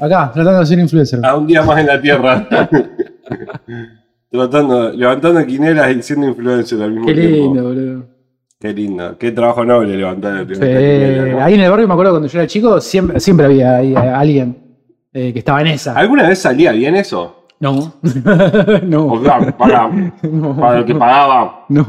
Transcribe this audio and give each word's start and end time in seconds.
Acá, 0.00 0.30
tratando 0.32 0.60
de 0.60 0.66
ser 0.66 0.78
influencer. 0.78 1.20
A 1.24 1.34
un 1.36 1.46
día 1.46 1.62
más 1.62 1.78
en 1.78 1.86
la 1.86 2.00
tierra. 2.00 2.46
Tratando, 4.30 4.90
levantando 4.90 5.44
quinelas 5.46 5.90
y 5.90 6.02
siendo 6.02 6.28
influencer 6.28 6.82
al 6.82 6.90
mismo 6.90 7.06
Qué 7.06 7.14
tiempo. 7.14 7.36
lindo, 7.36 7.62
boludo. 7.62 8.04
Qué 8.60 8.72
lindo. 8.74 9.16
Qué 9.18 9.32
trabajo 9.32 9.64
noble 9.64 9.96
levantar 9.96 10.46
quinela, 10.46 11.32
¿no? 11.32 11.42
Ahí 11.44 11.54
en 11.54 11.60
el 11.60 11.70
barrio 11.70 11.88
me 11.88 11.94
acuerdo 11.94 12.12
cuando 12.12 12.28
yo 12.28 12.38
era 12.38 12.46
chico, 12.46 12.78
siempre, 12.80 13.20
siempre 13.20 13.46
había 13.46 13.76
ahí 13.76 13.94
alguien 13.94 14.76
eh, 15.14 15.32
que 15.32 15.38
estaba 15.38 15.60
en 15.62 15.68
esa. 15.68 15.94
¿Alguna 15.94 16.28
vez 16.28 16.38
salía 16.40 16.72
bien 16.72 16.94
eso? 16.96 17.46
No. 17.60 17.94
O 18.02 18.80
no. 18.82 19.22
sea, 19.22 19.56
para, 19.56 19.90
para 20.60 20.78
el 20.78 20.84
que 20.84 20.94
pagaba, 20.94 21.64
No, 21.70 21.84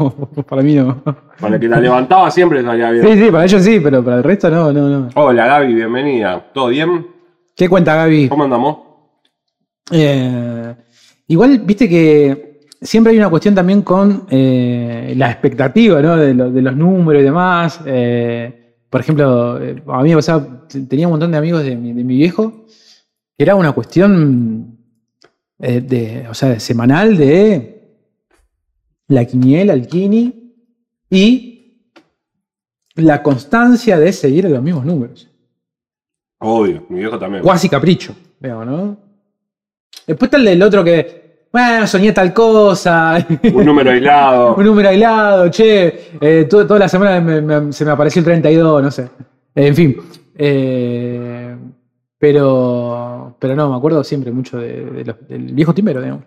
para 0.47 0.61
mí 0.61 0.75
no. 0.75 1.03
para 1.39 1.55
el 1.55 1.61
que 1.61 1.67
la 1.67 1.79
levantaba 1.81 2.31
siempre 2.31 2.63
salía 2.63 2.91
bien. 2.91 3.05
Sí, 3.05 3.25
sí, 3.25 3.31
para 3.31 3.43
ellos 3.43 3.61
sí, 3.63 3.79
pero 3.81 4.03
para 4.03 4.17
el 4.17 4.23
resto 4.23 4.49
no, 4.49 4.71
no, 4.71 4.87
no. 4.87 5.09
Hola 5.15 5.45
Gaby, 5.45 5.73
bienvenida. 5.73 6.41
¿Todo 6.53 6.67
bien? 6.69 7.05
¿Qué 7.59 7.67
cuenta 7.67 7.93
Gaby? 7.93 8.29
¿Cómo 8.29 8.45
andamos? 8.45 8.77
Eh, 9.91 10.75
igual, 11.27 11.59
viste 11.59 11.89
que 11.89 12.61
siempre 12.81 13.11
hay 13.11 13.17
una 13.17 13.29
cuestión 13.29 13.53
también 13.53 13.81
con 13.81 14.25
eh, 14.29 15.13
la 15.17 15.29
expectativa 15.29 16.01
¿no? 16.01 16.15
de, 16.15 16.33
lo- 16.33 16.49
de 16.51 16.61
los 16.61 16.73
números 16.77 17.21
y 17.21 17.25
demás. 17.25 17.81
Eh, 17.85 18.75
por 18.89 19.01
ejemplo, 19.01 19.57
a 19.87 20.01
mí 20.03 20.09
me 20.09 20.15
pasaba, 20.15 20.67
tenía 20.87 21.07
un 21.07 21.11
montón 21.11 21.33
de 21.33 21.37
amigos 21.37 21.65
de 21.65 21.75
mi, 21.75 21.91
de 21.91 22.01
mi 22.05 22.15
viejo, 22.15 22.65
que 23.37 23.43
era 23.43 23.55
una 23.55 23.73
cuestión 23.73 24.77
de, 25.57 26.27
o 26.29 26.33
sea, 26.33 26.47
de 26.51 26.59
semanal 26.61 27.17
de 27.17 27.97
la 29.09 29.25
quiniela, 29.25 29.73
el 29.73 29.85
kini 29.85 30.53
y 31.09 31.91
la 32.95 33.21
constancia 33.21 33.99
de 33.99 34.13
seguir 34.13 34.45
los 34.45 34.63
mismos 34.63 34.85
números. 34.85 35.28
Obvio, 36.39 36.83
mi 36.89 36.99
viejo 36.99 37.19
también. 37.19 37.43
Cuasi 37.43 37.67
capricho, 37.69 38.15
veo, 38.39 38.63
¿no? 38.65 38.97
Después 40.07 40.27
está 40.27 40.37
el 40.37 40.45
del 40.45 40.63
otro 40.63 40.83
que, 40.83 41.47
bueno, 41.51 41.85
soñé 41.85 42.11
tal 42.13 42.33
cosa, 42.33 43.25
Un 43.53 43.65
número 43.65 43.91
aislado. 43.91 44.55
un 44.57 44.63
número 44.65 44.89
aislado, 44.89 45.49
che, 45.51 46.11
eh, 46.21 46.45
to- 46.49 46.65
toda 46.65 46.79
la 46.79 46.87
semana 46.89 47.19
me- 47.19 47.41
me- 47.41 47.73
se 47.73 47.83
me 47.85 47.91
apareció 47.91 48.19
el 48.21 48.25
32, 48.25 48.83
no 48.83 48.91
sé. 48.91 49.09
En 49.55 49.75
fin. 49.75 49.97
eh, 50.41 51.55
pero, 52.17 53.35
pero 53.39 53.55
no, 53.55 53.69
me 53.69 53.77
acuerdo 53.77 54.03
siempre 54.03 54.31
mucho 54.31 54.57
de- 54.57 54.85
de 54.85 55.05
los- 55.05 55.27
del 55.27 55.53
viejo 55.53 55.73
timero, 55.73 56.01
digamos. 56.01 56.23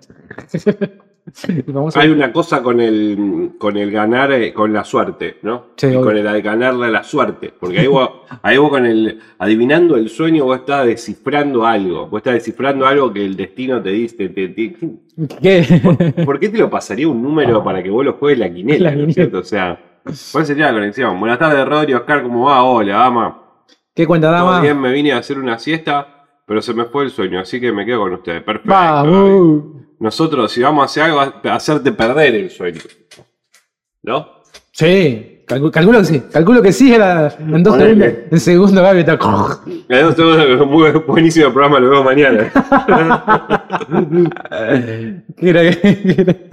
Hay 1.95 2.11
una 2.11 2.33
cosa 2.33 2.63
con 2.63 2.81
el, 2.81 3.53
con 3.59 3.77
el 3.77 3.91
ganar, 3.91 4.33
eh, 4.33 4.53
con 4.53 4.73
la 4.73 4.85
suerte, 4.85 5.39
¿no? 5.43 5.67
Sí, 5.77 5.89
Y 5.89 5.95
con 6.01 6.17
el 6.17 6.43
ganarle 6.43 6.87
a 6.87 6.91
la 6.91 7.03
suerte. 7.05 7.53
Porque 7.59 7.81
ahí 7.81 7.87
vos, 7.87 8.11
ahí 8.43 8.59
vos 8.59 8.71
con 8.71 8.85
el, 8.87 9.19
adivinando 9.39 9.97
el 9.97 10.09
sueño, 10.09 10.45
vos 10.45 10.59
estás 10.59 10.87
descifrando 10.87 11.67
algo. 11.67 12.07
Vos 12.09 12.19
estás 12.19 12.35
descifrando 12.35 12.87
algo 12.87 13.13
que 13.13 13.25
el 13.25 13.37
destino 13.37 13.83
te 13.83 13.91
dice. 13.91 14.29
te- 14.29 14.49
te- 14.49 14.77
¿Qué? 15.41 16.15
¿Por 16.25 16.39
qué 16.41 16.49
te 16.49 16.59
lo 16.59 16.71
pasaría 16.71 17.09
un 17.09 17.23
número 17.23 17.63
para 17.63 17.83
que 17.83 17.91
vos 17.91 18.05
lo 18.05 18.15
juegues 18.15 18.39
la 18.39 18.53
quinela? 18.53 18.91
La 18.91 18.97
¿no 18.97 19.09
es 19.09 19.15
cierto? 19.15 19.39
O 19.39 19.45
sea, 19.45 19.79
¿cuál 20.33 20.47
sería 20.47 20.67
la 20.67 20.73
conexión? 20.73 21.19
Buenas 21.21 21.39
tardes, 21.39 21.67
Rodri, 21.67 21.95
Oscar, 21.95 22.23
¿cómo 22.23 22.47
va? 22.47 22.63
Hola, 22.63 22.95
dama. 22.97 23.39
¿Qué 23.95 24.07
cuenta, 24.07 24.31
dama? 24.31 24.61
bien, 24.63 24.81
me 24.81 24.91
vine 24.91 25.13
a 25.13 25.19
hacer 25.19 25.39
una 25.39 25.59
siesta, 25.59 26.12
pero 26.47 26.61
se 26.63 26.75
me 26.75 26.85
fue 26.85 27.05
el 27.05 27.11
sueño, 27.11 27.41
así 27.41 27.61
que 27.61 27.73
me 27.73 27.85
quedo 27.87 28.01
con 28.01 28.13
ustedes. 28.15 28.43
Perfecto. 28.43 28.71
Vamos. 28.71 29.63
Nosotros, 30.01 30.51
si 30.51 30.61
vamos 30.63 30.83
a 30.83 30.87
hacer 30.87 31.03
algo, 31.05 31.21
a 31.21 31.55
hacerte 31.55 31.93
perder 31.93 32.35
el 32.35 32.51
sueño. 32.51 32.81
¿No? 34.03 34.27
Sí, 34.73 35.45
calcu- 35.47 35.71
calculo 35.71 35.99
que 36.01 36.05
sí. 36.07 36.23
Calculo 36.33 36.61
que 36.63 36.73
sí 36.73 36.93
era 36.93 37.33
en 37.39 37.63
dos 37.63 37.77
segundos. 37.77 38.09
En 38.31 38.41
segundo, 38.41 38.83
Gaby 38.83 39.01
está. 39.01 39.19
Muy 40.67 40.91
buenísimo 41.07 41.53
programa, 41.53 41.79
lo 41.79 41.91
veo 41.91 42.03
mañana. 42.05 42.51
Gran, 45.37 45.37
qué 45.37 46.49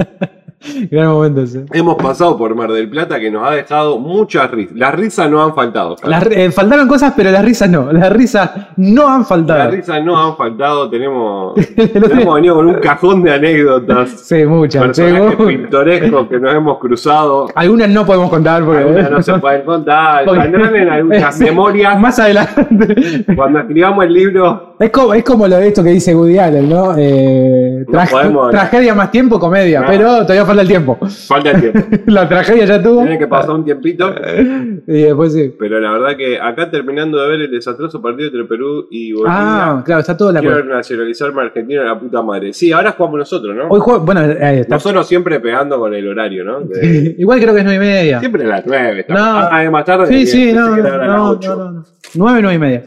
gran- 0.92 1.08
momento 1.09 1.42
ese. 1.42 1.66
Hemos 1.74 1.96
pasado 1.96 2.38
por 2.38 2.53
Mar 2.56 2.72
del 2.72 2.90
Plata 2.90 3.20
que 3.20 3.31
nos 3.31 3.47
ha 3.47 3.52
dejado 3.52 3.97
muchas 4.00 4.50
risas. 4.52 4.75
Las 4.78 4.94
risas 4.96 5.30
no 5.30 5.42
han 5.44 5.56
faltado. 5.56 5.96
Las- 6.03 6.25
eh, 6.31 6.52
faltaron 6.52 6.88
cosas, 6.88 7.14
pero 7.16 7.31
las 7.31 7.44
risas 7.46 7.70
no. 7.70 7.92
Las 7.92 8.12
risas 8.12 8.52
no 8.78 9.08
han 9.08 9.19
Las 9.19 9.28
faltado. 9.30 9.72
risas 9.72 10.03
no 10.03 10.18
han 10.18 10.36
faltado. 10.36 10.90
Tenemos, 10.90 11.53
hemos 11.78 12.36
venido 12.36 12.56
con 12.56 12.68
un 12.68 12.74
cajón 12.75 13.24
de 13.24 13.34
anécdotas. 13.34 14.09
Sí, 14.09 14.46
muchas. 14.46 14.84
Personajes 14.84 15.36
pintorescos 15.38 16.28
que 16.28 16.40
nos 16.40 16.53
hemos 16.53 16.78
cruzado. 16.80 17.48
Algunas 17.56 17.90
no 17.90 18.06
podemos 18.06 18.30
contar 18.30 18.64
porque. 18.64 18.80
Algunas 18.84 19.12
no 19.12 19.22
se 19.22 19.34
pueden 19.40 19.62
contar. 19.64 20.25
Saldrán 20.25 20.75
en 20.75 20.90
algunas 20.90 21.40
memorias. 21.40 22.00
Más 22.00 22.19
adelante. 22.19 23.25
Cuando 23.36 23.59
escribamos 23.59 24.06
el 24.06 24.14
libro, 24.14 24.69
Es 24.80 24.92
como, 24.92 25.14
es 25.14 25.24
como 25.26 25.46
lo 25.48 25.58
de 25.58 25.68
esto 25.68 25.84
que 25.84 25.90
dice 25.90 26.16
Woody 26.16 26.38
Allen, 26.38 26.70
¿no? 26.70 26.96
Eh, 26.98 27.84
No 27.88 28.00
trage- 28.00 28.12
podemos- 28.12 28.50
tragedia 28.52 28.96
más 28.96 29.12
tiempo, 29.12 29.38
comedia. 29.38 29.82
No. 29.82 29.88
Pero 29.88 30.08
todavía 30.22 30.46
falta 30.46 30.62
el 30.62 30.68
tiempo. 30.70 30.98
falta 31.28 31.52
el 31.52 31.60
tiempo. 31.62 31.80
La 32.08 32.30
tragedia 32.30 32.64
ya 32.66 32.82
tuvo. 32.82 33.02
Tiene 33.02 33.20
que 33.20 33.28
pasar 33.28 33.52
un 33.52 33.66
tiempito. 33.66 34.14
Y 34.88 35.02
después 35.04 35.34
sí. 35.34 35.54
Pero 35.60 35.80
la 35.80 35.92
verdad 35.92 36.16
que 36.18 36.40
acá 36.40 36.70
terminando 36.72 37.22
de 37.22 37.30
ver 37.30 37.42
el 37.42 37.52
desastroso 37.52 38.02
partido 38.02 38.28
entre 38.30 38.46
Perú 38.46 38.88
y 38.90 39.12
Bolivia, 39.12 39.34
Ah, 39.38 39.84
claro, 39.86 40.00
está 40.02 40.16
todo 40.16 40.32
la 40.32 40.40
quiero 40.40 40.64
nacionalizarme 40.64 41.42
a 41.42 41.84
la 41.84 42.00
puta 42.00 42.22
madre. 42.22 42.54
Sí, 42.54 42.72
ahora 42.72 42.92
jugamos 42.94 43.20
nosotros, 43.20 43.56
¿no? 43.56 43.68
Hoy 43.70 43.80
juego, 43.80 44.00
bueno, 44.06 44.22
ahí 44.22 44.60
está. 44.60 44.76
Nosotros 44.76 45.06
siempre 45.08 45.40
pegando 45.40 45.78
con 45.78 45.94
el 45.94 46.08
horario, 46.08 46.44
¿no? 46.44 46.62
De- 46.62 47.16
Igual 47.20 47.40
creo 47.42 47.54
que 47.54 47.60
es 47.60 47.66
nueve 47.66 47.86
y 47.86 47.88
media. 47.88 48.20
siempre 48.20 48.44
a 48.46 48.48
las 48.48 48.66
9. 48.66 49.06
No. 49.10 49.16
Ah, 49.20 49.70
más 49.72 49.86
tarde. 49.86 50.08
Sí, 50.08 50.26
sí, 50.26 50.54
no, 50.54 50.76
no, 50.78 50.98
no, 51.06 51.30
8. 51.32 51.56
no, 51.56 51.72
no. 51.72 51.84
Nueve, 52.16 52.40
nueve 52.42 52.56
y 52.56 52.60
media. 52.60 52.84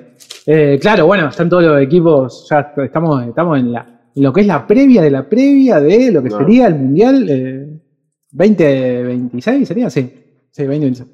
Eh, 0.47 0.79
claro, 0.81 1.07
bueno, 1.07 1.29
están 1.29 1.49
todos 1.49 1.63
los 1.65 1.81
equipos, 1.81 2.47
ya 2.51 2.73
estamos, 2.85 3.25
estamos 3.27 3.59
en, 3.59 3.73
la, 3.73 4.01
en 4.15 4.23
lo 4.23 4.33
que 4.33 4.41
es 4.41 4.47
la 4.47 4.67
previa 4.67 5.01
de 5.03 5.11
la 5.11 5.29
previa 5.29 5.81
de 5.81 6.11
lo 6.11 6.23
que 6.23 6.29
No. 6.31 6.39
sería 6.39 6.67
el 6.67 6.75
Mundial 6.75 7.27
eh, 7.31 7.81
2026, 8.33 9.69
¿sería? 9.69 9.89
Sí, 9.91 10.03
sí, 10.51 10.63
2026. 10.65 11.09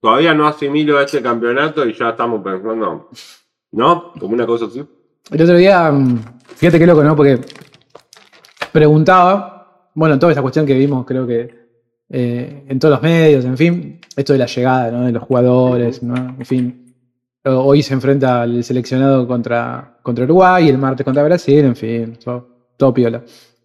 Todavía 0.00 0.34
no 0.34 0.46
asimilo 0.46 1.00
este 1.00 1.20
campeonato 1.22 1.86
y 1.86 1.94
ya 1.94 2.10
estamos 2.10 2.42
pensando, 2.42 3.08
¿no? 3.72 4.12
Como 4.18 4.34
una 4.34 4.46
cosa 4.46 4.66
así. 4.66 4.82
El 5.30 5.42
otro 5.42 5.56
día, 5.56 5.90
mm, 5.90 6.18
fíjate 6.56 6.78
qué 6.78 6.86
loco, 6.86 7.02
¿no? 7.04 7.16
Porque 7.16 7.40
preguntaba, 8.72 9.90
bueno, 9.94 10.18
toda 10.18 10.32
esa 10.32 10.42
cuestión 10.42 10.66
que 10.66 10.74
vimos, 10.74 11.04
creo 11.06 11.26
que 11.26 11.64
eh, 12.10 12.64
en 12.68 12.78
todos 12.78 12.92
los 12.92 13.02
medios, 13.02 13.44
en 13.44 13.56
fin, 13.56 14.00
esto 14.16 14.32
de 14.34 14.38
la 14.38 14.46
llegada, 14.46 14.90
¿no? 14.90 15.06
De 15.06 15.12
los 15.12 15.22
jugadores, 15.22 16.02
¿no? 16.02 16.14
En 16.38 16.44
fin. 16.46 16.83
Hoy 17.46 17.82
se 17.82 17.92
enfrenta 17.92 18.44
el 18.44 18.64
seleccionado 18.64 19.26
contra, 19.28 19.98
contra 20.02 20.24
Uruguay, 20.24 20.68
el 20.68 20.78
martes 20.78 21.04
contra 21.04 21.22
Brasil, 21.22 21.58
en 21.58 21.76
fin, 21.76 22.18
todo, 22.22 22.48
todo 22.76 22.94
piola. 22.94 23.22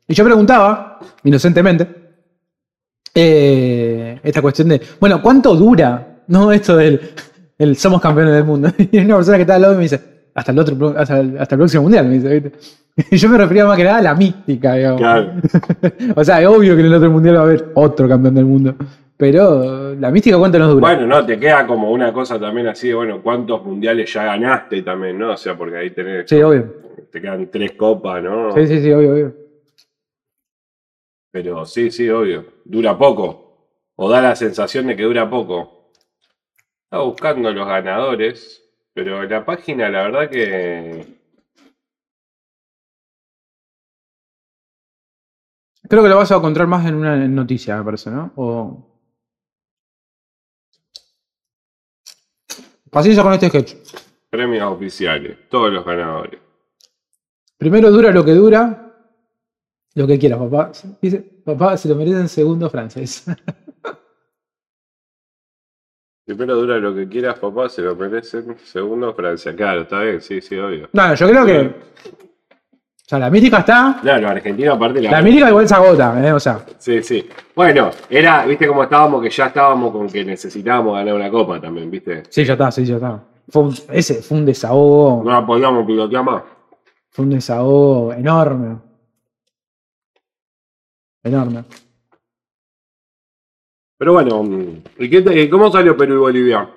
Y 0.08 0.14
yo 0.14 0.26
preguntaba, 0.26 1.00
inocentemente, 1.24 1.88
eh, 3.16 4.20
esta 4.22 4.42
cuestión 4.42 4.70
de, 4.70 4.82
bueno, 5.00 5.22
¿cuánto 5.22 5.56
dura, 5.56 6.24
no? 6.28 6.52
Esto 6.52 6.76
del 6.76 7.00
el 7.60 7.76
somos 7.76 8.02
campeones 8.02 8.34
del 8.34 8.46
mundo. 8.46 8.72
Y 8.92 8.98
hay 8.98 9.06
una 9.06 9.18
persona 9.18 9.38
que 9.38 9.44
está 9.44 9.56
al 9.56 9.62
lado 9.62 9.74
y 9.74 9.78
me 9.78 9.84
dice, 9.84 10.02
hasta 10.34 10.52
el 10.52 10.60
otro, 10.60 10.96
hasta 10.98 11.20
el, 11.20 11.38
hasta 11.38 11.56
el 11.56 11.60
próximo 11.60 11.84
mundial, 11.84 12.08
me 12.08 12.16
dice, 12.16 12.40
¿viste? 12.40 12.60
Y 13.12 13.18
yo 13.18 13.30
me 13.30 13.38
refería 13.38 13.66
más 13.66 13.78
que 13.78 13.84
nada 13.84 13.98
a 13.98 14.02
la 14.02 14.16
mística, 14.16 14.74
digamos. 14.76 15.00
Claro. 15.00 15.34
o 16.16 16.24
sea, 16.24 16.42
es 16.42 16.48
obvio 16.48 16.76
que 16.76 16.82
en 16.82 16.88
el 16.88 16.94
otro 16.94 17.12
mundial 17.12 17.36
va 17.36 17.40
a 17.40 17.44
haber 17.44 17.72
otro 17.76 18.10
campeón 18.10 18.36
del 18.36 18.46
mundo. 18.46 18.76
Pero 19.20 19.96
la 19.96 20.12
mística 20.12 20.38
cuánto 20.38 20.58
nos 20.58 20.70
dura. 20.70 20.80
Bueno, 20.80 21.06
no, 21.06 21.26
te 21.26 21.38
queda 21.38 21.68
como 21.68 21.92
una 21.92 22.14
cosa 22.14 22.40
también 22.40 22.68
así 22.68 22.88
de, 22.88 22.94
bueno, 22.94 23.22
¿cuántos 23.22 23.66
mundiales 23.66 24.14
ya 24.14 24.24
ganaste 24.24 24.82
también, 24.82 25.20
no? 25.20 25.34
O 25.34 25.36
sea, 25.38 25.58
porque 25.58 25.76
ahí 25.76 25.90
tenés, 25.90 26.30
sí, 26.30 26.42
obvio. 26.42 26.74
te 27.12 27.20
quedan 27.20 27.52
tres 27.52 27.74
copas, 27.74 28.24
¿no? 28.24 28.54
Sí, 28.54 28.66
sí, 28.66 28.82
sí, 28.82 28.94
obvio, 28.94 29.12
obvio. 29.12 29.36
Pero 31.32 31.66
sí, 31.66 31.92
sí, 31.92 32.10
obvio. 32.10 32.46
Dura 32.64 32.98
poco. 32.98 33.68
O 33.98 34.10
da 34.10 34.22
la 34.22 34.38
sensación 34.38 34.88
de 34.88 34.96
que 34.96 35.04
dura 35.04 35.30
poco. 35.30 35.92
Estaba 36.86 37.04
buscando 37.04 37.52
los 37.52 37.68
ganadores, 37.68 38.64
pero 38.94 39.22
la 39.24 39.46
página, 39.46 39.90
la 39.90 40.04
verdad 40.04 40.30
que. 40.30 41.06
Creo 45.90 46.04
que 46.04 46.10
lo 46.10 46.16
vas 46.16 46.32
a 46.32 46.38
encontrar 46.38 46.68
más 46.68 46.88
en 46.88 46.96
una 46.96 47.18
noticia, 47.28 47.76
me 47.76 47.84
parece, 47.84 48.12
¿no? 48.12 48.32
O... 48.38 48.89
Paciencia 52.90 53.24
con 53.24 53.34
este 53.34 53.50
sketch. 53.50 53.76
Premios 54.30 54.72
oficiales, 54.72 55.38
todos 55.50 55.72
los 55.72 55.86
ganadores. 55.86 56.40
Primero 57.58 57.92
dura 57.92 58.12
lo 58.12 58.24
que 58.24 58.32
dura. 58.32 58.86
Lo 59.96 60.08
que 60.08 60.20
quieras, 60.20 60.40
papá. 60.40 60.72
Dice, 61.02 61.20
papá 61.44 61.78
se 61.78 61.90
lo 61.90 61.96
merece 61.96 62.20
en 62.20 62.30
segundo 62.30 62.70
francés. 62.70 63.26
Primero 66.30 66.56
dura 66.58 66.78
lo 66.78 66.94
que 66.94 67.10
quieras, 67.10 67.40
papá, 67.40 67.68
se 67.70 67.82
lo 67.82 67.96
merecen. 67.96 68.56
Segundo, 68.64 69.16
Francia. 69.16 69.56
Claro, 69.56 69.82
está 69.82 70.02
bien, 70.04 70.22
sí, 70.22 70.40
sí, 70.42 70.60
obvio. 70.60 70.88
no, 70.94 71.16
yo 71.16 71.28
creo 71.28 71.44
que. 71.44 71.76
O 73.10 73.12
sea, 73.12 73.18
la 73.18 73.32
mística 73.32 73.58
está. 73.58 73.98
Claro, 74.04 74.30
Argentina 74.30 74.74
aparte 74.74 75.02
La 75.02 75.20
mística 75.24 75.50
igual 75.50 75.68
se 75.68 75.74
agota, 75.74 76.28
¿eh? 76.28 76.32
O 76.32 76.40
sea. 76.40 76.64
Sí, 76.78 77.02
sí. 77.02 77.28
Bueno, 77.56 77.90
era, 78.08 78.46
viste 78.46 78.68
cómo 78.68 78.84
estábamos, 78.84 79.24
que 79.24 79.32
ya 79.32 79.48
estábamos 79.48 79.92
con 79.92 80.08
que 80.08 80.24
necesitábamos 80.24 80.94
ganar 80.94 81.16
una 81.16 81.32
copa 81.32 81.60
también, 81.60 81.90
viste. 81.90 82.22
Sí, 82.30 82.46
ya 82.46 82.54
está, 82.54 82.72
sí, 82.72 82.86
ya 82.86 82.98
está. 82.98 83.20
Fue 83.50 83.64
un- 83.64 83.74
ese 83.90 84.22
fue 84.22 84.38
un 84.38 84.46
desahogo. 84.46 85.24
No 85.26 85.32
la 85.32 85.44
podíamos 85.44 85.88
pilotear 85.88 86.24
más. 86.24 86.44
Fue 87.10 87.26
un 87.26 87.32
desahogo 87.32 88.14
enorme. 88.14 88.78
Enorme. 91.24 91.64
Pero 93.98 94.14
bueno, 94.14 94.44
mm, 94.44 94.84
¿y 95.00 95.10
qué 95.10 95.24
te- 95.24 95.50
cómo 95.50 95.72
salió 95.72 95.98
Perú 95.98 96.14
y 96.14 96.18
Bolivia? 96.20 96.70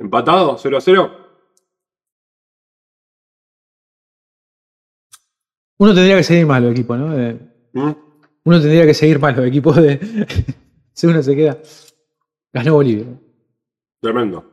¿Empatado? 0.00 0.58
¿0 0.58 0.76
a 0.76 0.80
0? 0.80 1.27
Uno 5.78 5.94
tendría 5.94 6.16
que 6.16 6.24
seguir 6.24 6.46
más 6.46 6.60
los 6.62 6.72
equipos, 6.72 6.98
¿no? 6.98 7.14
De- 7.16 7.38
¿Mm? 7.72 7.92
uno 8.44 8.60
tendría 8.60 8.86
que 8.86 8.94
seguir 8.94 9.18
más 9.20 9.36
los 9.36 9.46
equipos 9.46 9.76
de. 9.76 9.98
si 10.92 11.06
uno 11.06 11.22
se 11.22 11.36
queda. 11.36 11.58
Ganó 12.52 12.74
Bolivia. 12.74 13.06
Tremendo. 14.00 14.44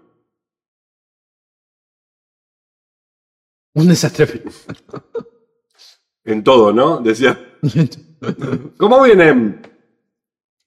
Un 3.74 3.88
desastre. 3.88 4.44
En 6.24 6.44
todo, 6.44 6.72
¿no? 6.74 7.00
Decía. 7.00 7.38
¿Cómo 8.78 9.04
vienen 9.04 9.62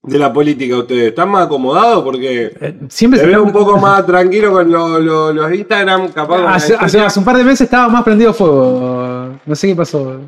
de 0.02 0.18
la 0.18 0.32
política 0.32 0.76
ustedes? 0.78 1.08
¿Están 1.08 1.30
más 1.30 1.46
acomodados? 1.46 2.04
Porque 2.04 2.52
Eh, 2.60 2.78
Siempre 2.88 3.18
te 3.18 3.24
se 3.26 3.30
veo 3.30 3.42
un 3.42 3.52
poco 3.52 3.78
más 3.78 4.04
tranquilo 4.06 4.52
con 4.52 4.70
lo- 4.70 4.98
lo- 5.00 5.32
los 5.32 5.52
Instagram, 5.52 6.12
capaz. 6.12 6.54
Hace, 6.54 6.74
hace 6.76 7.18
un 7.18 7.24
par 7.24 7.36
de 7.36 7.44
meses 7.44 7.62
estaba 7.62 7.88
más 7.88 8.04
prendido 8.04 8.32
fuego. 8.34 9.38
No 9.44 9.54
sé 9.54 9.68
qué 9.68 9.76
pasó. 9.76 10.20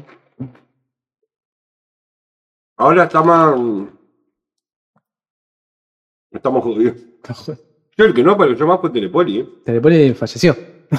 Ahora 2.80 3.04
está 3.04 3.22
más. 3.22 3.60
Estamos 6.30 6.64
jodidos. 6.64 6.96
Yo 7.94 8.06
el 8.06 8.14
que 8.14 8.22
no 8.22 8.32
apareció 8.32 8.66
más 8.66 8.80
fue 8.80 8.88
Telepoli. 8.88 9.40
¿eh? 9.40 9.48
Telepoli 9.64 10.14
falleció. 10.14 10.56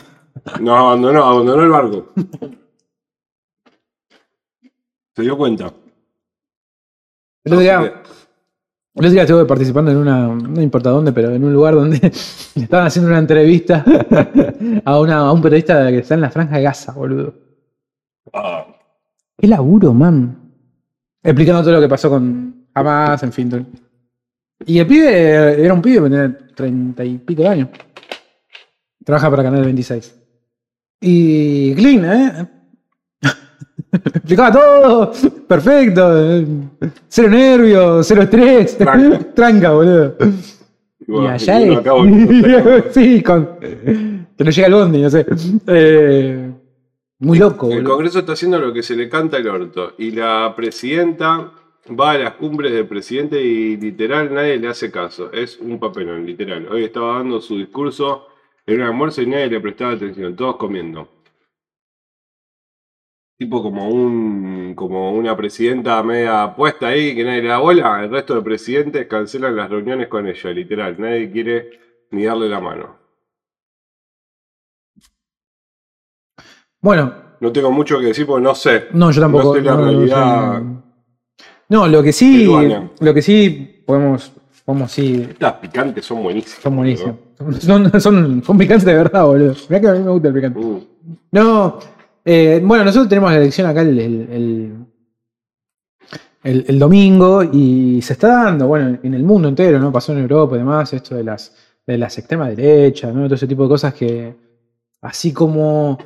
No, 0.61 0.75
abandonó, 0.75 1.23
abandonó 1.23 1.63
el 1.63 1.69
barco. 1.69 2.13
Se 5.13 5.23
dio 5.23 5.37
cuenta. 5.37 5.73
El 7.43 7.51
otro 7.51 7.59
día, 7.59 7.79
el 7.81 7.91
otro 8.95 9.09
día 9.09 9.23
estuve 9.23 9.45
participando 9.45 9.91
en 9.91 9.97
una, 9.97 10.27
no 10.27 10.61
importa 10.61 10.89
dónde, 10.89 11.11
pero 11.11 11.31
en 11.31 11.43
un 11.43 11.51
lugar 11.51 11.75
donde 11.75 11.99
le 12.55 12.63
estaban 12.63 12.87
haciendo 12.87 13.09
una 13.09 13.19
entrevista 13.19 13.83
a, 14.85 14.99
una, 14.99 15.17
a 15.17 15.31
un 15.33 15.41
periodista 15.41 15.89
que 15.89 15.99
está 15.99 16.13
en 16.13 16.21
la 16.21 16.31
franja 16.31 16.57
de 16.57 16.63
Gaza, 16.63 16.93
boludo. 16.93 17.33
Ah, 18.31 18.67
Qué 19.37 19.47
laburo, 19.47 19.93
man. 19.93 20.40
Explicando 21.23 21.61
todo 21.61 21.73
lo 21.73 21.81
que 21.81 21.89
pasó 21.89 22.09
con 22.09 22.65
Hamas, 22.73 23.21
en 23.23 23.31
fin. 23.33 23.49
todo. 23.49 23.61
Y 24.65 24.79
el 24.79 24.87
pibe 24.87 25.63
era 25.65 25.73
un 25.73 25.81
pibe, 25.81 26.09
tenía 26.09 26.37
treinta 26.55 27.03
y 27.03 27.17
pico 27.17 27.41
de 27.43 27.47
años. 27.47 27.69
Trabaja 29.03 29.29
para 29.29 29.43
Canal 29.43 29.63
26. 29.65 30.15
Y 31.01 31.73
clean, 31.75 32.05
¿eh? 32.05 32.47
Explicaba 33.91 34.51
todo. 34.51 35.11
Perfecto. 35.47 36.45
Cero 37.07 37.29
nervios, 37.29 38.07
cero 38.07 38.21
estrés. 38.21 38.77
Tranca. 38.77 39.19
Tranca, 39.35 39.71
boludo. 39.71 40.15
y 40.99 41.11
bueno, 41.11 41.25
y 41.25 41.31
allá 41.31 41.59
y 41.61 41.73
es- 41.73 42.83
sí, 42.93 43.21
con. 43.23 43.49
Que 43.59 44.43
no 44.43 44.49
llega 44.51 44.67
el 44.67 44.73
bondi, 44.73 45.01
no 45.01 45.09
sé. 45.09 45.25
Eh, 45.67 46.50
muy 47.21 47.37
loco, 47.37 47.67
El 47.67 47.77
boludo. 47.77 47.91
Congreso 47.91 48.19
está 48.19 48.33
haciendo 48.33 48.59
lo 48.59 48.73
que 48.73 48.81
se 48.81 48.95
le 48.95 49.07
canta 49.07 49.37
el 49.37 49.47
orto. 49.47 49.93
Y 49.99 50.11
la 50.11 50.53
presidenta 50.55 51.51
va 51.87 52.11
a 52.11 52.17
las 52.17 52.33
cumbres 52.33 52.71
del 52.71 52.87
presidente 52.87 53.41
y 53.41 53.77
literal 53.77 54.33
nadie 54.33 54.57
le 54.57 54.67
hace 54.67 54.91
caso. 54.91 55.31
Es 55.31 55.59
un 55.59 55.79
papelón, 55.79 56.25
literal. 56.25 56.67
Hoy 56.71 56.83
estaba 56.85 57.17
dando 57.17 57.39
su 57.39 57.57
discurso 57.57 58.27
en 58.65 58.81
un 58.81 58.87
almuerzo 58.87 59.21
y 59.21 59.27
nadie 59.27 59.47
le 59.47 59.59
prestaba 59.59 59.93
atención. 59.93 60.35
Todos 60.35 60.55
comiendo. 60.55 61.09
Tipo 63.37 63.61
como 63.61 63.89
un 63.89 64.73
como 64.75 65.13
una 65.13 65.35
presidenta 65.35 66.01
media 66.03 66.55
puesta 66.55 66.87
ahí 66.87 67.15
que 67.15 67.23
nadie 67.23 67.43
le 67.43 67.49
da 67.49 67.59
bola. 67.59 68.03
El 68.03 68.09
resto 68.09 68.33
de 68.33 68.41
presidentes 68.41 69.07
cancelan 69.07 69.55
las 69.55 69.69
reuniones 69.69 70.07
con 70.07 70.27
ella, 70.27 70.49
literal. 70.51 70.95
Nadie 70.97 71.31
quiere 71.31 71.69
ni 72.11 72.23
darle 72.25 72.49
la 72.49 72.59
mano. 72.59 73.00
Bueno, 76.81 77.13
No 77.39 77.51
tengo 77.51 77.71
mucho 77.71 77.99
que 77.99 78.07
decir 78.07 78.25
porque 78.25 78.43
no 78.43 78.53
sé. 78.55 78.85
No, 78.93 79.11
yo 79.11 79.21
tampoco. 79.21 79.43
No 79.49 79.53
sé 79.55 79.61
la 79.61 79.71
no, 79.71 79.77
no, 79.77 79.85
realidad. 79.85 80.61
no. 80.61 80.83
No, 81.69 81.87
lo 81.87 82.03
que 82.03 82.11
sí. 82.11 82.39
peruana. 82.39 82.89
Lo 82.99 83.13
que 83.13 83.21
sí 83.21 83.83
podemos. 83.85 84.31
podemos 84.65 84.91
sí. 84.91 85.25
Estas 85.29 85.53
picantes 85.53 86.05
son 86.05 86.21
buenísimas. 86.23 86.61
Son 86.61 86.75
buenísimos. 86.75 87.15
Son, 87.59 87.99
son, 87.99 88.43
son 88.43 88.57
picantes 88.57 88.85
de 88.85 88.93
verdad, 88.93 89.25
boludo. 89.25 89.55
Mirá 89.67 89.81
que 89.81 89.87
a 89.87 89.93
mí 89.93 89.99
me 90.03 90.11
gusta 90.11 90.27
el 90.27 90.33
picante. 90.35 90.59
Mm. 90.59 90.77
No. 91.31 91.79
eh, 92.23 92.61
bueno, 92.63 92.83
nosotros 92.85 93.09
tenemos 93.09 93.31
la 93.31 93.37
elección 93.37 93.65
acá 93.67 93.81
el, 93.81 93.97
el, 93.99 94.21
el- 94.31 94.85
el- 96.43 96.65
el 96.67 96.77
domingo 96.79 97.41
y 97.43 97.99
se 98.03 98.13
está 98.13 98.27
dando, 98.43 98.67
bueno, 98.67 98.99
en 99.01 99.13
el 99.15 99.23
mundo 99.23 99.47
entero, 99.47 99.79
¿no? 99.79 99.91
Pasó 99.91 100.11
en 100.13 100.19
Europa 100.19 100.55
y 100.55 100.59
demás, 100.59 100.93
esto 100.93 101.15
de 101.15 101.23
las, 101.23 101.51
de 101.87 101.97
las 101.97 102.15
extremas 102.19 102.55
derechas, 102.55 103.11
¿no? 103.13 103.23
Todo 103.25 103.33
ese 103.35 103.47
tipo 103.47 103.63
de 103.63 103.69
cosas 103.69 103.93
que, 103.95 104.35
así 105.01 105.33
como, 105.33 105.97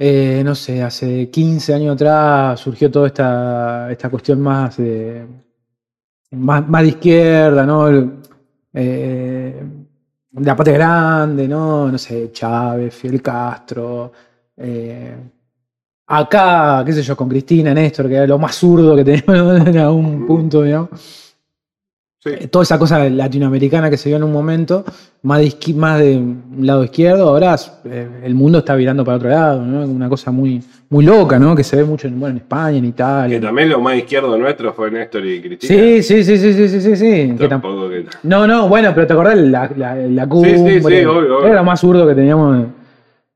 eh, 0.00 0.42
no 0.44 0.54
sé, 0.56 0.82
hace 0.82 1.30
15 1.30 1.74
años 1.74 1.94
atrás 1.94 2.58
surgió 2.60 2.90
toda 2.90 3.08
esta, 3.08 3.92
esta 3.92 4.08
cuestión 4.10 4.40
más 4.40 4.78
de, 4.78 5.26
más, 6.32 6.66
más 6.68 6.82
de 6.82 6.88
izquierda, 6.88 7.66
¿no? 7.66 7.88
El- 7.88 8.10
eh, 8.72 9.62
la 10.32 10.54
patria 10.56 10.74
grande, 10.76 11.48
¿no? 11.48 11.90
No 11.90 11.98
sé, 11.98 12.30
Chávez, 12.32 12.94
Fidel 12.94 13.20
Castro. 13.22 14.12
eh, 14.56 15.16
acá, 16.08 16.82
qué 16.86 16.92
sé 16.92 17.02
yo, 17.02 17.16
con 17.16 17.28
Cristina, 17.28 17.74
Néstor, 17.74 18.08
que 18.08 18.16
era 18.16 18.26
lo 18.26 18.38
más 18.38 18.56
zurdo 18.56 18.96
que 18.96 19.04
teníamos 19.04 19.66
en 19.68 19.78
algún 19.78 20.26
punto, 20.26 20.62
digamos. 20.62 21.29
Sí. 22.22 22.30
Eh, 22.38 22.48
Toda 22.48 22.64
esa 22.64 22.78
cosa 22.78 23.08
latinoamericana 23.08 23.88
que 23.88 23.96
se 23.96 24.10
dio 24.10 24.16
en 24.18 24.24
un 24.24 24.32
momento, 24.32 24.84
más 25.22 25.38
de, 25.38 25.46
izqui- 25.46 25.74
más 25.74 25.98
de 26.00 26.18
un 26.18 26.66
lado 26.66 26.84
izquierdo, 26.84 27.26
ahora 27.30 27.56
eh, 27.86 28.08
el 28.24 28.34
mundo 28.34 28.58
está 28.58 28.74
virando 28.74 29.02
para 29.06 29.16
otro 29.16 29.30
lado, 29.30 29.64
¿no? 29.64 29.86
Una 29.86 30.06
cosa 30.10 30.30
muy, 30.30 30.62
muy 30.90 31.02
loca, 31.02 31.38
¿no? 31.38 31.56
Que 31.56 31.64
se 31.64 31.76
ve 31.76 31.84
mucho 31.84 32.08
en, 32.08 32.20
bueno, 32.20 32.32
en 32.32 32.42
España, 32.42 32.76
en 32.76 32.82
Que 32.82 32.88
Italia. 32.88 33.40
también 33.40 33.70
lo 33.70 33.80
más 33.80 33.96
izquierdo 33.96 34.36
nuestro 34.36 34.74
fue 34.74 34.90
Néstor 34.90 35.24
y 35.24 35.40
Cristina. 35.40 35.82
Sí, 35.82 36.02
sí, 36.02 36.22
sí, 36.22 36.36
sí, 36.36 36.52
sí, 36.52 36.68
sí, 36.68 36.80
sí, 36.82 36.96
sí. 36.96 37.34
que 37.38 37.46
tam- 37.46 37.48
Tampoco 37.48 37.88
que- 37.88 38.04
no, 38.24 38.46
no, 38.46 38.68
bueno, 38.68 38.92
pero 38.94 39.06
te 39.06 39.12
acordás 39.14 39.38
la, 39.38 39.70
la, 39.74 39.94
la 39.96 40.22
Sí, 40.24 40.28
cumbre. 40.28 40.58
sí, 40.58 40.80
sí, 40.80 41.04
obvio, 41.06 41.12
obvio. 41.38 41.44
Era 41.46 41.54
lo 41.56 41.64
más 41.64 41.80
zurdo 41.80 42.06
que 42.06 42.14
teníamos. 42.14 42.66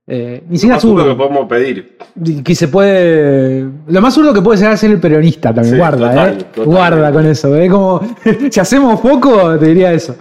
Eh, 0.06 0.42
ni 0.46 0.50
Lo 0.52 0.56
siquiera 0.56 0.74
más 0.76 0.82
zurdo 0.82 0.98
zurdo. 1.02 1.08
que 1.16 1.22
podemos 1.22 1.48
pedir. 1.48 1.96
Que 2.44 2.54
se 2.54 2.68
puede. 2.68 3.66
Lo 3.88 4.00
más 4.02 4.12
zurdo 4.14 4.34
que 4.34 4.42
puede 4.42 4.58
llegar 4.58 4.74
a 4.74 4.76
ser 4.76 4.90
el 4.90 5.00
peronista 5.00 5.52
también. 5.54 5.74
Sí, 5.74 5.78
guarda, 5.78 6.08
total, 6.10 6.38
eh. 6.38 6.60
Guarda 6.64 7.12
con 7.12 7.26
eso. 7.26 7.56
Es 7.56 7.70
como. 7.70 8.00
si 8.50 8.60
hacemos 8.60 9.00
poco, 9.00 9.58
te 9.58 9.66
diría 9.66 9.92
eso. 9.92 10.14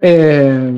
Eh, 0.00 0.72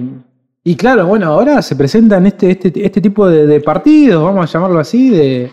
y 0.64 0.74
claro, 0.76 1.06
bueno, 1.06 1.26
ahora 1.26 1.62
se 1.62 1.74
presentan 1.76 2.26
este, 2.26 2.50
este, 2.50 2.72
este 2.84 3.00
tipo 3.00 3.28
de, 3.28 3.46
de 3.46 3.60
partidos, 3.60 4.22
vamos 4.22 4.48
a 4.48 4.52
llamarlo 4.52 4.78
así, 4.78 5.10
de 5.10 5.50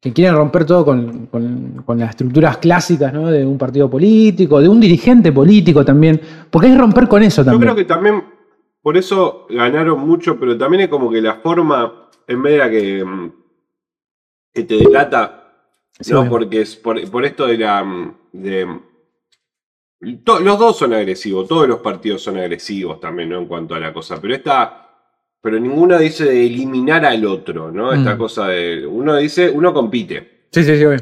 que 0.00 0.12
quieren 0.12 0.34
romper 0.34 0.64
todo 0.64 0.84
con, 0.84 1.26
con- 1.26 1.82
con 1.86 1.98
las 2.00 2.10
estructuras 2.10 2.56
clásicas 2.56 3.12
¿no? 3.12 3.30
de 3.30 3.46
un 3.46 3.56
partido 3.56 3.88
político, 3.88 4.60
de 4.60 4.68
un 4.68 4.80
dirigente 4.80 5.30
político 5.30 5.84
también. 5.84 6.20
Porque 6.50 6.66
hay 6.66 6.72
que 6.72 6.78
romper 6.80 7.06
con 7.06 7.22
eso 7.22 7.42
Yo 7.42 7.52
también. 7.52 7.62
creo 7.72 7.76
que 7.76 7.84
también 7.84 8.24
por 8.82 8.96
eso 8.96 9.46
ganaron 9.48 10.00
mucho, 10.00 10.38
pero 10.38 10.56
también 10.58 10.82
es 10.82 10.88
como 10.88 11.10
que 11.10 11.22
la 11.22 11.36
forma, 11.36 12.10
en 12.26 12.42
vez 12.42 12.52
de 12.54 12.58
la 12.58 12.70
que, 12.70 13.04
mm, 13.04 13.32
que 14.52 14.64
te 14.64 14.74
delata, 14.76 15.38
Sí, 16.00 16.12
¿no? 16.12 16.28
Porque 16.28 16.62
es 16.62 16.74
por, 16.76 17.08
por 17.10 17.24
esto 17.24 17.46
de 17.46 17.58
la. 17.58 17.84
mm, 17.84 18.14
De, 18.32 18.66
to- 20.24 20.40
los 20.40 20.58
dos 20.58 20.78
son 20.78 20.92
agresivos, 20.94 21.46
todos 21.46 21.68
los 21.68 21.78
partidos 21.80 22.22
son 22.22 22.38
agresivos 22.38 22.98
también, 22.98 23.28
¿no? 23.28 23.38
En 23.38 23.46
cuanto 23.46 23.74
a 23.74 23.80
la 23.80 23.92
cosa. 23.92 24.20
Pero 24.20 24.34
esta. 24.34 24.78
Pero 25.40 25.58
ninguno 25.58 25.98
dice 25.98 26.24
de 26.24 26.46
eliminar 26.46 27.04
al 27.04 27.24
otro, 27.26 27.70
¿no? 27.72 27.92
Esta 27.92 28.14
Mm. 28.14 28.18
cosa 28.18 28.48
de. 28.48 28.86
Uno 28.86 29.16
dice, 29.16 29.50
uno 29.50 29.72
compite. 29.72 30.46
Sí, 30.50 30.62
sí, 30.64 30.76
sí, 30.76 30.84
obvio. 30.84 30.98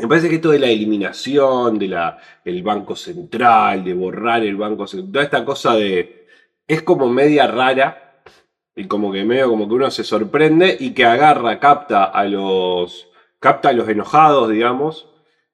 Me 0.00 0.08
parece 0.08 0.28
que 0.30 0.36
esto 0.36 0.50
de 0.50 0.58
la 0.58 0.68
eliminación, 0.68 1.78
de 1.78 1.88
la, 1.88 2.18
el 2.44 2.62
Banco 2.62 2.96
Central, 2.96 3.84
de 3.84 3.92
borrar 3.92 4.42
el 4.42 4.56
Banco 4.56 4.86
Central, 4.86 5.12
toda 5.12 5.24
esta 5.24 5.44
cosa 5.44 5.74
de. 5.76 6.21
Es 6.72 6.82
como 6.82 7.08
media 7.08 7.46
rara 7.46 8.22
y 8.74 8.84
como 8.86 9.12
que 9.12 9.24
medio 9.24 9.48
como 9.48 9.68
que 9.68 9.74
uno 9.74 9.90
se 9.90 10.04
sorprende 10.04 10.76
y 10.78 10.90
que 10.94 11.04
agarra, 11.04 11.58
capta 11.60 12.04
a 12.04 12.24
los. 12.24 13.08
capta 13.38 13.68
a 13.70 13.72
los 13.72 13.88
enojados, 13.88 14.48
digamos, 14.50 15.08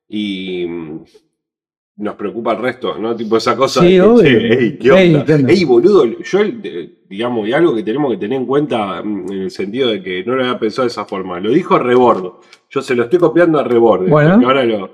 y. 0.08 0.66
mm, 0.66 1.04
Nos 1.96 2.14
preocupa 2.14 2.52
el 2.52 2.58
resto, 2.58 2.96
¿no? 2.98 3.16
Tipo 3.16 3.36
esa 3.38 3.56
cosa 3.56 3.80
Sí, 3.80 3.94
de 3.94 4.02
obvio. 4.02 4.38
ey, 4.38 4.78
¿qué 4.78 4.92
onda? 4.92 5.24
Ey, 5.48 5.64
boludo, 5.64 6.04
yo, 6.22 6.38
digamos, 7.08 7.48
y 7.48 7.52
algo 7.52 7.74
que 7.74 7.82
tenemos 7.82 8.12
que 8.12 8.18
tener 8.18 8.38
en 8.38 8.46
cuenta 8.46 9.02
mm, 9.02 9.32
en 9.32 9.42
el 9.42 9.50
sentido 9.50 9.88
de 9.90 10.00
que 10.00 10.22
no 10.24 10.36
lo 10.36 10.44
había 10.44 10.58
pensado 10.60 10.84
de 10.86 10.92
esa 10.92 11.04
forma. 11.06 11.40
Lo 11.40 11.50
dijo 11.50 11.76
Rebordo. 11.78 12.40
Yo 12.70 12.82
se 12.82 12.94
lo 12.94 13.02
estoy 13.04 13.18
copiando 13.18 13.58
a 13.58 13.64
Rebord. 13.64 14.08
Bueno. 14.08 14.30
porque 14.34 14.46
ahora 14.46 14.64
lo. 14.64 14.90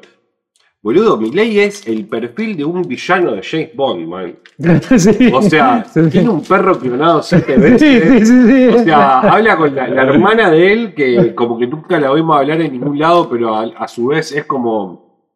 Boludo, 0.85 1.17
Milei 1.17 1.61
es 1.61 1.87
el 1.89 2.07
perfil 2.07 2.57
de 2.59 2.65
un 2.65 2.83
villano 2.83 3.33
de 3.33 3.43
James 3.43 3.71
Bond, 3.75 4.07
man. 4.07 4.37
Sí. 4.99 5.31
O 5.33 5.41
sea, 5.43 5.83
Sí. 5.93 6.01
tiene 6.11 6.29
un 6.29 6.43
perro 6.43 6.79
clonado 6.79 7.23
siete 7.23 7.57
veces. 7.57 7.81
sí, 7.81 8.27
sí, 8.27 8.47
sí. 8.47 8.69
O 8.69 8.85
sea, 8.85 9.21
habla 9.21 9.57
con 9.57 9.75
la, 9.75 9.89
la 9.89 10.03
hermana 10.13 10.51
de 10.51 10.73
él, 10.73 10.95
que 10.95 11.35
como 11.35 11.59
que 11.59 11.67
nunca 11.67 11.99
la 11.99 12.13
oímos 12.13 12.37
hablar 12.39 12.61
en 12.61 12.73
ningún 12.73 12.99
lado, 12.99 13.29
pero 13.31 13.55
a, 13.57 13.63
a 13.79 13.89
su 13.89 14.09
vez 14.09 14.31
es 14.33 14.45
como 14.45 15.33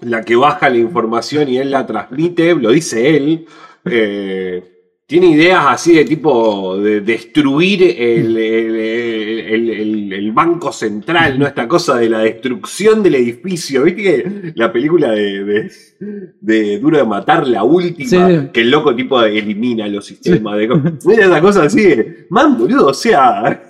la 0.00 0.22
que 0.22 0.36
baja 0.36 0.68
la 0.68 0.76
información 0.76 1.48
y 1.48 1.56
él 1.56 1.70
la 1.70 1.86
transmite, 1.86 2.54
lo 2.54 2.70
dice 2.70 3.16
él. 3.16 3.46
Eh, 3.86 4.69
tiene 5.10 5.26
ideas 5.32 5.64
así 5.66 5.92
de 5.96 6.04
tipo 6.04 6.78
de 6.78 7.00
destruir 7.00 7.82
el, 7.82 8.36
el- 8.36 8.76
el- 8.76 9.70
el- 9.70 10.12
el 10.12 10.30
banco 10.32 10.70
central, 10.72 11.36
¿no? 11.36 11.48
Esta 11.48 11.66
cosa 11.66 11.96
de 11.98 12.08
la 12.08 12.20
destrucción 12.20 13.02
del 13.02 13.16
edificio. 13.16 13.82
¿Viste 13.82 14.02
que 14.04 14.52
la 14.54 14.72
película 14.72 15.10
de, 15.10 15.42
de, 15.44 15.70
de 16.40 16.78
Duro 16.78 16.98
de 16.98 17.04
Matar, 17.04 17.44
la 17.48 17.64
última, 17.64 18.08
Sí. 18.08 18.48
que 18.52 18.60
el 18.60 18.70
loco 18.70 18.94
tipo 18.94 19.20
elimina 19.20 19.88
los 19.88 20.06
sistemas 20.06 20.56
de 20.56 20.68
cosas. 20.68 20.92
Mira 21.04 21.24
esa 21.26 21.40
cosa 21.40 21.64
así 21.64 21.82
de, 21.82 22.26
man, 22.30 22.56
boludo, 22.56 22.86
o 22.86 22.94
sea, 22.94 23.69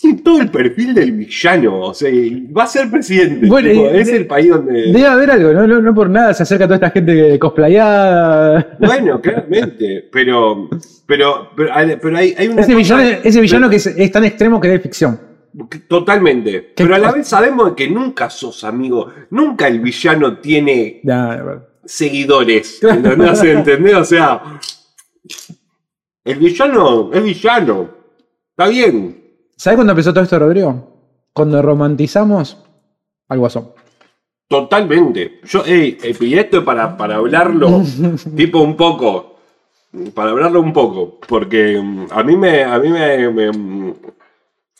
tiene 0.00 0.22
todo 0.22 0.40
el 0.40 0.50
perfil 0.50 0.94
del 0.94 1.12
villano, 1.12 1.80
o 1.80 1.94
sea, 1.94 2.10
va 2.56 2.62
a 2.64 2.66
ser 2.66 2.90
presidente. 2.90 3.46
Bueno, 3.46 3.68
tipo, 3.70 3.84
y- 3.84 3.98
es 3.98 4.08
el 4.08 4.26
país 4.26 4.48
donde... 4.48 4.92
Debe 4.92 5.06
haber 5.06 5.30
algo, 5.30 5.52
¿no? 5.52 5.66
No, 5.66 5.80
no 5.80 5.94
por 5.94 6.08
nada 6.08 6.32
se 6.32 6.42
acerca 6.42 6.64
toda 6.64 6.76
esta 6.76 6.90
gente 6.90 7.38
cosplayada. 7.38 8.76
Bueno, 8.78 9.20
claramente, 9.20 10.08
pero, 10.10 10.70
pero, 11.06 11.50
pero, 11.54 11.74
hay- 11.74 11.96
pero 12.00 12.16
hay, 12.16 12.34
hay 12.38 12.48
una 12.48 12.62
Ese 12.62 12.72
cosa- 12.74 12.96
villano, 12.96 13.18
ese 13.22 13.40
villano 13.42 13.68
que 13.70 13.76
es, 13.76 13.86
es 13.86 14.10
tan 14.12 14.24
extremo 14.24 14.58
que 14.60 14.74
es 14.74 14.82
ficción. 14.82 15.20
Totalmente. 15.88 16.72
¿Qué 16.76 16.84
Pero 16.84 16.94
a 16.94 16.98
la 16.98 17.12
vez 17.12 17.26
sabemos 17.28 17.72
que 17.74 17.90
nunca 17.90 18.30
sos 18.30 18.62
amigo. 18.64 19.10
Nunca 19.30 19.66
el 19.66 19.80
villano 19.80 20.38
tiene 20.38 21.00
bueno. 21.02 21.64
seguidores. 21.84 22.82
¿Entendés? 22.82 23.42
¿Entendés? 23.42 23.94
O 23.96 24.04
sea, 24.04 24.42
el 26.24 26.38
villano 26.38 27.10
es 27.12 27.22
villano. 27.24 27.90
Está 28.56 28.70
bien. 28.70 29.19
¿Sabes 29.60 29.76
cuándo 29.76 29.90
empezó 29.92 30.14
todo 30.14 30.24
esto, 30.24 30.38
Rodrigo? 30.38 30.88
Cuando 31.34 31.60
romantizamos 31.60 32.56
al 33.28 33.38
guasón. 33.40 33.72
Totalmente. 34.48 35.38
Yo, 35.44 35.62
ey, 35.66 35.98
eh, 36.02 36.16
y 36.18 36.38
esto 36.38 36.60
es 36.60 36.64
para, 36.64 36.96
para 36.96 37.16
hablarlo, 37.16 37.82
tipo 38.36 38.60
un 38.60 38.74
poco. 38.74 39.36
Para 40.14 40.30
hablarlo 40.30 40.62
un 40.62 40.72
poco. 40.72 41.20
Porque 41.28 41.78
mm, 41.78 42.06
a 42.10 42.22
mí 42.22 42.38
me. 42.38 42.64
A 42.64 42.78
mí 42.78 42.88
me, 42.88 43.28
me, 43.28 43.50
mm, 43.52 43.94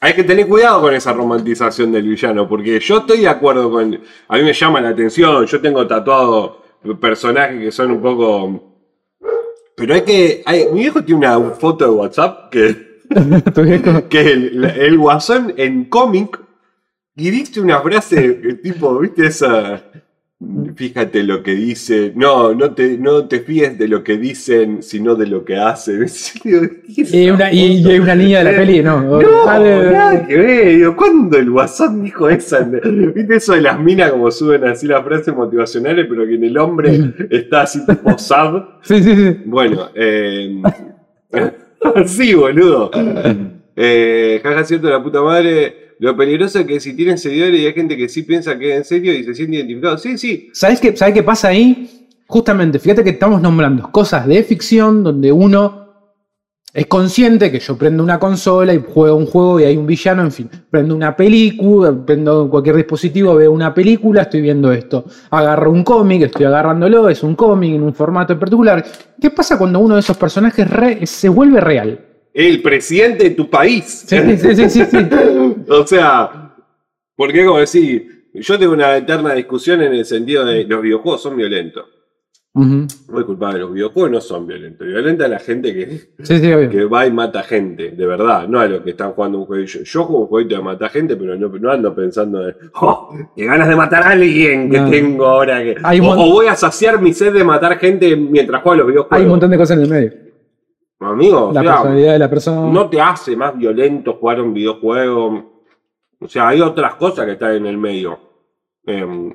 hay 0.00 0.14
que 0.14 0.24
tener 0.24 0.48
cuidado 0.48 0.80
con 0.80 0.94
esa 0.94 1.12
romantización 1.12 1.92
del 1.92 2.08
villano. 2.08 2.48
Porque 2.48 2.80
yo 2.80 3.00
estoy 3.00 3.20
de 3.20 3.28
acuerdo 3.28 3.70
con. 3.70 4.00
A 4.28 4.36
mí 4.38 4.42
me 4.42 4.54
llama 4.54 4.80
la 4.80 4.88
atención. 4.88 5.44
Yo 5.44 5.60
tengo 5.60 5.86
tatuado 5.86 6.62
personajes 6.98 7.60
que 7.60 7.70
son 7.70 7.90
un 7.90 8.00
poco. 8.00 8.62
Pero 9.76 9.92
hay 9.92 10.00
que. 10.04 10.42
hay- 10.46 10.68
mi 10.72 10.80
viejo 10.80 11.04
tiene 11.04 11.26
una 11.28 11.50
foto 11.50 11.84
de 11.84 11.90
WhatsApp 11.90 12.48
que. 12.50 12.89
Que 14.08 14.20
el, 14.32 14.64
el 14.64 14.98
guasón 14.98 15.52
en 15.56 15.84
cómic 15.86 16.38
y 17.16 17.30
dice 17.30 17.60
una 17.60 17.80
frase 17.80 18.32
tipo, 18.62 18.98
¿viste 18.98 19.26
esa? 19.26 19.82
Fíjate 20.74 21.22
lo 21.22 21.42
que 21.42 21.54
dice, 21.54 22.14
no, 22.16 22.54
no 22.54 22.72
te, 22.72 22.96
no 22.96 23.28
te 23.28 23.40
fíes 23.40 23.76
de 23.78 23.88
lo 23.88 24.02
que 24.02 24.16
dicen, 24.16 24.82
sino 24.82 25.14
de 25.14 25.26
lo 25.26 25.44
que 25.44 25.58
hacen. 25.58 26.06
Digo, 26.44 26.62
¿qué 26.94 27.02
es 27.02 27.12
Y 27.12 27.28
una, 27.28 27.52
y, 27.52 27.86
y 27.86 27.98
una 27.98 28.14
niña 28.14 28.38
de 28.38 28.44
la 28.44 28.56
peli, 28.56 28.82
¿no? 28.82 29.02
No, 29.02 29.20
Ah, 29.46 29.58
nada 29.58 30.26
que 30.26 30.36
ver. 30.38 30.96
¿cuándo 30.96 31.36
el 31.36 31.50
guasón 31.50 32.02
dijo 32.02 32.30
esa? 32.30 32.60
¿Viste 32.60 33.36
eso 33.36 33.52
de 33.52 33.60
las 33.60 33.78
minas 33.78 34.12
como 34.12 34.30
suben 34.30 34.64
así 34.64 34.86
las 34.86 35.04
frases 35.04 35.34
motivacionales, 35.34 36.06
pero 36.08 36.24
que 36.24 36.36
en 36.36 36.44
el 36.44 36.56
hombre 36.56 37.12
está 37.30 37.62
así 37.62 37.84
tipo 37.84 38.16
sad? 38.16 38.62
Sí, 38.80 39.02
sí, 39.02 39.14
sí. 39.14 39.42
Bueno, 39.44 39.90
eh, 39.94 40.62
sí, 42.06 42.34
boludo. 42.34 42.90
Eh, 43.76 44.40
jaja, 44.42 44.64
cierto, 44.64 44.88
la 44.88 45.02
puta 45.02 45.22
madre. 45.22 45.90
Lo 45.98 46.16
peligroso 46.16 46.60
es 46.60 46.66
que 46.66 46.80
si 46.80 46.94
tienen 46.94 47.18
seguidores 47.18 47.60
y 47.60 47.66
hay 47.66 47.72
gente 47.74 47.96
que 47.96 48.08
sí 48.08 48.22
piensa 48.22 48.58
que 48.58 48.70
es 48.72 48.76
en 48.78 48.84
serio 48.84 49.12
y 49.12 49.22
se 49.22 49.34
siente 49.34 49.56
identificado. 49.56 49.98
Sí, 49.98 50.16
sí. 50.16 50.48
¿Sabes 50.52 50.80
qué, 50.80 50.96
¿Sabes 50.96 51.14
qué 51.14 51.22
pasa 51.22 51.48
ahí? 51.48 52.08
Justamente, 52.26 52.78
fíjate 52.78 53.04
que 53.04 53.10
estamos 53.10 53.42
nombrando 53.42 53.90
cosas 53.90 54.26
de 54.26 54.42
ficción 54.44 55.02
donde 55.02 55.32
uno 55.32 55.79
es 56.72 56.86
consciente 56.86 57.50
que 57.50 57.58
yo 57.58 57.76
prendo 57.76 58.02
una 58.02 58.18
consola 58.18 58.72
y 58.72 58.78
juego 58.86 59.16
un 59.16 59.26
juego 59.26 59.58
y 59.60 59.64
hay 59.64 59.76
un 59.76 59.86
villano, 59.86 60.22
en 60.22 60.30
fin. 60.30 60.48
Prendo 60.70 60.94
una 60.94 61.16
película, 61.16 61.92
prendo 62.06 62.48
cualquier 62.48 62.76
dispositivo, 62.76 63.34
veo 63.34 63.50
una 63.50 63.74
película, 63.74 64.22
estoy 64.22 64.40
viendo 64.40 64.70
esto. 64.72 65.04
Agarro 65.30 65.72
un 65.72 65.82
cómic, 65.82 66.22
estoy 66.22 66.46
agarrándolo, 66.46 67.08
es 67.08 67.22
un 67.24 67.34
cómic 67.34 67.74
en 67.74 67.82
un 67.82 67.94
formato 67.94 68.32
en 68.34 68.38
particular. 68.38 68.84
¿Qué 69.20 69.30
pasa 69.30 69.58
cuando 69.58 69.80
uno 69.80 69.94
de 69.94 70.00
esos 70.00 70.16
personajes 70.16 70.70
re- 70.70 71.04
se 71.06 71.28
vuelve 71.28 71.60
real? 71.60 71.98
El 72.32 72.62
presidente 72.62 73.24
de 73.24 73.30
tu 73.30 73.50
país. 73.50 74.04
Sí, 74.06 74.16
sí, 74.38 74.54
sí, 74.54 74.70
sí, 74.70 74.84
sí. 74.84 74.98
o 75.68 75.86
sea, 75.86 76.54
porque 77.16 77.44
como 77.44 77.58
decir, 77.58 78.28
yo 78.34 78.56
tengo 78.58 78.72
una 78.74 78.96
eterna 78.96 79.34
discusión 79.34 79.82
en 79.82 79.92
el 79.92 80.04
sentido 80.04 80.44
de 80.44 80.62
los 80.64 80.80
videojuegos 80.80 81.20
son 81.22 81.36
violentos. 81.36 81.84
Ujú. 82.52 82.86
No 83.12 83.20
es 83.20 83.24
culpable, 83.26 83.60
los 83.60 83.72
videojuegos 83.72 84.10
no 84.10 84.20
son 84.20 84.44
violentos. 84.46 84.84
Violenta 84.84 85.24
a 85.26 85.28
la 85.28 85.38
gente 85.38 85.72
que, 85.72 85.86
Sí, 86.24 86.38
sí, 86.40 86.52
obvio. 86.52 86.68
que 86.68 86.84
va 86.84 87.06
y 87.06 87.12
mata 87.12 87.44
gente, 87.44 87.92
de 87.92 88.06
verdad, 88.06 88.48
no 88.48 88.58
a 88.58 88.66
los 88.66 88.80
que 88.82 88.90
están 88.90 89.12
jugando 89.12 89.38
un 89.38 89.46
juego. 89.46 89.64
Yo, 89.64 89.80
yo 89.84 90.04
juego 90.04 90.22
un 90.22 90.26
jueguito 90.26 90.56
de 90.56 90.62
matar 90.62 90.90
gente, 90.90 91.16
pero 91.16 91.36
no, 91.36 91.48
no 91.48 91.70
ando 91.70 91.94
pensando 91.94 92.40
de, 92.40 92.56
oh, 92.80 93.14
qué 93.36 93.44
ganas 93.46 93.68
de 93.68 93.76
matar 93.76 94.02
a 94.02 94.08
alguien 94.10 94.68
que 94.68 94.80
No. 94.80 94.90
tengo 94.90 95.26
ahora. 95.26 95.62
Que, 95.62 95.76
o, 96.00 96.02
mon- 96.02 96.18
o 96.18 96.30
voy 96.32 96.46
a 96.48 96.56
saciar 96.56 97.00
mi 97.00 97.12
sed 97.14 97.32
de 97.32 97.44
matar 97.44 97.78
gente 97.78 98.16
mientras 98.16 98.62
juego 98.62 98.74
a 98.74 98.76
los 98.78 98.86
videojuegos. 98.88 99.16
Hay 99.16 99.22
un 99.24 99.30
montón 99.30 99.50
de 99.50 99.56
cosas 99.56 99.76
en 99.76 99.84
el 99.84 99.88
medio. 99.90 100.12
Amigo, 100.98 101.48
o 101.50 101.52
La 101.52 101.62
sea, 101.62 101.70
personalidad 101.72 102.12
de 102.14 102.18
la 102.18 102.28
persona. 102.30 102.70
no 102.72 102.90
te 102.90 103.00
hace 103.00 103.36
más 103.36 103.56
violento 103.56 104.14
jugar 104.14 104.40
un 104.40 104.52
videojuego. 104.52 105.62
O 106.18 106.26
sea, 106.28 106.48
hay 106.48 106.60
otras 106.60 106.96
cosas 106.96 107.24
que 107.26 107.32
están 107.32 107.54
en 107.54 107.66
el 107.66 107.78
medio. 107.78 108.18
Em, 108.84 109.32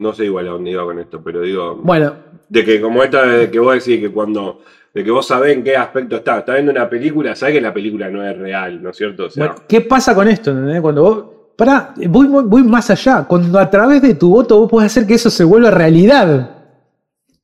no 0.00 0.12
sé 0.12 0.24
igual 0.24 0.48
a 0.48 0.50
dónde 0.52 0.70
iba 0.72 0.84
con 0.84 0.98
esto, 0.98 1.22
pero 1.22 1.42
digo. 1.42 1.76
Bueno, 1.82 2.14
De 2.48 2.64
que 2.64 2.80
como 2.80 3.02
esta 3.04 3.24
de 3.24 3.50
que 3.50 3.58
vos 3.60 3.74
decís 3.74 4.00
que 4.00 4.10
cuando. 4.10 4.62
De 4.92 5.04
que 5.04 5.10
vos 5.12 5.24
sabés 5.24 5.56
en 5.56 5.62
qué 5.62 5.76
aspecto 5.76 6.16
está. 6.16 6.38
Estás 6.40 6.56
viendo 6.56 6.72
una 6.72 6.88
película, 6.90 7.36
sabés 7.36 7.54
que 7.54 7.60
la 7.60 7.72
película 7.72 8.10
no 8.10 8.26
es 8.28 8.36
real, 8.36 8.82
¿no 8.82 8.90
es 8.90 8.96
cierto? 8.96 9.26
O 9.26 9.30
sea, 9.30 9.46
Bueno, 9.46 9.62
¿qué 9.68 9.82
pasa 9.82 10.14
con 10.14 10.26
esto? 10.26 10.50
entendés? 10.50 10.80
Cuando 10.80 11.02
vos. 11.02 11.24
Pará, 11.56 11.94
voy, 12.08 12.26
voy- 12.26 12.44
voy 12.44 12.62
más 12.64 12.90
allá. 12.90 13.24
Cuando 13.28 13.58
a 13.58 13.68
través 13.70 14.00
de 14.02 14.14
tu 14.14 14.30
voto 14.30 14.58
vos 14.58 14.68
podés 14.70 14.86
hacer 14.86 15.06
que 15.06 15.14
eso 15.14 15.28
se 15.30 15.44
vuelva 15.44 15.70
realidad. 15.70 16.56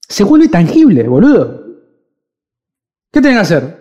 Se 0.00 0.24
vuelve 0.24 0.48
tangible, 0.48 1.02
boludo. 1.04 1.62
¿Qué 3.12 3.20
tenés 3.20 3.36
que 3.36 3.42
hacer? 3.42 3.76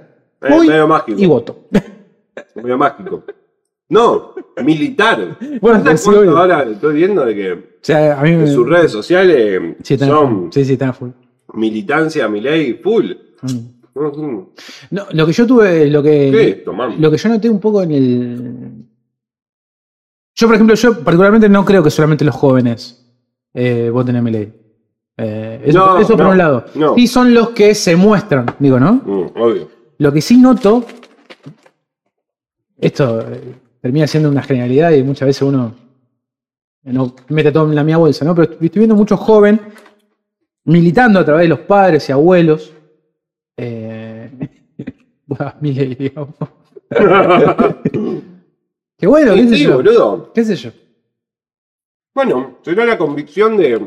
Voy 0.50 0.68
medio 0.68 0.88
mágico. 0.88 1.20
y 1.20 1.26
voto. 1.26 1.68
Medio 2.56 2.78
mágico. 2.78 3.24
No, 3.90 4.34
militar. 4.64 5.38
Bueno, 5.62 5.84
¿Sabes 5.84 6.02
sí, 6.04 6.10
ahora 6.10 6.64
estoy 6.64 6.96
viendo 6.96 7.24
de 7.26 7.36
que 7.36 7.52
O 7.54 7.58
sea, 7.82 8.20
a 8.20 8.24
mí 8.24 8.32
me. 8.32 8.44
en 8.44 8.54
sus 8.54 8.68
redes 8.68 8.92
sociales 8.92 9.76
Sí, 9.84 9.98
son 9.98 10.50
sí, 10.52 10.66
sí, 10.66 10.78
full. 10.98 11.10
militancia, 11.54 12.28
mi 12.28 12.42
ley, 12.42 12.80
full? 12.84 13.12
Mm. 13.42 13.76
No, 14.92 15.06
lo 15.14 15.26
que 15.26 15.32
yo 15.32 15.48
tuve, 15.48 15.88
lo 15.90 16.04
que. 16.04 16.64
Lo 17.00 17.12
que 17.12 17.18
yo 17.18 17.30
noté 17.30 17.50
un 17.50 17.60
poco 17.62 17.82
en 17.84 17.92
el. 17.92 18.72
Yo, 20.36 20.48
por 20.48 20.56
ejemplo, 20.56 20.76
yo 20.76 20.94
particularmente 21.02 21.48
no 21.48 21.64
creo 21.64 21.82
que 21.82 21.90
solamente 21.90 22.26
los 22.26 22.36
jóvenes 22.36 23.06
eh, 23.54 23.90
voten 23.90 24.18
a 24.18 24.22
Milei. 24.22 24.52
Eh, 25.18 25.62
eso 25.64 25.80
No, 25.80 26.00
eso 26.00 26.18
por 26.18 26.26
no, 26.26 26.32
un 26.32 26.38
lado. 26.38 26.66
no. 26.76 26.96
Sí 26.96 27.08
son 27.08 27.34
los 27.34 27.52
que 27.52 27.74
se 27.74 27.96
muestran, 27.96 28.46
digo, 28.60 28.78
¿no? 28.82 28.96
Mm, 28.96 29.32
obvio. 29.40 29.70
Lo 30.00 30.12
que 30.12 30.20
sí 30.22 30.36
noto, 30.38 30.84
esto 32.78 33.22
eh, 33.22 33.56
termina 33.86 34.08
siendo 34.08 34.32
una 34.32 34.42
genialidad 34.42 34.90
y 34.94 35.04
muchas 35.04 35.28
veces 35.28 35.44
uno 35.44 35.72
no 36.86 37.16
mete 37.30 37.52
todo 37.52 37.70
en 37.70 37.76
la 37.76 37.84
mía 37.84 37.98
bolsa, 37.98 38.26
¿no? 38.26 38.34
Pero 38.34 38.54
estoy 38.54 38.80
viendo 38.80 38.96
mucho 38.96 39.16
joven 39.16 39.62
militando 40.64 41.20
a 41.20 41.26
través 41.26 41.44
de 41.44 41.50
los 41.50 41.60
padres 41.60 42.10
y 42.10 42.12
abuelos. 42.12 42.74
Eh. 43.56 44.32
Qué 48.98 49.06
bueno, 49.06 49.36
qué 49.36 49.42
Sí, 49.44 49.50
sé 49.50 49.56
sí, 49.56 49.64
yo. 49.66 49.76
boludo. 49.76 50.34
¿Qué 50.34 50.44
sé 50.44 50.56
yo? 50.56 50.72
Bueno, 52.16 52.58
será 52.64 52.88
la 52.88 52.98
convicción 52.98 53.56
de. 53.56 53.78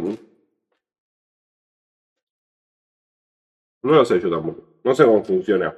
No 3.82 3.82
lo 3.82 4.04
sé 4.04 4.20
yo 4.20 4.30
tampoco. 4.30 4.62
No 4.84 4.94
sé 4.94 5.04
cómo 5.04 5.24
funciona. 5.24 5.74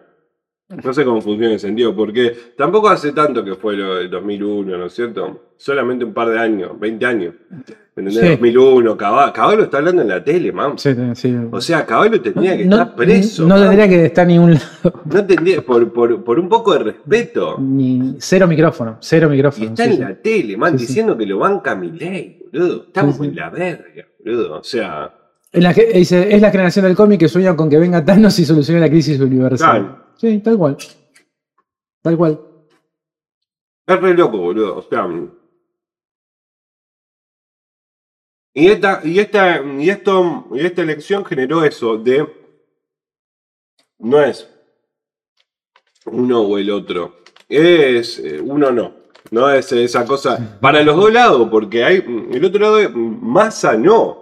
No 0.71 0.93
sé 0.95 1.05
cómo 1.05 1.21
funciona 1.21 1.53
el 1.55 1.59
sentido, 1.61 1.95
porque 1.97 2.35
tampoco 2.57 2.89
hace 2.89 3.13
tanto 3.13 3.45
que 3.45 3.57
fue 3.57 3.77
lo 3.77 3.97
del 3.97 4.09
2001, 4.09 4.79
¿no 4.79 4.87
es 4.87 4.93
cierto? 4.93 5.51
Solamente 5.57 6.05
un 6.05 6.15
par 6.15 6.29
de 6.31 6.39
años, 6.39 6.79
20 6.79 7.07
años. 7.07 7.35
¿Entendés? 7.97 8.21
Sí. 8.23 8.29
2001, 8.31 8.97
Caballo, 8.97 9.33
Caballo 9.33 9.63
está 9.65 9.79
hablando 9.79 10.03
en 10.03 10.09
la 10.09 10.23
tele, 10.23 10.53
man. 10.53 10.79
Sí, 10.79 10.91
sí. 11.15 11.37
O 11.51 11.61
sea, 11.61 11.85
Caballo 11.85 12.21
tendría 12.21 12.57
que 12.57 12.65
no, 12.65 12.77
estar 12.77 12.95
preso. 12.95 13.47
no 13.47 13.61
tendría 13.61 13.89
que 13.89 14.05
estar 14.07 14.27
ni 14.27 14.39
un 14.39 14.55
lado. 14.55 15.03
No 15.05 15.27
tendría, 15.27 15.61
por, 15.61 15.93
por, 15.93 16.23
por 16.23 16.39
un 16.39 16.49
poco 16.49 16.73
de 16.75 16.79
respeto. 16.85 17.57
Ni 17.59 18.15
cero 18.19 18.47
micrófono. 18.47 18.97
Cero 19.01 19.27
Y 19.29 19.37
micrófono. 19.37 19.67
está 19.67 19.85
sí, 19.85 19.95
en 19.95 20.01
la 20.01 20.15
tele, 20.15 20.57
man, 20.57 20.77
diciendo 20.77 21.19
que 21.19 21.27
lo 21.27 21.39
banca 21.39 21.75
Milei, 21.75 22.49
boludo. 22.53 22.85
Estamos 22.87 23.21
en 23.21 23.35
la 23.35 23.51
verga, 23.51 24.07
boludo. 24.25 24.61
O 24.61 24.65
sea, 24.65 25.13
la, 25.53 25.73
dice, 25.73 26.35
es 26.35 26.41
la 26.41 26.51
generación 26.51 26.85
del 26.85 26.97
cómic 26.97 27.21
que 27.21 27.29
sueña 27.29 27.57
con 27.57 27.69
que 27.69 27.79
venga 27.79 28.05
Thanos 28.05 28.39
y 28.39 28.45
solucione 28.45 28.81
la 28.81 28.89
crisis 28.89 29.19
universal. 29.21 29.81
Claro. 29.81 30.15
Sí, 30.17 30.39
tal 30.41 30.57
cual. 30.57 30.77
Tal 32.03 32.17
cual. 32.17 32.41
es 33.87 34.01
re 34.01 34.15
loco, 34.15 34.39
boludo. 34.39 34.77
O 34.77 34.83
sea. 34.83 35.09
Y 38.53 38.69
esta, 38.69 39.01
y 39.05 39.19
esta, 39.19 39.63
y 39.63 39.91
esto, 39.91 40.47
y 40.53 40.61
esta 40.61 40.83
elección 40.83 41.25
generó 41.25 41.65
eso 41.65 41.97
de. 41.99 42.27
No 43.99 44.23
es 44.23 44.49
uno 46.07 46.43
o 46.43 46.59
el 46.59 46.71
otro. 46.71 47.23
Es 47.49 48.19
eh, 48.19 48.41
uno 48.41 48.71
no. 48.71 49.01
No 49.31 49.51
es 49.51 49.71
esa 49.73 50.05
cosa. 50.05 50.59
Para 50.61 50.83
los 50.83 50.97
dos 50.97 51.13
lados, 51.13 51.49
porque 51.51 51.85
hay. 51.85 51.97
El 52.33 52.45
otro 52.45 52.61
lado 52.61 52.79
es 52.79 52.91
masa 52.95 53.75
no. 53.77 54.20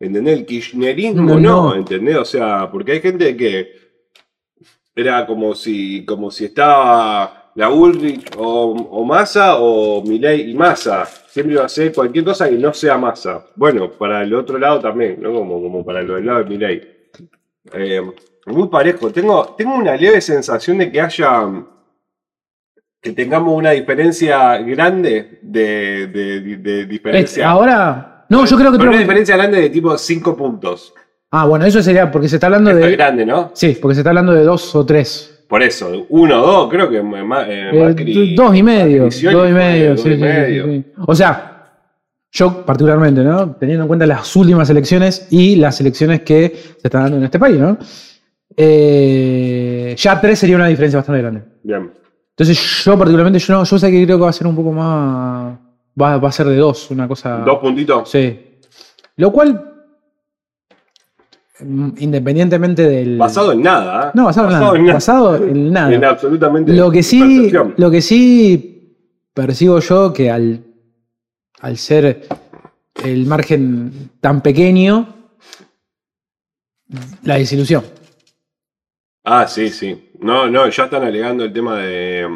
¿Entendés? 0.00 0.38
El 0.38 0.46
kirchnerismo 0.46 1.22
No, 1.22 1.38
no, 1.38 1.40
no. 1.70 1.74
¿entendés? 1.76 2.16
O 2.16 2.24
sea, 2.24 2.70
porque 2.70 2.92
hay 2.92 3.00
gente 3.00 3.36
que 3.36 3.70
era 4.96 5.26
como 5.26 5.54
si, 5.54 6.04
como 6.06 6.30
si 6.30 6.46
estaba 6.46 7.52
la 7.54 7.68
Ulrich 7.70 8.30
o, 8.38 8.70
o 8.72 9.04
Massa 9.04 9.56
o 9.58 10.02
Milei 10.02 10.50
y 10.50 10.54
Massa. 10.54 11.04
Siempre 11.04 11.54
iba 11.54 11.64
a 11.64 11.68
ser 11.68 11.92
cualquier 11.92 12.24
cosa 12.24 12.48
que 12.48 12.56
no 12.56 12.72
sea 12.72 12.96
Massa. 12.96 13.46
Bueno, 13.56 13.90
para 13.92 14.22
el 14.22 14.32
otro 14.34 14.58
lado 14.58 14.80
también, 14.80 15.20
¿no? 15.20 15.32
Como, 15.32 15.60
como 15.62 15.84
para 15.84 16.00
el 16.00 16.26
lado 16.26 16.38
de 16.38 16.44
Milei. 16.50 16.80
Eh, 17.74 18.00
muy 18.46 18.68
parejo. 18.68 19.10
Tengo, 19.12 19.54
tengo 19.56 19.74
una 19.74 19.94
leve 19.96 20.20
sensación 20.22 20.78
de 20.78 20.90
que 20.90 21.00
haya. 21.00 21.46
que 23.02 23.12
tengamos 23.12 23.54
una 23.56 23.70
diferencia 23.72 24.56
grande 24.58 25.38
de, 25.42 26.06
de, 26.06 26.40
de- 26.40 26.56
de 26.56 26.80
Es- 26.82 26.88
diferencia. 26.88 27.48
ahora. 27.50 28.09
No, 28.30 28.46
yo 28.46 28.56
creo 28.56 28.72
que 28.72 28.78
Pero 28.78 28.90
una 28.90 28.98
diferencia 29.00 29.36
grande 29.36 29.60
de 29.60 29.68
tipo 29.70 29.96
5 29.98 30.34
puntos. 30.36 30.94
Ah, 31.32 31.44
bueno, 31.46 31.64
eso 31.66 31.82
sería 31.82 32.10
porque 32.10 32.28
se 32.28 32.36
está 32.36 32.46
hablando 32.46 32.70
Esto 32.70 32.84
es 32.84 32.90
de. 32.90 32.96
grande, 32.96 33.26
¿no? 33.26 33.50
Sí, 33.54 33.76
porque 33.80 33.94
se 33.94 34.00
está 34.00 34.10
hablando 34.10 34.32
de 34.32 34.42
dos 34.44 34.74
o 34.74 34.84
tres. 34.86 35.44
Por 35.48 35.62
eso, 35.62 36.06
uno, 36.10 36.38
dos, 36.38 36.70
creo 36.70 36.88
que 36.88 37.02
ma- 37.02 37.44
eh, 37.48 37.70
Eh, 37.96 38.34
dos 38.36 38.54
y 38.56 38.62
medio. 38.62 39.04
Dos 39.04 39.14
y 39.48 39.52
medio, 39.52 39.96
sí, 39.96 40.08
y 40.08 40.12
sí, 40.12 40.16
sí, 40.16 40.22
medio. 40.22 40.64
sí. 40.66 40.84
O 41.06 41.14
sea, 41.14 41.72
yo 42.32 42.64
particularmente, 42.64 43.22
¿no? 43.22 43.50
Teniendo 43.56 43.82
en 43.84 43.88
cuenta 43.88 44.06
las 44.06 44.34
últimas 44.36 44.70
elecciones 44.70 45.26
y 45.30 45.56
las 45.56 45.80
elecciones 45.80 46.20
que 46.22 46.54
se 46.80 46.86
están 46.88 47.02
dando 47.02 47.16
en 47.18 47.24
este 47.24 47.38
país, 47.40 47.58
¿no? 47.58 47.76
Eh, 48.56 49.94
ya 49.98 50.20
tres 50.20 50.38
sería 50.38 50.56
una 50.56 50.66
diferencia 50.68 50.98
bastante 50.98 51.20
grande. 51.22 51.42
Bien. 51.62 51.90
Entonces 52.30 52.84
yo 52.84 52.96
particularmente, 52.96 53.38
yo 53.38 53.54
no, 53.54 53.64
yo 53.64 53.78
sé 53.78 53.90
que 53.90 54.04
creo 54.04 54.18
que 54.18 54.22
va 54.24 54.30
a 54.30 54.32
ser 54.32 54.46
un 54.46 54.54
poco 54.56 54.72
más. 54.72 55.58
Va, 56.00 56.18
va 56.18 56.28
a 56.28 56.32
ser 56.32 56.46
de 56.46 56.56
dos, 56.56 56.90
una 56.90 57.06
cosa. 57.06 57.38
Dos 57.38 57.58
puntitos. 57.58 58.10
Sí. 58.10 58.58
Lo 59.16 59.30
cual, 59.30 59.74
mm, 61.60 61.90
independientemente 61.98 62.82
del. 62.88 63.18
Basado 63.18 63.52
en 63.52 63.62
nada. 63.62 64.08
¿eh? 64.08 64.10
No, 64.14 64.24
basado, 64.24 64.46
en 64.76 64.84
nada. 64.84 64.94
Basado 64.94 65.36
en 65.36 65.72
nada. 65.72 65.92
En 65.92 66.04
absolutamente. 66.04 66.72
Lo 66.72 66.90
que 66.90 67.02
sí, 67.02 67.20
percepción. 67.20 67.74
lo 67.76 67.90
que 67.90 68.00
sí 68.00 68.96
percibo 69.34 69.78
yo 69.80 70.12
que 70.12 70.30
al, 70.30 70.64
al 71.60 71.76
ser 71.76 72.26
el 73.04 73.26
margen 73.26 74.10
tan 74.20 74.40
pequeño, 74.40 75.06
la 77.24 77.36
desilusión. 77.36 77.84
Ah, 79.24 79.46
sí, 79.46 79.68
sí. 79.70 80.10
No, 80.20 80.48
no, 80.48 80.68
ya 80.68 80.84
están 80.84 81.02
alegando 81.02 81.44
el 81.44 81.52
tema 81.52 81.76
de, 81.78 82.26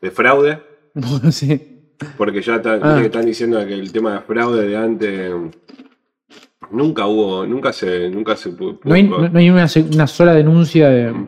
de 0.00 0.10
fraude. 0.10 0.62
Bueno, 0.94 1.30
sí. 1.32 1.77
Porque 2.16 2.40
ya 2.42 2.56
están, 2.56 2.80
Ah. 2.82 3.00
están 3.02 3.24
diciendo 3.26 3.58
que 3.66 3.74
el 3.74 3.90
tema 3.92 4.14
de 4.14 4.20
fraude 4.20 4.68
de 4.68 4.76
antes. 4.76 5.32
Nunca 6.70 7.06
hubo, 7.06 7.46
nunca 7.46 7.72
se, 7.72 8.10
nunca 8.10 8.36
se 8.36 8.52
No 8.52 8.94
hay, 8.94 9.02
no- 9.02 9.28
no 9.28 9.38
hay 9.38 9.48
una, 9.50 9.66
sola 9.68 10.34
denuncia 10.34 10.88
de, 10.90 11.26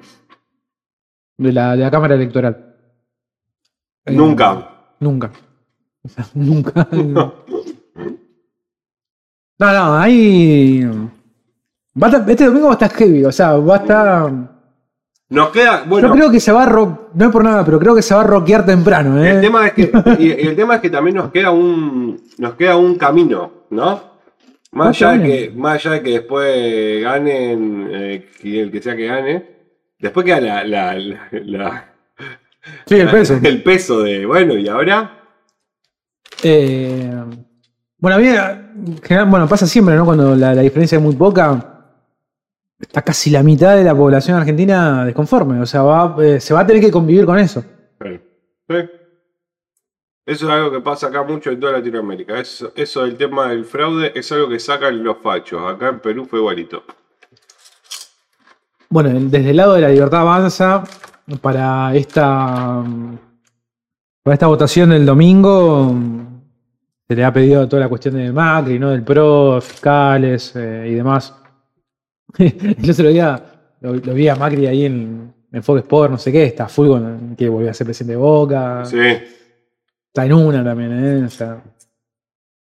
de, 1.38 1.52
la, 1.52 1.72
de 1.76 1.82
la 1.84 1.90
Cámara 1.90 2.14
Electoral. 2.14 2.76
Eh, 4.04 4.12
Nunca. 4.12 4.94
Nunca. 5.00 5.30
O 6.02 6.08
sea, 6.08 6.26
nunca. 6.34 6.88
No, 9.58 9.72
no, 9.74 9.94
hay. 9.98 10.82
va 12.02 12.06
a 12.06 12.10
estar- 12.10 12.30
este 12.30 12.46
domingo 12.46 12.66
va 12.68 12.72
a 12.72 12.74
estar 12.74 12.90
heavy, 12.92 13.24
o 13.26 13.32
sea, 13.32 13.56
va 13.56 13.74
a 13.74 13.78
estar. 13.78 14.49
Nos 15.30 15.50
queda, 15.50 15.84
bueno, 15.86 16.08
Yo 16.08 16.14
creo 16.14 16.30
que 16.30 16.40
se 16.40 16.50
va 16.50 16.64
a 16.64 16.66
ro- 16.66 17.10
no 17.14 17.26
es 17.26 17.30
por 17.30 17.44
nada, 17.44 17.64
pero 17.64 17.78
creo 17.78 17.94
que 17.94 18.02
se 18.02 18.14
va 18.14 18.22
a 18.22 18.24
rockear 18.24 18.66
temprano, 18.66 19.22
¿eh? 19.22 19.30
el 19.30 19.40
tema 19.40 19.66
es 19.68 19.72
que, 19.74 19.92
y, 20.18 20.30
el 20.46 20.56
tema 20.56 20.74
es 20.76 20.80
que 20.80 20.90
también 20.90 21.16
nos 21.16 21.30
queda 21.30 21.52
un, 21.52 22.20
nos 22.38 22.54
queda 22.54 22.76
un 22.76 22.96
camino, 22.96 23.52
¿no? 23.70 24.10
Más 24.72 24.88
allá, 25.00 25.12
de 25.18 25.22
que, 25.28 25.50
más 25.56 25.74
allá 25.76 25.92
de 25.96 26.02
que 26.02 26.10
después 26.10 27.02
ganen, 27.02 27.88
eh, 27.92 28.28
el 28.42 28.70
que 28.72 28.82
sea 28.82 28.96
que 28.96 29.06
gane, 29.06 29.46
después 30.00 30.26
queda 30.26 30.40
la, 30.40 30.64
la, 30.64 30.94
la- 30.98 31.28
la- 31.32 31.92
sí, 32.86 32.96
el 32.96 33.08
peso. 33.08 33.38
el 33.42 33.62
peso 33.62 34.02
de, 34.02 34.26
bueno, 34.26 34.54
y 34.54 34.66
ahora, 34.68 35.16
Eh, 36.42 37.08
bueno, 37.98 38.16
a 38.16 38.18
mí, 38.18 38.26
general, 39.02 39.28
bueno, 39.28 39.46
pasa 39.48 39.66
siempre, 39.66 39.94
¿no? 39.94 40.04
Cuando 40.04 40.34
la 40.34 40.54
diferencia 40.54 40.96
es 40.96 41.02
muy 41.02 41.14
poca, 41.14 41.79
está 42.80 43.02
casi 43.02 43.30
la 43.30 43.42
mitad 43.42 43.76
de 43.76 43.84
la 43.84 43.94
población 43.94 44.36
argentina 44.36 45.04
desconforme. 45.04 45.60
O 45.60 45.66
sea, 45.66 45.82
va, 45.82 46.16
eh, 46.24 46.40
se 46.40 46.54
va 46.54 46.60
a 46.60 46.66
tener 46.66 46.82
que 46.82 46.90
convivir 46.90 47.26
con 47.26 47.38
eso. 47.38 47.62
Sí. 48.02 48.20
Sí. 48.68 48.76
Eso 50.26 50.46
es 50.46 50.52
algo 50.52 50.70
que 50.70 50.80
pasa 50.80 51.08
acá 51.08 51.22
mucho 51.22 51.50
en 51.50 51.58
toda 51.58 51.72
Latinoamérica. 51.72 52.38
Eso, 52.38 52.72
eso 52.76 53.02
del 53.02 53.16
tema 53.16 53.48
del 53.48 53.64
fraude 53.64 54.12
es 54.14 54.30
algo 54.32 54.48
que 54.48 54.60
sacan 54.60 55.02
los 55.02 55.18
fachos. 55.18 55.60
Acá 55.66 55.88
en 55.88 56.00
Perú 56.00 56.24
fue 56.24 56.38
igualito. 56.38 56.84
Bueno, 58.88 59.10
desde 59.12 59.50
el 59.50 59.56
lado 59.56 59.74
de 59.74 59.80
la 59.82 59.88
libertad 59.88 60.20
avanza, 60.20 60.84
para 61.40 61.94
esta, 61.94 62.84
para 64.22 64.34
esta 64.34 64.46
votación 64.46 64.90
del 64.90 65.06
domingo, 65.06 65.94
se 67.08 67.16
le 67.16 67.24
ha 67.24 67.32
pedido 67.32 67.68
toda 67.68 67.80
la 67.80 67.88
cuestión 67.88 68.14
de 68.14 68.32
Macri, 68.32 68.78
¿no? 68.78 68.90
Del 68.90 69.02
PRO, 69.02 69.60
fiscales 69.60 70.54
eh, 70.56 70.86
y 70.88 70.94
demás. 70.94 71.39
El 72.38 72.90
otro 72.90 73.08
día 73.08 73.42
lo, 73.80 73.94
lo 73.94 74.14
vi 74.14 74.28
a 74.28 74.36
Macri 74.36 74.66
ahí 74.66 74.84
en, 74.84 75.32
en 75.52 75.62
Fox 75.62 75.80
Sport, 75.82 76.10
no 76.12 76.18
sé 76.18 76.30
qué, 76.32 76.44
está 76.44 76.68
full 76.68 76.88
con 76.88 77.34
que 77.36 77.48
volvió 77.48 77.70
a 77.70 77.74
ser 77.74 77.86
presidente 77.86 78.12
de 78.12 78.16
Boca. 78.18 78.84
Sí. 78.84 78.98
Está 78.98 80.26
en 80.26 80.32
una 80.32 80.64
también, 80.64 80.92
¿eh? 80.92 81.24
O 81.24 81.28
sea, 81.30 81.62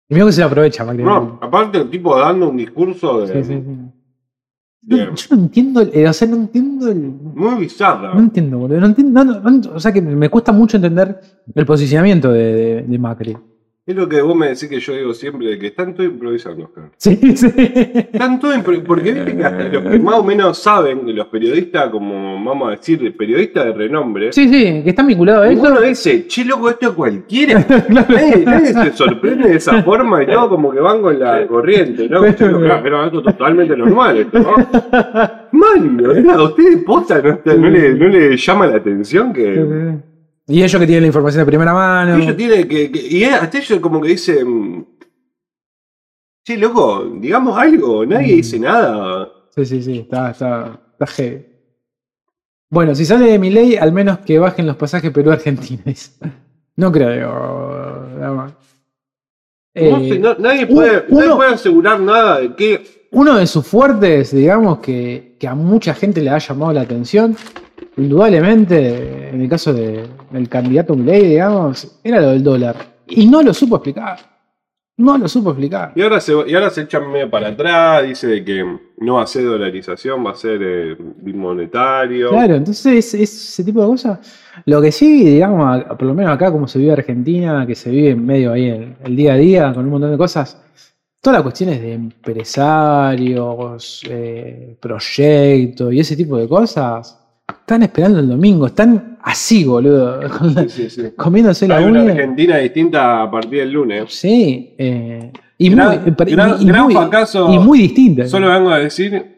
y 0.10 0.14
mira 0.14 0.26
que 0.28 0.32
se 0.34 0.42
lo 0.42 0.48
aprovecha 0.48 0.84
Macri. 0.86 1.04
No, 1.04 1.40
aparte 1.42 1.80
el 1.80 1.90
tipo 1.90 2.18
dando 2.20 2.50
un 2.50 2.58
discurso 2.58 3.22
de, 3.26 3.28
Sí, 3.44 3.44
sí, 3.54 3.62
sí. 3.66 3.76
de- 4.82 4.98
yo 5.16 5.36
no 5.36 5.42
entiendo, 5.44 5.82
el- 5.82 6.08
o 6.08 6.14
sea, 6.14 6.28
no 6.28 6.36
entiendo 6.36 6.92
el, 6.92 6.98
muy 6.98 7.56
bizarra. 7.62 8.14
No 8.14 8.20
entiendo, 8.20 8.58
boludo. 8.60 8.80
No 8.80 8.86
entiendo, 8.88 9.24
no, 9.24 9.40
no, 9.40 9.50
no, 9.52 9.72
o 9.74 9.80
sea 9.80 9.92
que 9.92 10.02
me 10.02 10.30
cuesta 10.30 10.52
mucho 10.52 10.78
entender 10.78 11.20
el 11.54 11.66
posicionamiento 11.66 12.32
de, 12.32 12.54
de- 12.54 12.82
de 12.84 12.98
Macri. 13.00 13.38
Es 13.88 13.96
lo 13.96 14.10
que 14.10 14.20
vos 14.20 14.36
me 14.36 14.48
decís 14.48 14.68
que 14.68 14.80
yo 14.80 14.94
digo 14.94 15.14
siempre, 15.14 15.46
de 15.48 15.60
que 15.60 15.68
están 15.68 15.94
todos 15.94 16.10
improvisando, 16.10 16.64
Oscar. 16.66 16.86
Sí, 16.98 17.16
sí. 17.38 17.54
Están 17.56 18.40
todos 18.40 18.56
impro- 18.58 18.82
porque 18.82 19.12
viste 19.12 19.38
que 19.38 19.44
hasta 19.44 19.64
los 19.66 19.84
que 19.84 20.00
más 20.00 20.16
o 20.16 20.24
menos 20.24 20.58
saben, 20.58 21.06
de 21.06 21.14
los 21.14 21.28
periodistas, 21.28 21.90
como 21.90 22.44
vamos 22.44 22.68
a 22.68 22.72
decir, 22.72 23.16
periodistas 23.16 23.66
de 23.66 23.74
renombre, 23.74 24.34
Sí, 24.34 24.50
sí, 24.50 24.82
que 24.84 24.90
están 24.90 25.06
vinculados 25.06 25.44
a 25.46 25.52
eso. 25.52 25.62
Ninguno 25.62 25.82
dice, 25.82 26.26
che, 26.26 26.44
loco, 26.46 26.72
esto 26.72 26.88
es 26.88 26.94
cualquiera. 26.94 27.64
nadie, 27.90 28.44
nadie 28.44 28.74
se 28.74 28.92
sorprende 28.94 29.50
de 29.50 29.58
esa 29.58 29.84
forma 29.84 30.24
y 30.24 30.26
todo 30.26 30.50
como 30.50 30.72
que 30.72 30.80
van 30.80 31.04
con 31.04 31.20
la 31.20 31.46
corriente, 31.46 32.10
¿no? 32.10 32.22
Pero 32.24 33.00
algo 33.00 33.22
totalmente 33.22 33.78
normal 33.78 34.18
esto, 34.18 34.40
¿no? 34.40 34.56
Man, 35.52 36.02
¿a 36.32 36.42
ustedes 36.42 36.78
posta 36.84 37.22
no, 37.22 37.40
no 37.56 37.70
le, 37.70 37.94
no 37.94 38.08
le 38.08 38.36
llama 38.36 38.66
la 38.66 38.78
atención 38.78 39.32
que... 39.32 39.96
Y 40.48 40.62
ellos 40.64 40.80
que 40.80 40.86
tienen 40.86 41.04
la 41.04 41.08
información 41.08 41.42
de 41.42 41.46
primera 41.46 41.74
mano. 41.74 42.16
Ellos 42.18 42.38
tienen 42.38 42.68
que, 42.68 42.92
que- 42.92 43.08
Y 43.08 43.24
hasta 43.24 43.58
ellos 43.58 43.80
como 43.80 44.02
que 44.02 44.10
dicen... 44.10 44.88
Che, 46.46 46.58
loco, 46.58 47.04
digamos 47.16 47.58
algo, 47.58 48.06
nadie 48.06 48.34
Mm. 48.34 48.38
dice 48.38 48.60
nada. 48.60 49.30
Sí, 49.56 49.66
sí, 49.66 49.82
sí, 49.82 50.00
está, 50.00 50.30
está, 50.32 50.80
está 50.92 51.08
heavy. 51.08 51.46
Bueno, 52.70 52.94
si 52.94 53.06
sale 53.06 53.26
de 53.32 53.40
mi 53.40 53.50
ley, 53.50 53.76
al 53.78 53.92
menos 53.92 54.20
que 54.20 54.38
bajen 54.38 54.68
los 54.68 54.76
pasajes 54.76 55.12
Perú-Argentina. 55.12 55.84
No 56.78 56.92
creo. 56.92 58.06
nada 58.20 58.34
más. 58.34 58.52
No 58.52 59.98
Eh, 59.98 60.10
sé, 60.10 60.20
no- 60.20 60.36
nadie, 60.36 60.68
puede, 60.68 61.06
nadie 61.08 61.34
puede 61.36 61.54
asegurar 61.54 62.02
nada 62.02 62.40
de 62.42 62.54
que... 62.54 63.08
Uno 63.12 63.36
de 63.38 63.48
sus 63.48 63.66
fuertes, 63.66 64.36
digamos, 64.36 64.80
que, 64.80 65.38
que 65.40 65.48
a 65.48 65.56
mucha 65.56 65.94
gente 65.94 66.20
le 66.22 66.32
ha 66.32 66.38
llamado 66.38 66.74
la 66.74 66.82
atención, 66.82 67.38
indudablemente, 67.98 69.30
en 69.30 69.42
el 69.42 69.50
caso 69.50 69.74
de- 69.74 70.06
del 70.32 70.50
candidato 70.50 70.96
Milei, 70.96 71.28
digamos, 71.28 72.00
era 72.04 72.22
lo 72.22 72.30
del 72.30 72.44
dólar. 72.44 72.76
Y 73.08 73.26
no 73.28 73.42
lo 73.42 73.54
supo 73.54 73.76
explicar. 73.78 74.20
No 74.98 75.18
lo 75.18 75.28
supo 75.28 75.50
explicar. 75.50 75.92
Y 75.94 76.02
ahora, 76.02 76.22
se, 76.22 76.32
y 76.48 76.54
ahora 76.56 76.70
se 76.70 76.84
echan 76.84 77.12
medio 77.12 77.30
para 77.30 77.50
atrás, 77.50 78.08
dice 78.08 78.28
de 78.28 78.46
que 78.46 78.64
no 79.00 79.16
va 79.16 79.24
a 79.24 79.28
ser 79.28 79.44
dolarización, 79.44 80.26
va 80.26 80.32
a 80.32 80.36
ser 80.36 80.60
eh, 80.64 80.96
bimonetario. 81.18 82.30
Claro, 82.30 82.56
entonces 82.56 82.86
es, 82.96 83.14
es 83.14 83.34
ese 83.50 83.64
tipo 83.66 83.82
de 83.82 83.88
cosas. 83.88 84.20
Lo 84.66 84.82
que 84.82 84.94
sí, 84.94 85.26
digamos, 85.26 85.82
a- 85.86 85.98
por 85.98 86.08
lo 86.08 86.14
menos 86.14 86.32
acá 86.34 86.50
como 86.50 86.66
se 86.68 86.80
vive 86.80 86.94
Argentina, 86.94 87.68
que 87.68 87.76
se 87.76 87.92
vive 87.92 88.16
medio 88.16 88.54
ahí 88.54 88.70
el, 88.70 88.96
el 89.04 89.16
día 89.18 89.34
a 89.34 89.38
día 89.38 89.74
con 89.74 89.84
un 89.84 89.92
montón 89.92 90.12
de 90.12 90.18
cosas, 90.18 90.62
todas 91.22 91.40
las 91.40 91.44
cuestiones 91.44 91.82
de 91.82 91.92
empresarios, 91.94 94.02
eh, 94.10 94.78
proyectos 94.80 95.94
y 95.94 96.00
ese 96.00 96.16
tipo 96.16 96.38
de 96.38 96.48
cosas, 96.48 97.22
están 97.48 97.84
esperando 97.84 98.20
el 98.20 98.28
domingo, 98.30 98.68
están 98.68 99.18
así, 99.22 99.64
boludo, 99.66 100.22
la- 100.22 100.64
Sí, 100.68 100.70
sí, 100.70 100.90
sí. 100.90 101.12
comiéndose 101.18 101.68
la 101.68 101.78
Hay 101.78 101.86
una 101.86 102.02
uña. 102.04 102.12
Argentina 102.14 102.58
distinta 102.58 103.24
a 103.24 103.32
partir 103.32 103.60
del 103.60 103.72
lunes. 103.72 104.06
Sí, 104.14 104.76
eh, 104.78 105.32
y, 105.58 105.70
Gran- 105.70 106.02
muy, 106.04 106.26
gran- 106.34 106.62
y 106.62 106.66
gran 106.66 106.84
muy- 106.86 106.94
fracaso. 106.96 107.54
y 107.54 107.60
muy 107.60 107.80
distinta. 107.80 108.28
Solo 108.28 108.50
vengo 108.50 108.70
a 108.72 108.80
decir 108.80 109.36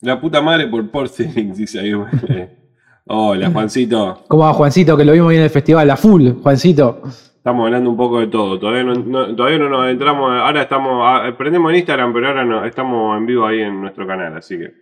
la 0.00 0.20
puta 0.20 0.40
madre 0.40 0.66
por 0.68 0.88
Porcelain, 0.90 1.52
dice 1.56 1.80
ahí. 1.80 1.92
eh. 2.28 2.58
Hola, 3.06 3.50
Juancito. 3.50 4.24
Como 4.28 4.46
a 4.46 4.52
Juancito, 4.52 4.96
que 4.96 5.04
lo 5.04 5.12
vimos 5.12 5.28
hoy 5.28 5.36
en 5.36 5.42
el 5.42 5.50
festival, 5.50 5.90
a 5.90 5.96
full, 5.96 6.30
Juancito. 6.40 7.02
Estamos 7.36 7.66
hablando 7.66 7.90
un 7.90 7.96
poco 7.96 8.20
de 8.20 8.28
todo. 8.28 8.56
Todavía 8.60 8.84
no, 8.84 8.94
no- 8.94 9.34
todavía 9.34 9.58
no 9.58 9.68
nos 9.68 9.88
entramos. 9.90 10.30
Ahora 10.30 10.62
estamos. 10.62 11.02
ah, 11.04 11.34
prendemos 11.36 11.70
en 11.72 11.78
Instagram, 11.78 12.12
pero 12.12 12.28
ahora 12.28 12.44
no, 12.44 12.64
estamos 12.64 13.18
en 13.18 13.26
vivo 13.26 13.44
ahí 13.44 13.60
en 13.60 13.80
nuestro 13.80 14.06
canal. 14.06 14.36
Así 14.36 14.56
que. 14.56 14.72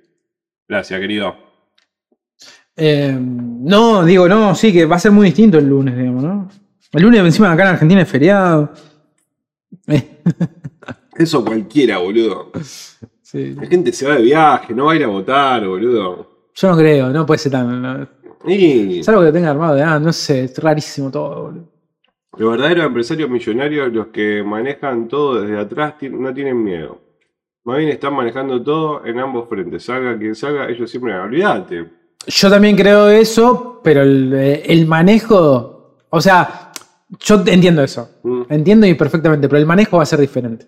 Gracias, 0.69 1.01
querido. 1.01 1.35
Eh, 2.83 3.15
no, 3.21 4.05
digo, 4.07 4.27
no, 4.27 4.55
sí, 4.55 4.73
que 4.73 4.87
va 4.87 4.97
a 4.97 4.99
ser 4.99 5.13
muy 5.13 5.27
distinto 5.27 5.59
el 5.59 5.69
lunes, 5.69 5.97
digamos, 5.99 6.23
¿no? 6.23 6.49
El 6.93 7.03
lunes 7.03 7.21
encima 7.21 7.53
acá 7.53 7.65
en 7.65 7.69
Argentina 7.75 8.01
es 8.01 8.09
feriado. 8.09 8.73
Eh, 9.87 10.23
Eso 11.17 11.45
cualquiera, 11.45 11.99
boludo. 11.99 12.51
sí. 13.23 13.55
La 13.55 13.67
gente 13.67 13.93
se 13.93 14.09
va 14.09 14.17
de 14.17 14.23
viaje, 14.23 14.75
no 14.75 14.87
va 14.87 14.93
a 14.93 14.97
ir 14.97 15.05
a 15.05 15.09
votar, 15.09 15.67
boludo. 15.67 16.49
Yo 16.55 16.69
no 16.71 16.77
creo, 16.77 17.11
no 17.11 17.27
puede 17.27 17.39
ser 17.39 17.53
tan. 17.53 17.83
no. 17.83 18.09
Y 18.47 19.03
Salvo 19.05 19.21
que 19.21 19.27
lo 19.27 19.33
tenga 19.35 19.51
armado 19.51 19.75
de 19.75 19.83
ah, 19.83 19.99
no 20.01 20.13
sé, 20.15 20.45
es 20.45 20.59
rarísimo 20.59 21.11
todo, 21.11 21.43
boludo. 21.43 21.69
los 22.39 22.51
verdaderos 22.53 22.87
empresarios 22.87 23.29
millonarios, 23.29 23.93
los 23.93 24.07
que 24.07 24.43
manejan 24.43 25.07
todo 25.09 25.43
desde 25.43 25.59
atrás, 25.59 25.95
no 26.11 26.33
tienen 26.33 26.65
miedo. 26.65 26.99
Más 27.65 27.77
bien 27.77 27.91
están 27.91 28.15
manejando 28.15 28.63
todo 28.63 29.05
en 29.05 29.19
ambos 29.19 29.47
frentes. 29.51 29.85
Salga 29.85 30.17
quien 30.19 30.35
salga, 30.35 30.67
ellos 30.71 30.91
siempre. 30.91 31.15
Olvídate. 31.19 32.00
Yo 32.27 32.51
también 32.51 32.77
creo 32.77 33.09
eso, 33.09 33.81
pero 33.83 34.03
el, 34.03 34.33
eh, 34.35 34.63
el 34.67 34.87
manejo. 34.87 35.97
O 36.11 36.21
sea, 36.21 36.73
yo 37.19 37.43
entiendo 37.47 37.83
eso. 37.83 38.09
Mm. 38.23 38.43
Entiendo 38.49 38.87
y 38.87 38.95
perfectamente, 38.95 39.49
pero 39.49 39.59
el 39.59 39.67
manejo 39.67 39.97
va 39.97 40.03
a 40.03 40.07
ser 40.07 40.21
diferente. 40.21 40.67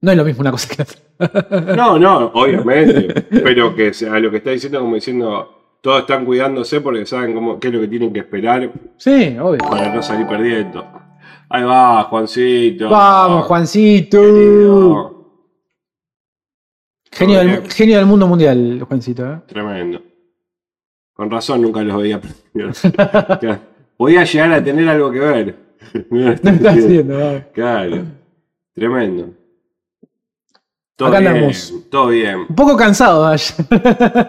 No 0.00 0.10
es 0.10 0.16
lo 0.16 0.24
mismo 0.24 0.42
una 0.42 0.50
cosa 0.50 0.68
que 0.68 0.76
la 0.76 0.84
otra. 1.54 1.74
No, 1.76 1.98
no, 1.98 2.26
obviamente. 2.34 3.22
pero 3.30 3.74
que 3.74 3.92
sea 3.94 4.18
lo 4.20 4.30
que 4.30 4.36
está 4.38 4.50
diciendo, 4.50 4.80
como 4.80 4.94
diciendo, 4.94 5.76
todos 5.80 6.00
están 6.00 6.24
cuidándose 6.24 6.80
porque 6.80 7.06
saben 7.06 7.32
cómo, 7.34 7.58
qué 7.58 7.68
es 7.68 7.74
lo 7.74 7.80
que 7.80 7.88
tienen 7.88 8.12
que 8.12 8.20
esperar 8.20 8.70
Sí, 8.98 9.36
obvio. 9.40 9.58
para 9.58 9.94
no 9.94 10.02
salir 10.02 10.26
perdiendo. 10.26 10.84
Ahí 11.48 11.62
va, 11.62 12.02
Juancito. 12.04 12.90
Vamos, 12.90 13.46
Juancito. 13.46 14.20
Querido. 14.20 15.16
Genio 17.12 17.38
del, 17.38 17.70
genio 17.72 17.96
del 17.96 18.06
mundo 18.06 18.26
mundial, 18.26 18.84
Juancito. 18.86 19.24
¿eh? 19.32 19.38
Tremendo. 19.46 20.02
Con 21.16 21.30
razón 21.30 21.62
nunca 21.62 21.82
los 21.82 22.00
veía. 22.00 22.20
Podía 23.96 24.24
llegar 24.24 24.52
a 24.52 24.62
tener 24.62 24.86
algo 24.88 25.10
que 25.10 25.18
ver. 25.18 25.66
No 26.10 26.32
está 26.32 26.50
haciendo. 26.70 27.42
Claro. 27.54 28.04
Tremendo. 28.74 29.30
Todo 30.96 31.08
Acá 31.08 31.20
bien, 31.20 31.32
andamos. 31.32 31.74
todo 31.90 32.08
bien. 32.08 32.38
Un 32.48 32.56
poco 32.56 32.76
cansado, 32.76 33.22
Dash. 33.22 33.52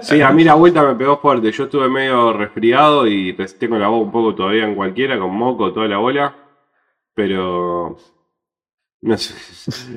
Sí, 0.02 0.22
a 0.22 0.32
mí 0.32 0.44
la 0.44 0.54
vuelta 0.54 0.84
me 0.84 0.96
pegó 0.96 1.18
fuerte. 1.18 1.52
Yo 1.52 1.64
estuve 1.64 1.90
medio 1.90 2.32
resfriado 2.34 3.08
y 3.08 3.36
tengo 3.58 3.78
la 3.78 3.88
voz 3.88 4.04
un 4.04 4.12
poco 4.12 4.36
todavía 4.36 4.66
en 4.66 4.76
cualquiera, 4.76 5.18
con 5.18 5.34
moco, 5.34 5.74
toda 5.74 5.88
la 5.88 5.98
bola. 5.98 6.36
Pero. 7.14 7.98
No 9.02 9.18
sé. 9.18 9.34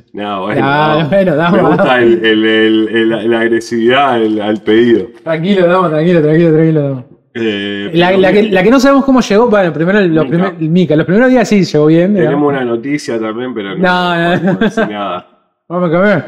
No, 0.12 0.42
bueno. 0.42 0.60
Ah, 0.64 0.98
no. 1.02 1.08
bueno, 1.08 1.36
damos. 1.36 1.62
Me 1.62 1.68
gusta 1.68 1.98
el- 2.02 2.24
el- 2.24 2.44
el- 2.44 2.88
el- 3.12 3.30
la 3.30 3.40
agresividad 3.40 4.14
al, 4.14 4.56
pedido. 4.62 5.06
Tranquilo, 5.22 5.66
damos, 5.66 5.90
tranquilo, 5.90 6.22
tranquilo, 6.22 6.52
tranquilo. 6.52 6.82
damos. 6.82 7.04
Eh, 7.32 7.90
La, 7.94 8.10
que, 8.10 8.32
bien. 8.32 8.52
la 8.54 8.62
que 8.64 8.70
no 8.70 8.80
sabemos 8.80 9.04
cómo 9.04 9.20
llegó, 9.20 9.48
bueno, 9.48 9.72
primero 9.72 10.00
los, 10.00 10.24
Mica. 10.24 10.28
primer- 10.52 10.70
Mica, 10.70 10.96
los 10.96 11.06
primeros 11.06 11.30
días 11.30 11.48
sí 11.48 11.62
llegó 11.64 11.86
bien. 11.86 12.12
Tenemos 12.14 12.28
digamos. 12.28 12.48
una 12.52 12.64
noticia 12.64 13.20
también, 13.20 13.54
pero 13.54 13.76
no, 13.76 13.78
No, 13.78 14.36
no, 14.36 14.52
no 14.52 14.86
nada. 14.88 15.26
Vamos 15.68 15.88
a 15.88 15.92
comer. 15.92 16.24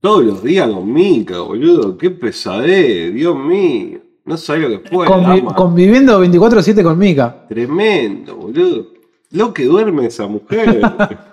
Todos 0.00 0.24
los 0.24 0.42
días 0.42 0.68
con 0.68 0.92
Mica, 0.92 1.38
boludo. 1.40 1.96
Qué 1.96 2.10
pesadez, 2.10 3.14
Dios 3.14 3.34
mío. 3.36 3.98
No 4.26 4.36
sabés 4.36 4.68
lo 4.68 4.82
que 4.82 4.88
fue. 4.90 5.06
Convi- 5.06 5.38
dama. 5.38 5.54
conviviendo 5.54 6.22
24-7 6.22 6.82
con 6.82 6.98
Mica. 6.98 7.46
Tremendo, 7.48 8.36
boludo. 8.36 8.88
Lo 9.30 9.54
que 9.54 9.64
duerme 9.64 10.06
esa 10.06 10.26
mujer. 10.26 10.80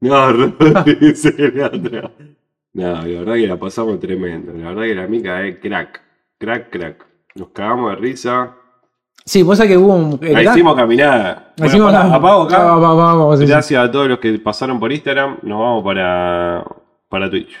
no, 0.00 0.32
la. 0.32 2.10
No, 2.74 2.92
la 2.94 3.04
verdad 3.04 3.34
que 3.34 3.46
la 3.46 3.56
pasamos 3.58 3.98
tremendo. 3.98 4.52
La 4.52 4.68
verdad 4.68 4.82
que 4.82 4.94
la 4.94 5.06
mica 5.06 5.44
es 5.46 5.58
crack. 5.58 6.00
Crack, 6.38 6.70
crack. 6.70 7.06
Nos 7.34 7.48
cagamos 7.48 7.90
de 7.90 7.96
risa. 7.96 8.54
Sí, 9.24 9.42
vos 9.42 9.58
sabés 9.58 9.72
que 9.72 9.78
hubo 9.78 9.94
un. 9.94 10.18
La 10.22 10.42
hicimos 10.42 10.74
caminada. 10.76 11.52
La 11.56 11.66
hicimos- 11.66 11.92
apago 11.92 12.42
acá. 12.42 12.62
Vamos, 12.76 13.38
sí, 13.38 13.46
sí. 13.46 13.50
Gracias 13.52 13.84
a 13.84 13.90
todos 13.90 14.08
los 14.08 14.18
que 14.18 14.38
pasaron 14.38 14.78
por 14.78 14.92
Instagram. 14.92 15.38
Nos 15.42 15.58
vamos 15.58 15.84
para, 15.84 16.64
para 17.08 17.28
Twitch. 17.30 17.56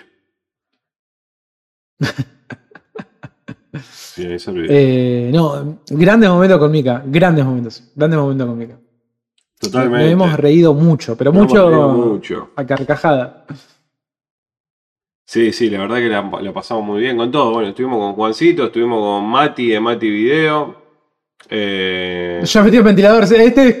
Bien. 4.16 4.36
Eh, 4.68 5.30
no, 5.32 5.78
grandes 5.90 6.28
momentos 6.28 6.58
con 6.58 6.70
Mica. 6.70 7.02
Grandes 7.06 7.44
momentos. 7.44 7.92
Grandes 7.94 8.18
momentos 8.18 8.46
con 8.48 8.58
Mica. 8.58 8.78
Totalmente. 9.60 10.04
Nos 10.04 10.12
hemos 10.12 10.38
reído 10.38 10.74
mucho, 10.74 11.16
pero 11.16 11.32
Nos 11.32 11.42
mucho 11.42 11.88
mucho. 11.92 12.50
a 12.56 12.64
carcajada. 12.66 13.44
Sí, 15.26 15.52
sí, 15.52 15.68
la 15.68 15.80
verdad 15.80 15.96
que 15.96 16.08
la, 16.08 16.22
la 16.42 16.52
pasamos 16.52 16.84
muy 16.84 17.00
bien 17.00 17.16
con 17.16 17.30
todo. 17.30 17.52
Bueno, 17.52 17.68
estuvimos 17.68 17.98
con 17.98 18.14
Juancito, 18.14 18.64
estuvimos 18.66 19.00
con 19.02 19.28
Mati 19.28 19.68
de 19.68 19.80
Mati 19.80 20.08
Video. 20.08 20.74
Eh, 21.50 22.40
Ya 22.42 22.62
metí 22.62 22.76
el 22.78 22.82
ventilador. 22.82 23.24
Este 23.24 23.68
es. 23.68 23.76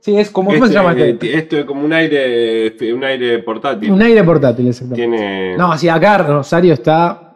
Sí, 0.00 0.16
es 0.16 0.30
como. 0.30 0.50
¿Cómo 0.52 0.66
se 0.66 0.72
llama 0.72 0.92
eh, 0.94 1.10
este? 1.10 1.36
Esto 1.36 1.58
es 1.58 1.64
como 1.64 1.84
un 1.84 1.92
aire, 1.92 2.74
un 2.92 3.04
aire 3.04 3.38
portátil. 3.40 3.92
Un 3.92 4.02
aire 4.02 4.24
portátil, 4.24 4.66
exactamente. 4.68 5.16
Tiene. 5.18 5.56
No, 5.56 5.76
si 5.78 5.88
acá 5.88 6.18
Rosario 6.18 6.74
está. 6.74 7.29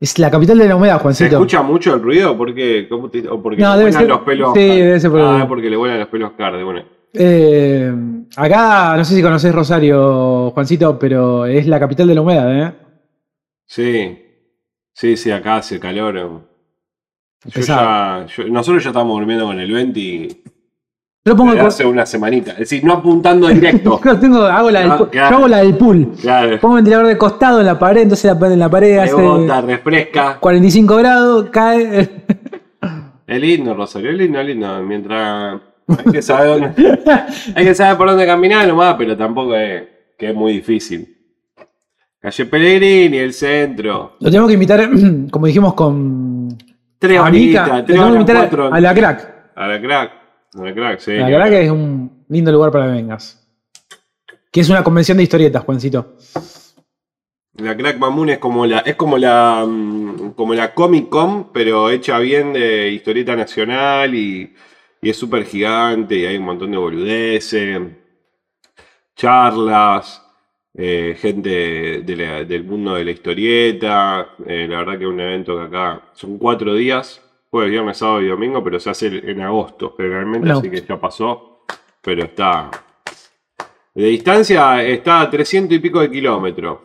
Es 0.00 0.18
la 0.18 0.30
capital 0.30 0.58
de 0.58 0.68
la 0.68 0.76
humedad, 0.76 0.96
¿Se 0.98 1.02
Juancito. 1.02 1.30
escucha 1.36 1.62
mucho 1.62 1.94
el 1.94 2.02
ruido? 2.02 2.36
¿Por 2.36 2.54
qué? 2.54 2.86
¿Cómo 2.88 3.10
te- 3.10 3.26
¿O 3.28 3.42
porque 3.42 3.60
No, 3.62 3.72
le 3.72 3.78
debe 3.78 3.90
vuelan 3.90 4.00
ser- 4.02 4.08
los 4.08 4.20
pelos? 4.20 4.52
sí, 4.54 4.60
debe 4.60 5.00
ser 5.00 5.10
por 5.10 5.20
ah, 5.20 5.38
el- 5.42 5.48
porque 5.48 5.70
le 5.70 5.76
vuelan 5.76 5.98
los 5.98 6.08
pelos 6.08 6.32
Car, 6.38 6.56
de 6.56 6.62
bueno. 6.62 6.82
Eh, 7.14 7.92
acá, 8.36 8.96
no 8.96 9.04
sé 9.04 9.16
si 9.16 9.22
conoces 9.22 9.52
Rosario, 9.52 10.50
Juancito, 10.52 10.98
pero 10.98 11.46
es 11.46 11.66
la 11.66 11.80
capital 11.80 12.06
de 12.06 12.14
la 12.14 12.20
humedad, 12.20 12.62
¿eh? 12.68 12.72
Sí. 13.66 14.18
Sí, 14.92 15.16
sí, 15.16 15.30
acá 15.32 15.56
hace 15.56 15.80
calor. 15.80 16.46
Yo 17.44 17.60
ya, 17.60 18.26
yo- 18.26 18.44
nosotros 18.48 18.84
ya 18.84 18.90
estamos 18.90 19.16
durmiendo 19.18 19.46
con 19.46 19.58
el 19.58 19.72
20 19.72 19.98
y 20.00 20.42
Yo 21.24 21.32
lo 21.32 21.36
pongo 21.36 21.52
el 21.52 21.60
hace 21.60 21.84
una 21.84 22.06
semanita. 22.06 22.52
Es 22.52 22.58
decir, 22.58 22.84
no 22.84 22.94
apuntando 22.94 23.48
directo. 23.54 24.00
Yo 24.04 24.18
tengo, 24.18 24.42
hago 24.44 24.70
la 24.70 24.80
del, 24.80 24.92
pool. 24.92 25.10
claro. 25.10 25.30
Yo 25.30 25.36
hago 25.36 25.48
la 25.48 25.58
del 25.58 25.76
pool. 25.76 26.12
claro. 26.20 26.60
Pongo 26.60 26.76
el 26.76 26.82
ventilador 26.82 27.06
de 27.06 27.18
costado 27.18 27.60
en 27.60 27.66
la 27.66 27.78
pared, 27.78 28.02
entonces 28.02 28.32
la 28.38 28.46
en 28.46 28.58
la 28.58 28.70
pared 28.70 28.98
hace 28.98 29.16
Rebota, 29.16 29.60
refresca. 29.60 30.38
45 30.40 30.96
grados, 30.96 31.46
cae. 31.50 32.08
Es 33.26 33.38
lindo, 33.42 33.74
Rosario, 33.74 34.10
es 34.10 34.16
lindo, 34.16 34.40
es 34.40 34.46
lindo. 34.46 34.82
Mientras. 34.82 35.60
Hay 35.86 36.12
que 36.12 36.22
saber 36.22 36.48
dónde. 36.48 36.98
hay 37.54 37.64
que 37.66 37.74
saber 37.74 37.98
por 37.98 38.08
dónde 38.08 38.24
caminar 38.24 38.66
nomás, 38.66 38.94
pero 38.96 39.18
tampoco 39.18 39.54
es 39.54 39.82
que 40.16 40.30
es 40.30 40.34
muy 40.34 40.54
difícil. 40.54 41.14
Calle 42.20 42.46
Pellegrini, 42.46 43.18
el 43.18 43.34
centro. 43.34 44.16
Lo 44.18 44.30
tenemos 44.30 44.48
que 44.48 44.54
invitar, 44.54 44.88
como 45.30 45.46
dijimos 45.46 45.74
con 45.74 46.56
Tres 46.98 47.20
horitas, 47.20 47.84
tres 47.84 47.98
horas, 48.00 48.24
cuatro. 48.26 48.72
a 48.72 48.80
la 48.80 48.94
crack. 48.94 49.34
A 49.54 49.66
la 49.68 49.80
crack. 49.80 50.12
Crack, 50.74 51.00
sí. 51.00 51.12
La 51.12 51.26
crack 51.28 51.52
es 51.52 51.70
un 51.70 52.24
lindo 52.28 52.52
lugar 52.52 52.70
para 52.70 52.86
que 52.86 52.92
vengas. 52.92 53.46
Que 54.50 54.60
es 54.60 54.68
una 54.70 54.82
convención 54.82 55.16
de 55.16 55.24
historietas, 55.24 55.62
Juancito. 55.64 56.16
La 57.54 57.76
Crack 57.76 57.98
Mamoon 57.98 58.30
es 58.30 58.38
como 58.38 58.64
la, 58.66 58.78
es 58.80 58.94
como 58.94 59.18
la, 59.18 59.64
mm, 59.68 60.30
como 60.36 60.54
la 60.54 60.72
Comic 60.74 61.08
Con, 61.08 61.52
pero 61.52 61.90
hecha 61.90 62.18
bien 62.20 62.52
de 62.52 62.88
historieta 62.90 63.34
nacional 63.34 64.14
y, 64.14 64.54
y 65.02 65.10
es 65.10 65.16
súper 65.16 65.44
gigante 65.44 66.14
y 66.16 66.24
hay 66.24 66.36
un 66.36 66.44
montón 66.44 66.70
de 66.70 66.76
boludeces, 66.76 67.80
charlas, 69.16 70.22
eh, 70.74 71.16
gente 71.18 72.02
de 72.02 72.16
la- 72.16 72.44
del 72.44 72.64
mundo 72.64 72.94
de 72.94 73.04
la 73.04 73.10
historieta. 73.10 74.28
eh, 74.46 74.66
la 74.68 74.78
verdad 74.78 74.98
que 74.98 75.04
es 75.04 75.10
un 75.10 75.20
evento 75.20 75.56
que 75.58 75.64
acá 75.64 76.02
son 76.12 76.38
cuatro 76.38 76.74
días, 76.74 77.20
jueves, 77.50 77.70
viernes, 77.70 77.96
sábado 77.98 78.22
y 78.22 78.28
domingo, 78.28 78.62
pero 78.62 78.78
se 78.80 78.90
hace 78.90 79.06
en 79.30 79.40
agosto 79.40 79.94
generalmente, 79.96 80.48
No. 80.48 80.58
así 80.58 80.70
que 80.70 80.82
ya 80.82 81.00
pasó. 81.00 81.64
Pero 82.02 82.24
está. 82.24 82.70
De 83.94 84.04
distancia 84.06 84.82
está 84.84 85.22
a 85.22 85.30
300 85.30 85.76
y 85.76 85.80
pico 85.80 86.00
de 86.00 86.10
kilómetros. 86.10 86.78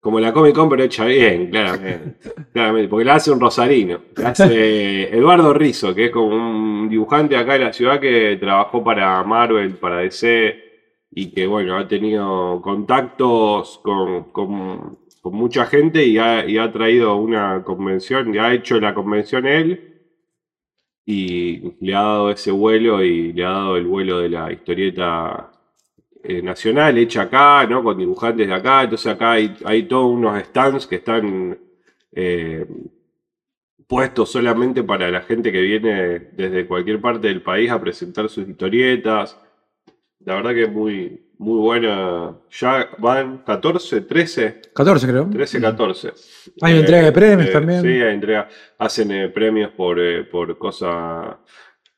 Como 0.00 0.20
la 0.20 0.32
Comic 0.32 0.54
Con, 0.54 0.68
pero 0.68 0.84
hecha 0.84 1.04
bien, 1.04 1.50
claramente. 1.50 2.18
claramente 2.52 2.88
porque 2.88 3.04
la 3.04 3.14
hace 3.16 3.32
un 3.32 3.40
rosarino. 3.40 4.00
La 4.16 4.28
hace 4.28 5.12
Eduardo 5.16 5.52
Rizzo, 5.52 5.92
que 5.94 6.06
es 6.06 6.10
como 6.12 6.28
un 6.28 6.88
dibujante 6.88 7.36
acá 7.36 7.54
de 7.54 7.58
la 7.60 7.72
ciudad 7.72 7.98
que 7.98 8.36
trabajó 8.40 8.84
para 8.84 9.22
Marvel, 9.24 9.74
para 9.74 9.96
DC, 9.98 10.62
y 11.10 11.32
que, 11.32 11.46
bueno, 11.48 11.76
ha 11.76 11.88
tenido 11.88 12.60
contactos 12.62 13.80
con, 13.82 14.30
con- 14.30 14.98
con 15.26 15.34
mucha 15.34 15.66
gente 15.66 16.04
y 16.06 16.18
ha, 16.18 16.70
traído 16.70 17.16
una 17.16 17.64
convención, 17.64 18.38
ha 18.38 18.54
hecho 18.54 18.78
la 18.78 18.94
convención 18.94 19.44
él, 19.44 20.04
y 21.04 21.74
le 21.80 21.94
ha 21.96 22.00
dado 22.00 22.30
ese 22.30 22.52
vuelo 22.52 23.02
y 23.02 23.32
le 23.32 23.44
ha 23.44 23.50
dado 23.50 23.76
el 23.76 23.88
vuelo 23.88 24.20
de 24.20 24.28
la 24.28 24.52
historieta 24.52 25.50
eh, 26.22 26.40
nacional 26.42 26.96
hecha 26.96 27.22
acá, 27.22 27.66
¿no? 27.66 27.82
Con 27.82 27.98
dibujantes 27.98 28.46
de 28.46 28.54
acá. 28.54 28.84
Entonces 28.84 29.12
acá 29.12 29.32
hay, 29.32 29.52
hay 29.64 29.82
todos 29.88 30.12
unos 30.12 30.40
stands 30.44 30.86
que 30.86 30.94
están 30.94 31.58
eh, 32.12 32.64
puestos 33.88 34.30
solamente 34.30 34.84
para 34.84 35.10
la 35.10 35.22
gente 35.22 35.50
que 35.50 35.60
viene 35.60 36.20
desde 36.34 36.68
cualquier 36.68 37.00
parte 37.00 37.26
del 37.26 37.42
país 37.42 37.68
a 37.68 37.80
presentar 37.80 38.28
sus 38.28 38.48
historietas. 38.48 39.36
La 40.20 40.36
verdad 40.36 40.54
que 40.54 40.62
es 40.62 40.72
muy, 40.72 41.25
muy 41.38 41.58
buena. 41.60 42.34
Ya 42.50 42.88
van 42.98 43.38
14, 43.38 44.00
13, 44.02 44.60
14 44.74 45.06
creo. 45.06 45.28
13, 45.30 45.60
14. 45.60 46.12
Hay 46.62 46.72
una 46.72 46.80
entrega 46.80 47.02
de 47.04 47.12
premios 47.12 47.52
también. 47.52 47.82
Sí, 47.82 47.88
hay 47.88 48.14
entrega. 48.14 48.48
Hacen 48.78 49.10
eh, 49.12 49.28
premios 49.28 49.70
por, 49.72 49.98
eh, 50.00 50.24
por 50.24 50.56
cosa. 50.58 51.38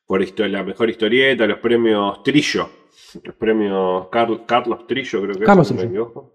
Por 0.05 0.21
la 0.49 0.63
mejor 0.63 0.89
historieta, 0.89 1.45
los 1.45 1.59
premios 1.59 2.23
Trillo. 2.23 2.69
Los 3.23 3.35
premios 3.35 4.07
Carl- 4.11 4.43
Carlos 4.45 4.85
Trillo, 4.87 5.21
creo 5.21 5.35
que 5.35 5.45
Carlos 5.45 5.69
es. 5.71 5.89
no. 5.89 6.31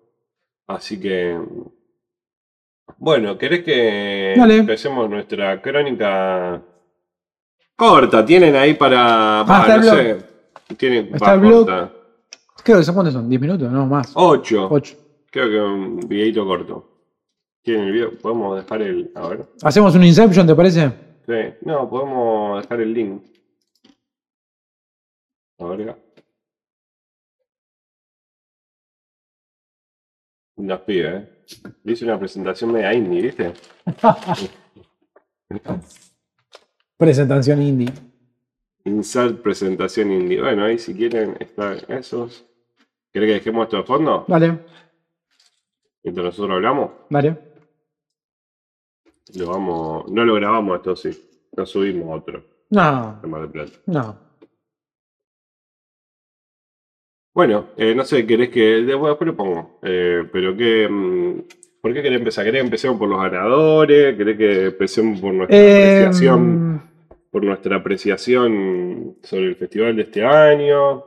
Así 0.69 1.01
que. 1.01 1.38
Bueno, 2.99 3.37
¿querés 3.37 3.64
que 3.64 4.35
Dale. 4.37 4.59
empecemos 4.59 5.11
nuestra 5.11 5.61
crónica 5.61 6.62
corta? 7.77 8.25
Tienen 8.25 8.55
ahí 8.57 8.75
para. 8.75 9.40
Ah, 9.40 9.61
está 9.62 9.75
el 9.75 9.81
no 9.81 9.87
blog. 9.87 9.97
sé. 9.99 10.75
Tienen, 10.77 11.11
va, 11.21 11.35
el 11.35 11.40
blog. 11.40 11.69
Creo 12.64 12.79
que 12.79 12.85
son 12.85 12.94
cuántos 12.94 13.12
son, 13.12 13.29
10 13.29 13.40
minutos, 13.42 13.70
no 13.70 13.87
más. 13.87 14.12
8. 14.14 14.68
8. 14.70 14.96
Creo 15.31 15.48
que 15.50 15.61
un 15.61 16.00
videito 16.09 16.46
corto. 16.46 16.90
¿Tienen 17.62 17.88
el 17.88 17.92
video? 17.92 18.18
Podemos 18.18 18.57
dejar 18.57 18.81
el. 18.81 19.11
A 19.14 19.29
ver. 19.29 19.46
¿Hacemos 19.62 19.94
un 19.94 20.05
Inception, 20.05 20.46
te 20.46 20.55
parece? 20.55 20.88
Sí. 21.27 21.55
No, 21.62 21.88
podemos 21.90 22.62
dejar 22.62 22.81
el 22.81 22.94
link. 22.94 23.22
A 25.59 25.64
ver. 25.66 25.96
Nos 30.57 30.81
pide, 30.81 31.16
¿eh? 31.16 31.29
Le 31.83 31.92
hice 31.92 32.05
una 32.07 32.18
presentación 32.18 32.72
media 32.72 32.94
indie, 32.94 33.22
¿viste? 33.22 33.53
Presentación 36.96 37.61
indie. 37.61 37.92
Insert 38.85 39.42
presentación 39.42 40.11
indie. 40.12 40.40
Bueno, 40.40 40.64
ahí 40.64 40.79
si 40.79 40.94
quieren 40.94 41.37
están 41.40 41.79
esos. 41.88 42.46
¿Querés 43.14 43.29
que 43.29 43.35
dejemos 43.35 43.64
esto 43.66 43.77
de 43.77 43.83
fondo? 43.85 44.24
Dale, 44.27 44.59
Mientras 46.03 46.24
nosotros 46.27 46.50
hablamos. 46.57 46.90
dale. 47.09 47.38
Lo 49.38 49.46
vamos. 49.50 50.11
No 50.11 50.24
lo 50.24 50.35
grabamos 50.35 50.77
esto, 50.77 50.96
sí. 50.96 51.46
Lo 51.57 51.64
subimos 51.64 52.11
a 52.11 52.16
otro. 52.16 52.44
No, 52.70 53.20
de 53.22 53.29
Mar 53.29 53.42
del 53.42 53.50
Plata. 53.50 53.72
no. 53.87 54.24
Bueno, 57.33 57.68
eh, 57.77 57.94
no 57.96 58.05
sé, 58.05 58.27
querés 58.27 58.48
que. 58.50 58.83
después 58.83 59.16
lo 59.20 59.37
pongo. 59.37 59.79
Eh, 59.83 60.29
pero 60.33 60.57
que. 60.57 60.88
mm, 60.88 61.40
¿Por 61.81 61.92
qué 61.94 62.03
querés 62.03 62.18
empezar? 62.18 62.44
¿Querés 62.44 62.61
que 62.62 62.66
empecemos 62.66 62.98
por 62.98 63.09
los 63.09 63.20
ganadores? 63.22 64.16
¿Querés 64.16 64.37
que 64.38 64.64
empecemos 64.66 65.20
por 65.20 65.35
nuestra 65.35 65.57
Eh, 65.57 65.98
apreciación? 66.03 66.83
Por 67.31 67.44
nuestra 67.44 67.77
apreciación 67.77 69.16
sobre 69.22 69.46
el 69.46 69.57
festival 69.57 69.94
de 69.96 70.03
este 70.03 70.24
año. 70.24 71.05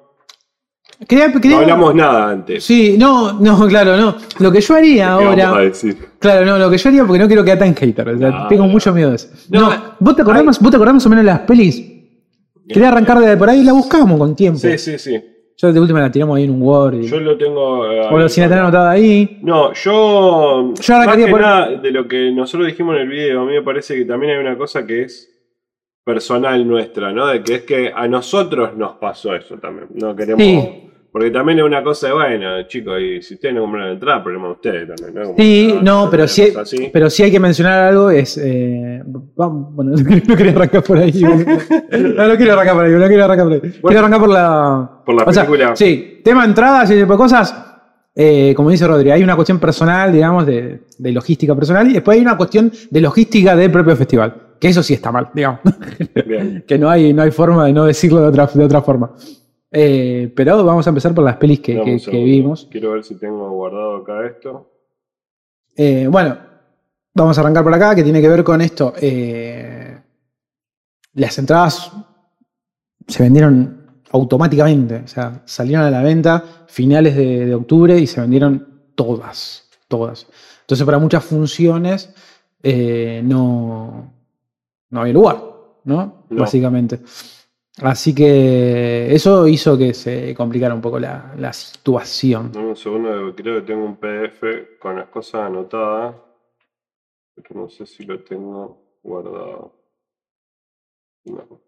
Quería, 1.07 1.31
quería- 1.33 1.51
No 1.57 1.61
hablamos 1.63 1.95
nada 1.95 2.29
antes. 2.31 2.63
Sí, 2.63 2.95
no, 2.97 3.33
no, 3.39 3.67
claro, 3.67 3.97
no. 3.97 4.15
Lo 4.39 4.51
que 4.51 4.61
yo 4.61 4.75
haría 4.75 5.17
¿Qué 5.19 5.25
vamos 5.25 5.39
a 5.39 5.47
ahora. 5.49 5.61
decir? 5.63 5.97
Claro, 6.19 6.45
no, 6.45 6.57
lo 6.57 6.69
que 6.69 6.77
yo 6.77 6.89
haría 6.89 7.03
porque 7.05 7.19
no 7.19 7.27
quiero 7.27 7.43
quedar 7.43 7.59
tan 7.59 7.75
hater. 7.75 8.09
O 8.09 8.17
sea, 8.17 8.29
No, 8.29 8.47
tengo 8.47 8.63
no. 8.65 8.69
mucho 8.69 8.93
miedo 8.93 9.09
de 9.09 9.15
eso. 9.17 9.27
No, 9.49 9.69
¿vos, 9.99 10.15
te 10.15 10.21
acordás, 10.21 10.43
más- 10.43 10.59
¿Vos 10.61 10.71
te 10.71 10.77
acordás 10.77 10.93
más 10.95 11.05
o 11.05 11.09
menos 11.09 11.23
de 11.25 11.31
las 11.31 11.39
pelis? 11.41 11.83
Quería 12.67 12.89
arrancar 12.89 13.19
de 13.19 13.37
por 13.37 13.49
ahí 13.49 13.59
y 13.61 13.63
la 13.63 13.73
buscamos 13.73 14.17
con 14.19 14.35
tiempo. 14.35 14.59
Sí, 14.59 14.77
sí, 14.77 14.97
sí. 14.99 15.21
Yo 15.59 15.73
de 15.73 15.79
última 15.79 15.99
la 16.01 16.11
tiramos 16.11 16.37
ahí 16.37 16.43
en 16.43 16.51
un 16.51 16.61
Word. 16.61 16.95
y- 17.01 17.07
Yo 17.07 17.19
lo 17.19 17.35
tengo. 17.37 17.89
eh, 17.91 18.01
o 18.11 18.29
si 18.29 18.41
la 18.41 18.47
tenés 18.47 18.61
anotada 18.63 18.91
ahí. 18.91 19.39
No, 19.41 19.73
yo. 19.73 20.73
Yo 20.73 20.73
más 20.75 20.89
arrancaría 20.89 21.25
que 21.25 21.31
por- 21.31 21.41
nada 21.41 21.69
de 21.71 21.91
lo 21.91 22.07
que 22.07 22.31
nosotros 22.31 22.67
dijimos 22.67 22.95
en 22.95 23.01
el 23.03 23.07
video, 23.09 23.41
a 23.41 23.45
mí 23.45 23.53
me 23.53 23.63
parece 23.63 23.95
que 23.95 24.05
también 24.05 24.33
hay 24.33 24.39
una 24.39 24.55
cosa 24.57 24.85
que 24.85 25.03
es 25.03 25.33
personal 26.03 26.67
nuestra, 26.67 27.11
¿no? 27.11 27.27
De 27.27 27.41
que 27.41 27.55
es 27.55 27.61
que 27.63 27.91
a 27.95 28.07
nosotros 28.07 28.75
nos 28.77 28.93
pasó 28.97 29.33
eso 29.35 29.55
también. 29.57 29.87
No 29.95 30.15
queremos. 30.15 30.43
Sí. 30.43 30.86
Porque 31.11 31.31
también 31.31 31.57
es 31.59 31.65
una 31.65 31.83
cosa 31.83 32.07
de, 32.07 32.13
bueno, 32.13 32.63
chicos, 32.67 32.99
y 33.01 33.21
si 33.23 33.33
ustedes 33.35 33.55
no 33.55 33.61
compran 33.61 33.85
la 33.87 33.91
entrada, 33.93 34.23
problema 34.23 34.47
de 34.47 34.51
ustedes 34.53 34.87
también, 34.95 35.33
Sí, 35.37 35.75
no, 35.81 36.09
pero 36.11 36.27
sí, 36.27 36.53
así. 36.55 36.89
pero 36.93 37.09
sí 37.09 37.23
hay 37.23 37.31
que 37.31 37.39
mencionar 37.39 37.85
algo, 37.85 38.11
es... 38.11 38.37
eh, 38.37 39.01
vamos, 39.35 39.73
bueno, 39.73 39.91
no 40.27 40.35
quería 40.35 40.51
arrancar 40.51 40.83
por 40.83 40.97
ahí. 40.99 41.11
No, 42.17 42.27
no 42.27 42.35
quiero 42.37 42.53
arrancar 42.53 42.75
por 42.75 42.85
ahí, 42.85 42.91
no 42.91 43.07
quiero 43.07 43.23
arrancar 43.23 43.45
por 43.47 43.53
ahí. 43.53 43.61
Quiero 43.81 43.99
arrancar 43.99 44.19
por 44.19 44.29
la... 44.29 44.91
Por 45.05 45.15
la 45.15 45.23
o 45.23 45.33
sea, 45.33 45.45
película. 45.45 45.75
sí, 45.75 46.21
tema 46.23 46.45
entradas 46.45 46.89
y 46.89 46.93
ese 46.93 47.01
tipo 47.03 47.13
de 47.13 47.17
cosas. 47.17 47.55
eh, 48.13 48.53
como 48.55 48.69
dice 48.69 48.85
Rodri, 48.85 49.09
hay 49.11 49.23
una 49.23 49.35
cuestión 49.35 49.59
personal, 49.59 50.11
digamos, 50.11 50.45
de, 50.45 50.81
de 50.97 51.11
logística 51.11 51.55
personal, 51.55 51.89
y 51.89 51.93
después 51.93 52.15
hay 52.17 52.21
una 52.21 52.35
cuestión 52.37 52.71
de 52.89 53.01
logística 53.01 53.55
del 53.55 53.71
propio 53.71 53.95
festival. 53.95 54.35
Que 54.59 54.67
eso 54.69 54.83
sí 54.83 54.93
está 54.93 55.11
mal, 55.11 55.29
digamos. 55.33 55.61
Bien. 56.25 56.63
que 56.67 56.77
no 56.77 56.89
hay, 56.89 57.13
no 57.13 57.21
hay 57.23 57.31
forma 57.31 57.65
de 57.65 57.73
no 57.73 57.85
decirlo 57.85 58.21
de 58.21 58.27
otra, 58.27 58.47
de 58.53 58.63
otra 58.65 58.81
forma. 58.81 59.11
Eh, 59.79 60.33
pero 60.35 60.65
vamos 60.65 60.87
a 60.87 60.89
empezar 60.89 61.13
por 61.13 61.23
las 61.23 61.37
pelis 61.37 61.59
que, 61.59 61.75
vimos. 62.11 62.67
Quiero 62.71 62.93
ver 62.93 63.03
si 63.03 63.13
tengo 63.13 63.47
guardado 63.51 63.97
acá 63.97 64.25
esto. 64.25 64.71
Eh, 65.75 66.07
bueno, 66.09 66.35
vamos 67.13 67.37
a 67.37 67.41
arrancar 67.41 67.63
por 67.63 67.75
acá, 67.75 67.93
que 67.93 68.01
tiene 68.01 68.19
que 68.19 68.27
ver 68.27 68.43
con 68.43 68.59
esto. 68.61 68.93
Eh, 68.99 69.95
las 71.13 71.37
entradas 71.37 71.91
se 73.07 73.21
vendieron 73.21 74.01
automáticamente, 74.09 75.03
o 75.05 75.07
sea, 75.07 75.43
salieron 75.45 75.85
a 75.85 75.91
la 75.91 76.01
venta 76.01 76.43
finales 76.65 77.15
de, 77.15 77.45
de 77.45 77.53
octubre 77.53 77.99
y 77.99 78.07
se 78.07 78.19
vendieron 78.19 78.81
todas, 78.95 79.69
todas. 79.87 80.25
Entonces, 80.61 80.83
para 80.87 80.97
muchas 80.97 81.23
funciones 81.23 82.15
no, 82.63 84.11
no 84.89 84.99
había 84.99 85.13
lugar, 85.13 85.37
¿no? 85.83 86.23
No. 86.29 86.41
Básicamente. 86.41 86.99
Así 87.83 88.15
que 88.15 89.13
eso 89.13 89.47
hizo 89.47 89.77
que 89.77 89.93
se 89.93 90.33
complicara 90.33 90.73
un 90.73 90.81
poco 90.81 90.99
la, 90.99 91.33
la 91.37 91.53
situación. 91.53 92.51
Dame 92.51 92.69
un 92.69 92.75
segundo, 92.75 93.35
creo 93.35 93.59
que 93.59 93.67
tengo 93.67 93.85
un 93.85 93.97
PDF 93.97 94.79
con 94.79 94.95
las 94.95 95.09
cosas 95.09 95.41
anotadas. 95.41 96.15
Pero 97.35 97.61
no 97.61 97.69
sé 97.69 97.85
si 97.85 98.03
lo 98.03 98.23
tengo 98.23 98.97
guardado. 99.03 99.73
No. 101.25 101.61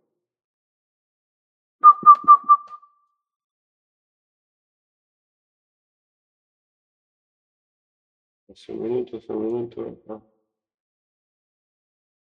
Hace 8.49 8.71
un 8.71 8.81
minuto, 8.81 9.17
hace 9.17 9.31
un 9.31 9.45
minuto. 9.45 10.01
ah. 10.09 10.21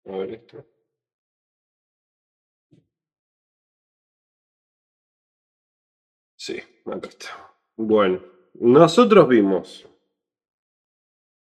A 0.05 0.17
ver 0.17 0.33
esto. 0.33 0.70
Acá 6.85 7.09
está. 7.09 7.27
Bueno, 7.77 8.19
nosotros 8.59 9.27
vimos. 9.27 9.87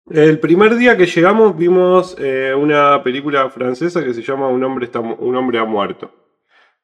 El 0.10 0.40
primer 0.40 0.76
día 0.76 0.98
que 0.98 1.06
llegamos 1.06 1.58
vimos 1.58 2.16
eh, 2.20 2.54
una 2.58 3.02
película 3.02 3.50
francesa 3.50 4.04
que 4.04 4.14
se 4.14 4.22
llama 4.22 4.50
Un 4.50 4.64
hombre, 4.64 4.86
está, 4.86 5.00
Un 5.00 5.36
hombre 5.36 5.60
ha 5.60 5.66
muerto. 5.66 6.12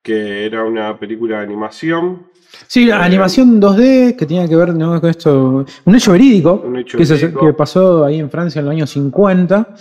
Que 0.01 0.45
era 0.45 0.63
una 0.63 0.97
película 0.97 1.37
de 1.39 1.43
animación. 1.43 2.27
Sí, 2.67 2.85
la 2.85 2.99
Eh, 3.01 3.03
animación 3.03 3.59
2D 3.61 4.15
que 4.15 4.25
tiene 4.25 4.47
que 4.47 4.55
ver 4.55 4.73
¿no? 4.73 4.99
con 5.01 5.09
esto. 5.09 5.65
Un 5.85 5.95
hecho 5.95 6.13
verídico, 6.13 6.63
Un 6.65 6.77
hecho 6.77 6.97
que, 6.97 7.05
se- 7.05 7.15
verídico. 7.15 7.45
que 7.45 7.53
pasó 7.53 8.05
ahí 8.05 8.19
en 8.19 8.29
Francia 8.29 8.59
en 8.59 8.65
los 8.65 8.71
años 8.73 8.89
50, 8.89 9.75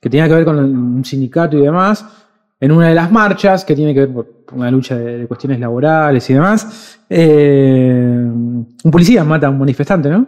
que 0.00 0.08
tenía 0.08 0.28
que 0.28 0.34
ver 0.34 0.44
con 0.44 0.58
un 0.58 1.04
sindicato 1.04 1.56
y 1.58 1.62
demás, 1.62 2.23
en 2.64 2.72
una 2.72 2.88
de 2.88 2.94
las 2.94 3.12
marchas, 3.12 3.64
que 3.64 3.74
tiene 3.76 3.92
que 3.92 4.00
ver 4.00 4.12
por 4.12 4.26
una 4.52 4.70
lucha 4.70 4.96
de, 4.96 5.18
de 5.18 5.26
cuestiones 5.26 5.60
laborales 5.60 6.28
y 6.30 6.34
demás. 6.34 6.98
Eh, 7.10 8.16
un, 8.84 8.90
policía 8.90 9.22
mata 9.24 9.46
a 9.46 9.50
un 9.50 9.58
manifestante, 9.58 10.08
¿no? 10.08 10.26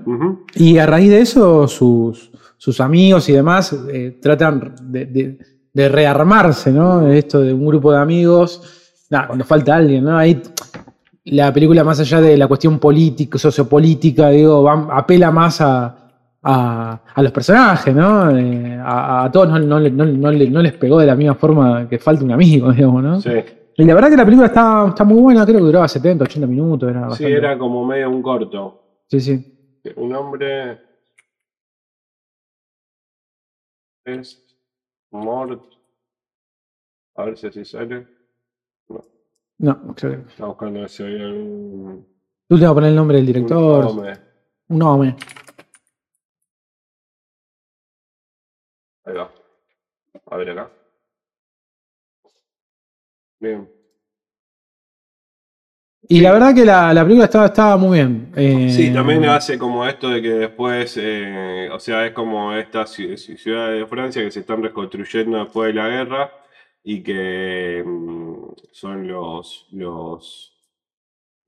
Y 0.54 0.78
a 0.78 0.86
raíz 0.86 1.10
de 1.10 1.20
eso, 1.20 1.66
sus, 1.66 2.30
sus 2.56 2.80
amigos 2.80 3.28
y 3.28 3.32
demás 3.32 3.74
eh, 3.92 4.18
tratan 4.20 4.74
de, 4.82 5.06
de- 5.06 5.38
de 5.72 5.88
rearmarse, 5.90 6.72
¿no? 6.72 7.06
Esto 7.08 7.40
de 7.42 7.52
un 7.52 7.66
grupo 7.66 7.92
de 7.92 7.98
amigos. 7.98 8.62
Nada, 9.10 9.26
cuando 9.26 9.44
falta 9.44 9.76
alguien, 9.76 10.04
¿no? 10.04 10.16
Ahí 10.16 10.40
la 11.24 11.52
película, 11.52 11.84
más 11.84 12.00
allá 12.00 12.20
de 12.20 12.36
la 12.36 12.46
cuestión 12.46 12.78
política, 12.78 13.36
sociopolítica, 13.38 14.28
digo, 14.30 14.62
va- 14.62 14.88
apela 14.90 15.30
más 15.30 15.60
a, 15.60 16.05
a, 16.48 17.02
a 17.14 17.22
los 17.22 17.32
personajes, 17.32 17.94
¿no? 17.94 18.30
Eh, 18.36 18.78
a, 18.80 19.24
a 19.24 19.30
todos 19.32 19.48
no, 19.48 19.58
no 19.58 19.80
le- 19.80 19.90
no- 19.90 20.04
no 20.04 20.30
le- 20.30 20.48
no 20.50 20.62
les 20.62 20.72
pegó 20.74 20.98
de 21.00 21.06
la 21.06 21.16
misma 21.16 21.34
forma 21.34 21.88
que 21.88 21.98
falta 21.98 22.24
un 22.24 22.32
amigo, 22.32 22.70
digamos, 22.72 23.02
¿no? 23.02 23.20
Sí. 23.20 23.30
Y 23.78 23.84
la 23.84 23.94
verdad 23.94 24.08
que 24.10 24.16
la 24.16 24.24
película 24.24 24.46
está, 24.46 24.86
está 24.88 25.04
muy 25.04 25.20
buena, 25.20 25.44
creo 25.44 25.58
que 25.58 25.64
duraba 25.66 25.86
70, 25.88 26.24
80 26.24 26.46
minutos. 26.46 26.88
Era 26.88 27.00
Sí, 27.02 27.08
bastante- 27.24 27.32
era 27.36 27.58
como 27.58 27.84
medio 27.84 28.08
un 28.10 28.22
corto. 28.22 29.00
Sí, 29.08 29.20
sí. 29.20 29.80
Un 29.96 30.14
hombre 30.14 30.80
es 34.04 34.42
Mort. 35.10 35.62
A 37.16 37.24
ver 37.24 37.36
si 37.36 37.46
así 37.46 37.64
sale. 37.64 38.06
No, 39.58 39.94
creo 39.94 40.10
que 40.12 40.16
no. 40.18 40.28
Está 40.28 40.46
buscando 40.46 40.88
si 40.88 41.02
hay 41.02 41.20
algún. 41.22 42.06
Tú 42.48 42.56
te 42.58 42.62
vas 42.62 42.70
a 42.70 42.74
poner 42.74 42.90
el 42.90 42.96
nombre 42.96 43.16
del 43.16 43.26
un 43.26 43.32
director. 43.32 43.84
nombre. 43.84 44.12
Un 44.68 44.78
nombre. 44.78 45.16
Ahí 49.06 49.14
va. 49.14 49.30
A 50.30 50.36
ver 50.36 50.50
acá. 50.50 50.70
Bien. 53.40 53.68
Y 56.08 56.20
la 56.20 56.32
verdad 56.32 56.54
que 56.54 56.64
la, 56.64 56.94
la 56.94 57.02
película 57.02 57.24
estaba, 57.24 57.46
estaba 57.46 57.76
muy 57.76 57.98
bien. 57.98 58.32
Eh, 58.36 58.68
Sí, 58.70 58.92
también 58.92 59.24
hace 59.24 59.58
como 59.58 59.84
esto 59.86 60.08
de 60.08 60.22
que 60.22 60.30
después, 60.30 60.96
eh, 61.00 61.68
o 61.72 61.80
sea, 61.80 62.06
es 62.06 62.12
como 62.12 62.52
estas 62.54 62.96
ci- 62.96 63.14
ci- 63.14 63.36
ciudades 63.36 63.80
de 63.80 63.86
Francia 63.86 64.22
que 64.22 64.30
se 64.30 64.40
están 64.40 64.62
reconstruyendo 64.62 65.38
después 65.38 65.68
de 65.68 65.74
la 65.74 65.88
guerra 65.88 66.32
y 66.84 67.02
que 67.02 67.82
mm, 67.84 68.44
son 68.70 69.08
los, 69.08 69.66
los, 69.72 70.52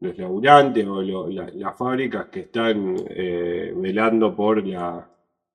los 0.00 0.18
laburantes 0.18 0.86
o 0.86 1.02
lo- 1.02 1.28
la- 1.28 1.50
las 1.54 1.78
fábricas 1.78 2.26
que 2.26 2.40
están 2.40 2.96
eh, 3.10 3.72
velando 3.76 4.34
por 4.34 4.66
la, 4.66 5.08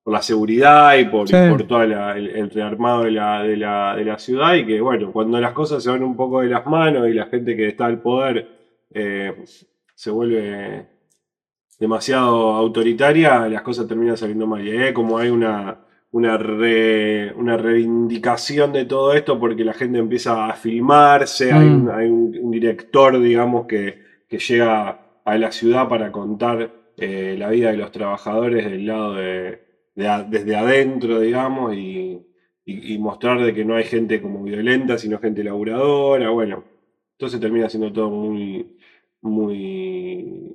por 0.04 0.14
la 0.14 0.22
seguridad 0.22 0.98
y 0.98 1.06
por, 1.06 1.28
Sí. 1.30 1.36
por 1.50 1.64
todo 1.64 1.82
el, 1.84 1.94
el 2.28 2.50
rearmado 2.50 3.04
de 3.04 3.12
la, 3.12 3.42
de, 3.44 3.56
la, 3.58 3.96
de 3.96 4.04
la 4.06 4.20
ciudad 4.20 4.54
y 4.56 4.66
que, 4.66 4.82
bueno, 4.82 5.12
cuando 5.14 5.40
las 5.40 5.54
cosas 5.54 5.82
se 5.82 5.90
van 5.90 6.04
un 6.04 6.16
poco 6.18 6.42
de 6.42 6.50
las 6.50 6.66
manos 6.66 7.08
y 7.08 7.14
la 7.14 7.26
gente 7.28 7.56
que 7.56 7.68
está 7.70 7.86
al 7.86 8.02
poder 8.02 8.48
eh, 8.94 9.34
se 9.96 10.12
vuelve 10.12 10.88
demasiado 11.80 12.52
autoritaria, 12.54 13.48
las 13.50 13.62
cosas 13.62 13.88
terminan 13.88 14.18
saliendo 14.18 14.46
mal. 14.48 14.66
Y 14.66 14.72
hay 14.78 14.94
como 14.94 15.18
hay 15.18 15.30
una, 15.30 15.78
una, 16.12 16.38
re- 16.38 17.34
una 17.36 17.58
reivindicación 17.58 18.72
de 18.74 18.86
todo 18.86 19.14
esto 19.14 19.40
porque 19.40 19.64
la 19.66 19.74
gente 19.74 20.00
empieza 20.00 20.48
a 20.48 20.54
filmarse, 20.54 21.52
hay, 21.52 21.66
Mm. 21.70 21.82
un, 21.84 21.90
hay 21.92 22.08
un- 22.10 22.38
un 22.42 22.52
director, 22.52 23.20
digamos, 23.20 23.66
que, 23.68 24.04
que 24.30 24.38
llega 24.38 25.00
a 25.26 25.38
la 25.38 25.52
ciudad 25.52 25.88
para 25.88 26.12
contar 26.12 26.70
eh, 26.98 27.36
la 27.40 27.50
vida 27.50 27.72
de 27.72 27.78
los 27.78 27.92
trabajadores 27.92 28.66
del 28.70 28.86
lado 28.86 29.14
de, 29.16 29.63
de 29.96 30.08
a- 30.08 30.24
desde 30.24 30.56
adentro, 30.56 31.20
digamos, 31.20 31.76
y, 31.76 32.20
y- 32.66 32.94
y 32.94 32.98
mostrar 32.98 33.42
de 33.44 33.54
que 33.54 33.64
no 33.66 33.76
hay 33.76 33.84
gente 33.84 34.22
como 34.22 34.44
violenta, 34.44 34.98
sino 34.98 35.20
gente 35.20 35.44
laburadora, 35.44 36.30
bueno. 36.30 36.64
Entonces 37.18 37.40
termina 37.40 37.70
siendo 37.70 37.92
todo 37.94 38.10
muy, 38.10 38.66
muy, 39.22 40.52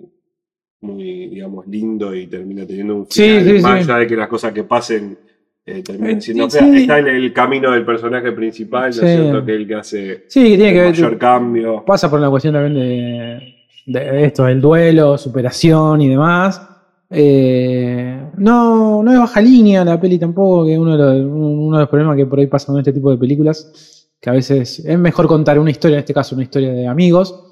muy, 0.80 1.28
digamos, 1.28 1.66
lindo 1.66 2.14
y 2.14 2.26
termina 2.26 2.66
teniendo 2.66 2.96
un 2.96 3.06
final, 3.06 3.44
sí, 3.44 3.62
más 3.62 3.84
sí. 3.84 3.90
allá 3.90 4.00
de 4.00 4.06
que 4.06 4.16
las 4.16 4.28
cosas 4.28 4.52
que 4.52 4.64
pasen 4.64 5.18
eh, 5.66 5.82
terminen 5.82 6.18
Eh, 6.18 6.20
siendo. 6.22 6.46
Está 6.46 6.98
en 6.98 7.08
el 7.08 7.32
camino 7.32 7.70
del 7.72 7.84
personaje 7.84 8.32
principal, 8.32 8.84
¿no 8.84 8.88
es 8.88 9.14
cierto? 9.14 9.44
Que 9.44 9.52
es 9.54 9.58
el 9.58 9.66
que 9.68 9.74
hace 9.74 10.24
Sí, 10.28 10.42
que 10.50 10.56
tiene 10.56 10.72
que 10.72 10.78
el 10.78 10.84
ver. 10.84 10.90
mayor 10.92 11.18
cambio. 11.18 11.84
Pasa 11.84 12.08
por 12.08 12.18
una 12.20 12.30
cuestión 12.30 12.54
también 12.54 12.74
de, 12.74 13.54
de 14.00 14.24
esto, 14.24 14.44
del 14.44 14.60
duelo, 14.60 15.18
superación 15.18 16.00
y 16.00 16.08
demás. 16.08 16.62
Eh, 17.10 18.20
no, 18.38 19.02
no 19.02 19.12
es 19.12 19.18
baja 19.18 19.40
línea 19.40 19.84
la 19.84 20.00
peli 20.00 20.18
tampoco, 20.18 20.64
que 20.66 20.78
uno 20.78 20.92
de, 20.92 20.98
los, 20.98 21.26
uno 21.32 21.76
de 21.76 21.82
los 21.82 21.88
problemas 21.88 22.16
que 22.16 22.26
por 22.26 22.38
ahí 22.38 22.46
pasan 22.46 22.74
con 22.74 22.80
este 22.80 22.92
tipo 22.92 23.10
de 23.10 23.18
películas, 23.18 24.08
que 24.20 24.30
a 24.30 24.32
veces 24.32 24.80
es 24.80 24.98
mejor 24.98 25.26
contar 25.26 25.58
una 25.58 25.70
historia, 25.70 25.96
en 25.96 26.00
este 26.00 26.14
caso 26.14 26.34
una 26.34 26.44
historia 26.44 26.72
de 26.72 26.86
amigos, 26.86 27.44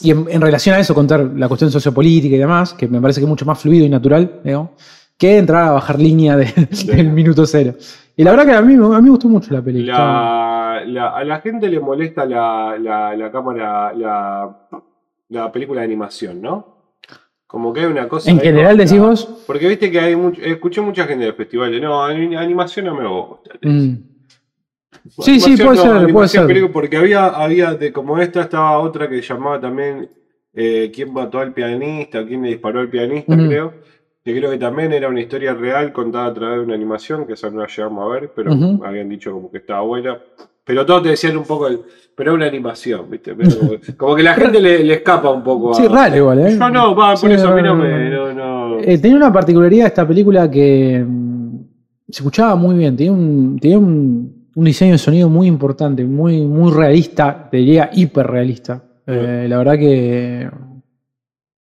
y 0.00 0.10
en, 0.12 0.26
en 0.30 0.40
relación 0.40 0.76
a 0.76 0.78
eso 0.78 0.94
contar 0.94 1.20
la 1.36 1.48
cuestión 1.48 1.70
sociopolítica 1.70 2.36
y 2.36 2.38
demás, 2.38 2.72
que 2.74 2.86
me 2.86 3.00
parece 3.00 3.20
que 3.20 3.24
es 3.24 3.28
mucho 3.28 3.44
más 3.46 3.58
fluido 3.58 3.84
y 3.84 3.88
natural, 3.88 4.40
que 5.16 5.38
entrar 5.38 5.64
a 5.68 5.72
bajar 5.72 5.98
línea 5.98 6.36
de- 6.36 6.52
del 6.86 7.10
minuto 7.10 7.44
cero. 7.46 7.74
Y 8.16 8.22
la 8.22 8.30
verdad 8.30 8.46
que 8.46 8.52
a 8.52 8.62
mí, 8.62 8.74
a 8.74 8.76
mí 9.00 9.02
me 9.02 9.10
gustó 9.10 9.28
mucho 9.28 9.52
la 9.52 9.60
película. 9.62 9.92
La, 9.96 10.84
la- 10.86 11.16
a 11.16 11.24
la 11.24 11.40
gente 11.40 11.68
le 11.68 11.80
molesta 11.80 12.24
la, 12.24 12.76
la, 12.80 13.16
la 13.16 13.30
cámara, 13.32 13.92
la, 13.92 14.68
la 15.30 15.50
película 15.52 15.80
de 15.80 15.86
animación, 15.86 16.40
¿no? 16.40 16.77
Como 17.48 17.72
que 17.72 17.80
hay 17.80 17.86
una 17.86 18.06
cosa. 18.08 18.30
En 18.30 18.38
general 18.38 18.76
contra- 18.76 18.84
decís 18.84 19.00
vos. 19.00 19.44
Porque 19.46 19.66
viste 19.68 19.90
que 19.90 19.98
hay 19.98 20.14
mucho, 20.14 20.40
escuché 20.42 20.80
mucha 20.82 21.04
gente 21.06 21.24
del 21.24 21.34
festival 21.34 21.72
de 21.72 21.80
no, 21.80 22.04
ani- 22.04 22.36
animación 22.36 22.86
no 22.86 22.94
me 22.94 23.08
gusta. 23.08 23.54
Mm. 23.62 23.94
Sí, 25.20 25.40
sí, 25.40 25.56
puede 25.56 25.76
no, 25.76 26.00
ser, 26.00 26.12
puede 26.12 26.28
ser. 26.28 26.70
porque 26.70 26.96
había, 26.98 27.26
había 27.26 27.74
de 27.74 27.90
como 27.92 28.18
esta 28.18 28.42
estaba 28.42 28.78
otra 28.78 29.08
que 29.08 29.22
llamaba 29.22 29.58
también 29.58 30.10
eh, 30.52 30.90
quién 30.94 31.12
mató 31.12 31.38
al 31.38 31.54
pianista, 31.54 32.26
quién 32.26 32.42
le 32.42 32.48
disparó 32.48 32.80
al 32.80 32.90
pianista, 32.90 33.34
creo. 33.34 33.72
Que 34.22 34.36
creo 34.36 34.50
que 34.50 34.58
también 34.58 34.92
era 34.92 35.08
una 35.08 35.20
historia 35.22 35.54
real 35.54 35.90
contada 35.92 36.26
a 36.26 36.34
través 36.34 36.58
de 36.58 36.64
una 36.64 36.74
animación, 36.74 37.26
que 37.26 37.32
esa 37.32 37.48
no 37.48 37.60
la 37.60 37.66
llegamos 37.66 38.04
a 38.04 38.12
ver, 38.20 38.30
pero 38.36 38.52
habían 38.84 39.08
dicho 39.08 39.32
como 39.32 39.50
que 39.50 39.56
estaba 39.58 39.80
buena. 39.80 40.18
Pero 40.68 40.84
todos 40.86 41.02
te 41.02 41.08
decían 41.08 41.36
un 41.38 41.44
poco, 41.44 41.66
el- 41.66 41.80
pero 42.14 42.32
es 42.32 42.36
una 42.36 42.46
animación, 42.46 43.10
¿viste? 43.10 43.34
Pero 43.34 43.50
como, 43.96 44.14
que 44.14 44.22
la 44.22 44.34
gente 44.34 44.60
le, 44.60 44.84
le 44.84 44.94
escapa 44.94 45.30
un 45.30 45.42
poco 45.42 45.70
a. 45.70 45.74
Sí, 45.74 45.88
raro 45.88 46.14
igual, 46.16 46.38
¿eh? 46.40 46.56
Yo 46.58 46.70
no, 46.70 46.94
va, 46.94 47.10
por 47.14 47.18
Sí, 47.18 47.26
eso 47.32 47.48
a 47.48 47.54
mí 47.54 47.62
no 47.62 47.74
me. 47.74 48.10
no. 48.34 48.78
Eh, 48.80 48.98
tenía 48.98 49.16
una 49.16 49.32
particularidad 49.32 49.86
esta 49.86 50.06
película 50.06 50.48
que 50.50 51.02
mm, 51.06 51.56
se 52.08 52.20
escuchaba 52.20 52.54
muy 52.54 52.76
bien. 52.76 52.96
Tenía 52.96 53.12
un, 53.12 53.58
tenía 53.60 53.78
un, 53.78 54.46
un 54.54 54.64
diseño 54.64 54.92
de 54.92 54.98
sonido 54.98 55.28
muy 55.30 55.46
importante, 55.46 56.04
muy, 56.04 56.42
muy 56.46 56.70
realista, 56.72 57.48
te 57.50 57.56
diría 57.56 57.88
hiperrealista. 57.92 58.82
Eh, 59.06 59.46
la 59.48 59.56
verdad 59.58 59.78
que. 59.78 60.50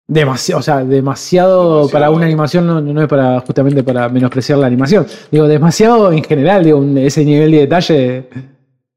Demasiado, 0.07 0.59
o 0.61 0.63
sea, 0.63 0.85
demasiado, 0.85 1.63
Demasiado. 1.77 1.89
para 1.91 2.11
una 2.11 2.27
animación, 2.27 2.67
no, 2.67 2.79
no 2.81 3.03
es 3.03 3.09
para 3.09 3.41
justamente 3.41 3.83
para 3.83 4.07
menospreciar 4.11 4.59
la 4.59 4.67
animación. 4.67 5.07
Digo, 5.31 5.47
demasiado 5.49 6.13
en 6.13 6.23
general, 6.23 6.63
digo, 6.63 6.79
un- 6.79 6.99
ese 6.99 7.25
nivel 7.25 7.51
de 7.53 7.59
detalle 7.61 8.29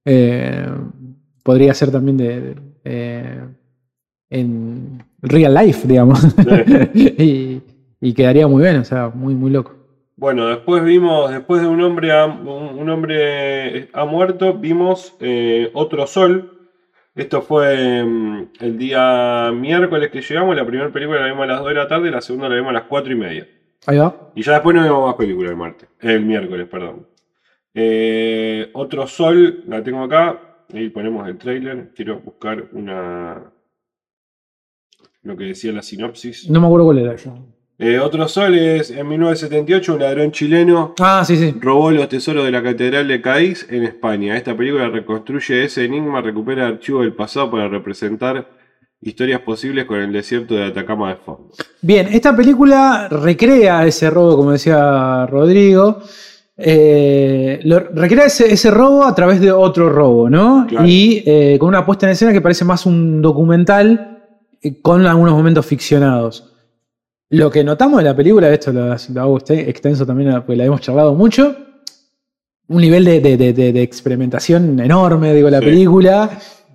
eh, 0.07 0.65
podría 1.43 1.73
ser 1.73 1.91
también 1.91 2.17
de, 2.17 2.41
de- 2.41 2.55
eh, 2.85 3.41
en 4.29 5.03
real 5.21 5.53
life, 5.53 5.87
digamos. 5.87 6.23
y, 6.93 7.61
y 7.99 8.13
quedaría 8.13 8.47
muy 8.47 8.63
bien, 8.63 8.77
o 8.77 8.83
sea, 8.85 9.09
muy, 9.13 9.35
muy 9.35 9.51
loco. 9.51 9.73
Bueno, 10.15 10.47
después 10.47 10.83
vimos, 10.83 11.29
después 11.31 11.61
de 11.61 11.67
un 11.67 11.81
hombre 11.81 12.11
ha, 12.11 12.25
un, 12.25 12.89
hombre 12.89 13.89
ha 13.93 14.05
muerto, 14.05 14.53
vimos 14.55 15.15
eh, 15.19 15.69
Otro 15.73 16.07
Sol. 16.07 16.53
Esto 17.13 17.41
fue 17.41 18.03
mm, 18.03 18.49
el 18.61 18.77
día 18.77 19.51
miércoles 19.53 20.09
que 20.09 20.21
llegamos. 20.21 20.55
La 20.55 20.65
primera 20.65 20.89
película 20.91 21.19
la 21.19 21.27
vimos 21.27 21.43
a 21.43 21.47
las 21.47 21.59
2 21.59 21.67
de 21.69 21.73
la 21.75 21.87
tarde, 21.87 22.11
la 22.11 22.21
segunda 22.21 22.49
la 22.49 22.55
vimos 22.55 22.69
a 22.71 22.73
las 22.73 22.83
4 22.83 23.11
y 23.13 23.15
media. 23.15 23.47
Ahí 23.85 23.97
va. 23.97 24.31
Y 24.35 24.41
ya 24.43 24.53
después 24.53 24.75
no 24.75 24.83
vimos 24.83 25.05
más 25.05 25.15
películas 25.15 25.51
el 25.51 25.57
martes, 25.57 25.89
el 25.99 26.25
miércoles, 26.25 26.67
perdón. 26.69 27.07
Eh, 27.79 28.71
Otro 28.73 29.05
Sol, 29.05 29.63
la 29.67 29.83
tengo 29.83 30.01
acá. 30.03 30.41
Ahí 30.73 30.89
ponemos 30.89 31.27
el 31.27 31.37
trailer. 31.37 31.91
Quiero 31.95 32.19
buscar 32.19 32.69
una. 32.71 33.51
Lo 35.21 35.37
que 35.37 35.43
decía 35.43 35.71
la 35.71 35.83
sinopsis. 35.83 36.49
No 36.49 36.59
me 36.59 36.65
acuerdo 36.65 36.85
cuál 36.87 36.97
era 36.99 37.15
yo. 37.15 37.35
Eh, 37.77 37.99
Otro 37.99 38.27
Sol 38.27 38.55
es 38.57 38.89
en 38.89 39.07
1978, 39.07 39.93
un 39.93 39.99
ladrón 39.99 40.31
chileno 40.31 40.95
Ah, 40.99 41.23
sí, 41.23 41.37
sí. 41.37 41.53
robó 41.61 41.91
los 41.91 42.09
tesoros 42.09 42.43
de 42.45 42.51
la 42.51 42.63
Catedral 42.63 43.07
de 43.07 43.21
Cádiz 43.21 43.67
en 43.69 43.83
España. 43.83 44.35
Esta 44.35 44.57
película 44.57 44.89
reconstruye 44.89 45.63
ese 45.65 45.85
enigma, 45.85 46.19
recupera 46.21 46.65
archivos 46.65 47.03
del 47.03 47.13
pasado 47.13 47.51
para 47.51 47.67
representar 47.67 48.49
historias 49.01 49.41
posibles 49.41 49.85
con 49.85 49.99
el 49.99 50.11
desierto 50.11 50.55
de 50.55 50.65
Atacama 50.65 51.09
de 51.09 51.17
fondo. 51.17 51.51
Bien, 51.83 52.07
esta 52.11 52.35
película 52.35 53.07
recrea 53.09 53.85
ese 53.85 54.09
robo, 54.09 54.35
como 54.37 54.53
decía 54.53 55.27
Rodrigo. 55.27 56.01
Eh, 56.57 57.59
lo- 57.63 57.79
recrea 57.79 58.25
ese, 58.25 58.51
ese 58.51 58.71
robo 58.71 59.03
a 59.03 59.13
través 59.13 59.39
de 59.39 59.51
otro 59.51 59.89
robo, 59.89 60.29
¿no? 60.29 60.65
Claro. 60.67 60.87
Y 60.87 61.23
eh, 61.25 61.57
con 61.59 61.69
una 61.69 61.85
puesta 61.85 62.05
en 62.07 62.13
escena 62.13 62.33
que 62.33 62.41
parece 62.41 62.65
más 62.65 62.85
un 62.85 63.21
documental 63.21 64.23
eh, 64.61 64.81
con 64.81 65.05
algunos 65.05 65.33
momentos 65.35 65.65
ficcionados. 65.65 66.53
Lo 67.29 67.51
que 67.51 67.63
notamos 67.63 67.99
de 67.99 68.05
la 68.05 68.15
película, 68.15 68.49
esto 68.51 68.71
lo, 68.71 68.87
lo 69.13 69.21
hago 69.21 69.37
extenso 69.49 70.05
también 70.05 70.31
porque 70.33 70.55
la 70.55 70.65
hemos 70.65 70.81
charlado 70.81 71.13
mucho, 71.13 71.55
un 72.69 72.81
nivel 72.81 73.05
de, 73.05 73.19
de- 73.21 73.37
de- 73.37 73.53
de- 73.53 73.73
de 73.73 73.81
experimentación 73.81 74.79
enorme, 74.79 75.33
digo, 75.33 75.49
la 75.49 75.59
Sí. 75.59 75.65
película. 75.65 76.29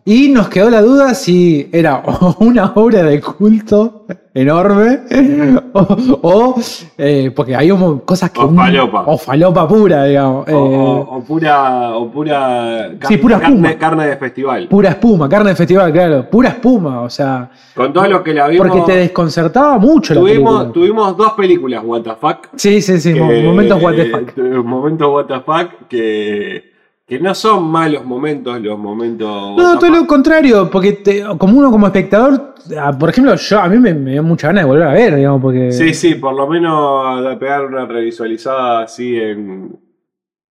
Y 0.04 0.30
nos 0.30 0.48
quedó 0.48 0.68
la 0.68 0.82
duda 0.82 1.14
si 1.14 1.68
era 1.72 2.02
una 2.40 2.72
obra 2.74 3.04
de 3.04 3.20
culto 3.20 4.04
enorme 4.34 4.98
o, 5.74 5.96
o, 6.22 6.54
eh, 6.98 7.30
porque 7.36 7.54
hay 7.54 7.68
cosas 8.04 8.30
que... 8.30 8.40
O 8.40 8.52
falopa. 8.52 9.04
O 9.06 9.16
falopa 9.16 9.68
pura, 9.68 10.04
digamos. 10.06 10.48
O, 10.48 10.50
eh, 10.50 11.06
o- 11.08 11.22
pura. 11.24 11.90
O 11.96 12.10
pura. 12.10 12.90
Sí, 13.06 13.16
pura 13.18 13.38
carne, 13.38 13.54
espuma. 13.68 13.78
carne 13.78 14.06
de 14.08 14.16
festival. 14.16 14.68
Pura 14.68 14.88
espuma, 14.88 15.28
carne 15.28 15.50
de 15.50 15.56
festival, 15.56 15.92
claro. 15.92 16.28
Pura 16.28 16.48
espuma, 16.48 17.02
o 17.02 17.10
sea... 17.10 17.48
Con 17.74 17.92
todos 17.92 18.08
los 18.08 18.22
que 18.22 18.34
la 18.34 18.48
vimos. 18.48 18.66
Porque 18.68 18.82
te 18.92 18.98
desconcertaba 18.98 19.78
mucho 19.78 20.14
la 20.14 20.20
tuvimos, 20.20 20.52
película. 20.62 20.72
tuvimos 20.72 21.16
dos 21.16 21.32
películas, 21.34 21.84
WTF. 21.84 22.24
Sí, 22.56 22.82
sí, 22.82 22.98
sí, 23.00 23.14
que- 23.14 23.20
momentos 23.44 23.80
eh, 23.80 24.40
Momentos 24.64 25.08
WTF 25.08 25.86
que. 25.88 26.71
Que 27.12 27.20
no 27.20 27.34
son 27.34 27.70
malos 27.70 28.06
momentos 28.06 28.58
los 28.62 28.78
momentos. 28.78 29.28
No, 29.54 29.78
todo 29.78 29.90
lo 29.90 30.06
contrario, 30.06 30.70
porque 30.70 30.92
te- 30.92 31.22
como 31.36 31.58
uno 31.58 31.70
como 31.70 31.84
espectador, 31.86 32.54
ah, 32.80 32.90
por 32.98 33.10
ejemplo, 33.10 33.34
yo 33.34 33.60
a 33.60 33.68
mí 33.68 33.76
me, 33.78 33.92
me 33.92 34.12
dio 34.12 34.22
mucha 34.22 34.46
ganas 34.46 34.64
de 34.64 34.68
volver 34.70 34.88
a 34.88 34.92
ver, 34.94 35.16
digamos, 35.16 35.42
porque... 35.42 35.72
Sí, 35.72 35.92
sí, 35.92 36.14
por 36.14 36.34
lo 36.34 36.46
menos 36.46 37.22
de 37.22 37.36
pegar 37.36 37.66
una 37.66 37.84
revisualizada 37.84 38.84
así 38.84 39.14
en. 39.14 39.76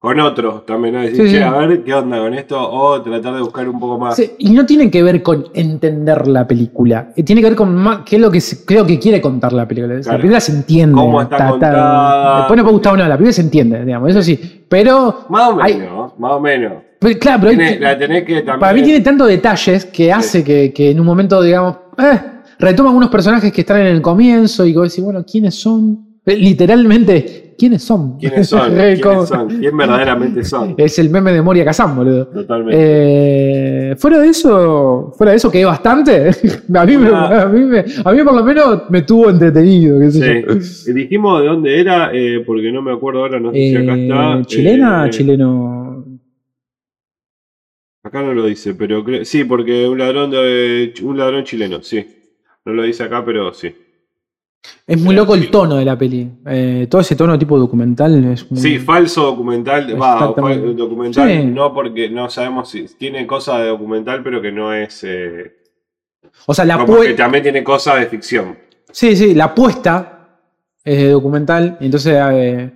Con 0.06 0.20
otros 0.20 0.64
también, 0.64 0.94
¿no? 0.94 1.00
Decir, 1.00 1.16
Sí, 1.26 1.32
"Che, 1.32 1.38
sí. 1.38 1.42
a 1.42 1.50
ver 1.50 1.82
qué 1.82 1.92
onda 1.94 2.18
con 2.18 2.32
esto, 2.32 2.70
o 2.70 3.02
tratar 3.02 3.34
de 3.34 3.40
buscar 3.40 3.68
un 3.68 3.80
poco 3.80 3.98
más. 3.98 4.14
Sí, 4.14 4.30
y 4.38 4.50
no 4.50 4.64
tiene 4.64 4.88
que 4.88 5.02
ver 5.02 5.20
con 5.20 5.46
entender 5.52 6.28
la 6.28 6.46
película. 6.46 7.12
eh, 7.16 7.24
Tiene 7.24 7.40
que 7.42 7.48
ver 7.48 7.56
con 7.56 7.74
más, 7.74 8.00
qué 8.06 8.14
es 8.14 8.22
lo 8.22 8.30
que 8.30 8.40
se- 8.40 8.64
creo 8.64 8.86
que 8.86 9.00
quiere 9.00 9.20
contar 9.20 9.52
la 9.52 9.66
película. 9.66 9.94
La 9.94 10.16
película 10.16 10.38
se 10.38 10.52
entiende. 10.52 10.94
Cómo 10.94 11.20
está 11.20 11.48
contada. 11.48 12.36
Después 12.38 12.56
no 12.56 12.62
puede 12.62 12.72
gustar 12.74 12.92
o 12.94 12.96
no, 12.98 13.02
la 13.08 13.16
película 13.16 13.32
se 13.32 13.40
entiende, 13.42 13.84
digamos, 13.84 14.10
eso 14.10 14.22
sí. 14.22 14.64
Pero. 14.68 15.24
Más 15.28 15.50
o 15.52 15.60
hay- 15.60 15.74
menos, 15.76 16.12
más 16.20 16.32
o 16.32 16.40
menos. 16.40 16.72
pero 17.00 17.18
claro, 17.18 17.38
pero 17.40 17.50
hay- 17.50 17.56
Tiene- 17.56 17.80
la 17.80 17.98
tenés 17.98 18.22
que 18.24 18.34
también. 18.42 18.60
para 18.60 18.72
mí 18.74 18.82
tiene 18.82 19.00
tantos 19.00 19.26
detalles 19.28 19.84
que 19.86 20.12
hace 20.12 20.44
que, 20.44 20.72
que 20.72 20.90
en 20.92 21.00
un 21.00 21.06
momento, 21.06 21.42
digamos, 21.42 21.76
eh, 21.98 22.20
retoma 22.60 22.90
algunos 22.90 23.10
personajes 23.10 23.52
que 23.52 23.62
están 23.62 23.80
en 23.80 23.88
el 23.88 24.00
comienzo 24.02 24.64
y 24.64 24.72
vos 24.72 24.88
decís, 24.88 25.04
bueno, 25.04 25.24
¿quiénes 25.24 25.54
son? 25.56 25.98
Eh, 26.24 26.36
Literalmente, 26.36 27.45
¿quiénes 27.58 27.82
son? 27.82 28.18
¿Quiénes 28.18 28.48
son? 28.48 28.70
¿Quiénes 28.76 29.28
son? 29.28 29.48
¿Quién 29.48 29.76
verdaderamente 29.76 30.44
son? 30.44 30.74
Es 30.78 30.98
el 30.98 31.10
meme 31.10 31.32
de 31.32 31.42
Moria 31.42 31.64
Kazan, 31.64 31.96
boludo. 31.96 32.26
Totalmente. 32.28 32.76
Eh, 32.78 33.96
fuera 33.96 34.18
de 34.18 34.28
eso, 34.28 35.12
fuera 35.16 35.30
de 35.32 35.36
eso 35.38 35.50
que 35.50 35.60
es 35.60 35.66
bastante. 35.66 36.30
a, 36.74 36.84
mí 36.86 36.96
me, 36.96 37.08
a, 37.08 37.46
mí 37.46 37.60
me- 37.64 37.84
a 38.04 38.12
mí 38.12 38.22
por 38.22 38.34
lo 38.34 38.44
menos 38.44 38.82
me 38.90 39.02
tuvo 39.02 39.30
entretenido. 39.30 39.98
qué 40.00 40.10
sé 40.10 40.44
yo. 40.46 40.60
Sí. 40.60 40.92
Dijimos 40.92 41.40
de 41.42 41.46
dónde 41.48 41.80
era, 41.80 42.10
eh, 42.12 42.42
porque 42.46 42.70
no 42.72 42.82
me 42.82 42.92
acuerdo 42.92 43.20
ahora, 43.20 43.40
no 43.40 43.52
sé 43.52 43.56
si 43.58 43.76
acá 43.76 43.94
está. 43.96 44.42
¿Chilena? 44.46 45.06
Eh, 45.06 45.10
chileno. 45.10 46.04
Acá 48.02 48.22
no 48.22 48.32
lo 48.34 48.46
dice, 48.46 48.74
pero 48.74 49.04
sí, 49.24 49.42
porque 49.44 49.88
un 49.88 49.98
ladrón 49.98 50.30
de 50.30 50.94
un 51.02 51.18
ladrón 51.18 51.42
chileno, 51.42 51.82
sí. 51.82 52.06
No 52.64 52.72
lo 52.72 52.82
dice 52.84 53.02
acá, 53.02 53.24
pero 53.24 53.52
sí. 53.52 53.74
Es 54.86 55.00
muy 55.00 55.14
loco 55.14 55.34
el 55.34 55.50
tono 55.50 55.76
de 55.76 55.84
la 55.84 55.98
peli. 55.98 56.30
Eh, 56.46 56.86
todo 56.90 57.00
ese 57.00 57.16
tono 57.16 57.38
tipo 57.38 57.58
documental 57.58 58.24
es 58.32 58.50
muy. 58.50 58.60
Sí, 58.60 58.78
falso 58.78 59.22
documental, 59.24 60.00
va, 60.00 60.34
fal- 60.34 60.74
documental, 60.76 61.28
Sí. 61.28 61.44
no 61.46 61.72
porque 61.74 62.08
no 62.08 62.30
sabemos 62.30 62.70
si 62.70 62.84
tiene 62.96 63.26
cosas 63.26 63.60
de 63.60 63.66
documental, 63.68 64.22
pero 64.22 64.40
que 64.40 64.52
no 64.52 64.72
es. 64.72 65.02
eh, 65.04 65.56
o 66.46 66.54
sea, 66.54 66.64
la 66.64 66.78
como 66.78 67.00
que 67.00 67.12
pue- 67.12 67.16
también 67.16 67.42
tiene 67.42 67.64
cosas 67.64 67.98
de 68.00 68.06
ficción. 68.06 68.56
Sí, 68.92 69.16
sí, 69.16 69.34
la 69.34 69.44
apuesta 69.46 70.38
es 70.84 70.98
de 70.98 71.10
documental. 71.10 71.76
y 71.80 71.86
Entonces, 71.86 72.14
eh, 72.32 72.70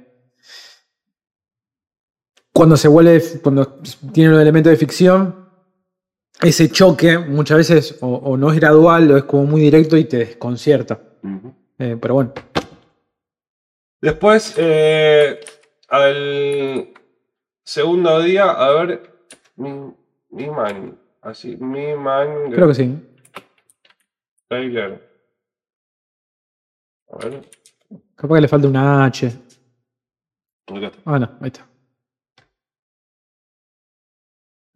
cuando 2.53 2.77
se 2.77 2.89
vuelve, 2.89 3.23
cuando 3.43 3.79
tiene 4.13 4.35
un 4.35 4.41
elemento 4.41 4.69
de 4.71 4.77
ficción, 4.77 5.49
ese 6.43 6.71
choque 6.71 7.19
muchas 7.19 7.59
veces 7.59 7.99
o, 8.01 8.09
o 8.15 8.37
no 8.37 8.51
es 8.51 8.59
gradual 8.59 9.11
o 9.13 9.17
es 9.17 9.25
como 9.25 9.45
muy 9.45 9.61
directo 9.61 9.97
y 9.97 10.05
te 10.05 10.19
desconcierta. 10.19 11.01
Ujú. 11.23 11.55
Eh, 11.81 11.97
pero 12.01 12.15
bueno. 12.15 12.35
Después, 14.03 14.55
eh, 14.59 15.41
al 15.89 16.93
segundo 17.65 18.21
día, 18.21 18.51
a 18.51 18.71
ver, 18.75 19.11
mi, 19.57 19.93
mi 20.31 20.51
man, 20.51 20.99
así, 21.23 21.57
mi 21.57 21.95
man, 21.95 22.51
Creo 22.53 22.69
que 22.69 22.75
sí. 22.75 22.99
trailer. 24.49 25.09
A 27.09 27.17
ver, 27.17 27.49
Capaz 28.15 28.35
que 28.35 28.41
le 28.43 28.49
falta 28.49 28.69
una 28.69 29.05
H. 29.07 29.33
Ah, 31.07 31.19
no, 31.19 31.39
ahí 31.41 31.47
está. 31.49 31.67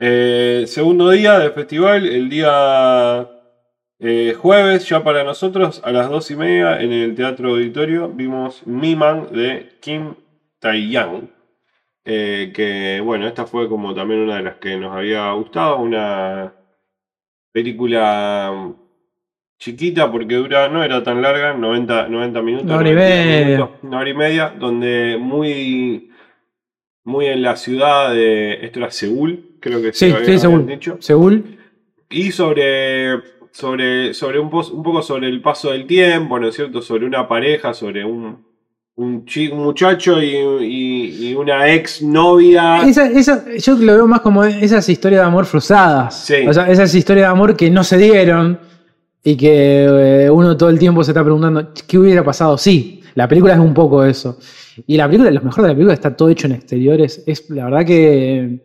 Eh, 0.01 0.65
segundo 0.67 1.11
día 1.11 1.39
del 1.39 1.53
festival, 1.53 2.07
el 2.07 2.29
día 2.31 3.34
eh, 4.01 4.35
jueves, 4.37 4.89
ya 4.89 5.03
para 5.03 5.25
nosotros, 5.25 5.81
a 5.85 5.93
las 5.93 6.09
dos 6.11 6.31
y 6.31 6.37
media, 6.37 6.81
en 6.81 6.93
el 6.93 7.15
Teatro 7.15 7.51
Auditorio, 7.51 8.09
vimos 8.09 8.67
Mi 8.67 8.97
Man 8.97 9.29
de 9.33 9.77
Kim 9.81 10.15
Tae-yang. 10.61 11.31
Eh, 12.07 12.53
que 12.55 13.01
bueno, 13.03 13.27
esta 13.27 13.47
fue 13.47 13.67
como 13.69 13.95
también 13.95 14.21
una 14.21 14.37
de 14.37 14.43
las 14.43 14.57
que 14.57 14.77
nos 14.77 14.95
había 14.95 15.31
gustado, 15.33 15.77
una 15.79 16.53
película 17.51 18.53
mm, 18.53 18.75
chiquita 19.59 20.11
porque 20.13 20.35
dura, 20.35 20.69
no 20.69 20.85
era 20.85 21.03
tan 21.03 21.23
larga, 21.23 21.55
90, 21.55 22.09
90 22.09 22.43
minutos. 22.43 22.67
Una 22.67 22.77
hora 22.77 22.91
y 22.91 22.95
90 22.95 23.15
media. 23.15 23.47
minutos, 23.57 23.71
una 23.83 23.99
hora 24.01 24.11
y 24.11 24.15
media, 24.15 24.55
donde 24.59 25.17
muy, 25.19 26.11
muy 27.05 27.27
en 27.27 27.41
la 27.43 27.57
ciudad 27.57 28.13
de, 28.13 28.65
esto 28.67 28.81
era 28.81 28.91
Seúl, 28.91 29.57
creo 29.61 29.81
que 29.81 29.95
Sí, 29.95 30.11
se 30.11 30.25
sí, 30.27 30.39
Seúl. 30.39 30.67
dicho. 30.67 30.99
Seúl. 31.01 31.59
Y 32.11 32.33
sobre, 32.33 33.23
sobre, 33.55 34.13
sobre 34.15 34.41
un, 34.41 34.47
un 34.53 34.83
poco 34.83 35.01
sobre 35.01 35.29
el 35.29 35.41
paso 35.41 35.71
del 35.71 35.87
tiempo, 35.87 36.39
¿no 36.41 36.49
es 36.49 36.57
cierto? 36.57 36.83
Sobre 36.83 37.07
una 37.07 37.29
pareja, 37.29 37.73
sobre 37.73 38.05
un, 38.05 38.45
un, 38.97 39.25
chi- 39.27 39.47
un 39.49 39.63
muchacho 39.63 40.21
y, 40.21 40.35
y- 40.35 41.29
y 41.29 41.35
una 41.35 41.73
ex 41.73 42.03
novia. 42.03 42.83
Esa, 42.85 43.07
esa, 43.09 43.45
yo 43.57 43.75
lo 43.77 43.95
veo 43.95 44.07
más 44.09 44.23
como 44.23 44.43
esas 44.45 44.89
historias 44.89 45.21
de 45.23 45.27
amor 45.29 45.47
frustradas. 45.47 46.25
Sí. 46.27 46.47
O 46.49 46.53
sea, 46.53 46.69
esas 46.69 46.93
historias 46.97 47.27
de 47.29 47.31
amor 47.33 47.57
que 47.57 47.71
no 47.71 47.85
se 47.85 47.97
dieron 47.97 48.59
y 49.23 49.37
que 49.37 49.85
eh, 50.25 50.31
uno 50.31 50.57
todo 50.57 50.69
el 50.69 50.79
tiempo 50.81 51.05
se 51.05 51.13
está 51.13 51.23
preguntando 51.23 51.73
qué 51.87 51.97
hubiera 51.97 52.25
pasado. 52.25 52.59
Sí, 52.59 53.03
la 53.15 53.29
película 53.29 53.55
es 53.55 53.61
un 53.61 53.73
poco 53.73 54.05
eso. 54.05 54.37
Y 54.85 54.97
la 54.97 55.07
película, 55.07 55.31
lo 55.31 55.43
mejor 55.43 55.63
de 55.63 55.69
la 55.69 55.75
película 55.75 55.95
está 55.95 56.17
todo 56.17 56.29
hecho 56.29 56.49
en 56.49 56.55
exteriores. 56.55 57.23
Es 57.25 57.49
la 57.51 57.67
verdad 57.67 57.87
que 57.87 58.59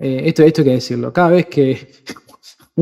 eh, 0.00 0.22
esto, 0.24 0.42
esto 0.42 0.62
hay 0.62 0.64
que 0.66 0.74
decirlo. 0.74 1.12
Cada 1.12 1.28
vez 1.30 1.46
que 1.46 1.88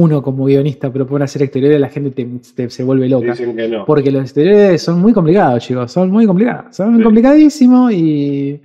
uno 0.01 0.23
como 0.23 0.45
guionista 0.47 0.93
propone 0.93 1.25
hacer 1.25 1.43
exteriores, 1.43 1.81
la 1.81 1.89
gente 1.89 2.11
te- 2.11 2.29
te- 2.55 2.71
se 2.71 2.83
vuelve 2.85 3.09
loca. 3.09 3.33
Dicen 3.33 3.57
que 3.57 3.69
no. 3.69 3.85
Porque 3.85 4.11
los 4.11 4.23
exteriores 4.23 4.81
son 4.81 5.01
muy 5.01 5.13
complicados, 5.13 5.65
chicos. 5.65 5.91
Son 5.91 6.11
muy 6.11 6.27
complicados. 6.27 6.75
Son 6.77 6.97
Sí. 6.97 7.03
complicadísimos 7.03 7.93
y. 7.93 8.61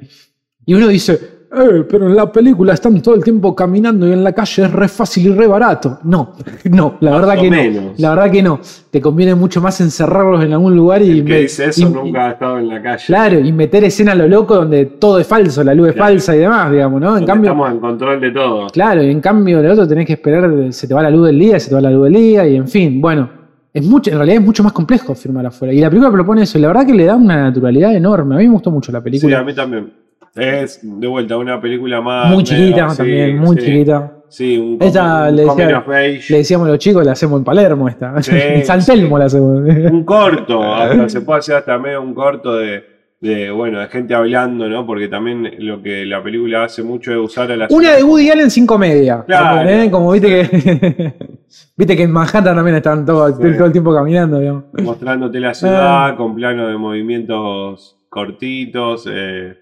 Y 0.65 0.73
uno 0.75 0.87
dice, 0.87 1.19
eh, 1.55 1.85
pero 1.89 2.07
en 2.07 2.15
la 2.15 2.31
película 2.31 2.73
están 2.73 3.01
todo 3.01 3.15
el 3.15 3.23
tiempo 3.23 3.55
caminando 3.55 4.07
y 4.07 4.11
en 4.13 4.23
la 4.23 4.31
calle 4.33 4.63
es 4.63 4.71
re 4.71 4.87
fácil 4.87 5.27
y 5.27 5.33
re 5.33 5.47
barato. 5.47 5.99
No, 6.03 6.33
no, 6.71 6.95
la 6.99 7.11
verdad 7.11 7.35
que 7.39 7.49
menos. 7.49 7.83
no. 7.83 7.91
La 7.97 8.09
verdad 8.15 8.31
que 8.31 8.41
no. 8.43 8.59
Te 8.91 9.01
conviene 9.01 9.33
mucho 9.35 9.61
más 9.61 9.79
encerrarlos 9.81 10.43
en 10.43 10.53
algún 10.53 10.75
lugar 10.75 11.01
y. 11.01 11.19
El 11.19 11.25
que 11.25 11.39
dice 11.41 11.65
eso 11.65 11.81
y- 11.81 11.85
nunca 11.91 12.27
ha 12.27 12.31
estado 12.31 12.59
en 12.59 12.67
la 12.67 12.81
calle. 12.81 13.03
Claro, 13.05 13.39
y 13.39 13.51
meter 13.51 13.83
escena 13.83 14.11
a 14.11 14.15
lo 14.15 14.27
loco 14.27 14.55
donde 14.55 14.85
todo 14.85 15.19
es 15.19 15.27
falso, 15.27 15.63
la 15.63 15.73
luz 15.73 15.89
es 15.89 15.95
falsa 15.95 16.35
y 16.35 16.39
demás, 16.39 16.71
digamos, 16.71 16.99
¿no? 17.01 17.07
En 17.07 17.13
Donde 17.25 17.27
cambio. 17.27 17.51
estamos 17.51 17.71
en 17.71 17.79
control 17.79 18.21
de 18.21 18.31
todo. 18.31 18.67
Claro, 18.67 19.03
y 19.03 19.09
en 19.09 19.21
cambio 19.21 19.59
el 19.59 19.69
otro 19.71 19.87
tenés 19.87 20.05
que 20.07 20.13
esperar, 20.13 20.51
se 20.71 20.87
te 20.87 20.93
va 20.93 21.01
la 21.03 21.09
luz 21.09 21.27
del 21.27 21.39
día, 21.39 21.59
se 21.59 21.69
te 21.69 21.75
va 21.75 21.81
la 21.81 21.91
luz 21.91 22.03
del 22.05 22.13
día, 22.13 22.47
y 22.47 22.55
en 22.55 22.67
fin, 22.67 23.01
bueno, 23.01 23.29
es 23.73 23.83
mucho, 23.83 24.11
en 24.11 24.17
realidad 24.17 24.37
es 24.39 24.45
mucho 24.45 24.61
más 24.63 24.71
complejo 24.73 25.15
firmar 25.15 25.47
afuera. 25.47 25.73
Y 25.73 25.79
la 25.79 25.89
película 25.89 26.11
propone 26.11 26.43
eso, 26.43 26.57
y 26.57 26.61
la 26.61 26.67
verdad 26.67 26.85
que 26.85 26.93
le 26.93 27.05
da 27.05 27.15
una 27.15 27.37
naturalidad 27.43 27.95
enorme. 27.95 28.35
A 28.35 28.37
mí 28.37 28.45
me 28.45 28.53
gustó 28.53 28.69
mucho 28.69 28.91
la 28.91 28.99
Sí, 28.99 29.03
película. 29.05 29.39
a 29.39 29.43
mí 29.43 29.53
también. 29.55 29.91
Es 30.35 30.79
de 30.81 31.07
vuelta 31.07 31.37
una 31.37 31.61
película 31.61 32.01
más. 32.01 32.31
muy 32.31 32.43
chiquita 32.43 32.87
también, 32.95 33.37
muy 33.37 33.55
sí. 33.57 33.65
chiquita. 33.65 34.11
Sí, 34.29 34.57
un, 34.57 34.77
Esta 34.81 35.27
un 35.29 35.35
le 35.35 35.43
decía-. 35.45 35.83
Le 36.29 36.37
decíamos 36.37 36.67
a 36.67 36.71
los 36.71 36.79
chicos, 36.79 37.05
la 37.05 37.11
hacemos 37.11 37.37
en 37.37 37.43
Palermo 37.43 37.87
esta. 37.87 38.19
Sí, 38.23 38.31
en 38.35 38.65
San 38.65 38.83
Telmo 38.83 39.19
la 39.19 39.25
hacemos. 39.25 39.59
un 39.59 40.03
corto, 40.03 40.63
hasta 40.73 41.07
se 41.09 41.21
puede 41.21 41.39
hacer 41.39 41.55
hasta 41.57 41.77
medio 41.77 42.01
un 42.01 42.15
corto 42.15 42.55
de, 42.57 42.83
de, 43.19 43.51
bueno, 43.51 43.79
de 43.79 43.87
gente 43.89 44.15
hablando, 44.15 44.67
¿no? 44.67 44.87
Porque 44.87 45.07
también 45.07 45.51
lo 45.59 45.83
que 45.83 46.03
la 46.03 46.23
película 46.23 46.63
hace 46.63 46.81
mucho 46.81 47.11
es 47.11 47.17
usar 47.19 47.51
a 47.51 47.55
la 47.55 47.67
Una 47.69 47.91
de 47.95 48.03
Woody 48.03 48.31
Allen 48.31 48.49
sin 48.49 48.65
comedia. 48.65 49.23
Claro. 49.27 49.69
¿eh? 49.69 49.91
Como 49.91 50.11
viste 50.13 50.27
que. 50.27 51.13
viste 51.77 51.95
que 51.95 52.01
en 52.03 52.11
Manhattan 52.11 52.55
también 52.55 52.77
están 52.77 53.05
todo, 53.05 53.27
el 53.27 53.71
tiempo 53.71 53.93
caminando, 53.93 54.39
digamos. 54.39 54.63
mostrándote 54.81 55.39
la 55.39 55.49
Ah. 55.49 55.53
ciudad 55.53 56.17
con 56.17 56.33
plano 56.33 56.67
de 56.67 56.75
movimientos 56.75 57.97
cortitos 58.09 59.07
eh, 59.11 59.57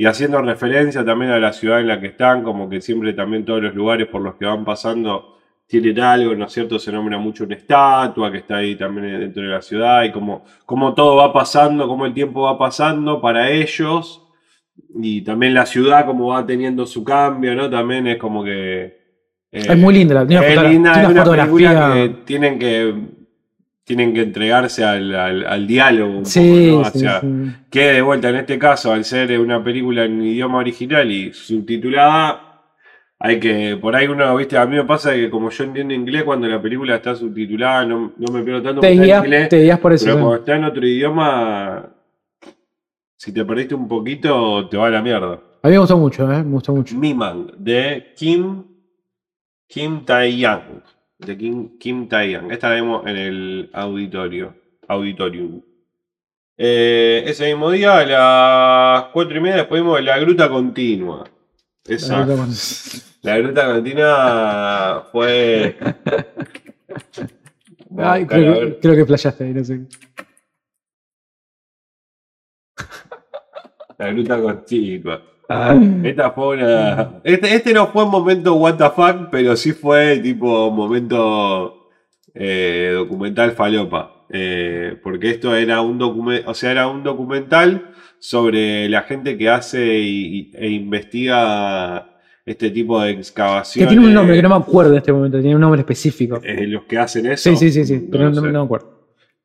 y 0.00 0.06
haciendo 0.06 0.40
referencia 0.40 1.04
también 1.04 1.30
a 1.30 1.38
la 1.38 1.52
ciudad 1.52 1.78
en 1.80 1.88
la 1.88 2.00
que 2.00 2.06
están, 2.06 2.42
como 2.42 2.70
que 2.70 2.80
siempre 2.80 3.12
también 3.12 3.44
todos 3.44 3.62
los 3.62 3.74
lugares 3.74 4.06
por 4.08 4.22
los 4.22 4.34
que 4.36 4.46
van 4.46 4.64
pasando 4.64 5.36
tienen 5.66 6.00
algo, 6.00 6.34
¿no 6.34 6.46
es 6.46 6.52
cierto? 6.52 6.78
Se 6.78 6.90
nombra 6.90 7.18
mucho 7.18 7.44
una 7.44 7.54
estatua 7.54 8.32
que 8.32 8.38
está 8.38 8.56
ahí 8.56 8.76
también 8.76 9.20
dentro 9.20 9.42
de 9.42 9.50
la 9.50 9.60
ciudad 9.60 10.02
y 10.04 10.10
como, 10.10 10.44
como 10.64 10.94
todo 10.94 11.16
va 11.16 11.32
pasando, 11.34 11.86
como 11.86 12.06
el 12.06 12.14
tiempo 12.14 12.42
va 12.42 12.56
pasando 12.58 13.20
para 13.20 13.50
ellos 13.50 14.26
y 14.94 15.20
también 15.20 15.52
la 15.52 15.66
ciudad 15.66 16.06
como 16.06 16.28
va 16.28 16.46
teniendo 16.46 16.86
su 16.86 17.04
cambio, 17.04 17.54
¿no? 17.54 17.68
También 17.68 18.06
es 18.06 18.16
como 18.16 18.42
que 18.42 18.98
Eh, 19.52 19.66
Es 19.68 19.76
muy 19.78 19.92
linda 19.92 20.14
la- 20.14 20.26
tiene 20.26 20.40
una 20.40 20.92
es 20.92 21.08
película 21.08 21.24
fotografía. 21.24 21.92
que 21.92 22.08
tienen 22.24 22.58
que 22.58 22.94
tienen 23.96 24.14
que 24.14 24.22
entregarse 24.22 24.84
al, 24.84 25.12
al- 25.16 25.44
al 25.46 25.66
diálogo 25.66 26.18
un 26.18 26.24
Sí, 26.24 26.68
poco, 26.70 26.78
¿no? 26.82 26.84
sí, 26.90 26.98
Hacia- 27.06 27.20
sí. 27.20 27.26
que 27.70 27.80
de 27.94 28.02
vuelta 28.02 28.28
en 28.28 28.36
este 28.36 28.56
caso, 28.56 28.92
al 28.92 29.04
ser 29.04 29.36
una 29.40 29.62
película 29.64 30.04
en 30.04 30.22
idioma 30.22 30.58
original 30.58 31.10
y 31.10 31.32
subtitulada, 31.32 32.62
hay 33.18 33.40
que, 33.40 33.76
por 33.80 33.96
ahí 33.96 34.06
uno, 34.06 34.36
viste, 34.36 34.56
a 34.56 34.64
mí 34.64 34.76
me 34.76 34.84
pasa 34.84 35.12
que 35.12 35.28
como 35.28 35.50
yo 35.50 35.64
entiendo 35.64 35.92
inglés, 35.92 36.22
cuando 36.22 36.46
la 36.46 36.62
película 36.62 36.94
está 36.94 37.16
subtitulada, 37.16 37.84
no, 37.84 38.12
no 38.16 38.32
me 38.32 38.42
pierdo 38.42 38.62
tanto 38.62 38.80
Te 38.80 38.92
guías, 38.92 39.24
inglés, 39.24 39.48
te 39.48 39.62
guías 39.62 39.78
por 39.80 39.92
eso. 39.92 40.04
pero 40.06 40.18
cuando 40.18 40.36
está 40.36 40.54
en 40.56 40.64
otro 40.64 40.86
idioma, 40.86 41.88
si 43.16 43.32
te 43.32 43.44
perdiste 43.44 43.74
un 43.74 43.88
poquito, 43.88 44.68
te 44.68 44.76
va 44.76 44.86
a 44.86 44.90
la 44.90 45.02
mierda. 45.02 45.40
A 45.62 45.68
mí 45.68 45.72
me 45.72 45.78
gustó 45.78 45.98
mucho, 45.98 46.30
¿eh? 46.32 46.42
Me 46.44 46.50
gustó 46.52 46.72
mucho. 46.72 46.96
Mimang, 46.96 47.50
de 47.58 48.12
Kim, 48.16 48.62
Kim 49.68 50.04
Tae-yang. 50.06 50.82
De 51.26 51.36
Kim, 51.36 51.78
Kim 51.78 52.08
Tae-yang. 52.08 52.50
Esta 52.50 52.70
la 52.70 52.76
vimos 52.76 53.06
en 53.06 53.16
el 53.16 53.70
auditorio. 53.72 54.54
Auditorium. 54.88 55.62
Eh, 56.56 57.22
ese 57.26 57.46
mismo 57.46 57.70
día, 57.70 57.98
a 57.98 58.04
las 58.04 59.04
cuatro 59.12 59.36
y 59.36 59.40
media, 59.40 59.56
después 59.58 59.80
vimos 59.80 60.02
La 60.02 60.18
Gruta 60.18 60.48
Continua. 60.48 61.24
Esa. 61.86 62.24
La 62.24 62.34
bueno. 62.34 62.52
La 63.22 63.38
Gruta 63.38 63.66
Continua 63.66 65.08
fue. 65.12 65.76
Ay, 67.98 68.26
creo, 68.26 68.78
creo 68.80 68.96
que 68.96 69.04
playaste 69.04 69.44
ahí, 69.44 69.54
no 69.54 69.64
sé. 69.64 69.80
La 73.98 74.12
Gruta 74.12 74.40
Continua. 74.40 75.29
Esta 76.04 76.30
fue 76.30 76.56
una. 76.56 77.20
Este, 77.24 77.54
este 77.54 77.72
no 77.74 77.88
fue 77.88 78.04
un 78.04 78.10
momento 78.10 78.54
what 78.54 78.76
the 78.76 78.88
fuck, 78.90 79.30
pero 79.30 79.56
sí 79.56 79.72
fue 79.72 80.18
tipo 80.18 80.70
momento 80.70 81.88
eh, 82.34 82.92
documental 82.94 83.52
falopa. 83.52 84.26
Eh, 84.32 84.96
porque 85.02 85.30
esto 85.30 85.54
era 85.56 85.80
un 85.80 85.98
documental, 85.98 86.48
o 86.48 86.54
sea, 86.54 86.70
era 86.70 86.86
un 86.86 87.02
documental 87.02 87.90
sobre 88.20 88.88
la 88.88 89.02
gente 89.02 89.36
que 89.36 89.48
hace 89.48 89.98
y- 89.98 90.36
y- 90.38 90.52
e 90.54 90.68
investiga 90.70 92.06
este 92.46 92.70
tipo 92.70 93.00
de 93.00 93.14
Que 93.14 93.18
excavaciones. 93.20 93.88
tiene 93.90 94.06
un 94.06 94.14
nombre 94.14 94.36
que 94.36 94.42
no 94.42 94.48
me 94.50 94.54
acuerdo 94.56 94.92
en 94.92 94.98
este 94.98 95.12
momento, 95.12 95.38
tiene 95.40 95.54
un 95.56 95.60
nombre 95.60 95.80
específico. 95.80 96.40
eh, 96.44 96.66
los 96.66 96.84
que 96.84 96.98
hacen 96.98 97.26
eso. 97.26 97.50
Sí, 97.50 97.56
sí, 97.56 97.70
sí, 97.72 97.84
sí, 97.84 98.08
pero 98.10 98.30
no 98.30 98.40
me 98.42 98.56
acuerdo. 98.58 98.99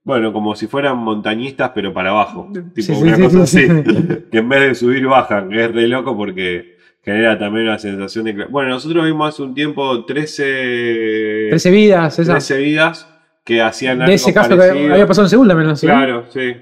Bueno, 0.06 0.32
como 0.32 0.56
si 0.56 0.68
fueran 0.68 0.98
montañistas, 1.00 1.72
pero 1.74 1.92
para 1.92 2.12
abajo. 2.12 2.48
Tipo 2.54 2.70
Sí, 2.76 2.84
sí, 2.84 2.92
una 2.94 3.16
sí, 3.16 3.22
cosa 3.24 3.48
sí, 3.48 3.66
así. 3.66 3.68
sí. 3.68 4.18
que 4.32 4.38
en 4.38 4.48
vez 4.48 4.62
de 4.62 4.76
subir, 4.76 5.06
bajan. 5.08 5.50
que 5.50 5.66
Es 5.66 5.74
re 5.74 5.88
loco 5.88 6.16
porque 6.16 6.78
genera 7.02 7.38
también 7.40 7.66
una 7.68 7.80
sensación 7.80 8.26
de. 8.26 8.46
Bueno, 8.46 8.70
nosotros 8.70 9.04
vimos 9.04 9.28
hace 9.34 9.42
un 9.42 9.56
tiempo 9.56 10.06
13, 10.06 11.48
13 11.50 11.72
vidas, 11.72 12.20
esa. 12.20 12.34
13 12.34 12.58
vidas 12.60 13.10
que 13.44 13.62
hacían 13.64 14.00
de 14.00 14.14
ese 14.14 14.32
caso 14.32 14.56
que 14.56 14.64
había 14.64 15.08
pasado 15.08 15.26
en 15.26 15.30
Seúl 15.32 15.48
también, 15.48 15.70
¿no? 15.70 15.76
Claro, 15.76 16.26
sí. 16.30 16.54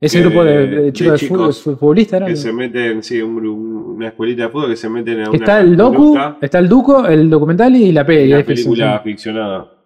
Ese 0.00 0.20
grupo 0.20 0.44
de, 0.44 0.66
de 0.66 0.82
de 0.84 0.92
chicos 0.92 1.20
de, 1.20 1.26
chicos 1.26 1.62
futbolistas, 1.62 2.20
¿era? 2.20 2.26
Que 2.26 2.36
se 2.36 2.52
meten, 2.52 3.02
sí, 3.02 3.20
un 3.20 3.36
una 3.98 4.08
escuelita 4.08 4.44
de 4.44 4.48
fútbol 4.48 4.70
que 4.70 4.76
se 4.76 4.88
meten 4.88 5.20
en 5.20 5.28
una. 5.28 5.36
Está 5.36 5.60
el 5.60 5.76
docu, 5.76 6.16
está 6.40 6.58
el 6.60 6.68
duco, 6.68 7.06
el 7.06 7.28
documental 7.28 7.74
y 7.76 7.92
la 7.92 8.06
peli. 8.06 8.22
y 8.22 8.28
la 8.28 8.38
sí, 8.38 8.44
película 8.44 9.00
sí. 9.02 9.10
ficcionada. 9.10 9.77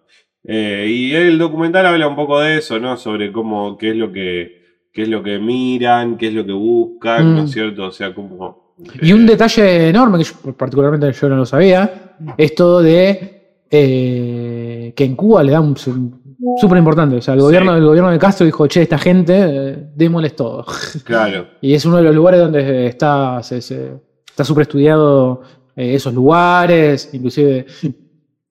Eh, 0.45 0.87
y 0.89 1.13
el 1.13 1.37
documental 1.37 1.85
habla 1.85 2.07
un 2.07 2.15
poco 2.15 2.39
de 2.39 2.57
eso, 2.57 2.79
¿no? 2.79 2.97
Sobre 2.97 3.31
cómo, 3.31 3.77
qué 3.77 3.91
es 3.91 3.95
lo 3.95 4.11
que, 4.11 4.61
qué 4.91 5.03
es 5.03 5.07
lo 5.09 5.23
que 5.23 5.39
miran, 5.39 6.17
qué 6.17 6.27
es 6.27 6.33
lo 6.33 6.45
que 6.45 6.51
buscan, 6.51 7.31
Mm. 7.33 7.35
¿no 7.37 7.43
es 7.43 7.51
cierto? 7.51 7.85
O 7.85 7.91
sea, 7.91 8.13
como. 8.13 8.73
Y 9.01 9.13
un 9.13 9.25
detalle 9.25 9.89
enorme 9.89 10.17
que 10.17 10.23
yo, 10.25 10.53
particularmente 10.53 11.11
yo 11.13 11.29
no 11.29 11.37
lo 11.37 11.45
sabía, 11.45 12.15
es 12.37 12.55
todo 12.55 12.81
de 12.81 13.39
eh, 13.75 14.93
que 14.95 15.03
en 15.05 15.15
Cuba 15.15 15.43
le 15.43 15.51
dan 15.51 15.63
un 15.63 15.77
súper 15.77 16.77
importante. 16.77 17.15
O 17.17 17.21
sea, 17.21 17.33
el 17.35 17.39
Sí. 17.39 17.43
gobierno, 17.45 17.75
el 17.75 17.85
gobierno 17.85 18.11
de 18.11 18.19
Castro 18.19 18.45
dijo, 18.45 18.67
che, 18.67 18.81
esta 18.83 18.97
gente, 18.97 19.33
eh, 19.37 19.77
démosles 19.95 20.35
todo. 20.35 20.65
Claro. 21.05 21.47
Y 21.61 21.73
es 21.73 21.85
uno 21.85 21.97
de 21.97 22.03
los 22.03 22.15
lugares 22.15 22.39
donde 22.41 22.87
está 22.87 23.41
se- 23.43 23.61
se- 23.61 23.93
está 24.27 24.43
súper 24.43 24.63
estudiado 24.63 25.41
eh, 25.75 25.95
esos 25.95 26.13
lugares, 26.13 27.09
inclusive 27.13 27.65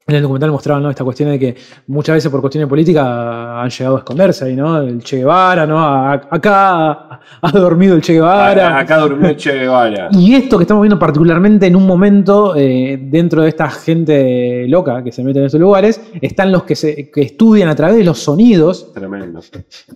en 0.07 0.17
el 0.17 0.23
documental 0.23 0.51
mostraban 0.51 0.83
¿no? 0.83 0.91
esta 0.91 1.05
cuestión 1.05 1.31
de 1.31 1.39
que 1.39 1.55
muchas 1.87 2.15
veces 2.17 2.31
por 2.31 2.41
cuestiones 2.41 2.69
políticas 2.69 3.07
han 3.07 3.71
llegado 3.71 3.97
a 3.97 3.99
esconderse 4.01 4.45
ahí, 4.47 4.57
¿no? 4.57 4.79
El 4.81 5.01
Che 5.03 5.19
Guevara, 5.19 5.65
¿no? 5.65 5.79
A- 5.79 6.15
acá 6.29 7.21
ha 7.41 7.53
dormido 7.53 7.95
el 7.95 8.03
Che 8.03 8.15
Guevara. 8.15 8.79
Acá 8.79 8.99
durmió 8.99 9.29
el 9.31 9.37
Che 9.37 9.53
Guevara. 9.61 10.09
Y 10.19 10.35
esto 10.35 10.59
que 10.59 10.65
estamos 10.65 10.83
viendo 10.83 10.99
particularmente 10.99 11.67
en 11.67 11.77
un 11.77 11.87
momento, 11.87 12.55
eh, 12.57 12.99
dentro 13.01 13.43
de 13.43 13.49
esta 13.51 13.71
gente 13.71 14.67
loca 14.69 15.05
que 15.05 15.13
se 15.13 15.23
mete 15.23 15.39
en 15.39 15.45
esos 15.47 15.61
lugares, 15.61 16.01
están 16.21 16.51
los 16.51 16.65
que, 16.65 16.75
se, 16.75 17.09
que 17.11 17.21
estudian 17.23 17.69
a 17.69 17.75
través 17.77 17.97
de 17.97 18.05
los 18.05 18.19
sonidos 18.19 18.93
Tremendo. 18.93 19.41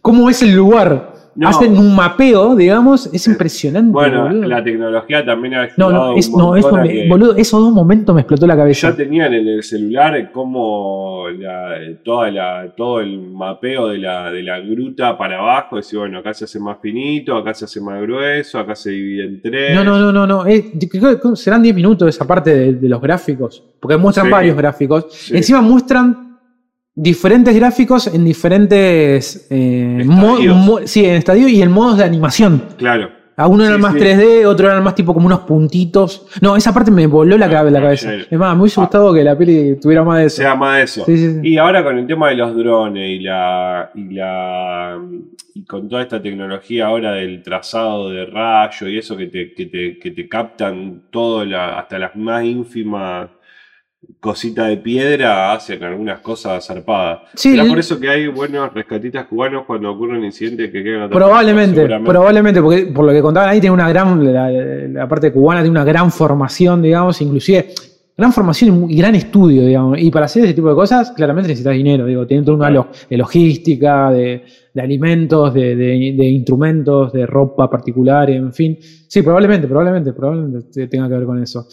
cómo 0.00 0.30
es 0.30 0.40
el 0.42 0.54
lugar. 0.54 1.14
No. 1.36 1.48
Hacen 1.48 1.76
un 1.78 1.94
mapeo, 1.94 2.56
digamos, 2.56 3.12
es 3.12 3.26
impresionante. 3.26 3.92
Bueno, 3.92 4.22
boludo. 4.22 4.48
la 4.48 4.64
tecnología 4.64 5.22
también 5.24 5.54
ha 5.54 5.68
no, 5.76 5.90
no, 5.90 6.16
es, 6.16 6.30
no 6.30 6.56
esto 6.56 6.74
me- 6.76 7.06
boludo, 7.08 7.36
esos 7.36 7.60
dos 7.60 7.72
momentos 7.72 8.14
me 8.14 8.22
explotó 8.22 8.46
la 8.46 8.56
cabeza. 8.56 8.88
Ya 8.90 8.96
tenían 8.96 9.34
en 9.34 9.46
el 9.46 9.62
celular 9.62 10.32
como 10.32 11.24
la, 11.38 11.74
toda 12.02 12.30
la, 12.30 12.72
todo 12.74 13.00
el 13.00 13.20
mapeo 13.20 13.88
de 13.88 13.98
la, 13.98 14.30
de 14.32 14.42
la 14.42 14.60
gruta 14.60 15.18
para 15.18 15.38
abajo. 15.38 15.76
Decir, 15.76 15.98
bueno, 15.98 16.18
acá 16.20 16.32
se 16.32 16.44
hace 16.44 16.58
más 16.58 16.78
finito, 16.80 17.36
acá 17.36 17.52
se 17.52 17.66
hace 17.66 17.80
más 17.82 18.00
grueso, 18.00 18.58
acá 18.58 18.74
se 18.74 18.90
divide 18.90 19.24
en 19.26 19.42
tres. 19.42 19.74
No, 19.74 19.84
no, 19.84 19.98
no, 19.98 20.10
no, 20.12 20.26
no. 20.26 20.46
eh, 20.46 20.72
serán 21.34 21.62
10 21.62 21.74
minutos 21.74 22.08
esa 22.08 22.26
parte 22.26 22.54
de, 22.56 22.72
de 22.72 22.88
los 22.88 23.00
gráficos. 23.00 23.62
Porque 23.78 23.96
muestran 23.98 24.26
Sí. 24.26 24.32
varios 24.32 24.56
gráficos. 24.56 25.06
Sí. 25.10 25.36
Encima 25.36 25.60
muestran 25.60 26.25
diferentes 26.96 27.54
gráficos 27.54 28.06
en 28.08 28.24
diferentes. 28.24 29.46
eh, 29.50 30.04
sí, 30.86 31.04
en 31.04 31.14
estadio 31.14 31.46
y 31.46 31.62
en 31.62 31.70
modos 31.70 31.98
de 31.98 32.04
animación. 32.04 32.62
Claro. 32.78 33.10
Algunos 33.38 33.66
Sí, 33.66 33.68
eran 33.70 33.80
más 33.82 33.92
sí. 33.92 33.98
3D, 33.98 34.46
otros 34.46 34.70
eran 34.70 34.82
más 34.82 34.94
tipo 34.94 35.12
como 35.12 35.26
unos 35.26 35.40
puntitos. 35.40 36.26
No, 36.40 36.56
esa 36.56 36.72
parte 36.72 36.90
me 36.90 37.06
voló 37.06 37.36
la, 37.36 37.44
Ah, 37.44 37.50
cabe- 37.50 37.70
la 37.70 37.82
cabeza. 37.82 38.10
sí. 38.10 38.24
Es 38.30 38.38
más, 38.38 38.56
me 38.56 38.62
hubiese 38.62 38.80
Ah. 38.80 38.84
gustado 38.84 39.12
que 39.12 39.22
la 39.22 39.36
peli 39.36 39.78
tuviera 39.78 40.02
más 40.04 40.20
de 40.20 40.24
eso. 40.24 40.36
sea 40.38 40.54
más 40.54 40.78
de 40.78 40.82
eso. 40.84 41.04
Sí. 41.04 41.40
Y 41.42 41.58
ahora 41.58 41.84
con 41.84 41.98
el 41.98 42.06
tema 42.06 42.30
de 42.30 42.36
los 42.36 42.56
drones 42.56 43.10
y 43.10 43.18
la, 43.18 43.90
y 43.94 44.14
la 44.14 44.98
y 45.52 45.64
con 45.64 45.86
toda 45.86 46.00
esta 46.02 46.20
tecnología 46.22 46.86
ahora 46.86 47.12
del 47.12 47.42
trazado 47.42 48.08
de 48.08 48.24
rayo 48.24 48.88
y 48.88 48.96
eso 48.98 49.14
que 49.18 49.26
te, 49.26 49.52
que 49.52 49.66
te, 49.66 49.98
que 49.98 50.10
te 50.12 50.28
captan 50.28 51.02
todo 51.10 51.44
la, 51.44 51.78
hasta 51.78 51.98
las 51.98 52.16
más 52.16 52.42
ínfimas 52.42 53.28
cositas 54.20 54.68
de 54.68 54.76
piedra 54.78 55.52
hacen 55.52 55.82
algunas 55.82 56.20
cosas 56.20 56.64
zarpadas. 56.66 57.20
Sí, 57.34 57.50
¿Será 57.50 57.62
el- 57.64 57.68
por 57.68 57.78
eso 57.78 57.98
que 57.98 58.08
hay 58.08 58.26
buenos 58.28 58.72
rescatistas 58.72 59.26
cubanos 59.26 59.64
cuando 59.66 59.90
ocurre 59.92 60.18
un 60.18 60.24
incidente 60.24 60.70
que 60.70 60.82
quedan 60.82 61.02
atrapados? 61.02 61.28
Probablemente, 61.28 61.86
probablemente, 62.04 62.60
porque 62.62 62.86
por 62.86 63.04
lo 63.04 63.12
que 63.12 63.22
contaban 63.22 63.48
ahí, 63.50 63.60
tiene 63.60 63.74
una 63.74 63.88
gran, 63.88 64.32
la, 64.32 64.50
la 64.50 65.08
parte 65.08 65.32
cubana 65.32 65.60
tiene 65.60 65.70
una 65.72 65.84
gran 65.84 66.10
formación, 66.10 66.82
digamos, 66.82 67.20
inclusive 67.20 67.68
gran 68.18 68.32
formación 68.32 68.86
y 68.90 68.96
gran 68.96 69.14
estudio, 69.14 69.66
digamos. 69.66 69.98
Y 70.00 70.10
para 70.10 70.24
hacer 70.26 70.44
ese 70.44 70.54
tipo 70.54 70.68
de 70.70 70.74
cosas, 70.74 71.12
claramente 71.12 71.48
necesitas 71.48 71.74
dinero, 71.74 72.06
digo, 72.06 72.26
tienen 72.26 72.44
toda 72.46 72.56
una 72.56 72.68
Claro. 72.68 72.88
de 73.10 73.16
logística, 73.18 74.10
de, 74.10 74.42
de 74.72 74.80
alimentos, 74.82 75.52
de, 75.52 75.76
de- 75.76 76.14
de 76.16 76.24
instrumentos, 76.24 77.12
de 77.12 77.26
ropa 77.26 77.68
particular, 77.68 78.30
en 78.30 78.52
fin. 78.54 78.78
Sí, 78.80 79.20
probablemente, 79.22 79.66
probablemente, 79.66 80.12
probablemente 80.14 80.68
te- 80.72 80.86
tenga 80.88 81.08
que 81.08 81.14
ver 81.14 81.24
con 81.26 81.42
eso. 81.42 81.66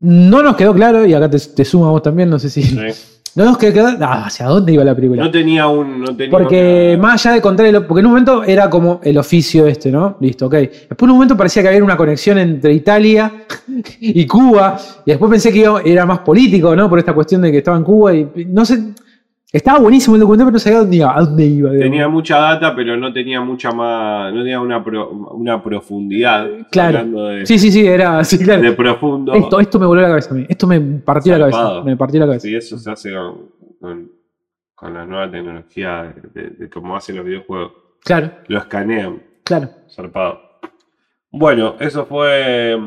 No 0.00 0.42
nos 0.42 0.56
quedó 0.56 0.74
claro, 0.74 1.04
y 1.06 1.12
acá 1.14 1.28
te, 1.28 1.38
te 1.38 1.64
sumo 1.64 1.86
a 1.86 1.90
vos 1.90 2.02
también, 2.02 2.30
no 2.30 2.38
sé 2.38 2.50
si. 2.50 2.62
Sí. 2.62 2.78
No 3.34 3.44
nos 3.44 3.58
quedó 3.58 3.72
claro 3.72 3.96
ah, 4.00 4.24
hacia 4.26 4.46
dónde 4.46 4.72
iba 4.72 4.82
la 4.82 4.96
película. 4.96 5.22
No 5.22 5.30
tenía 5.30 5.68
un. 5.68 6.00
No 6.00 6.16
tenía 6.16 6.30
Porque 6.30 6.94
una- 6.98 7.02
más 7.08 7.24
allá 7.24 7.36
de 7.36 7.40
contar 7.40 7.66
el, 7.66 7.84
porque 7.84 8.00
en 8.00 8.06
un 8.06 8.12
momento 8.12 8.42
era 8.42 8.68
como 8.68 9.00
el 9.04 9.16
oficio 9.16 9.64
este, 9.68 9.92
¿no? 9.92 10.16
Listo, 10.20 10.46
ok. 10.46 10.54
Después 10.54 11.02
en 11.02 11.10
un 11.10 11.16
momento 11.16 11.36
parecía 11.36 11.62
que 11.62 11.68
había 11.68 11.84
una 11.84 11.96
conexión 11.96 12.38
entre 12.38 12.72
Italia 12.72 13.44
y 14.00 14.26
Cuba. 14.26 14.76
Y 15.06 15.10
después 15.10 15.30
pensé 15.30 15.52
que 15.52 15.64
era 15.84 16.04
más 16.04 16.20
político, 16.20 16.74
¿no? 16.74 16.88
Por 16.90 16.98
esta 16.98 17.12
cuestión 17.12 17.42
de 17.42 17.52
que 17.52 17.58
estaba 17.58 17.76
en 17.76 17.84
Cuba 17.84 18.12
y 18.12 18.26
no 18.48 18.64
sé. 18.64 18.80
Estaba 19.50 19.78
buenísimo 19.78 20.14
el 20.16 20.20
documental, 20.20 20.46
pero 20.48 20.52
no 20.52 20.58
sabía 20.58 20.78
dónde 20.80 20.96
iba. 20.96 21.16
A 21.16 21.20
dónde 21.22 21.46
iba 21.46 21.70
digamos. 21.70 21.90
Tenía 21.90 22.08
mucha 22.08 22.38
data, 22.38 22.74
pero 22.76 22.96
no 22.98 23.10
tenía 23.12 23.40
mucha 23.40 23.70
más. 23.72 24.32
No 24.34 24.40
tenía 24.40 24.60
una, 24.60 24.84
pro- 24.84 25.08
una 25.10 25.62
profundidad. 25.62 26.46
Claro. 26.70 27.04
De, 27.28 27.46
Sí, 27.46 27.58
sí, 27.58 27.72
sí, 27.72 27.86
era. 27.86 28.22
Sí, 28.24 28.38
claro. 28.38 28.60
de 28.60 28.72
profundo. 28.72 29.32
Esto, 29.32 29.58
esto 29.58 29.78
me 29.78 29.86
voló 29.86 30.02
la 30.02 30.08
cabeza 30.08 30.30
a 30.32 30.34
mí. 30.34 30.44
Esto 30.48 30.66
me 30.66 30.78
partió 30.80 31.32
la 31.32 31.38
cabeza. 31.50 31.82
Me 31.82 31.96
partió 31.96 32.20
la 32.20 32.26
cabeza. 32.26 32.42
Sí, 32.46 32.54
eso 32.54 32.76
se 32.78 32.90
hace 32.90 33.12
con, 33.14 33.48
con, 33.80 34.10
con 34.74 34.92
la 34.94 35.06
nueva 35.06 35.30
tecnología 35.30 36.14
de, 36.34 36.42
de- 36.42 36.50
de 36.50 36.68
cómo 36.68 36.94
hacen 36.94 37.16
los 37.16 37.24
videojuegos. 37.24 37.72
Claro, 38.04 38.30
Lo 38.48 38.58
escanean, 38.58 39.22
claro. 39.44 39.70
zarpado. 39.90 40.40
Bueno, 41.30 41.74
eso 41.80 42.04
fue 42.06 42.78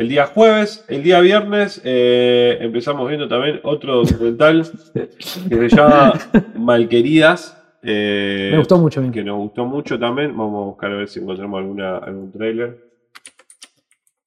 el 0.00 0.08
día 0.08 0.26
jueves. 0.26 0.82
El 0.88 1.02
día 1.02 1.20
viernes 1.20 1.80
eh, 1.84 2.56
empezamos 2.60 3.06
viendo 3.06 3.28
también 3.28 3.60
otro 3.62 4.02
documental 4.02 4.66
que 4.94 5.68
se 5.68 5.76
llama 5.76 6.14
Malqueridas. 6.56 7.56
eh, 7.82 8.48
Me 8.52 8.58
gustó 8.58 8.78
mucho. 8.78 9.02
mí. 9.02 9.10
que 9.10 9.22
nos 9.22 9.36
gustó 9.36 9.66
mucho 9.66 9.98
también. 9.98 10.36
Vamos 10.36 10.62
a 10.62 10.66
buscar 10.66 10.92
a 10.92 10.96
ver 10.96 11.08
si 11.08 11.20
encontramos 11.20 11.58
alguna, 11.60 11.98
algún 11.98 12.32
trailer. 12.32 12.78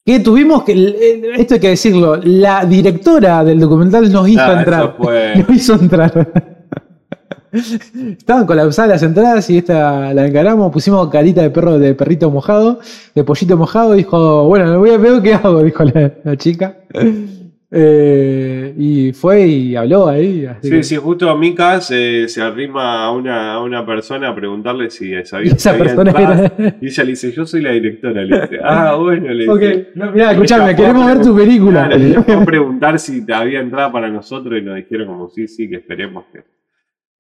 Que 0.06 0.20
tuvimos 0.20 0.64
que, 0.64 0.74
esto 1.38 1.54
hay 1.56 1.60
que 1.62 1.70
decirlo, 1.70 2.18
la 2.24 2.66
directora 2.66 3.44
del 3.44 3.60
documental 3.60 4.12
nos 4.12 4.28
hizo 4.30 4.42
Ah, 4.42 4.60
entrar. 4.60 4.96
fue- 4.98 5.34
Nos 5.48 5.50
hizo 5.50 5.74
entrar. 5.76 6.53
Estaban 7.54 8.46
colapsadas 8.46 8.90
las 8.90 9.04
entradas 9.04 9.50
y 9.50 9.60
esta 9.60 10.14
la 10.14 10.26
encaramos, 10.28 10.72
pusimos 10.72 11.08
carita 11.10 11.42
de 11.44 11.50
perro, 11.52 11.78
de 11.80 11.94
perrito 11.94 12.32
mojado, 12.32 12.80
de 13.14 13.24
pollito 13.24 13.56
mojado, 13.58 13.94
dijo, 13.94 14.48
bueno, 14.48 14.80
voy 14.80 14.90
a 14.90 14.98
ver 14.98 15.22
qué 15.22 15.36
hago, 15.36 15.62
dijo 15.64 15.84
la, 15.84 16.12
la 16.24 16.36
chica. 16.38 16.78
Eh, 17.76 18.72
y 18.78 19.14
fue 19.14 19.48
y 19.48 19.76
habló 19.76 20.08
ahí. 20.08 20.46
así 20.46 20.68
Sí, 20.68 20.70
que- 20.76 20.84
sí, 20.84 20.96
justo 20.96 21.36
Mika 21.36 21.82
se, 21.82 22.28
se 22.28 22.40
arrima 22.40 23.04
a 23.04 23.12
una, 23.12 23.54
a 23.54 23.64
una 23.64 23.84
persona 23.84 24.30
a 24.30 24.36
preguntarle 24.36 24.92
si 24.92 25.12
sabía. 25.26 25.54
Esa 25.56 25.76
persona 25.76 26.12
era- 26.12 26.54
Y 26.80 26.86
ella 26.86 27.04
le 27.04 27.10
dice, 27.10 27.32
yo 27.32 27.48
soy 27.48 27.62
la 27.64 27.72
directora. 27.72 28.22
Le 28.24 28.42
dice, 28.42 28.60
ah, 28.64 28.96
bueno, 29.00 29.28
le 29.34 29.46
dice. 29.48 29.88
no, 29.96 30.12
mirá, 30.12 30.34
escuchame, 30.34 30.76
queremos 30.76 31.06
ver 31.08 31.22
tu 31.22 31.36
película. 31.36 31.88
Claro, 31.90 32.24
le 32.40 32.46
preguntar 32.46 33.00
si 33.00 33.24
había 33.32 33.60
entrada 33.62 33.92
para 33.92 34.08
nosotros 34.08 34.60
y 34.60 34.62
nos 34.64 34.76
dijeron 34.76 35.08
como 35.08 35.30
sí, 35.30 35.48
sí, 35.48 35.68
que 35.68 35.78
esperemos 35.78 36.26
que. 36.32 36.42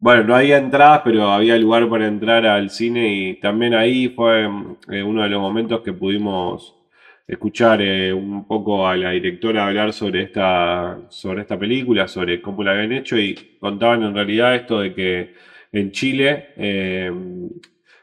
Bueno, 0.03 0.25
no 0.25 0.35
había 0.35 0.57
entradas, 0.57 0.99
pero 1.05 1.29
había 1.31 1.57
lugar 1.57 1.87
para 1.87 2.07
entrar 2.07 2.45
al 2.45 2.69
cine 2.69 3.15
y 3.15 3.35
también 3.35 3.73
ahí 3.73 4.09
fue 4.09 4.49
eh, 4.91 5.01
uno 5.01 5.23
de 5.23 5.29
los 5.29 5.39
momentos 5.39 5.79
que 5.79 5.93
pudimos 5.93 6.75
escuchar 7.25 7.81
eh, 7.81 8.11
un 8.11 8.45
poco 8.45 8.85
a 8.85 8.97
la 8.97 9.11
directora 9.11 9.65
hablar 9.65 9.93
sobre 9.93 10.23
esta, 10.23 10.99
sobre 11.07 11.43
esta 11.43 11.57
película, 11.57 12.09
sobre 12.09 12.41
cómo 12.41 12.65
la 12.65 12.71
habían 12.71 12.91
hecho 12.91 13.17
y 13.17 13.55
contaban 13.61 14.03
en 14.03 14.13
realidad 14.13 14.55
esto 14.55 14.81
de 14.81 14.93
que 14.93 15.35
en 15.71 15.91
Chile 15.91 16.49
eh, 16.57 17.09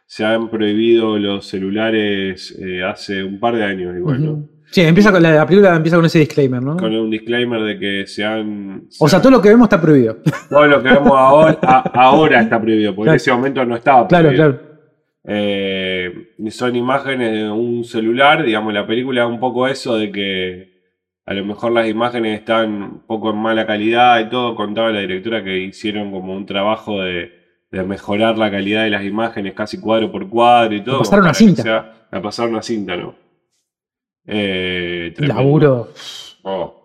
se 0.06 0.24
han 0.24 0.48
prohibido 0.48 1.18
los 1.18 1.46
celulares 1.48 2.58
eh, 2.58 2.82
hace 2.82 3.22
un 3.22 3.38
par 3.38 3.56
de 3.56 3.64
años 3.64 3.94
igual, 3.94 4.24
¿no? 4.24 4.48
Sí, 4.70 4.82
empieza 4.82 5.10
con 5.10 5.22
la, 5.22 5.32
la 5.32 5.46
película 5.46 5.74
empieza 5.74 5.96
con 5.96 6.06
ese 6.06 6.20
disclaimer, 6.20 6.62
¿no? 6.62 6.76
Con 6.76 6.94
un 6.94 7.10
disclaimer 7.10 7.60
de 7.62 7.78
que 7.78 8.06
se 8.06 8.24
han... 8.24 8.84
O 9.00 9.08
sea, 9.08 9.18
se 9.18 9.22
todo 9.22 9.32
lo 9.32 9.42
que 9.42 9.48
vemos 9.48 9.64
está 9.66 9.80
prohibido. 9.80 10.18
todo 10.48 10.66
lo 10.66 10.82
que 10.82 10.88
vemos 10.90 11.12
ahora, 11.12 11.58
a- 11.62 11.90
ahora 11.94 12.40
está 12.40 12.60
prohibido, 12.60 12.94
porque 12.94 13.06
Claro. 13.06 13.12
en 13.14 13.16
ese 13.16 13.32
momento 13.32 13.64
no 13.64 13.76
estaba 13.76 14.06
Claro, 14.06 14.28
prohibido. 14.28 14.50
claro. 14.58 14.70
Eh, 15.24 16.12
y 16.38 16.50
son 16.50 16.74
imágenes 16.76 17.32
de 17.32 17.50
un 17.50 17.84
celular, 17.84 18.42
digamos, 18.44 18.72
la 18.72 18.86
película 18.86 19.22
es 19.24 19.28
un 19.28 19.38
poco 19.38 19.68
eso 19.68 19.96
de 19.98 20.10
que 20.10 20.70
a 21.26 21.34
lo 21.34 21.44
mejor 21.44 21.72
las 21.72 21.88
imágenes 21.88 22.38
están 22.40 22.70
un 22.82 23.06
poco 23.06 23.30
en 23.30 23.36
mala 23.36 23.66
calidad 23.66 24.18
y 24.20 24.28
todo. 24.30 24.54
Contaba 24.54 24.90
la 24.90 25.00
directora 25.00 25.44
que 25.44 25.58
hicieron 25.58 26.10
como 26.10 26.34
un 26.34 26.46
trabajo 26.46 27.00
de, 27.02 27.30
de 27.70 27.82
mejorar 27.84 28.38
la 28.38 28.50
calidad 28.50 28.84
de 28.84 28.90
las 28.90 29.04
imágenes 29.04 29.52
casi 29.54 29.78
cuadro 29.78 30.10
por 30.10 30.28
cuadro 30.28 30.74
y 30.74 30.82
todo. 30.82 30.98
Pasaron 31.00 31.20
como 31.20 31.28
una 31.30 31.34
cinta. 31.34 31.62
sea- 31.62 31.92
la 32.10 32.22
pasaron 32.22 32.52
una 32.54 32.62
cinta, 32.62 32.96
¿no? 32.96 33.14
Eh. 34.26 35.14
Laburo. 35.18 35.92
Oh. 36.42 36.76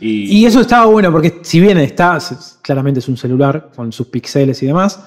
Y, 0.00 0.40
Y 0.40 0.46
eso 0.46 0.60
estaba 0.60 0.86
bueno 0.86 1.12
porque 1.12 1.40
si 1.42 1.60
bien 1.60 1.78
está, 1.78 2.18
claramente 2.62 3.00
es 3.00 3.08
un 3.08 3.16
celular 3.16 3.70
con 3.74 3.92
sus 3.92 4.08
píxeles 4.08 4.62
y 4.62 4.66
demás, 4.66 5.04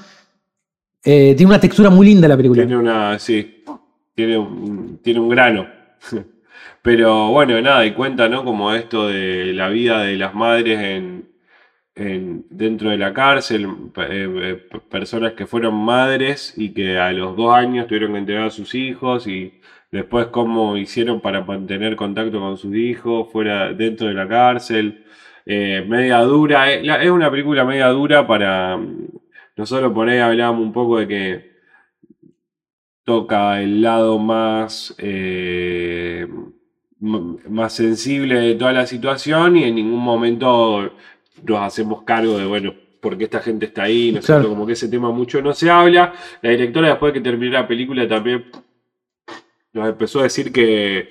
eh, 1.04 1.34
tiene 1.36 1.52
una 1.52 1.60
textura 1.60 1.90
muy 1.90 2.06
linda 2.08 2.28
la 2.28 2.38
película. 2.38 2.62
Tiene 2.64 2.78
una, 2.78 3.20
sí, 3.20 3.64
tiene 4.14 4.38
un, 4.38 5.00
tiene 5.04 5.20
un 5.20 5.30
grano. 5.30 5.68
Pero 6.82 7.30
bueno, 7.30 7.60
nada, 7.62 7.86
y 7.86 7.94
cuenta, 7.94 8.30
¿no? 8.30 8.44
Como 8.46 8.72
esto 8.74 9.08
de 9.08 9.54
la 9.54 9.70
vida 9.70 10.02
de 10.04 10.18
las 10.18 10.36
madres 10.36 10.80
en, 10.80 11.28
en- 11.96 12.46
dentro 12.50 12.92
de 12.92 12.98
la 12.98 13.12
cárcel, 13.14 13.68
eh, 13.98 14.68
personas 14.90 15.34
que 15.34 15.48
fueron 15.48 15.74
madres 15.76 16.54
y 16.56 16.70
que 16.70 17.00
a 17.00 17.12
los 17.12 17.36
dos 17.36 17.54
años 17.56 17.88
tuvieron 17.88 18.14
que 18.14 18.20
entregar 18.20 18.46
a 18.46 18.50
sus 18.52 18.76
hijos 18.76 19.26
y 19.28 19.60
después 19.96 20.28
cómo 20.28 20.78
hicieron 20.78 21.22
para 21.22 21.44
mantener 21.44 21.96
contacto 21.96 22.40
con 22.40 22.58
sus 22.58 22.76
hijos 22.76 23.32
fuera 23.32 23.72
dentro 23.74 24.08
de 24.08 24.14
la 24.14 24.28
cárcel. 24.28 25.04
Eh, 25.46 25.86
media 25.88 26.20
dura, 26.22 26.72
eh, 26.72 26.84
la- 26.84 27.02
es 27.04 27.10
una 27.10 27.30
película 27.32 27.64
media 27.66 27.88
dura 27.90 28.26
para... 28.28 28.78
Nosotros 29.56 29.94
por 29.94 30.10
ahí 30.10 30.20
hablábamos 30.20 30.64
un 30.64 30.74
poco 30.74 31.00
de 31.00 31.08
que 31.08 31.52
toca 33.04 33.62
el 33.62 33.82
lado 33.82 34.18
más, 34.20 34.94
eh, 34.98 36.28
más 37.00 37.74
sensible 37.74 38.36
de 38.40 38.56
toda 38.56 38.74
la 38.74 38.86
situación 38.88 39.56
y 39.58 39.64
en 39.64 39.76
ningún 39.76 40.00
momento 40.04 40.92
nos 41.48 41.60
hacemos 41.60 42.04
cargo 42.04 42.38
de, 42.38 42.46
bueno, 42.46 42.74
por 43.00 43.18
qué 43.18 43.26
esta 43.26 43.40
gente 43.40 43.68
está 43.68 43.84
ahí, 43.84 44.12
¿no 44.12 44.20
es 44.20 44.26
Claro. 44.26 44.50
Como 44.50 44.66
que 44.66 44.74
ese 44.74 44.90
tema 44.90 45.12
mucho 45.12 45.42
no 45.42 45.54
se 45.54 45.70
habla. 45.70 46.12
La 46.42 46.50
directora 46.50 46.88
después 46.90 47.14
de 47.14 47.20
que 47.20 47.24
terminó 47.24 47.54
la 47.54 47.68
película 47.68 48.08
también 48.08 48.46
nos 49.76 49.90
empezó 49.90 50.22
a 50.22 50.24
decir 50.24 50.52
que 50.54 51.10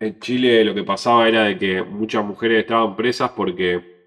en 0.00 0.18
Chile 0.18 0.64
lo 0.64 0.74
que 0.74 0.82
pasaba 0.82 1.28
era 1.28 1.44
de 1.44 1.58
que 1.58 1.82
muchas 1.82 2.24
mujeres 2.24 2.60
estaban 2.60 2.96
presas 2.96 3.32
porque 3.32 4.00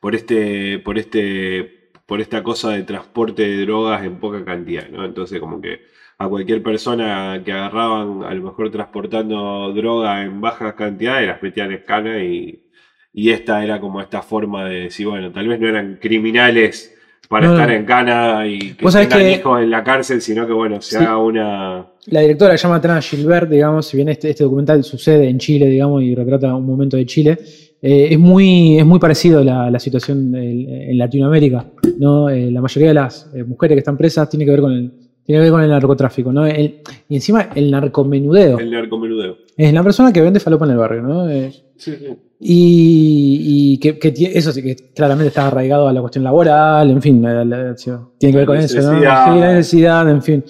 por 0.00 0.14
este, 0.16 0.80
por 0.80 0.98
este, 0.98 1.92
por 2.06 2.20
esta 2.20 2.42
cosa 2.42 2.70
de 2.70 2.82
transporte 2.82 3.42
de 3.42 3.64
drogas 3.64 4.04
en 4.04 4.18
poca 4.18 4.44
cantidad, 4.44 4.88
¿no? 4.88 5.04
Entonces 5.04 5.38
como 5.40 5.60
que 5.60 5.82
a 6.18 6.28
cualquier 6.28 6.62
persona 6.62 7.40
que 7.44 7.52
agarraban, 7.52 8.24
a 8.24 8.34
lo 8.34 8.42
mejor 8.42 8.70
transportando 8.72 9.72
droga 9.72 10.22
en 10.22 10.40
bajas 10.40 10.74
cantidades, 10.74 11.28
las 11.28 11.42
metían 11.42 11.70
en 11.72 11.84
cana 11.84 12.24
y, 12.24 12.70
y 13.12 13.30
esta 13.30 13.62
era 13.64 13.80
como 13.80 14.00
esta 14.00 14.22
forma 14.22 14.64
de 14.68 14.80
decir, 14.84 15.06
bueno, 15.06 15.32
tal 15.32 15.48
vez 15.48 15.60
no 15.60 15.68
eran 15.68 15.96
criminales 15.96 16.91
para 17.32 17.46
No, 17.46 17.54
no. 17.54 17.60
estar 17.60 17.74
en 17.74 17.84
cana 17.84 18.46
y 18.46 18.58
que 18.74 18.86
tengan 18.86 19.08
que- 19.08 19.32
hijos 19.32 19.60
en 19.60 19.70
la 19.70 19.82
cárcel, 19.82 20.20
sino 20.20 20.46
que 20.46 20.52
bueno, 20.52 20.80
se 20.80 20.98
Sí. 20.98 21.04
haga 21.04 21.18
una... 21.18 21.86
La 22.06 22.20
directora 22.20 22.56
se 22.56 22.62
llama 22.66 22.80
Trana 22.80 23.00
Gilbert, 23.00 23.50
digamos, 23.50 23.86
si 23.86 23.96
bien 23.96 24.08
este, 24.08 24.30
este 24.30 24.44
documental 24.44 24.84
sucede 24.84 25.28
en 25.28 25.38
Chile, 25.38 25.66
digamos, 25.66 26.02
y 26.02 26.14
retrata 26.14 26.54
un 26.54 26.66
momento 26.66 26.96
de 26.96 27.06
Chile, 27.06 27.38
eh, 27.80 28.08
es, 28.12 28.18
muy, 28.18 28.78
es 28.78 28.84
muy 28.86 28.98
parecido 29.00 29.42
la, 29.42 29.70
la 29.70 29.78
situación 29.80 30.34
en, 30.36 30.68
en 30.68 30.98
Latinoamérica. 30.98 31.66
¿no? 31.98 32.28
Eh, 32.28 32.50
la 32.50 32.60
mayoría 32.60 32.88
de 32.88 32.94
las 32.94 33.30
eh, 33.34 33.42
mujeres 33.44 33.74
que 33.76 33.78
están 33.80 33.96
presas 33.96 34.28
tiene 34.28 34.44
que 34.44 34.50
ver 34.52 34.60
con 34.60 34.72
el, 34.72 34.90
tiene 35.24 35.38
que 35.38 35.42
ver 35.44 35.50
con 35.52 35.62
el 35.62 35.70
narcotráfico. 35.70 36.32
¿no? 36.32 36.46
El- 36.46 36.76
y 37.08 37.14
encima 37.16 37.48
el 37.54 37.70
narcomenudeo. 37.70 38.58
El 38.58 38.70
narcomenudeo. 38.70 39.36
Es 39.56 39.72
la 39.72 39.82
persona 39.82 40.12
que 40.12 40.20
vende 40.22 40.40
falopa 40.40 40.64
en 40.64 40.70
el 40.72 40.76
barrio. 40.78 41.02
¿no? 41.02 41.28
Eh, 41.28 41.52
Sí, 41.76 41.92
sí. 41.98 42.06
y, 42.38 43.72
y 43.74 43.78
que, 43.78 43.98
que 43.98 44.12
eso 44.34 44.52
sí 44.52 44.62
que 44.62 44.76
claramente 44.94 45.28
está 45.28 45.48
arraigado 45.48 45.88
a 45.88 45.92
la 45.92 46.00
cuestión 46.00 46.22
laboral, 46.24 46.90
en 46.90 47.02
fin, 47.02 47.20
la- 47.22 47.44
la- 47.44 47.74
tiene 47.74 48.32
que 48.32 48.36
ver 48.38 48.46
con 48.46 48.56
eso, 48.58 48.80
¿no? 48.80 48.98
Sí, 48.98 49.04
la 49.04 49.52
necesidad, 49.54 50.08
en 50.08 50.22
fin. 50.22 50.44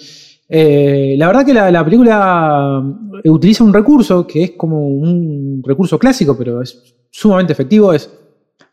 Eh, 0.47 1.15
la 1.17 1.27
verdad 1.27 1.45
que 1.45 1.53
la, 1.53 1.71
la 1.71 1.83
película 1.83 2.83
eh, 3.23 3.29
utiliza 3.29 3.63
un 3.63 3.73
recurso 3.73 4.27
que 4.27 4.43
es 4.43 4.51
como 4.51 4.87
un 4.87 5.63
recurso 5.65 5.97
clásico, 5.97 6.37
pero 6.37 6.61
es 6.61 6.95
sumamente 7.09 7.53
efectivo, 7.53 7.91
es 7.93 8.09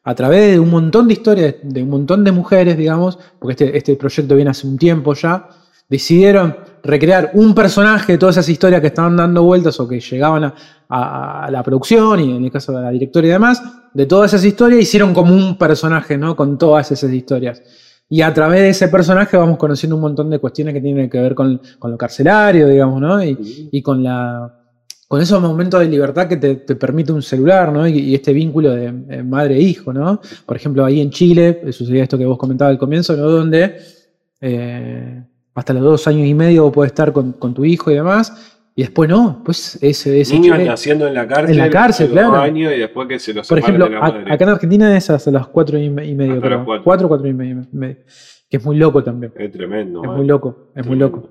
a 0.03 0.15
través 0.15 0.53
de 0.53 0.59
un 0.61 0.69
montón 0.71 1.07
de 1.09 1.15
historias, 1.15 1.55
de 1.63 1.83
un 1.83 1.89
montón 1.91 2.25
de 2.25 2.33
mujeres, 2.33 2.77
digamos, 2.77 3.19
porque 3.39 3.53
este, 3.65 3.77
este 3.77 3.97
proyecto 3.97 4.35
viene 4.37 4.51
hace 4.51 4.67
un 4.67 4.77
tiempo 4.77 5.15
ya, 5.15 5.49
decidieron 5.89 6.57
recrear 6.83 7.31
un 7.35 7.55
personaje 7.55 8.13
de 8.13 8.19
todas 8.19 8.37
esas 8.37 8.49
historias 8.49 8.81
que 8.81 8.89
estaban 8.89 9.17
dando 9.17 9.43
vueltas 9.43 9.79
o 9.81 9.87
que 9.89 10.01
llegaban 10.01 10.45
a, 10.45 10.55
a- 10.89 11.45
a 11.47 11.51
la 11.51 11.63
producción 11.63 12.21
y 12.21 12.37
en 12.37 12.45
el 12.45 12.51
caso 12.51 12.73
de 12.73 12.83
la 12.83 12.91
directora 12.91 13.27
y 13.27 13.31
demás, 13.31 13.63
de 13.93 14.07
todas 14.07 14.33
esas 14.33 14.45
historias 14.45 14.81
hicieron 14.83 15.13
como 15.13 15.35
un 15.35 15.57
personaje, 15.59 16.17
¿no? 16.17 16.35
Con 16.37 16.57
todas 16.59 16.91
esas 16.93 17.13
historias. 17.13 17.63
Y 18.09 18.23
a 18.23 18.35
través 18.35 18.61
de 18.61 18.69
ese 18.71 18.89
personaje 18.89 19.37
vamos 19.37 19.57
conociendo 19.57 19.95
un 19.97 20.03
montón 20.03 20.31
de 20.31 20.39
cuestiones 20.41 20.75
que 20.75 20.81
tienen 20.81 21.09
que 21.09 21.21
ver 21.21 21.35
con, 21.35 21.61
con 21.79 21.91
lo 21.93 21.97
carcelario, 21.99 22.67
digamos, 22.67 23.01
¿no? 23.01 23.23
Y, 23.23 23.69
y 23.73 23.83
con 23.83 24.03
la 24.03 24.57
con 25.07 25.21
esos 25.21 25.43
momentos 25.43 25.81
de 25.81 25.87
libertad 25.89 26.29
que 26.29 26.37
te, 26.37 26.55
te 26.55 26.77
permite 26.77 27.11
un 27.13 27.21
celular, 27.21 27.73
¿no? 27.73 27.87
Y, 27.89 27.99
y 27.99 28.15
este 28.15 28.33
vínculo 28.33 28.71
de 28.71 28.93
madre 29.25 29.57
e 29.57 29.61
hijo, 29.61 29.93
¿no? 29.93 30.21
Por 30.47 30.57
ejemplo, 30.57 30.85
ahí 30.85 31.01
en 31.01 31.11
Chile 31.11 31.61
eh, 31.65 31.73
sucedía 31.73 32.05
esto 32.05 32.17
que 32.17 32.25
vos 32.27 32.39
comentabas 32.39 32.71
al 32.73 32.79
comienzo, 32.79 33.17
¿no? 33.17 33.29
Donde 33.29 33.75
eh, 34.41 35.23
hasta 35.55 35.73
los 35.73 35.83
dos 35.83 36.07
años 36.07 36.27
y 36.27 36.35
medio 36.35 36.71
podés 36.73 36.91
estar 36.93 37.13
con, 37.13 37.33
con 37.33 37.53
tu 37.55 37.65
hijo 37.65 37.91
y 37.91 37.95
demás, 37.95 38.57
y 38.77 38.83
después 38.83 39.11
no, 39.11 39.43
pues 39.45 39.79
ese, 39.83 40.21
ese 40.21 40.39
Niños 40.39 40.59
naciendo 40.61 41.07
en 41.09 41.15
la 41.15 41.27
cárcel. 41.27 41.51
En 41.51 41.59
la 41.59 41.71
cárcel, 41.71 42.11
claro. 42.11 42.37
años 42.37 42.73
y 42.75 42.79
después 42.79 43.09
que 43.09 43.19
se 43.19 43.35
los 43.35 43.47
Por 43.49 43.59
ejemplo, 43.59 43.87
de 43.87 43.91
la 43.91 44.01
madre. 44.01 44.33
acá 44.33 44.45
en 44.45 44.51
Argentina 44.51 44.97
es 44.97 45.11
hasta 45.11 45.31
las 45.31 45.49
cuatro 45.49 45.77
y, 45.79 45.91
me- 45.91 46.07
y 46.07 46.15
medio, 46.15 46.35
Hasta 46.35 46.47
creo. 46.47 46.57
las 46.59 46.67
cuatro. 46.67 46.85
Cuatro, 46.85 47.09
cuatro 47.09 47.27
y 47.29 47.35
medio, 47.35 47.67
medio, 47.73 47.97
que 48.49 48.57
es 48.57 48.65
muy 48.65 48.77
loco 48.77 49.03
también. 49.03 49.33
Es 49.37 49.51
tremendo. 49.53 50.03
Es 50.05 50.09
¿eh? 50.09 50.13
muy 50.13 50.27
loco, 50.27 50.71
es 50.75 50.87
muy 50.87 50.97
loco. 50.97 51.31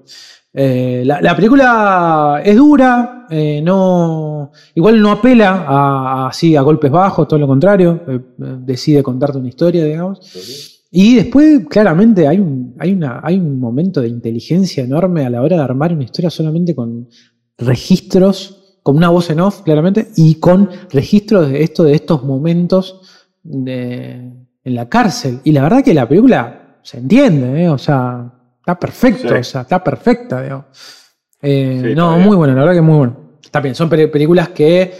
Eh, 0.53 1.03
la, 1.05 1.21
la 1.21 1.35
película 1.35 2.41
es 2.43 2.55
dura, 2.57 3.25
eh, 3.29 3.61
no, 3.63 4.51
igual 4.75 5.01
no 5.01 5.11
apela 5.11 5.63
a, 5.67 6.23
a- 6.25 6.27
así 6.27 6.55
a 6.55 6.61
golpes 6.61 6.91
bajos, 6.91 7.27
todo 7.27 7.39
lo 7.39 7.47
contrario, 7.47 8.01
eh, 8.07 8.15
eh, 8.15 8.19
decide 8.59 9.01
contarte 9.01 9.37
una 9.37 9.47
historia, 9.47 9.85
digamos. 9.85 10.19
Y 10.91 11.15
después, 11.15 11.61
claramente, 11.69 12.27
hay 12.27 12.39
un, 12.39 12.75
hay, 12.79 12.93
una, 12.93 13.19
hay 13.23 13.37
un 13.37 13.59
momento 13.59 14.01
de 14.01 14.07
inteligencia 14.07 14.83
enorme 14.83 15.25
a 15.25 15.29
la 15.29 15.41
hora 15.43 15.57
de 15.57 15.61
armar 15.63 15.93
una 15.93 16.03
historia 16.03 16.29
solamente 16.31 16.73
con 16.73 17.07
registros, 17.57 18.79
con 18.83 18.97
una 18.97 19.09
voz 19.09 19.29
en 19.29 19.39
off, 19.39 19.61
claramente, 19.61 20.07
y 20.15 20.35
con 20.35 20.69
registros 20.91 21.49
de, 21.51 21.61
esto, 21.63 21.83
de 21.83 21.93
estos 21.93 22.23
momentos 22.23 23.01
de- 23.43 24.31
en 24.63 24.75
la 24.75 24.89
cárcel. 24.89 25.39
Y 25.43 25.51
la 25.51 25.61
verdad 25.63 25.83
que 25.83 25.93
la 25.93 26.07
película 26.07 26.79
se 26.83 26.97
entiende, 26.97 27.63
¿eh? 27.63 27.69
o 27.69 27.77
sea, 27.77 28.31
está 28.59 28.79
perfecto, 28.79 29.27
Sí. 29.29 29.33
o 29.35 29.43
sea, 29.43 29.61
está 29.61 29.83
perfecta. 29.83 30.43
Eh, 31.41 31.81
Sí, 31.83 31.95
no, 31.95 32.05
está 32.09 32.15
bien. 32.15 32.27
muy 32.27 32.35
bueno, 32.35 32.53
la 32.55 32.61
verdad 32.61 32.73
que 32.75 32.81
muy 32.81 32.97
bueno. 32.97 33.17
También 33.51 33.75
son 33.75 33.89
pe- 33.89 34.07
películas 34.07 34.49
que 34.49 34.91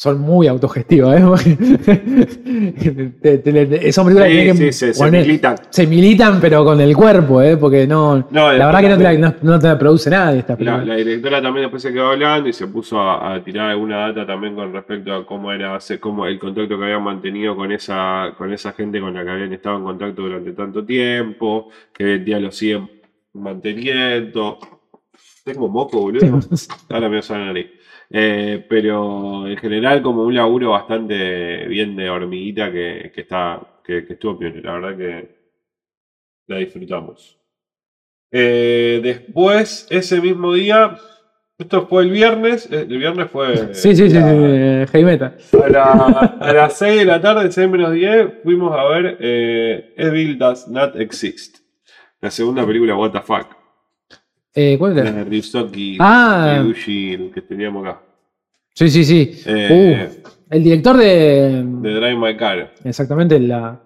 son 0.00 0.20
muy 0.20 0.46
autogestivas, 0.46 1.20
¿eh? 1.20 1.24
Son 3.92 4.06
películas 4.06 4.28
que 4.28 4.30
Sí, 4.30 4.36
tienen 4.36 4.56
sí, 4.56 4.64
que 4.64 4.72
se, 4.72 5.10
militan. 5.10 5.56
se 5.70 5.86
militan, 5.88 6.40
pero 6.40 6.64
con 6.64 6.80
el 6.80 6.94
cuerpo, 6.96 7.42
¿eh? 7.42 7.56
Porque 7.56 7.84
no. 7.84 8.18
No, 8.30 8.52
la 8.52 8.66
verdad 8.66 8.80
que 8.80 8.88
no 8.90 8.96
te, 8.96 9.02
la, 9.02 9.10
después 9.10 9.42
no- 9.42 9.50
no 9.54 9.58
te 9.58 9.66
la 9.66 9.76
produce 9.76 10.08
nadie 10.08 10.38
esta 10.38 10.52
La, 10.52 10.56
película. 10.58 10.84
la 10.84 10.94
directora 10.94 11.42
también 11.42 11.64
después 11.64 11.82
se 11.82 11.92
quedó 11.92 12.10
hablando 12.10 12.48
y 12.48 12.52
se 12.52 12.68
puso 12.68 13.00
a, 13.00 13.34
a 13.34 13.42
tirar 13.42 13.70
alguna 13.70 13.98
data 14.06 14.24
también 14.24 14.54
con 14.54 14.72
respecto 14.72 15.12
a 15.12 15.26
cómo 15.26 15.50
era 15.50 15.76
cómo 16.00 16.26
el 16.26 16.38
contacto 16.38 16.78
que 16.78 16.84
habían 16.84 17.02
mantenido 17.02 17.56
con 17.56 17.72
esa, 17.72 18.34
con 18.38 18.52
esa 18.52 18.70
gente 18.74 19.00
con 19.00 19.12
la 19.14 19.24
que 19.24 19.30
habían 19.30 19.52
estado 19.52 19.78
en 19.78 19.82
contacto 19.82 20.22
durante 20.22 20.52
tanto 20.52 20.84
tiempo, 20.84 21.70
que 21.92 22.04
hoy 22.04 22.12
en 22.12 22.24
día 22.24 22.38
lo 22.38 22.52
siguen 22.52 22.88
manteniendo. 23.32 24.58
Tengo 25.44 25.68
moco, 25.68 26.00
boludo. 26.02 26.38
Ahora 26.88 27.08
me 27.08 27.16
voy 27.20 27.26
a 27.28 27.32
la 27.38 27.44
nariz. 27.46 27.66
Eh, 28.10 28.64
pero 28.68 29.46
en 29.46 29.56
general 29.58 30.00
como 30.02 30.22
un 30.24 30.34
laburo 30.34 30.70
bastante 30.70 31.66
bien 31.66 31.94
de 31.94 32.08
hormiguita 32.08 32.72
que, 32.72 33.12
que 33.14 33.20
está 33.20 33.60
que, 33.84 34.04
que 34.06 34.14
estuvo 34.14 34.34
bien. 34.36 34.62
La 34.62 34.72
verdad 34.78 34.96
que 34.96 35.38
la 36.46 36.56
disfrutamos. 36.58 37.38
Eh, 38.30 39.00
después, 39.02 39.86
ese 39.90 40.20
mismo 40.20 40.52
día, 40.54 40.96
esto 41.58 41.86
fue 41.86 42.02
el 42.04 42.10
viernes, 42.10 42.66
eh, 42.70 42.86
el 42.88 42.98
viernes 42.98 43.30
fue... 43.30 43.74
Sí, 43.74 43.94
sí, 43.94 43.96
sí, 43.96 44.10
sí, 44.10 44.16
la- 44.16 44.86
sí, 44.90 45.04
metal. 45.04 45.36
A, 45.62 45.68
la- 45.68 46.36
a 46.40 46.52
las 46.52 46.78
6 46.78 46.98
de 47.00 47.04
la 47.04 47.20
tarde, 47.20 47.50
6 47.50 47.68
menos 47.68 47.92
10, 47.92 48.42
fuimos 48.42 48.74
a 48.76 48.84
ver 48.84 49.16
eh, 49.20 49.94
Evil 49.96 50.38
Does 50.38 50.68
Not 50.68 50.96
Exist. 50.96 51.58
La 52.20 52.30
segunda 52.30 52.66
película, 52.66 52.96
What 52.96 53.12
the 53.12 53.20
Fuck. 53.20 53.57
Eh, 54.60 54.76
¿Cuál 54.76 54.98
era? 54.98 55.24
Ah. 56.00 56.64
El 56.66 57.30
que 57.32 57.42
teníamos 57.42 57.86
acá. 57.86 58.00
Sí, 58.74 58.88
sí, 58.90 59.04
sí. 59.04 59.40
Eh, 59.46 60.08
Uh, 60.10 60.28
el 60.50 60.64
director 60.64 60.96
de. 60.96 61.62
De 61.80 61.94
Drive 61.94 62.16
My 62.16 62.36
Car. 62.36 62.72
Exactamente, 62.82 63.38
la, 63.38 63.78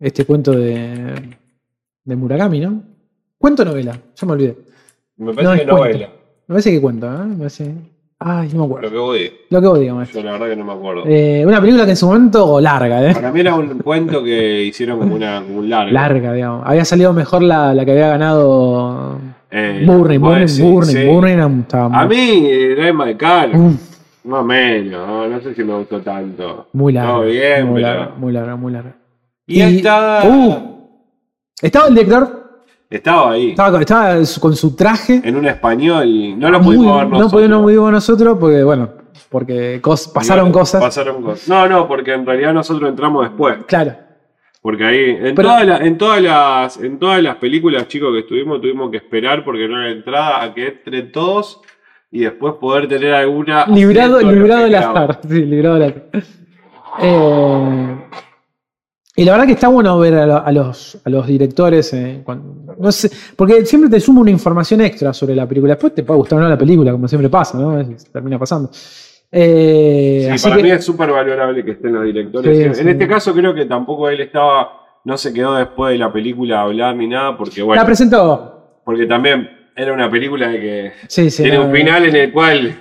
este 0.00 0.24
cuento 0.24 0.50
de, 0.52 1.14
de 2.04 2.16
Murakami, 2.16 2.58
¿no? 2.60 2.82
Cuento 3.38 3.62
o 3.62 3.66
novela, 3.66 3.92
ya 4.16 4.26
me 4.26 4.32
olvidé. 4.32 4.56
Me 5.18 5.34
parece 5.34 5.52
No, 5.54 5.60
que 5.60 5.66
novela. 5.66 6.08
Me 6.48 6.54
parece 6.54 6.70
que 6.72 6.80
cuento, 6.80 7.06
¿eh? 7.06 7.24
Me 7.26 7.36
parece... 7.36 7.74
Ay, 8.18 8.48
no 8.48 8.52
me 8.52 8.58
Lo 8.58 8.64
acuerdo. 8.64 8.90
que 8.90 8.98
voy. 8.98 9.32
Lo 9.50 9.60
que 9.60 9.66
vos 9.68 9.78
digas, 9.80 9.94
maestro. 9.96 10.20
Yo 10.20 10.26
la 10.26 10.32
verdad 10.32 10.48
que 10.48 10.56
no 10.56 10.64
me 10.64 10.72
acuerdo. 10.72 11.02
Eh, 11.06 11.44
una 11.46 11.60
película 11.60 11.84
que 11.84 11.90
en 11.90 11.96
su 11.96 12.06
momento 12.06 12.60
larga, 12.60 13.08
¿eh? 13.10 13.14
Para 13.14 13.30
mí 13.32 13.40
era 13.40 13.54
un 13.54 13.78
cuento 13.78 14.22
que 14.24 14.64
hicieron 14.64 14.98
como, 14.98 15.14
una, 15.14 15.42
como 15.42 15.58
un 15.58 15.68
largo. 15.70 15.92
Larga, 15.92 16.32
digamos. 16.32 16.62
Había 16.66 16.84
salido 16.84 17.12
mejor 17.12 17.42
la, 17.42 17.72
la 17.74 17.84
que 17.84 17.90
había 17.92 18.08
ganado 18.08 19.18
Burning, 19.52 20.18
bueno, 20.18 20.18
Burning, 20.20 20.48
sí, 20.48 20.62
Burning, 20.62 21.36
sí. 21.36 21.60
Estaba 21.60 22.00
A 22.00 22.06
mí, 22.06 22.48
Car, 23.18 23.50
Uf, 23.54 23.74
más 24.24 24.40
o 24.40 24.44
menos. 24.44 25.06
No, 25.06 25.28
No 25.28 25.40
sé 25.40 25.54
si 25.54 25.62
me 25.62 25.74
gustó 25.76 26.00
tanto. 26.00 26.68
muy 26.72 26.92
larga. 26.94 27.12
No, 27.12 27.20
bien, 27.22 27.66
muy 27.66 27.82
pero- 27.82 27.94
larga, 27.98 28.14
muy 28.16 28.32
larga, 28.32 28.56
muy 28.56 28.72
larga. 28.72 28.96
Y, 29.46 29.60
esta. 29.60 30.22
Uh, 30.24 30.88
estaba 31.60 31.88
el 31.88 31.94
director, 31.94 32.62
Estaba 32.88 33.32
ahí. 33.32 33.50
estaba 33.50 33.70
con, 33.72 33.80
estaba 33.80 34.24
su- 34.24 34.40
con 34.40 34.56
su 34.56 34.74
traje. 34.74 35.20
En 35.24 35.36
un 35.36 35.46
español. 35.46 36.38
No 36.38 36.48
lo 36.50 36.60
Muy- 36.60 36.76
pudimos 36.76 36.96
ver 36.98 37.04
no 37.08 37.10
nosotros. 37.18 37.32
pudimos 37.42 37.66
vivir 37.66 37.80
nosotros 37.92 38.36
porque, 38.40 38.62
bueno, 38.64 38.88
porque 39.28 39.82
cos- 39.82 40.10
pasaron 40.12 40.50
cosas. 40.52 40.80
Pasaron 40.80 41.22
cosas. 41.22 41.48
No, 41.48 41.68
no, 41.68 41.86
porque 41.88 42.14
en 42.14 42.24
realidad 42.24 42.54
nosotros 42.54 42.88
entramos 42.88 43.24
después. 43.28 43.56
Claro. 43.66 43.96
Porque 44.62 44.84
ahí, 44.84 45.10
en, 45.10 45.34
Pero- 45.34 45.48
todas, 45.48 45.66
las- 45.66 45.80
en, 45.80 45.98
todas 45.98 46.22
las, 46.22 46.76
en 46.78 46.98
todas 47.00 47.20
las 47.22 47.34
películas, 47.36 47.88
chicos, 47.88 48.12
que 48.12 48.20
estuvimos, 48.20 48.60
tuvimos 48.60 48.90
que 48.92 48.98
esperar 48.98 49.44
porque 49.44 49.66
no 49.66 49.80
era 49.82 49.90
entrada 49.90 50.40
a 50.42 50.54
que 50.54 50.68
entre 50.68 51.02
todos 51.02 51.60
y 52.12 52.20
después 52.20 52.54
poder 52.60 52.86
tener 52.88 53.12
alguna. 53.12 53.66
Librado, 53.66 54.20
librado 54.20 54.68
quedaban. 54.68 54.96
azar. 55.10 55.20
Sí, 55.28 55.44
librado 55.44 55.76
al 55.76 55.82
azar. 55.82 56.02
Eh, 57.00 57.96
y 59.16 59.24
la 59.24 59.32
verdad 59.32 59.46
que 59.46 59.52
está 59.52 59.68
bueno 59.68 59.98
ver 59.98 60.14
a, 60.14 60.26
lo- 60.26 60.44
a 60.46 60.52
los, 60.52 60.98
a 61.04 61.10
los 61.10 61.26
directores. 61.26 61.92
eh, 61.94 62.22
cuando- 62.24 62.74
no 62.78 62.92
sé, 62.92 63.10
porque 63.36 63.66
siempre 63.66 63.90
te 63.90 63.98
suma 64.00 64.20
una 64.20 64.30
información 64.30 64.80
extra 64.80 65.12
sobre 65.12 65.34
la 65.34 65.46
película. 65.46 65.74
Después 65.74 65.94
te 65.94 66.02
puede 66.02 66.18
gustar 66.18 66.38
o 66.38 66.42
no 66.42 66.48
la 66.48 66.56
película, 66.58 66.92
como 66.92 67.08
siempre 67.08 67.28
pasa, 67.28 67.58
¿no? 67.58 67.78
Es- 67.80 68.10
termina 68.12 68.38
pasando. 68.38 68.70
Eh, 69.34 70.24
Sí, 70.26 70.30
así 70.30 70.44
para 70.44 70.56
que- 70.56 70.62
mí 70.62 70.70
es 70.70 70.84
súper 70.84 71.10
valorable 71.10 71.64
que 71.64 71.70
estén 71.72 71.94
los 71.94 72.04
directores. 72.04 72.56
Sí, 72.56 72.64
en 72.64 72.74
sí. 72.74 72.82
este 72.88 73.08
caso 73.08 73.32
creo 73.32 73.54
que 73.54 73.64
tampoco 73.64 74.08
él 74.10 74.20
estaba, 74.20 74.72
no 75.04 75.16
se 75.16 75.32
quedó 75.32 75.54
después 75.54 75.92
de 75.92 75.98
la 75.98 76.12
película 76.12 76.58
a 76.60 76.62
hablar 76.64 76.94
ni 76.96 77.08
nada, 77.08 77.36
porque 77.36 77.62
bueno, 77.62 77.80
la 77.80 77.86
presentó. 77.86 78.80
porque 78.84 79.06
también 79.06 79.48
era 79.74 79.92
una 79.94 80.10
película 80.10 80.48
de 80.48 80.60
que 80.60 80.92
Sí, 81.08 81.30
sí. 81.30 81.42
tiene 81.44 81.58
un 81.58 81.72
final 81.72 82.04
en 82.04 82.14
el 82.16 82.30
cual 82.32 82.74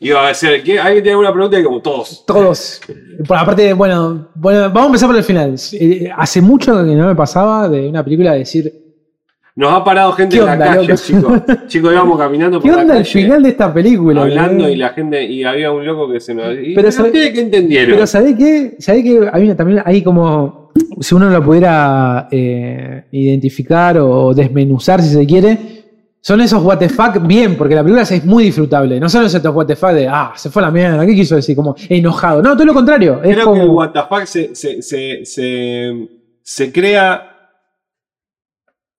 iba 0.00 0.26
a 0.28 0.32
ser, 0.34 0.62
¿qué? 0.62 0.78
¿alguien 0.78 1.02
tiene 1.02 1.10
alguna 1.12 1.32
pregunta? 1.32 1.60
Y 1.60 1.64
como 1.64 1.82
todos. 1.82 2.24
Todos. 2.26 2.80
Por 3.28 3.36
aparte, 3.36 3.72
bueno, 3.74 4.28
bueno, 4.34 4.60
vamos 4.70 4.82
a 4.82 4.86
empezar 4.86 5.08
por 5.08 5.16
el 5.16 5.24
final. 5.24 5.54
Eh, 5.74 6.10
hace 6.16 6.40
mucho 6.40 6.72
que 6.84 6.94
no 6.94 7.06
me 7.06 7.14
pasaba 7.14 7.68
de 7.68 7.88
una 7.88 8.02
película 8.02 8.32
decir, 8.32 8.72
Nos 9.56 9.72
ha 9.72 9.82
parado 9.82 10.12
gente 10.12 10.36
¿Qué 10.36 10.40
en 10.42 10.46
la 10.46 10.58
calle, 10.58 10.86
loco? 10.86 11.02
chicos. 11.02 11.32
Chicos, 11.66 11.92
íbamos 11.92 12.18
caminando 12.18 12.60
por 12.60 12.70
¿qué 12.70 12.76
la 12.76 12.82
onda 12.82 12.98
el 12.98 13.06
final 13.06 13.42
de 13.42 13.48
esta 13.48 13.72
película? 13.72 14.20
hablando 14.22 14.68
eh? 14.68 14.72
y 14.72 14.76
la 14.76 14.90
gente, 14.90 15.24
y 15.24 15.44
había 15.44 15.70
un 15.72 15.84
loco 15.84 16.12
que 16.12 16.20
se 16.20 16.34
nos... 16.34 16.52
Y, 16.62 16.74
Pero 16.74 16.88
¿y 16.88 16.92
sabe- 16.92 17.10
qué 17.10 17.40
entendieron? 17.40 17.94
Pero 17.94 18.06
¿sabés 18.06 18.36
qué? 18.36 18.76
¿Sabés 18.78 19.02
qué? 19.02 19.30
Hay 19.32 19.54
también 19.54 19.82
hay 19.82 20.02
como, 20.02 20.72
si 21.00 21.14
uno 21.14 21.30
lo 21.30 21.42
pudiera 21.42 22.28
eh, 22.30 23.04
identificar 23.12 23.96
o 23.98 24.34
desmenuzar 24.34 25.00
si 25.00 25.08
se 25.14 25.24
quiere, 25.24 25.58
son 26.20 26.42
esos 26.42 26.62
what 26.62 26.76
the 26.76 26.90
fuck 26.90 27.26
bien, 27.26 27.56
porque 27.56 27.74
la 27.74 27.82
película 27.82 28.02
es 28.02 28.24
muy 28.26 28.44
disfrutable. 28.44 29.00
No 29.00 29.08
son 29.08 29.24
esos 29.24 29.42
what 29.54 29.64
the 29.64 29.76
fuck 29.76 29.92
de, 29.92 30.06
ah, 30.06 30.32
se 30.36 30.50
fue 30.50 30.60
a 30.60 30.66
la 30.66 30.70
mierda, 30.70 31.06
¿qué 31.06 31.14
quiso 31.14 31.34
decir? 31.34 31.56
Como 31.56 31.74
enojado. 31.88 32.42
No, 32.42 32.52
todo 32.54 32.66
lo 32.66 32.74
contrario. 32.74 33.22
Es 33.22 33.34
Creo 33.34 33.54
que 33.54 33.60
el 33.60 33.66
como, 33.68 33.80
WTF 33.80 34.24
se, 34.26 34.54
se, 34.54 34.82
se, 34.82 35.24
se, 35.24 36.08
se 36.42 36.72
crea 36.72 37.35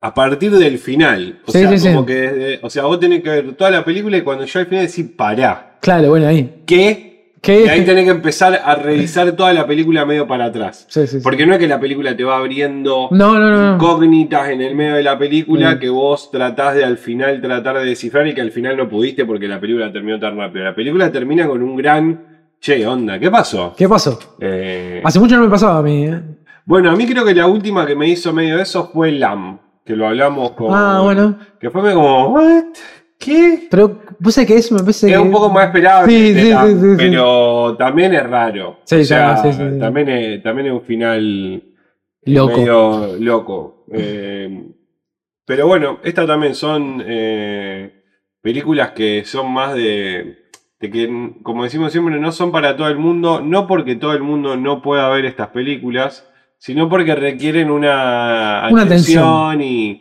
a 0.07 0.13
partir 0.13 0.51
del 0.51 0.77
final. 0.79 1.39
O 1.45 1.51
Sí, 1.51 1.59
sea, 1.59 1.69
sí, 1.71 1.77
sí. 1.79 1.87
como 1.89 2.05
que, 2.05 2.53
eh, 2.53 2.59
o 2.61 2.69
sea, 2.69 2.83
vos 2.83 2.99
tenés 2.99 3.21
que 3.21 3.29
ver 3.29 3.53
toda 3.53 3.69
la 3.71 3.83
película 3.83 4.17
y 4.17 4.21
cuando 4.21 4.45
yo 4.45 4.59
al 4.59 4.65
final 4.67 4.85
decís, 4.87 5.05
pará, 5.15 5.77
claro, 5.81 6.09
bueno, 6.09 6.27
ahí. 6.27 6.61
¿qué? 6.65 7.05
¿Qué? 7.39 7.65
Y 7.65 7.69
ahí 7.69 7.85
tenés 7.85 8.05
que 8.05 8.09
empezar 8.11 8.59
a 8.65 8.75
revisar 8.75 9.31
toda 9.33 9.53
la 9.53 9.67
película 9.67 10.05
medio 10.05 10.27
para 10.27 10.45
atrás. 10.45 10.85
Sí, 10.89 11.01
sí, 11.07 11.17
sí. 11.17 11.23
Porque 11.23 11.45
no 11.45 11.53
es 11.53 11.59
que 11.59 11.67
la 11.67 11.79
película 11.79 12.15
te 12.17 12.23
va 12.23 12.37
abriendo 12.37 13.09
No, 13.11 13.37
no, 13.39 13.49
no. 13.51 13.61
no. 13.67 13.73
incógnitas 13.75 14.49
en 14.49 14.61
el 14.61 14.75
medio 14.75 14.95
de 14.95 15.03
la 15.03 15.17
película 15.19 15.77
que 15.79 15.87
vos 15.89 16.31
tratás 16.31 16.75
de 16.75 16.83
al 16.83 16.97
final 16.97 17.39
tratar 17.39 17.77
de 17.79 17.85
descifrar 17.85 18.27
y 18.27 18.33
que 18.33 18.41
al 18.41 18.51
final 18.51 18.75
no 18.75 18.89
pudiste 18.89 19.23
porque 19.25 19.47
la 19.47 19.59
película 19.59 19.91
terminó 19.91 20.19
tan 20.19 20.35
rápido. 20.35 20.65
La 20.65 20.73
película 20.75 21.11
termina 21.11 21.47
con 21.47 21.61
un 21.61 21.75
gran, 21.77 22.25
che, 22.59 22.85
onda, 22.87 23.19
¿qué 23.19 23.29
pasó? 23.29 23.73
¿Qué 23.77 23.87
pasó? 23.87 24.17
Eh, 24.41 25.01
Hace 25.05 25.19
mucho 25.19 25.37
no 25.37 25.43
me 25.43 25.49
pasaba 25.49 25.77
a 25.77 25.83
mí. 25.83 26.05
¿eh? 26.05 26.19
bueno, 26.65 26.89
a 26.91 26.95
mí 26.95 27.05
creo 27.05 27.23
que 27.23 27.35
la 27.35 27.47
última 27.47 27.85
que 27.85 27.95
me 27.95 28.09
hizo 28.09 28.33
medio 28.33 28.59
eso 28.59 28.89
fue 28.91 29.11
Lam, 29.11 29.59
que 29.87 29.95
lo 29.95 30.07
hablamos 30.07 30.51
con... 30.51 30.67
Ah, 30.71 30.99
bueno. 31.03 31.39
Que 31.59 31.69
fue 31.71 31.93
como, 31.93 32.27
¿what? 32.33 32.65
¿Qué? 33.17 33.67
Pero 33.71 33.99
vos 34.19 34.33
sabés 34.35 34.47
que 34.47 34.57
eso 34.57 34.75
me 34.75 34.81
parece 34.81 35.07
Es 35.07 35.13
que... 35.13 35.19
un 35.19 35.31
poco 35.31 35.49
más 35.49 35.65
esperable, 35.67 36.11
Sí, 36.11 36.33
sí, 36.35 36.39
sí, 36.41 36.51
sí, 36.51 36.79
sí. 36.91 36.95
pero 36.97 37.75
también 37.77 38.13
es 38.13 38.23
raro. 38.29 38.77
Sí, 38.83 38.97
O 38.97 39.03
sea, 39.05 39.33
también, 39.35 39.53
sí, 39.55 39.59
sí, 39.63 39.69
sí. 39.73 39.79
También, 39.79 40.09
es, 40.09 40.43
también 40.43 40.67
es 40.67 40.73
un 40.73 40.81
final 40.83 41.63
Loco. 42.25 42.57
medio 42.57 43.15
loco. 43.19 43.85
Eh, 43.91 44.67
pero 45.45 45.65
bueno, 45.65 45.99
estas 46.03 46.27
también 46.27 46.53
son 46.53 47.01
eh, 47.07 48.03
películas 48.41 48.91
que 48.91 49.23
son 49.25 49.51
más 49.51 49.73
de, 49.73 50.49
de 50.79 50.91
que, 50.91 51.31
como 51.41 51.63
decimos 51.63 51.91
siempre, 51.91 52.19
no 52.19 52.31
son 52.31 52.51
para 52.51 52.75
todo 52.75 52.87
el 52.89 52.97
mundo, 52.97 53.41
no 53.41 53.65
porque 53.65 53.95
todo 53.95 54.13
el 54.13 54.21
mundo 54.21 54.57
no 54.57 54.81
pueda 54.81 55.09
ver 55.09 55.25
estas 55.25 55.47
películas, 55.47 56.29
sino 56.57 56.89
porque 56.89 57.15
requieren 57.15 57.69
una, 57.69 58.67
Una 58.71 58.81
atención 58.83 59.61
y, 59.61 59.99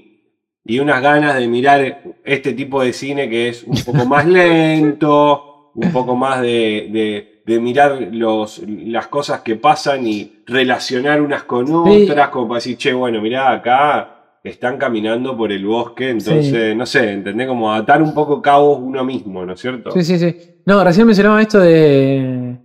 y 0.64 0.78
unas 0.78 1.00
ganas 1.02 1.34
de 1.36 1.46
mirar 1.48 1.96
este 2.24 2.52
tipo 2.52 2.82
de 2.82 2.92
cine 2.92 3.28
que 3.28 3.48
es 3.50 3.62
un 3.64 3.76
poco 3.84 4.04
más 4.07 4.24
lento, 4.26 5.70
un 5.74 5.92
poco 5.92 6.16
más 6.16 6.40
de, 6.40 6.88
de- 6.90 7.36
de 7.46 7.61
mirar 7.61 7.92
los, 8.11 8.61
las 8.66 9.07
cosas 9.07 9.40
que 9.42 9.54
pasan 9.54 10.04
y 10.04 10.28
relacionar 10.46 11.20
unas 11.20 11.44
con 11.44 11.66
Sí. 11.68 11.72
otras, 12.09 12.28
como 12.30 12.48
para 12.48 12.57
decir, 12.57 12.76
che, 12.76 12.92
bueno, 12.92 13.20
mirá, 13.20 13.52
acá 13.52 14.40
están 14.42 14.78
caminando 14.78 15.36
por 15.36 15.52
el 15.52 15.64
bosque, 15.64 16.11
entonces, 16.11 16.74
no 16.74 16.84
sé, 16.86 17.12
¿entendés? 17.12 17.46
Como 17.46 17.72
atar 17.72 18.02
un 18.02 18.12
poco 18.12 18.42
cabos 18.42 18.80
uno 18.80 19.04
mismo, 19.04 19.44
¿no 19.46 19.52
es 19.52 19.61
cierto? 19.61 19.92
Sí, 19.92 20.02
sí, 20.02 20.18
sí. 20.18 20.34
No, 20.64 20.82
recién 20.82 21.07
mencionaba 21.07 21.40
esto 21.40 21.61
de. 21.61 22.57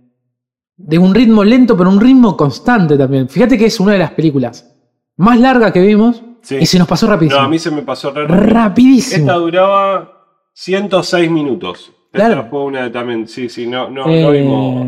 De 0.76 0.98
un 0.98 1.14
ritmo 1.14 1.44
lento, 1.44 1.76
pero 1.76 1.90
un 1.90 2.00
ritmo 2.00 2.36
constante 2.36 2.96
también. 2.96 3.28
Fíjate 3.28 3.56
que 3.58 3.66
es 3.66 3.78
una 3.80 3.92
de 3.92 3.98
las 3.98 4.10
películas 4.12 4.74
más 5.16 5.38
largas 5.38 5.72
que 5.72 5.80
vimos 5.80 6.22
Sí. 6.42 6.56
y 6.60 6.66
se 6.66 6.78
nos 6.78 6.88
pasó 6.88 7.06
No, 7.06 7.12
rapidísimo. 7.12 7.40
a 7.42 7.48
mí 7.48 7.58
se 7.58 7.70
me 7.70 7.82
pasó 7.82 8.10
re. 8.10 8.26
Rapidísimo. 8.26 9.26
Esta 9.26 9.34
duraba 9.34 10.12
106 10.52 11.30
minutos. 11.30 11.92
Claro. 12.10 12.34
Esta 12.40 12.50
fue 12.50 12.64
una 12.64 12.90
también, 12.90 13.26
sí, 13.28 13.48
sí, 13.48 13.66
no, 13.66 13.88
no, 13.90 14.06
Eh, 14.08 14.22
no 14.22 14.30
vimos. 14.32 14.86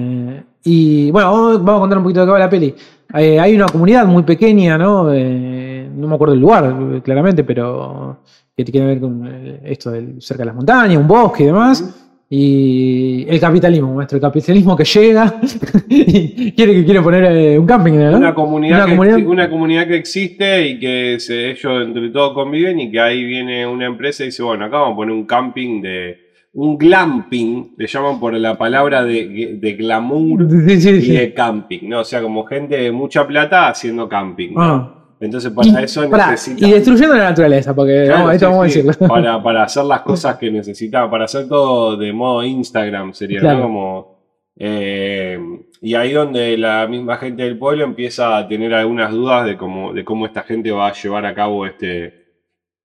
y 0.65 1.11
bueno, 1.11 1.31
vamos, 1.33 1.65
vamos 1.65 1.77
a 1.77 1.81
contar 1.81 1.99
un 1.99 2.05
poquito 2.05 2.21
de 2.21 2.27
qué 2.27 2.33
va 2.33 2.39
la 2.39 2.51
peli. 2.51 2.75
Eh, 3.15 3.39
hay 3.39 3.55
una 3.55 3.67
comunidad 3.67 4.05
muy 4.07 4.25
pequeña, 4.25 4.77
¿no? 4.77 5.13
Eh, 5.13 5.89
no 5.95 6.09
me 6.09 6.15
acuerdo 6.17 6.35
el 6.35 6.41
lugar, 6.41 6.77
eh, 6.95 7.01
claramente, 7.03 7.45
pero 7.45 8.19
que 8.57 8.65
tiene 8.65 8.81
que 8.81 8.87
ver 8.87 9.01
con 9.01 9.27
eh, 9.27 9.61
esto 9.65 9.91
del 9.91 10.21
cerca 10.21 10.43
de 10.43 10.47
las 10.47 10.55
montañas, 10.57 10.99
un 10.99 11.07
bosque 11.07 11.45
y 11.45 11.47
demás. 11.47 12.04
Y 12.31 13.27
el 13.29 13.39
capitalismo, 13.39 13.95
maestro, 13.95 14.17
el 14.17 14.23
capitalismo 14.23 14.77
que 14.77 14.85
llega 14.85 15.41
y 15.89 16.53
quiere 16.53 16.73
que 16.75 16.85
quiere 16.85 17.01
poner 17.03 17.25
eh, 17.25 17.59
un 17.59 17.67
camping, 17.67 17.93
¿no? 17.93 18.17
Una 18.17 18.35
comunidad, 18.35 18.79
Una 18.79 18.87
que, 18.87 18.97
comunidad- 18.97 19.27
una 19.27 19.51
comunidad 19.51 19.87
que 19.87 19.97
existe 19.97 20.69
y 20.69 20.79
que 20.81 21.17
se- 21.21 21.51
ellos 21.51 21.87
entre 21.87 22.11
todos 22.11 22.33
conviven 22.35 22.81
y 22.81 22.91
que 22.91 22.99
ahí 23.01 23.25
viene 23.25 23.67
una 23.67 23.87
empresa 23.87 24.23
y 24.23 24.27
dice, 24.27 24.43
bueno, 24.43 24.65
acá 24.65 24.79
vamos 24.79 24.95
a 24.95 24.97
poner 24.97 25.15
un 25.15 25.27
camping 25.27 25.81
de... 25.83 26.25
Un 26.57 26.79
glamping, 26.79 27.75
le 27.77 27.87
llaman 27.89 28.21
por 28.21 28.33
la 28.35 28.57
palabra 28.57 29.03
de, 29.05 29.59
de 29.61 29.73
glamour 29.73 30.47
Sí, 30.69 30.81
sí, 30.81 30.89
y 30.91 31.17
de 31.17 31.35
camping, 31.35 31.81
¿no? 31.89 32.01
O 32.01 32.05
sea, 32.05 32.23
como 32.23 32.45
gente 32.45 32.77
de 32.77 32.93
mucha 32.93 33.27
plata 33.27 33.69
haciendo 33.69 34.09
camping, 34.09 34.55
¿no? 34.55 34.63
Ah. 34.63 35.04
Entonces 35.25 35.51
para 35.53 35.69
Y- 35.81 35.85
eso 35.85 36.09
pará, 36.11 36.31
necesitan... 36.33 36.69
y 36.69 36.73
destruyendo 36.73 37.17
la 37.17 37.25
naturaleza, 37.25 37.75
porque 37.75 38.05
Claro, 38.07 38.19
vamos, 38.21 38.35
esto 38.35 38.47
sí, 38.47 38.51
vamos 38.51 38.63
a 38.63 38.67
decirlo. 38.67 39.09
Para, 39.09 39.43
para 39.43 39.63
hacer 39.65 39.85
las 39.85 40.01
cosas 40.03 40.37
que 40.37 40.51
necesitaba, 40.51 41.11
para 41.11 41.25
hacer 41.25 41.49
todo 41.49 41.97
de 41.97 42.13
modo 42.13 42.43
Instagram 42.45 43.13
sería, 43.15 43.41
Claro. 43.41 43.59
¿no? 43.59 43.63
Como, 43.65 44.15
eh, 44.57 45.39
y 45.81 45.95
ahí 45.95 46.13
donde 46.13 46.57
la 46.57 46.87
misma 46.87 47.17
gente 47.17 47.43
del 47.43 47.59
pueblo 47.59 47.85
empieza 47.85 48.37
a 48.39 48.47
tener 48.49 48.73
algunas 48.75 49.11
dudas 49.11 49.45
de 49.47 49.57
cómo, 49.57 49.93
de 49.93 50.05
cómo 50.05 50.27
esta 50.27 50.43
gente 50.43 50.71
va 50.71 50.89
a 50.89 50.93
llevar 50.93 51.27
a 51.27 51.35
cabo 51.35 51.67
este 51.67 52.25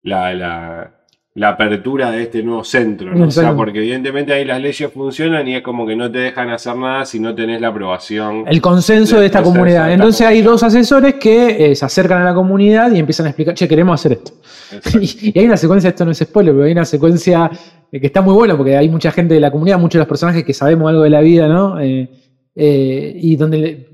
la, 0.02 0.34
la, 0.34 0.99
la 1.40 1.50
apertura 1.50 2.12
de 2.12 2.24
este 2.24 2.44
nuevo 2.44 2.66
centro, 2.66 3.16
¿no? 3.16 3.28
O 3.28 3.32
sea, 3.32 3.56
porque 3.56 3.80
evidentemente 3.80 4.34
ahí 4.34 4.44
las 4.44 4.62
leyes 4.62 4.92
funcionan 4.92 5.48
y 5.48 5.56
es 5.56 5.62
como 5.62 5.88
que 5.88 5.96
no 5.96 6.12
te 6.12 6.20
dejan 6.20 6.50
hacer 6.50 6.76
nada 6.76 7.06
si 7.06 7.18
no 7.18 7.34
tenés 7.34 7.62
la 7.62 7.70
aprobación. 7.70 8.44
El 8.46 8.62
consenso 8.62 9.20
de 9.20 9.28
esta 9.28 9.42
comunidad. 9.42 9.86
de 9.86 9.94
esta 9.94 9.94
Entonces 9.94 10.28
hay 10.28 10.42
dos 10.42 10.62
asesores 10.64 11.16
que 11.16 11.72
eh, 11.72 11.76
se 11.76 11.86
acercan 11.86 12.22
a 12.22 12.26
la 12.26 12.34
comunidad 12.34 12.92
y 12.92 13.00
empiezan 13.00 13.28
a 13.28 13.30
explicar, 13.30 13.54
che, 13.54 13.70
queremos 13.70 14.00
hacer 14.00 14.12
esto. 14.14 14.34
Y, 15.00 15.32
y 15.34 15.40
hay 15.40 15.46
una 15.46 15.58
secuencia, 15.58 15.90
esto 15.90 16.06
no 16.06 16.12
es 16.12 16.18
spoiler, 16.18 16.54
pero 16.54 16.66
hay 16.66 16.74
una 16.74 16.86
secuencia 16.86 17.50
eh, 17.90 18.00
que 18.00 18.08
está 18.08 18.22
muy 18.22 18.34
buena 18.34 18.56
porque 18.58 18.76
hay 18.76 18.90
mucha 18.90 19.10
gente 19.12 19.34
de 19.34 19.40
la 19.40 19.50
comunidad, 19.50 19.80
muchos 19.80 19.94
de 19.94 20.00
los 20.00 20.08
personajes 20.08 20.44
que 20.44 20.54
sabemos 20.54 20.90
algo 20.90 21.04
de 21.04 21.10
la 21.10 21.22
vida, 21.22 21.48
¿no? 21.48 21.80
Eh, 21.80 22.10
eh, 22.56 23.14
y 23.16 23.36
donde 23.36 23.88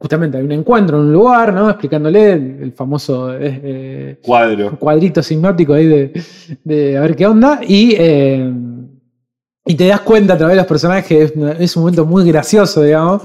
justamente 0.00 0.38
hay 0.38 0.44
un 0.44 0.52
encuentro 0.52 0.96
en 0.98 1.04
un 1.04 1.12
lugar, 1.12 1.52
¿no? 1.52 1.68
Explicándole 1.68 2.32
el, 2.32 2.58
el 2.62 2.72
famoso 2.72 3.32
eh, 3.34 3.60
eh, 3.62 4.18
Cuadro. 4.22 4.78
cuadrito 4.78 5.22
sinóptico 5.22 5.74
ahí 5.74 5.86
de, 5.86 6.22
de 6.64 6.96
a 6.96 7.02
ver 7.02 7.14
qué 7.14 7.26
onda. 7.26 7.60
Y, 7.66 7.94
eh, 7.98 8.50
y 9.66 9.74
te 9.74 9.86
das 9.86 10.00
cuenta 10.00 10.34
a 10.34 10.38
través 10.38 10.54
de 10.54 10.62
los 10.62 10.66
personajes 10.66 11.32
es 11.58 11.76
un 11.76 11.82
momento 11.82 12.06
muy 12.06 12.26
gracioso, 12.26 12.82
digamos. 12.82 13.22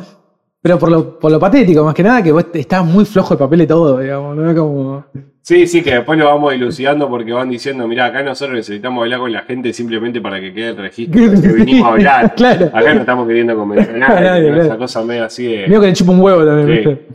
Pero 0.66 0.80
por 0.80 0.89
lo, 0.89 1.20
por 1.20 1.32
lo 1.32 1.39
patético, 1.39 1.84
más 1.84 1.93
que 1.93 2.01
nada, 2.01 2.24
que 2.24 2.32
vos 2.32 2.43
estás 2.55 2.84
muy 2.84 3.05
flojo 3.05 3.36
de 3.36 3.38
papel 3.38 3.61
y 3.61 3.68
todo, 3.68 3.99
digamos, 3.99 4.36
¿no? 4.36 4.55
Como. 4.55 5.05
Sí, 5.43 5.68
sí, 5.68 5.84
que 5.84 5.93
después 5.93 6.18
lo 6.18 6.26
vamos 6.26 6.53
dilucidando 6.53 7.07
porque 7.07 7.32
van 7.34 7.51
diciendo, 7.51 7.88
mira, 7.88 8.05
acá 8.05 8.24
nosotros 8.24 8.57
necesitamos 8.57 9.03
hablar 9.03 9.20
con 9.20 9.32
la 9.32 9.43
gente 9.43 9.72
simplemente 9.74 10.20
para 10.22 10.39
que 10.41 10.51
quede 10.55 10.70
el 10.70 10.78
registro 10.78 11.22
de 11.22 11.39
que 11.39 11.47
vinimos 11.49 11.88
a 11.88 11.91
hablar. 11.91 12.34
claro. 12.36 12.66
Acá 12.74 12.93
no 12.95 13.01
estamos 13.01 13.28
queriendo 13.28 13.55
convencer 13.55 13.93
a 14.01 14.09
nadie, 14.22 14.47
claro. 14.47 14.63
esa 14.63 14.78
cosa 14.78 15.03
medio 15.03 15.26
así 15.26 15.45
de... 15.45 15.68
Medio 15.68 15.82
que 15.82 15.86
le 15.88 15.93
chupa 15.93 16.11
un 16.13 16.20
huevo 16.22 16.43
también, 16.43 16.68
Sí. 16.68 16.89
¿viste? 16.89 17.05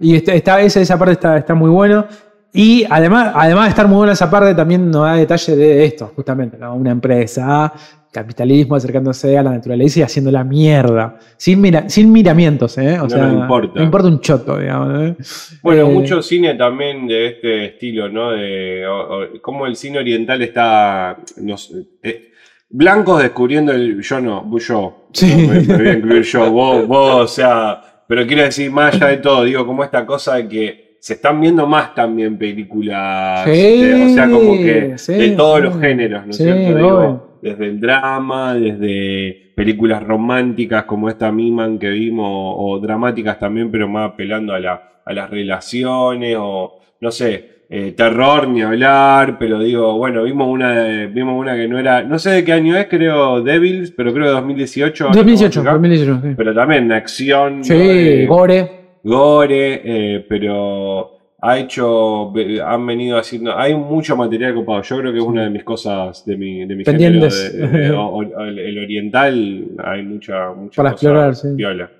Y 0.00 0.16
está, 0.16 0.34
está- 0.34 0.60
esa, 0.60 0.80
esa 0.82 0.98
parte 0.98 1.12
está, 1.14 1.38
está 1.38 1.54
muy 1.54 1.70
bueno. 1.70 2.04
Y 2.52 2.84
además, 2.90 3.32
además 3.34 3.64
de 3.64 3.70
estar 3.70 3.88
muy 3.88 3.96
buena 3.96 4.12
esa 4.12 4.30
parte, 4.30 4.54
también 4.54 4.90
nos 4.90 5.04
da 5.06 5.14
detalle 5.14 5.56
de 5.56 5.84
esto, 5.86 6.12
justamente, 6.14 6.58
¿no? 6.58 6.74
Una 6.74 6.90
empresa, 6.90 7.72
capitalismo 8.12 8.74
acercándose 8.74 9.38
a 9.38 9.42
la 9.42 9.50
naturaleza 9.50 10.00
y 10.00 10.02
haciendo 10.02 10.30
la 10.30 10.42
mierda. 10.44 11.16
Sin, 11.36 11.60
mira, 11.60 11.88
sin 11.88 12.10
miramientos, 12.10 12.76
¿eh? 12.78 12.98
O 12.98 13.04
No 13.04 13.10
sea, 13.10 13.26
nos 13.26 13.42
importa. 13.42 13.72
No 13.78 13.84
importa 13.84 14.08
un 14.08 14.20
choto, 14.20 14.58
digamos. 14.58 15.10
¿eh? 15.10 15.16
Bueno, 15.62 15.82
Eh, 15.82 15.92
mucho 15.94 16.20
cine 16.22 16.54
también 16.54 17.06
de 17.06 17.26
este 17.28 17.64
estilo, 17.66 18.08
¿no? 18.08 18.32
De 18.32 18.86
o- 18.86 19.18
o- 19.22 19.26
cómo 19.40 19.66
el 19.66 19.76
cine 19.76 19.98
oriental 19.98 20.42
está... 20.42 21.18
nos- 21.38 21.72
eh, 22.02 22.32
blancos 22.68 23.22
descubriendo 23.22 23.72
el... 23.72 24.00
Yo 24.02 24.20
no, 24.20 24.58
yo. 24.58 25.06
Sí. 25.12 25.46
No, 25.46 25.52
me, 25.54 25.60
me 25.60 25.76
voy 25.76 25.88
a 25.88 25.92
incluir 25.94 26.22
yo. 26.22 26.50
Vos, 26.50 26.86
vos, 26.86 27.14
o 27.24 27.28
sea... 27.28 27.80
Pero 28.08 28.26
quiero 28.26 28.42
decir, 28.42 28.72
más 28.72 28.92
allá 28.96 29.06
de 29.06 29.18
todo, 29.18 29.44
digo, 29.44 29.64
como 29.64 29.84
esta 29.84 30.04
cosa 30.04 30.34
de 30.34 30.48
que 30.48 30.96
se 31.00 31.14
están 31.14 31.40
viendo 31.40 31.64
más 31.64 31.94
también 31.94 32.36
películas, 32.36 33.44
Sí, 33.44 33.50
de- 33.82 34.04
o 34.04 34.08
sea, 34.14 34.28
como 34.28 34.52
que 34.54 34.94
sí, 34.98 35.12
de 35.14 35.28
todos 35.30 35.60
los 35.62 35.78
géneros, 35.80 36.24
¿no 36.26 36.30
es 36.32 36.36
cierto? 36.36 36.76
Digo. 36.76 37.29
Desde 37.42 37.66
el 37.66 37.80
drama, 37.80 38.54
desde 38.54 39.52
películas 39.54 40.02
románticas 40.02 40.84
como 40.84 41.08
esta 41.08 41.30
Miman 41.32 41.78
que 41.78 41.90
vimos, 41.90 42.28
o 42.56 42.78
dramáticas 42.80 43.38
también, 43.38 43.70
pero 43.70 43.88
más 43.88 44.12
apelando 44.12 44.52
a, 44.54 44.58
la, 44.60 45.00
a 45.04 45.12
las 45.12 45.30
relaciones, 45.30 46.36
o 46.38 46.80
no 47.00 47.10
sé, 47.10 47.60
eh, 47.72 47.92
terror 47.92 48.48
ni 48.48 48.62
hablar, 48.62 49.38
pero 49.38 49.60
digo, 49.60 49.96
bueno, 49.96 50.24
vimos 50.24 50.48
una, 50.48 51.06
vimos 51.06 51.38
una 51.38 51.54
que 51.54 51.68
no 51.68 51.78
era, 51.78 52.02
no 52.02 52.18
sé 52.18 52.30
de 52.30 52.44
qué 52.44 52.52
año 52.52 52.76
es, 52.76 52.86
creo 52.88 53.42
Devils, 53.42 53.92
pero 53.92 54.12
creo 54.12 54.26
de 54.26 54.32
2018. 54.32 55.04
ahora 55.04 55.16
2018, 55.16 55.62
no 55.62 55.62
voy 55.62 55.70
a 55.70 55.72
fijar, 55.72 55.80
2018, 55.80 56.28
sí. 56.28 56.34
Pero 56.36 56.54
también 56.54 56.92
acción, 56.92 57.58
¿no? 57.58 57.64
Sí, 57.64 57.74
Eh, 57.76 58.26
gore. 58.26 58.70
gore, 59.04 59.82
eh, 59.84 60.26
pero 60.28 61.19
ha 61.42 61.58
hecho, 61.58 62.32
han 62.66 62.86
venido 62.86 63.18
haciendo, 63.18 63.56
hay 63.56 63.74
mucho 63.74 64.16
material 64.16 64.54
copado. 64.54 64.82
Yo 64.82 64.98
creo 64.98 65.12
que 65.12 65.18
es 65.18 65.24
una 65.24 65.44
de 65.44 65.50
mis 65.50 65.64
cosas, 65.64 66.24
de 66.24 66.36
mi, 66.36 66.66
de 66.66 66.76
mi 66.76 66.84
género, 66.84 67.20
Pendientes. 67.20 67.52
de- 67.56 67.68
de- 67.68 67.90
o- 67.96 68.06
o- 68.08 68.22
el, 68.22 68.58
el 68.58 68.78
oriental, 68.78 69.64
hay 69.82 70.02
mucha, 70.02 70.50
mucha 70.52 70.76
Para 70.76 70.92
cosa 70.92 71.06
explorar, 71.06 71.36
sí. 71.36 71.48
piola. 71.56 71.90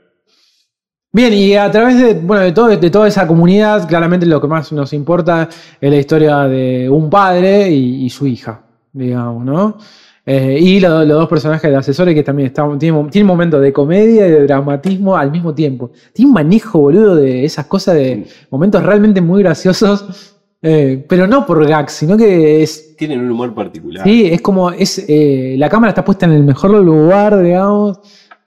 Bien, 1.13 1.33
y 1.33 1.57
a 1.57 1.69
través 1.71 2.01
de, 2.01 2.15
bueno, 2.15 2.45
de, 2.45 2.53
todo, 2.53 2.69
de 2.69 2.91
toda 2.91 3.09
esa 3.09 3.27
comunidad, 3.27 3.89
claramente 3.89 4.27
lo 4.27 4.41
que 4.41 4.47
más 4.47 4.71
nos 4.73 4.93
importa 4.93 5.49
es 5.81 5.91
la 5.91 5.97
historia 5.97 6.37
de 6.47 6.89
un 6.89 7.11
padre 7.11 7.69
y, 7.69 8.05
y 8.05 8.11
su 8.11 8.29
hija, 8.29 8.63
digamos, 8.93 9.45
¿no? 9.45 9.77
Eh, 10.33 10.59
y 10.61 10.79
lo- 10.79 11.01
los 11.05 11.19
dos 11.19 11.29
personajes 11.29 11.69
de 11.69 11.77
asesores 11.77 12.15
que 12.15 12.23
también 12.23 12.47
están, 12.49 12.79
tienen, 12.79 13.11
tienen 13.11 13.27
momentos 13.27 13.61
de 13.61 13.73
comedia 13.73 14.29
y 14.29 14.31
de 14.31 14.43
dramatismo 14.47 15.17
al 15.17 15.31
mismo 15.33 15.53
tiempo. 15.55 15.91
Tiene 16.13 16.29
un 16.29 16.35
manejo, 16.35 16.79
boludo, 16.79 17.17
de 17.17 17.45
esas 17.45 17.67
cosas, 17.67 17.97
de 17.97 18.25
momentos 18.49 18.81
realmente 18.83 19.21
muy 19.21 19.43
graciosos, 19.43 20.37
eh, 20.63 21.05
pero 21.09 21.27
no 21.27 21.45
por 21.47 21.67
gags, 21.67 21.95
sino 21.95 22.17
que 22.17 22.63
es, 22.63 22.95
Tienen 22.97 23.19
un 23.21 23.31
humor 23.33 23.53
particular. 23.55 24.05
Sí, 24.07 24.27
es 24.27 24.41
como, 24.41 24.71
es, 24.71 25.05
eh, 25.09 25.57
la 25.59 25.69
cámara 25.69 25.89
está 25.91 26.05
puesta 26.05 26.27
en 26.27 26.33
el 26.33 26.45
mejor 26.45 26.71
lugar, 26.75 27.43
digamos, 27.43 27.99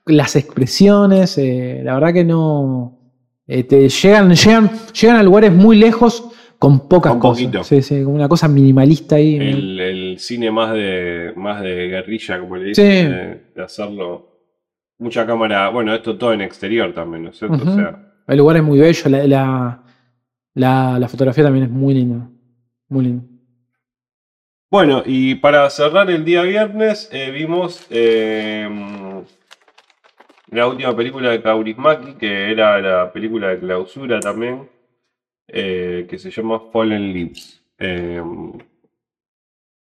las 0.06 0.36
expresiones, 0.36 1.36
la 1.38 1.94
verdad 1.94 2.12
que 2.14 2.24
no, 2.24 2.98
te 3.46 3.88
llegan, 3.90 4.32
llegan, 4.34 4.70
llegan 4.98 5.16
a 5.16 5.22
lugares 5.22 5.52
muy 5.52 5.76
lejos 5.76 6.24
con 6.58 6.88
pocas 6.88 7.12
Con 7.12 7.20
cosas. 7.20 7.42
poquito. 7.44 7.64
Sí, 7.64 7.82
sí, 7.82 8.02
como 8.02 8.14
una 8.16 8.28
cosa 8.28 8.48
minimalista 8.48 9.16
ahí. 9.16 9.36
El, 9.36 9.80
el 10.14 10.18
cine 10.20 10.50
más 10.50 10.72
de, 10.72 11.32
más 11.36 11.60
de 11.62 11.88
guerrilla, 11.88 12.38
como 12.40 12.56
le 12.56 12.64
dicen, 12.66 12.86
Sí. 12.86 13.12
de, 13.12 13.40
de 13.54 13.62
hacerlo. 13.62 14.30
Mucha 14.98 15.26
cámara, 15.26 15.68
bueno, 15.70 15.92
esto 15.94 16.16
todo 16.16 16.32
en 16.32 16.40
exterior 16.40 16.92
también, 16.94 17.24
¿no 17.24 17.30
es 17.30 17.38
cierto? 17.38 17.56
O 17.68 17.74
sea, 17.74 18.14
Hay 18.26 18.36
lugares 18.36 18.62
muy 18.62 18.78
bellos, 18.78 19.04
la, 19.06 19.26
la, 19.26 19.82
la- 20.54 20.98
la 20.98 21.08
fotografía 21.08 21.42
también 21.44 21.64
es 21.66 21.70
muy 21.70 21.94
linda, 21.94 22.28
muy 22.88 23.04
linda. 23.04 23.24
Bueno, 24.70 25.02
y 25.04 25.34
para 25.36 25.68
cerrar 25.70 26.10
el 26.10 26.24
día 26.24 26.42
viernes, 26.42 27.08
eh, 27.12 27.30
vimos 27.32 27.86
eh, 27.90 28.68
la 30.50 30.66
última 30.68 30.94
película 30.96 31.30
de 31.30 31.42
Kaurismäki, 31.42 32.14
que 32.14 32.50
era 32.52 32.80
la 32.80 33.12
película 33.12 33.48
de 33.48 33.58
clausura 33.58 34.20
también, 34.20 34.68
eh, 35.48 36.06
que 36.08 36.18
se 36.18 36.30
llama 36.30 36.60
Fallen 36.72 37.12
Leaves. 37.12 37.62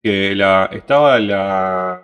Que 0.04 0.36
la, 0.36 0.66
estaba 0.74 1.20
la, 1.20 2.02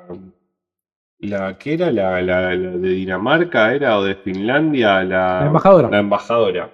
la 1.30 1.58
que 1.58 1.74
era 1.74 1.92
la, 1.92 2.22
la- 2.22 2.56
la 2.56 2.70
de 2.78 2.90
Dinamarca, 2.90 3.74
era 3.74 3.98
o 4.00 4.04
de 4.06 4.16
Finlandia, 4.16 5.04
la, 5.04 5.40
La 5.42 5.46
embajadora. 5.48 5.90
La 5.90 6.00
embajadora. 6.00 6.72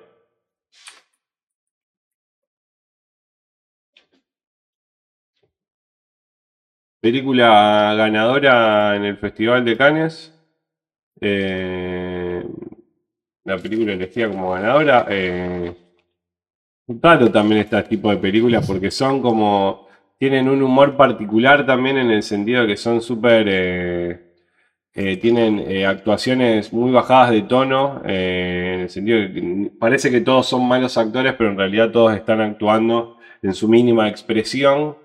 Película 7.01 7.93
ganadora 7.97 8.95
en 8.95 9.03
el 9.05 9.17
Festival 9.17 9.65
de 9.65 9.77
Cannes. 9.77 10.33
Eh, 11.21 12.43
la 13.45 13.57
película 13.57 13.93
elegida 13.93 14.29
como 14.29 14.51
ganadora. 14.51 15.05
Eh, 15.09 15.75
raro 17.01 17.31
también 17.31 17.61
este 17.61 17.81
tipo 17.83 18.11
de 18.11 18.17
películas 18.17 18.65
porque 18.67 18.91
son 18.91 19.21
como. 19.21 19.87
Tienen 20.21 20.47
un 20.47 20.61
humor 20.61 20.95
particular 20.95 21.65
también 21.65 21.97
en 21.97 22.11
el 22.11 22.21
sentido 22.23 22.61
de 22.61 22.67
que 22.67 22.77
son 22.77 23.01
súper. 23.01 23.47
eh, 23.49 24.19
eh, 24.93 25.17
tienen 25.17 25.59
eh, 25.67 25.85
actuaciones 25.85 26.73
muy 26.73 26.91
bajadas 26.91 27.31
de 27.31 27.43
tono. 27.43 28.01
en 28.05 28.81
el 28.81 28.89
sentido 28.89 29.19
de 29.19 29.33
que 29.33 29.71
parece 29.79 30.11
que 30.11 30.21
todos 30.21 30.47
son 30.47 30.67
malos 30.67 30.97
actores, 30.97 31.33
pero 31.37 31.51
en 31.51 31.57
realidad 31.57 31.91
todos 31.91 32.13
están 32.15 32.41
actuando 32.41 33.17
en 33.41 33.53
su 33.55 33.67
mínima 33.69 34.09
expresión. 34.09 34.97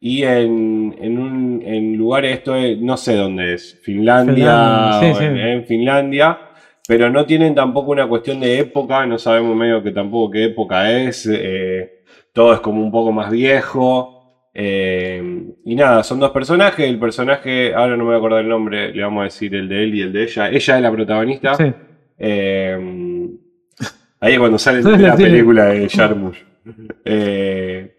Y 0.00 0.22
en, 0.24 0.94
en, 1.00 1.18
un, 1.18 1.62
en 1.64 1.96
lugares, 1.96 2.34
esto 2.38 2.56
es, 2.56 2.78
no 2.78 2.96
sé 2.96 3.16
dónde 3.16 3.54
es, 3.54 3.80
Finlandia, 3.82 4.34
Finlandia, 4.34 4.92
sí, 5.00 5.14
sí. 5.18 5.24
en- 5.24 5.36
en 5.38 5.64
Finlandia, 5.66 6.38
pero 6.86 7.10
no 7.10 7.26
tienen 7.26 7.54
tampoco 7.54 7.92
una 7.92 8.06
cuestión 8.08 8.40
de 8.40 8.60
época, 8.60 9.06
no 9.06 9.18
sabemos 9.18 9.56
medio 9.56 9.82
que 9.82 9.92
tampoco 9.92 10.30
qué 10.32 10.44
época 10.44 10.90
es, 10.92 11.28
eh, 11.32 11.90
todo 12.32 12.54
es 12.54 12.60
como 12.60 12.82
un 12.82 12.92
poco 12.92 13.12
más 13.12 13.30
viejo, 13.30 14.17
Eh, 14.54 15.52
y 15.64 15.74
nada, 15.74 16.02
son 16.02 16.20
dos 16.20 16.30
personajes. 16.30 16.88
El 16.88 16.98
personaje, 16.98 17.74
ahora 17.74 17.96
no 17.96 17.98
me 17.98 18.04
voy 18.04 18.14
a 18.14 18.18
acordar 18.18 18.40
el 18.40 18.48
nombre, 18.48 18.92
le 18.92 19.02
vamos 19.02 19.20
a 19.22 19.24
decir 19.24 19.54
el 19.54 19.68
de 19.68 19.84
él 19.84 19.94
y 19.94 20.00
el 20.02 20.12
de 20.12 20.22
ella. 20.24 20.48
Ella 20.50 20.76
es 20.76 20.82
la 20.82 20.92
protagonista. 20.92 21.54
Sí. 21.54 21.72
Eh, 22.18 23.28
ahí 24.20 24.32
es 24.32 24.38
cuando 24.38 24.58
sale 24.58 24.82
la 24.98 25.16
película 25.16 25.66
de 25.66 25.88
Jarmusch. 25.88 26.38
Eh, 27.04 27.94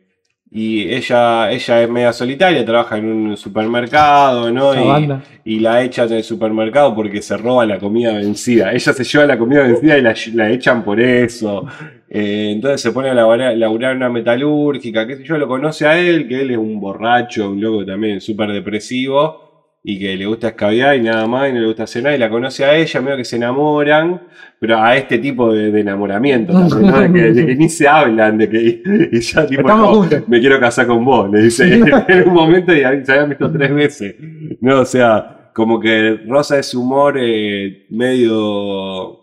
y 0.52 0.92
ella, 0.92 1.52
ella 1.52 1.84
es 1.84 1.90
media 1.90 2.12
solitaria, 2.12 2.66
trabaja 2.66 2.98
en 2.98 3.06
un 3.06 3.38
supermercado, 3.38 4.52
¿no? 4.52 4.74
Esa 4.74 5.22
Y, 5.46 5.56
y 5.56 5.60
la 5.60 5.84
echan 5.84 6.10
del 6.10 6.24
supermercado 6.24 6.96
porque 6.96 7.22
se 7.22 7.38
roba 7.38 7.68
la 7.68 7.78
comida 7.78 8.14
vencida. 8.14 8.72
Ella 8.74 8.94
se 8.94 9.04
lleva 9.04 9.28
la 9.28 9.38
comida 9.38 9.62
vencida 9.62 9.98
y 9.98 10.02
la, 10.02 10.16
la 10.34 10.50
echan 10.50 10.84
por 10.84 11.00
eso. 11.00 11.68
Eh, 12.10 12.52
entonces 12.54 12.82
se 12.82 12.92
pone 12.92 13.10
a 13.10 13.14
laburar, 13.14 13.96
una 13.96 14.10
metalúrgica, 14.10 15.06
qué 15.06 15.18
sé 15.18 15.24
yo, 15.24 15.38
lo 15.38 15.48
conoce 15.48 15.86
a 15.86 16.00
él, 16.00 16.28
que 16.28 16.42
él 16.42 16.52
es 16.52 16.58
un 16.58 16.80
borracho, 16.80 17.52
un 17.52 17.62
loco 17.62 17.86
también 17.86 18.20
súper 18.20 18.52
depresivo 18.52 19.50
y 19.84 19.98
que 19.98 20.18
le 20.18 20.26
gusta 20.26 20.50
escabiar 20.50 20.98
y 20.98 21.02
nada 21.02 21.26
más, 21.28 21.50
y 21.50 21.54
no 21.54 21.62
le 21.62 21.68
gusta 21.68 21.84
hacer 21.84 22.04
nada, 22.04 22.16
y 22.16 22.20
la 22.20 22.30
conoce 22.30 22.66
a 22.66 22.76
ella, 22.76 23.00
medio 23.00 23.18
que 23.18 23.26
se 23.26 23.38
enamoran, 23.38 24.22
pero 24.60 24.78
a 24.78 24.98
este 24.98 25.20
tipo 25.20 25.54
de, 25.54 25.72
de 25.72 25.80
enamoramiento 25.80 26.52
también, 26.52 26.92
¿no? 26.92 27.00
de, 27.00 27.14
que, 27.14 27.32
de 27.32 27.46
que 27.46 27.56
ni 27.56 27.70
se 27.70 27.88
hablan, 27.88 28.38
de 28.38 28.50
que 28.50 28.82
y 29.12 29.20
ya 29.22 29.46
tipo, 29.46 29.68
no, 29.68 30.06
me 30.28 30.40
quiero 30.40 30.60
casar 30.60 30.88
con 30.88 31.06
vos, 31.06 31.32
le 31.32 31.44
dice 31.44 31.74
en 32.08 32.28
un 32.28 32.34
momento 32.34 32.74
y 32.74 32.80
se 32.80 33.12
habían 33.12 33.30
visto 33.30 33.52
tres 33.52 33.74
veces. 33.74 34.16
No, 34.60 34.82
o 34.82 34.86
sea, 34.86 35.52
como 35.54 35.80
que 35.80 36.20
Rosa 36.28 36.60
es 36.60 36.74
humor 36.74 37.18
eh, 37.18 37.86
medio, 37.90 39.19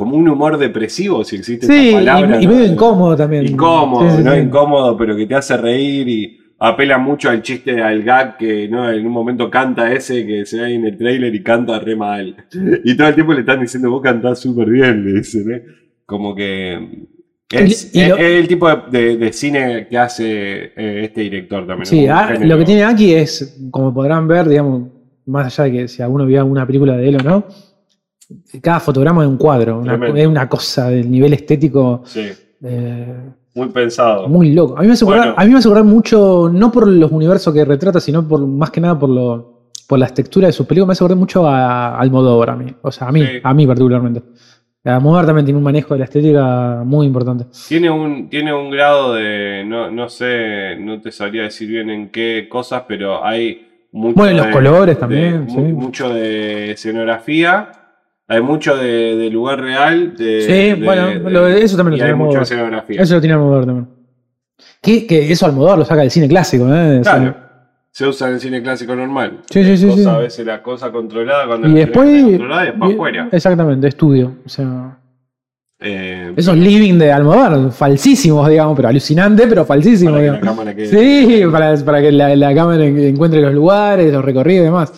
como 0.00 0.16
un 0.16 0.26
humor 0.28 0.56
depresivo, 0.56 1.22
si 1.24 1.36
existe 1.36 1.66
Sí, 1.66 1.88
esa 1.90 1.98
palabra. 1.98 2.40
y, 2.40 2.44
y 2.44 2.46
¿no? 2.46 2.52
medio 2.54 2.72
incómodo 2.72 3.16
también. 3.16 3.46
Incómodo, 3.46 4.16
Sí, 4.16 4.22
¿no? 4.24 4.34
Incómodo, 4.36 4.96
pero 4.96 5.14
que 5.14 5.26
te 5.26 5.34
hace 5.34 5.56
reír 5.58 6.08
y 6.08 6.38
apela 6.58 6.96
mucho 6.96 7.28
al 7.28 7.42
chiste, 7.42 7.82
al 7.82 8.02
gag 8.02 8.38
que 8.38 8.66
¿no? 8.68 8.90
en 8.90 9.06
un 9.06 9.12
momento 9.12 9.50
canta 9.50 9.92
ese 9.92 10.26
que 10.26 10.46
se 10.46 10.56
ve 10.58 10.64
ahí 10.64 10.74
en 10.76 10.86
el 10.86 10.96
trailer 10.96 11.34
y 11.34 11.42
canta 11.42 11.78
re 11.78 11.96
mal. 11.96 12.34
Y 12.84 12.96
todo 12.96 13.08
el 13.08 13.14
tiempo 13.14 13.34
le 13.34 13.40
están 13.40 13.60
diciendo, 13.60 13.90
vos 13.90 14.00
cantás 14.00 14.38
súper 14.40 14.70
bien, 14.70 15.04
le 15.04 15.18
dicen, 15.20 15.52
¿eh? 15.52 15.62
Como 16.06 16.34
que 16.34 17.06
es, 17.50 17.94
Y- 17.94 18.00
y 18.00 18.08
lo- 18.08 18.16
es- 18.16 18.20
es 18.22 18.40
el 18.40 18.48
tipo 18.48 18.68
de, 18.68 18.76
de- 18.98 19.16
de 19.18 19.32
cine 19.34 19.86
que 19.88 19.98
hace 19.98 20.72
eh, 20.76 21.00
este 21.04 21.20
director 21.22 21.66
también. 21.66 21.86
Sí, 21.86 22.06
ah, 22.06 22.38
lo 22.40 22.56
que 22.58 22.64
tiene 22.64 22.84
Aki 22.84 23.14
es, 23.14 23.58
como 23.70 23.92
podrán 23.92 24.26
ver, 24.26 24.48
digamos, 24.48 24.88
más 25.26 25.46
allá 25.58 25.64
de 25.70 25.78
que 25.82 25.88
si 25.88 26.02
alguno 26.02 26.24
vio 26.26 26.44
una 26.46 26.66
película 26.66 26.96
de 26.96 27.08
él 27.08 27.16
o 27.16 27.22
no, 27.22 27.44
cada 28.62 28.80
fotograma 28.80 29.22
es 29.22 29.28
un 29.28 29.36
cuadro, 29.36 29.78
una- 29.80 29.94
es 30.18 30.26
una 30.26 30.48
cosa 30.48 30.88
del 30.90 31.10
nivel 31.10 31.32
estético 31.32 32.02
Sí, 32.04 32.28
eh, 32.62 33.14
muy 33.54 33.68
pensado. 33.68 34.28
muy 34.28 34.52
loco. 34.52 34.76
A 34.78 34.82
mí, 34.82 34.86
me 34.86 34.92
hace 34.92 35.04
acordar, 35.04 35.20
Bueno. 35.28 35.34
a 35.36 35.44
mí 35.44 35.52
me 35.52 35.58
hace 35.58 35.68
acordar 35.68 35.84
mucho, 35.84 36.50
no 36.52 36.70
por 36.72 36.86
los 36.88 37.10
universos 37.10 37.52
que 37.52 37.64
retrata, 37.64 38.00
sino 38.00 38.26
por 38.26 38.40
más 38.46 38.70
que 38.70 38.80
nada 38.80 38.98
por 38.98 39.08
lo 39.08 39.60
por 39.88 39.98
las 39.98 40.14
texturas 40.14 40.48
de 40.50 40.52
sus 40.52 40.66
películas, 40.66 40.86
me 40.86 40.92
hace 40.92 41.02
acordar 41.02 41.18
mucho 41.18 41.48
a 41.48 41.98
Almodóvar 41.98 42.50
a 42.50 42.56
mí. 42.56 42.66
O 42.82 42.92
sea, 42.92 43.08
a 43.08 43.12
mí, 43.12 43.22
Sí. 43.26 43.40
a 43.42 43.52
mí 43.52 43.66
particularmente. 43.66 44.22
Almodóvar 44.84 45.26
también 45.26 45.44
tiene 45.46 45.58
un 45.58 45.64
manejo 45.64 45.94
de 45.94 45.98
la 45.98 46.04
estética 46.04 46.82
muy 46.86 47.06
importante. 47.06 47.46
Tiene 47.68 47.90
un, 47.90 48.30
tiene 48.30 48.54
un 48.54 48.70
grado 48.70 49.14
de, 49.14 49.64
no, 49.66 49.90
no 49.90 50.08
sé, 50.08 50.76
no 50.78 51.00
te 51.00 51.10
sabría 51.10 51.42
decir 51.42 51.68
bien 51.68 51.90
en 51.90 52.08
qué 52.10 52.46
cosas, 52.48 52.84
pero 52.86 53.24
hay 53.24 53.66
mucho 53.90 54.14
Bueno, 54.14 54.32
y 54.32 54.36
los 54.36 54.46
de- 54.46 54.52
colores 54.52 54.94
de- 54.94 55.00
también, 55.00 55.50
sí. 55.50 55.56
mucho 55.58 56.08
de 56.14 56.70
escenografía, 56.70 57.72
hay 58.30 58.40
mucho 58.40 58.76
de, 58.76 59.16
de 59.16 59.28
lugar 59.30 59.60
real, 59.60 60.16
de, 60.16 60.40
Sí, 60.42 60.80
de- 60.80 60.84
bueno, 60.86 61.28
lo- 61.28 61.46
eso 61.48 61.76
también 61.76 61.98
lo 62.00 62.06
hay 62.06 62.14
mucho 62.14 62.40
escenografía. 62.40 63.02
Eso 63.02 63.14
lo 63.16 63.20
tiene 63.20 63.34
Almodóvar 63.34 63.66
también. 63.66 63.88
Que, 64.80 65.06
que 65.06 65.30
eso 65.32 65.46
Almodóvar 65.46 65.78
lo 65.78 65.84
saca 65.84 66.00
del 66.02 66.10
cine 66.10 66.28
clásico, 66.28 66.64
¿eh? 66.72 67.00
O 67.00 67.04
sea, 67.04 67.16
Claro, 67.16 67.34
se 67.90 68.06
usa 68.06 68.28
en 68.28 68.34
el 68.34 68.40
cine 68.40 68.62
clásico 68.62 68.94
normal. 68.94 69.38
Sí, 69.50 69.64
sí, 69.64 69.76
sí, 69.76 69.86
Cosa, 69.86 70.02
sí. 70.02 70.08
A 70.08 70.18
veces 70.18 70.46
la 70.46 70.62
cosa 70.62 70.90
controlada 70.92 71.46
cuando 71.46 71.66
y 71.68 71.72
la 71.72 71.78
después. 71.80 72.22
controlada 72.22 72.62
y 72.62 72.66
después 72.66 72.90
y- 72.90 72.94
afuera. 72.94 73.28
Exactamente, 73.32 73.88
estudio. 73.88 74.32
O 74.46 74.48
sea, 74.48 74.96
Eh, 75.82 76.32
esos 76.36 76.56
living 76.56 76.98
de 76.98 77.10
Almodóvar, 77.10 77.72
falsísimos, 77.72 78.46
digamos, 78.50 78.76
pero 78.76 78.88
alucinante, 78.88 79.46
pero 79.48 79.64
falsísimos, 79.64 80.12
para 80.12 80.22
que 80.24 80.30
la 80.30 80.36
digamos. 80.36 80.56
cámara 80.56 80.76
quede- 80.76 80.86
Sí, 80.86 81.42
para, 81.50 81.74
para 81.84 82.00
que 82.02 82.12
la, 82.12 82.36
la 82.36 82.54
cámara 82.54 82.84
en- 82.84 82.98
encuentre 82.98 83.40
los 83.40 83.54
lugares, 83.54 84.12
los 84.12 84.22
recorridos 84.24 84.60
y 84.62 84.64
demás. 84.66 84.92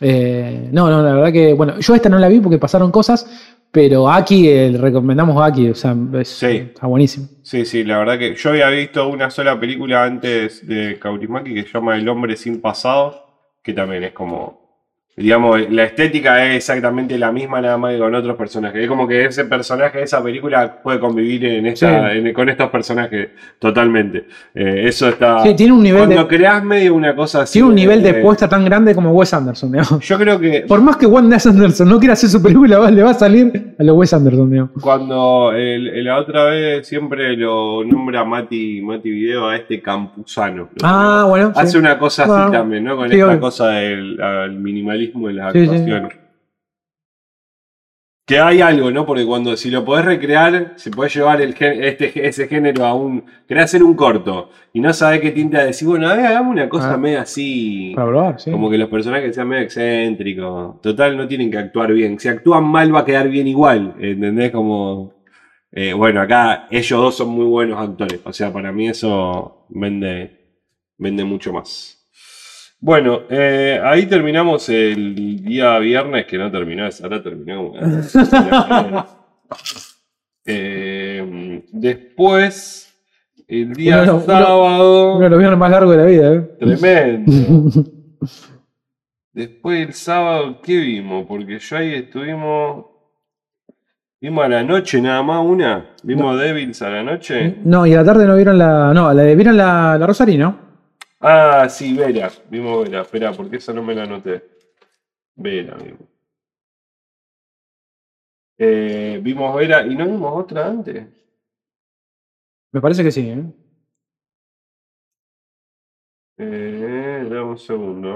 Eh, 0.00 0.68
no, 0.72 0.90
no, 0.90 1.02
la 1.02 1.14
verdad 1.14 1.32
que, 1.32 1.52
bueno, 1.54 1.78
yo 1.80 1.94
esta 1.94 2.08
no 2.08 2.18
la 2.18 2.28
vi 2.28 2.40
porque 2.40 2.58
pasaron 2.58 2.90
cosas, 2.90 3.26
pero 3.70 4.08
Aki, 4.10 4.48
eh, 4.48 4.76
recomendamos 4.78 5.42
Aki, 5.42 5.70
o 5.70 5.74
sea, 5.74 5.96
es- 6.20 6.28
Sí. 6.28 6.46
está 6.46 6.86
buenísimo. 6.86 7.28
Sí, 7.42 7.64
sí, 7.64 7.82
la 7.84 7.98
verdad 7.98 8.18
que 8.18 8.34
yo 8.34 8.50
había 8.50 8.68
visto 8.68 9.08
una 9.08 9.30
sola 9.30 9.58
película 9.58 10.04
antes 10.04 10.66
de 10.66 10.98
Kaurismäki 10.98 11.54
que 11.54 11.62
se 11.62 11.68
llama 11.72 11.96
El 11.96 12.08
hombre 12.08 12.36
sin 12.36 12.60
pasado, 12.60 13.24
que 13.62 13.72
también 13.72 14.04
es 14.04 14.12
como, 14.12 14.65
digamos, 15.18 15.70
la 15.70 15.84
estética 15.84 16.44
es 16.44 16.56
exactamente 16.56 17.16
la 17.18 17.32
misma 17.32 17.60
nada 17.62 17.78
más 17.78 17.92
que 17.94 17.98
con 17.98 18.14
otros 18.14 18.36
personajes. 18.36 18.82
Es 18.82 18.86
como 18.88 19.08
que 19.08 19.24
ese 19.24 19.46
personaje 19.46 20.02
esa 20.02 20.22
película 20.22 20.80
puede 20.82 21.00
convivir 21.00 21.42
en 21.46 21.66
esta, 21.66 22.10
Sí. 22.12 22.18
en- 22.18 22.34
con 22.34 22.48
estos 22.50 22.68
personajes 22.68 23.28
totalmente. 23.58 24.26
Eh, 24.54 24.82
eso 24.86 25.08
está... 25.08 25.42
Sí, 25.42 25.54
tiene 25.56 25.72
un 25.72 25.82
nivel 25.82 26.00
Cuando 26.04 26.22
de, 26.24 26.28
creas 26.36 26.62
medio 26.62 26.94
una 26.94 27.14
cosa 27.16 27.42
así... 27.42 27.54
tiene 27.54 27.68
un 27.68 27.74
nivel 27.74 28.02
de 28.02 28.10
eh, 28.10 28.14
puesta 28.14 28.46
tan 28.46 28.64
grande 28.66 28.94
como 28.94 29.10
Wes 29.12 29.32
Anderson, 29.32 29.72
digamos. 29.72 30.06
Yo 30.06 30.18
creo 30.18 30.38
que 30.38 30.64
Por 30.68 30.82
más 30.82 30.96
que 30.98 31.06
Wes 31.06 31.46
Anderson 31.46 31.88
no 31.88 31.98
quiera 31.98 32.12
hacer 32.12 32.28
su 32.28 32.42
película, 32.42 32.78
va- 32.78 32.90
le 32.90 33.02
va 33.02 33.10
a 33.10 33.14
salir 33.14 33.74
a 33.78 33.82
los 33.82 33.96
Wes 33.96 34.12
Anderson, 34.12 34.50
digamos. 34.50 34.72
Cuando 34.82 35.52
el- 35.52 35.88
el- 35.88 36.04
la 36.04 36.18
otra 36.18 36.44
vez 36.44 36.86
siempre 36.86 37.34
lo 37.38 37.82
nombra 37.84 38.22
Mati, 38.24 38.82
Mati 38.82 39.10
Video 39.10 39.48
a 39.48 39.56
este 39.56 39.80
Campuzano. 39.80 40.68
Lo 40.74 40.86
Ah, 40.86 41.24
bueno. 41.26 41.52
sí. 41.54 41.60
Hace 41.60 41.78
una 41.78 41.98
cosa 41.98 42.24
así 42.24 42.52
también, 42.52 42.84
¿no? 42.84 42.96
Con 42.96 43.10
esta 43.10 43.26
obvio. 43.28 43.40
cosa 43.40 43.68
del 43.68 44.20
al 44.20 44.52
minimalismo 45.14 45.28
en 45.30 45.36
las 45.36 45.52
Sí, 45.52 45.58
sí. 45.60 45.64
actuaciones. 45.70 46.18
Que 48.28 48.40
hay 48.40 48.60
algo, 48.60 48.90
¿no? 48.90 49.06
Porque 49.06 49.24
cuando 49.24 49.56
si 49.56 49.70
lo 49.70 49.84
podés 49.84 50.04
recrear, 50.04 50.72
se 50.74 50.90
puede 50.90 51.10
llevar 51.10 51.40
el 51.40 51.54
este, 51.60 52.26
ese 52.26 52.48
género 52.48 52.84
a 52.84 52.92
un. 52.92 53.24
Querés 53.46 53.64
hacer 53.66 53.84
un 53.84 53.94
corto 53.94 54.50
y 54.72 54.80
no 54.80 54.92
sabés 54.92 55.20
qué 55.20 55.30
tinta 55.30 55.64
decir, 55.64 55.86
bueno, 55.86 56.08
a 56.08 56.14
ver, 56.16 56.26
hagamos 56.26 56.50
una 56.52 56.68
cosa 56.68 56.94
Ah. 56.94 56.96
media 56.96 57.20
así. 57.22 57.92
Para 57.94 58.08
probar, 58.08 58.40
sí. 58.40 58.50
Como 58.50 58.68
que 58.68 58.78
los 58.78 58.88
personajes 58.88 59.32
sean 59.32 59.46
medio 59.46 59.62
excéntricos. 59.62 60.80
Total, 60.80 61.16
no 61.16 61.28
tienen 61.28 61.52
que 61.52 61.58
actuar 61.58 61.92
bien. 61.92 62.18
Si 62.18 62.26
actúan 62.26 62.64
mal, 62.64 62.92
va 62.92 63.00
a 63.00 63.04
quedar 63.04 63.28
bien 63.28 63.46
igual. 63.46 63.94
¿Entendés? 64.00 64.50
Como. 64.50 65.14
eh, 65.70 65.92
bueno, 65.92 66.20
acá 66.20 66.66
ellos 66.72 67.00
dos 67.00 67.16
son 67.16 67.28
muy 67.28 67.44
buenos 67.44 67.78
actores. 67.80 68.20
O 68.24 68.32
sea, 68.32 68.52
para 68.52 68.72
mí 68.72 68.88
eso 68.88 69.66
vende, 69.68 70.56
vende 70.98 71.22
mucho 71.22 71.52
más. 71.52 72.05
Bueno, 72.78 73.22
eh, 73.30 73.80
ahí 73.82 74.06
terminamos 74.06 74.68
el 74.68 75.14
día 75.42 75.78
viernes, 75.78 76.26
que 76.26 76.38
no 76.38 76.50
terminó, 76.50 76.86
esa 76.86 77.06
hora 77.06 77.22
terminó. 77.22 77.72
Eh, 80.48 81.62
después, 81.72 82.94
el 83.48 83.72
día 83.72 84.02
Uno- 84.04 84.14
uno- 84.16 84.24
sábado. 84.24 85.14
Uno 85.16 85.24
de 85.24 85.30
los 85.30 85.38
viernes 85.40 85.58
más 85.58 85.70
largos 85.72 85.90
de 85.90 85.96
la 85.96 86.04
vida, 86.06 86.34
¿eh? 86.34 86.40
Tremendo. 86.60 87.32
Después 89.32 89.86
el 89.88 89.92
sábado, 89.92 90.60
¿qué 90.62 90.78
vimos? 90.78 91.26
Porque 91.26 91.58
yo 91.58 91.76
ahí 91.76 91.94
estuvimos. 91.94 92.86
Vimos 94.20 94.44
a 94.44 94.48
la 94.48 94.62
noche 94.62 95.00
nada 95.02 95.22
más 95.22 95.44
una. 95.44 95.90
Vimos 96.04 96.38
Devils 96.40 96.80
a 96.80 96.88
la 96.90 97.02
noche. 97.02 97.56
No, 97.64 97.84
y 97.86 97.92
a 97.92 97.96
la 97.98 98.04
tarde 98.04 98.24
no 98.26 98.34
vieron 98.36 98.56
la. 98.56 98.94
No, 98.94 99.12
la 99.12 99.24
vieron 99.24 99.56
la, 99.56 99.98
la 99.98 100.06
Rosarino. 100.06 100.65
Ah, 101.20 101.68
sí, 101.68 101.94
Vera. 101.94 102.30
Vimos 102.48 102.84
Vera. 102.84 103.02
Espera, 103.02 103.32
porque 103.32 103.56
esa 103.56 103.72
no 103.72 103.82
me 103.82 103.94
la 103.94 104.04
anoté. 104.04 104.42
Vera, 105.36 105.76
vimos. 105.76 106.08
Eh, 108.58 109.18
vimos 109.22 109.54
Vera 109.56 109.86
y 109.86 109.94
no 109.94 110.04
vimos 110.06 110.32
otra 110.34 110.66
antes. 110.66 111.06
Me 112.72 112.80
parece 112.80 113.02
que 113.02 113.10
sí, 113.12 113.28
¿eh? 113.28 113.44
Eh, 116.38 117.26
dame 117.28 117.42
un 117.50 117.58
segundo. 117.58 118.14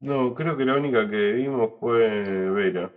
No, 0.00 0.34
creo 0.34 0.56
que 0.56 0.64
la 0.64 0.74
única 0.74 1.08
que 1.08 1.32
vimos 1.34 1.70
fue 1.78 2.50
Vera. 2.50 2.90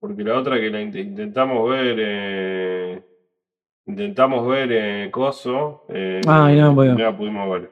Porque 0.00 0.24
la 0.24 0.38
otra 0.38 0.58
que 0.58 0.70
la 0.70 0.80
int- 0.80 0.96
intentamos 0.98 1.68
ver, 1.68 1.96
eh, 1.98 3.02
intentamos 3.86 4.46
ver 4.48 4.68
eh, 4.72 5.10
Coso, 5.10 5.84
eh, 5.90 6.22
Ah, 6.26 6.50
no 6.50 6.74
pudimos. 6.74 6.98
la 7.00 7.16
pudimos 7.16 7.50
ver. 7.50 7.70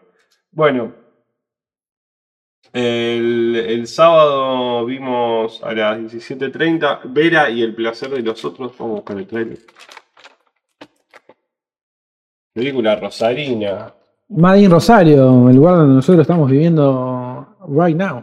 Bueno, 0.51 0.93
el, 2.72 3.57
el 3.57 3.87
sábado 3.87 4.85
vimos 4.85 5.62
a 5.62 5.72
las 5.72 5.99
17.30 6.01 7.01
Vera 7.05 7.49
y 7.49 7.62
el 7.62 7.74
placer 7.74 8.11
de 8.11 8.20
los 8.22 8.45
otros. 8.45 8.76
Vamos 8.79 8.93
a 8.93 8.97
buscar 8.97 9.16
el 9.18 9.26
trailer. 9.26 9.59
Película 12.53 12.97
Rosarina. 12.97 13.95
Made 14.31 14.61
in 14.61 14.70
Rosario, 14.70 15.49
el 15.49 15.57
lugar 15.57 15.76
donde 15.76 15.95
nosotros 15.95 16.22
estamos 16.22 16.51
viviendo 16.51 17.57
right 17.68 17.97
now. 17.97 18.22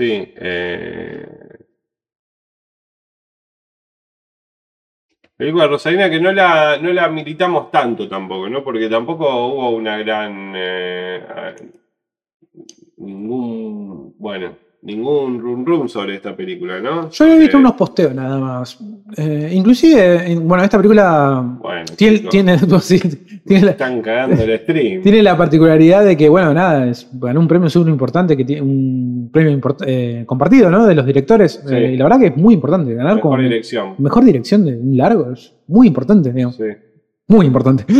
Sí. 0.00 0.32
Eh... 0.34 1.26
Película 5.36 5.66
Rosarina 5.66 6.08
que 6.08 6.18
no 6.20 6.32
la, 6.32 6.78
no 6.78 6.90
la 6.90 7.08
militamos 7.08 7.70
tanto 7.70 8.08
tampoco, 8.08 8.48
¿no? 8.48 8.64
Porque 8.64 8.88
tampoco 8.88 9.26
hubo 9.46 9.70
una 9.70 9.98
gran. 9.98 10.54
Eh, 10.56 11.54
ningún. 12.96 14.14
Bueno, 14.18 14.56
ningún 14.82 15.38
rum 15.40 15.64
rum 15.64 15.88
sobre 15.88 16.14
esta 16.16 16.34
película, 16.34 16.80
¿no? 16.80 17.10
Yo 17.10 17.26
he 17.26 17.38
visto 17.38 17.58
unos 17.58 17.74
posteos 17.74 18.14
nada 18.14 18.38
más. 18.38 18.78
Eh, 19.16 19.50
inclusive, 19.52 20.36
bueno, 20.42 20.64
esta 20.64 20.78
película 20.78 21.58
bueno, 21.60 21.84
tiene, 21.96 22.18
tiene, 22.20 22.58
sí, 22.80 22.98
tiene 23.44 23.64
la, 23.66 23.70
están 23.72 24.00
cagando 24.00 24.42
el 24.42 24.58
stream. 24.60 25.02
tiene 25.02 25.22
la 25.22 25.36
particularidad 25.36 26.04
de 26.04 26.16
que, 26.16 26.28
bueno, 26.28 26.54
nada, 26.54 26.86
es, 26.88 27.08
ganó 27.12 27.40
un 27.40 27.48
premio 27.48 27.68
súper 27.68 27.92
importante, 27.92 28.36
que 28.36 28.44
tiene 28.44 28.62
un 28.62 29.28
premio 29.32 29.52
import- 29.58 29.84
eh, 29.86 30.24
compartido, 30.26 30.70
¿no? 30.70 30.86
De 30.86 30.94
los 30.94 31.04
directores. 31.04 31.62
Sí. 31.66 31.74
Eh, 31.74 31.92
y 31.92 31.96
la 31.98 32.04
verdad 32.04 32.20
que 32.20 32.26
es 32.28 32.36
muy 32.36 32.54
importante 32.54 32.94
ganar 32.94 33.16
Mejor 33.16 33.42
dirección. 33.42 33.94
mejor 33.98 34.24
dirección 34.24 34.64
de 34.64 34.76
un 34.78 34.96
largo. 34.96 35.30
Es 35.32 35.54
muy 35.66 35.88
importante, 35.88 36.32
digamos. 36.32 36.56
Sí. 36.56 36.64
Muy 37.28 37.46
importante. 37.46 37.84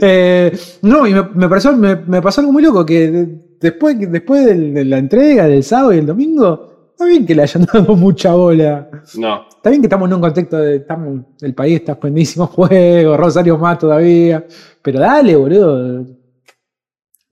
Eh, 0.00 0.52
no, 0.82 1.06
y 1.06 1.14
me, 1.14 1.22
me 1.34 1.48
pareció, 1.48 1.74
me, 1.76 1.96
me 1.96 2.20
pasó 2.20 2.40
algo 2.40 2.52
muy 2.52 2.62
loco, 2.62 2.84
que 2.84 3.45
después, 3.60 3.96
después 4.10 4.44
del- 4.46 4.74
de 4.74 4.84
la 4.84 4.98
entrega 4.98 5.46
del 5.48 5.62
sábado 5.62 5.92
y 5.94 5.98
el 5.98 6.06
domingo, 6.06 6.90
está 6.92 7.04
bien 7.06 7.26
que 7.26 7.34
le 7.34 7.42
hayan 7.42 7.64
dado 7.72 7.94
mucha 7.96 8.34
bola. 8.34 8.88
No, 9.16 9.46
Está 9.56 9.70
bien 9.70 9.82
que 9.82 9.86
estamos 9.86 10.08
en 10.08 10.14
un 10.14 10.20
contexto 10.20 10.56
de 10.58 10.76
estamos, 10.76 11.20
el 11.40 11.54
país 11.54 11.76
está 11.80 11.94
buenísimo 11.94 12.46
juego, 12.46 13.16
Rosario 13.16 13.58
más 13.58 13.78
todavía. 13.78 14.44
Pero 14.82 15.00
dale, 15.00 15.34
boludo. 15.36 16.04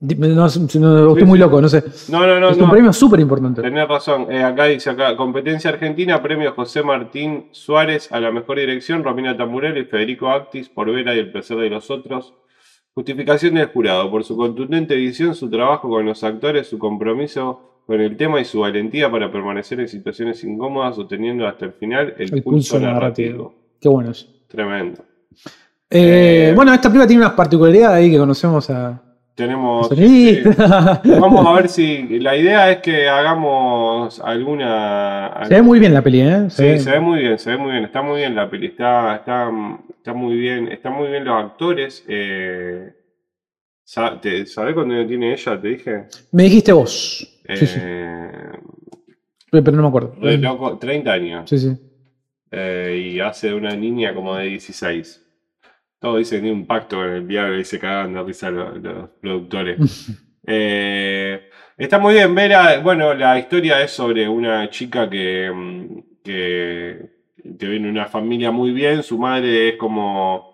No, 0.01 0.27
no, 0.27 0.45
estoy 0.45 1.23
muy 1.23 1.39
loco, 1.39 1.61
no 1.61 1.69
sé. 1.69 1.81
no, 2.09 2.27
no, 2.27 2.39
no. 2.39 2.49
es 2.49 2.57
no. 2.57 2.65
un 2.65 2.69
premio 2.69 2.91
súper 2.93 3.19
importante. 3.21 3.61
Tenés 3.61 3.87
razón. 3.87 4.27
Eh, 4.29 4.43
acá 4.43 4.65
dice 4.65 4.89
acá, 4.89 5.15
competencia 5.15 5.69
argentina, 5.71 6.21
premio 6.21 6.53
José 6.53 6.83
Martín 6.83 7.47
Suárez 7.51 8.11
a 8.11 8.19
la 8.19 8.29
mejor 8.29 8.59
dirección, 8.59 9.03
Romina 9.03 9.35
Tamburelli 9.35 9.79
y 9.79 9.85
Federico 9.85 10.29
Actis 10.29 10.67
por 10.69 10.91
Vera 10.91 11.15
y 11.15 11.19
el 11.19 11.31
placer 11.31 11.57
de 11.57 11.69
los 11.69 11.89
otros. 11.89 12.33
Justificación 13.05 13.55
del 13.55 13.67
jurado, 13.67 14.09
por 14.09 14.23
su 14.23 14.37
contundente 14.37 14.93
edición, 14.93 15.35
su 15.35 15.49
trabajo 15.49 15.89
con 15.89 16.05
los 16.05 16.23
actores, 16.23 16.67
su 16.67 16.79
compromiso 16.79 17.81
con 17.85 17.99
el 17.99 18.15
tema 18.15 18.39
y 18.39 18.45
su 18.45 18.61
valentía 18.61 19.11
para 19.11 19.29
permanecer 19.29 19.81
en 19.81 19.89
situaciones 19.89 20.41
incómodas, 20.45 20.95
sosteniendo 20.95 21.45
hasta 21.45 21.65
el 21.65 21.73
final 21.73 22.13
el, 22.17 22.33
El 22.33 22.41
pulso 22.41 22.79
narrativo. 22.79 22.93
narrativo. 22.93 23.53
Qué 23.81 23.89
bueno 23.89 24.11
eso. 24.11 24.27
Tremendo. 24.47 25.03
Eh, 25.89 26.51
Eh, 26.51 26.53
bueno, 26.55 26.73
esta 26.73 26.87
película 26.87 27.05
tiene 27.05 27.23
unas 27.23 27.33
particularidades 27.35 27.97
ahí 27.97 28.09
que 28.11 28.17
conocemos 28.17 28.69
a. 28.69 29.01
Tenemos. 29.35 29.89
Vamos 31.19 31.45
a 31.45 31.51
ver 31.53 31.67
si. 31.67 32.17
La 32.19 32.37
idea 32.37 32.71
es 32.71 32.77
que 32.77 33.09
hagamos 33.09 34.21
alguna. 34.21 35.41
Se 35.49 35.55
ve 35.55 35.61
muy 35.61 35.79
bien 35.81 35.93
la 35.93 36.01
peli, 36.01 36.21
¿eh? 36.21 36.49
Se 36.49 36.55
Sí, 36.55 36.63
ve- 36.63 36.79
se 36.79 36.91
ve 36.91 36.99
muy 37.01 37.19
bien, 37.19 37.37
se 37.37 37.49
ve 37.51 37.57
muy 37.57 37.71
bien, 37.73 37.83
está 37.83 38.01
muy 38.01 38.19
bien 38.19 38.33
la 38.33 38.49
peli, 38.49 38.67
está, 38.67 39.17
está, 39.17 39.51
está 40.05 40.13
muy 40.13 40.35
bien, 40.37 40.67
están 40.67 40.93
muy 40.93 41.07
bien 41.07 41.25
los 41.25 41.43
actores. 41.43 42.05
Eh, 42.07 42.93
¿Sabés 43.83 44.75
cuándo 44.75 45.03
tiene 45.07 45.33
ella? 45.33 45.59
Te 45.59 45.67
dije. 45.67 46.03
Me 46.31 46.43
dijiste 46.43 46.71
vos. 46.73 47.41
Eh, 47.43 47.57
Sí, 47.57 47.65
sí. 47.65 47.79
Pero 49.49 49.71
no 49.71 49.81
me 49.81 49.87
acuerdo. 49.87 50.15
re 50.21 50.37
loco, 50.37 50.77
30 50.77 51.11
años. 51.11 51.49
Sí, 51.49 51.57
sí. 51.57 51.75
eh, 52.51 53.13
y 53.13 53.19
hace 53.19 53.47
de 53.47 53.53
una 53.55 53.75
niña 53.75 54.13
como 54.13 54.35
de 54.35 54.45
16. 54.45 55.23
Todo 55.99 56.17
dice 56.17 56.35
que 56.35 56.41
tiene 56.43 56.55
un 56.55 56.67
pacto 56.67 56.97
con 56.97 57.09
el 57.09 57.27
diablo 57.27 57.57
y 57.57 57.65
se 57.65 57.79
cagan 57.79 58.13
de 58.13 58.21
risa 58.21 58.51
los, 58.51 58.77
los 58.83 59.09
productores. 59.19 59.77
Eh, 60.47 61.49
está 61.75 61.97
muy 61.97 62.13
bien, 62.13 62.35
Vera. 62.35 62.77
Bueno, 62.77 63.15
la 63.15 63.39
historia 63.39 63.81
es 63.81 63.89
sobre 63.89 64.29
una 64.29 64.69
chica 64.69 65.09
que, 65.09 65.49
mm, 65.51 65.99
que, 66.23 67.14
que 67.59 67.67
viene 67.67 67.89
una 67.89 68.05
familia 68.05 68.51
muy 68.51 68.71
bien. 68.71 69.03
Su 69.03 69.17
madre 69.17 69.69
es 69.69 69.75
como, 69.77 70.53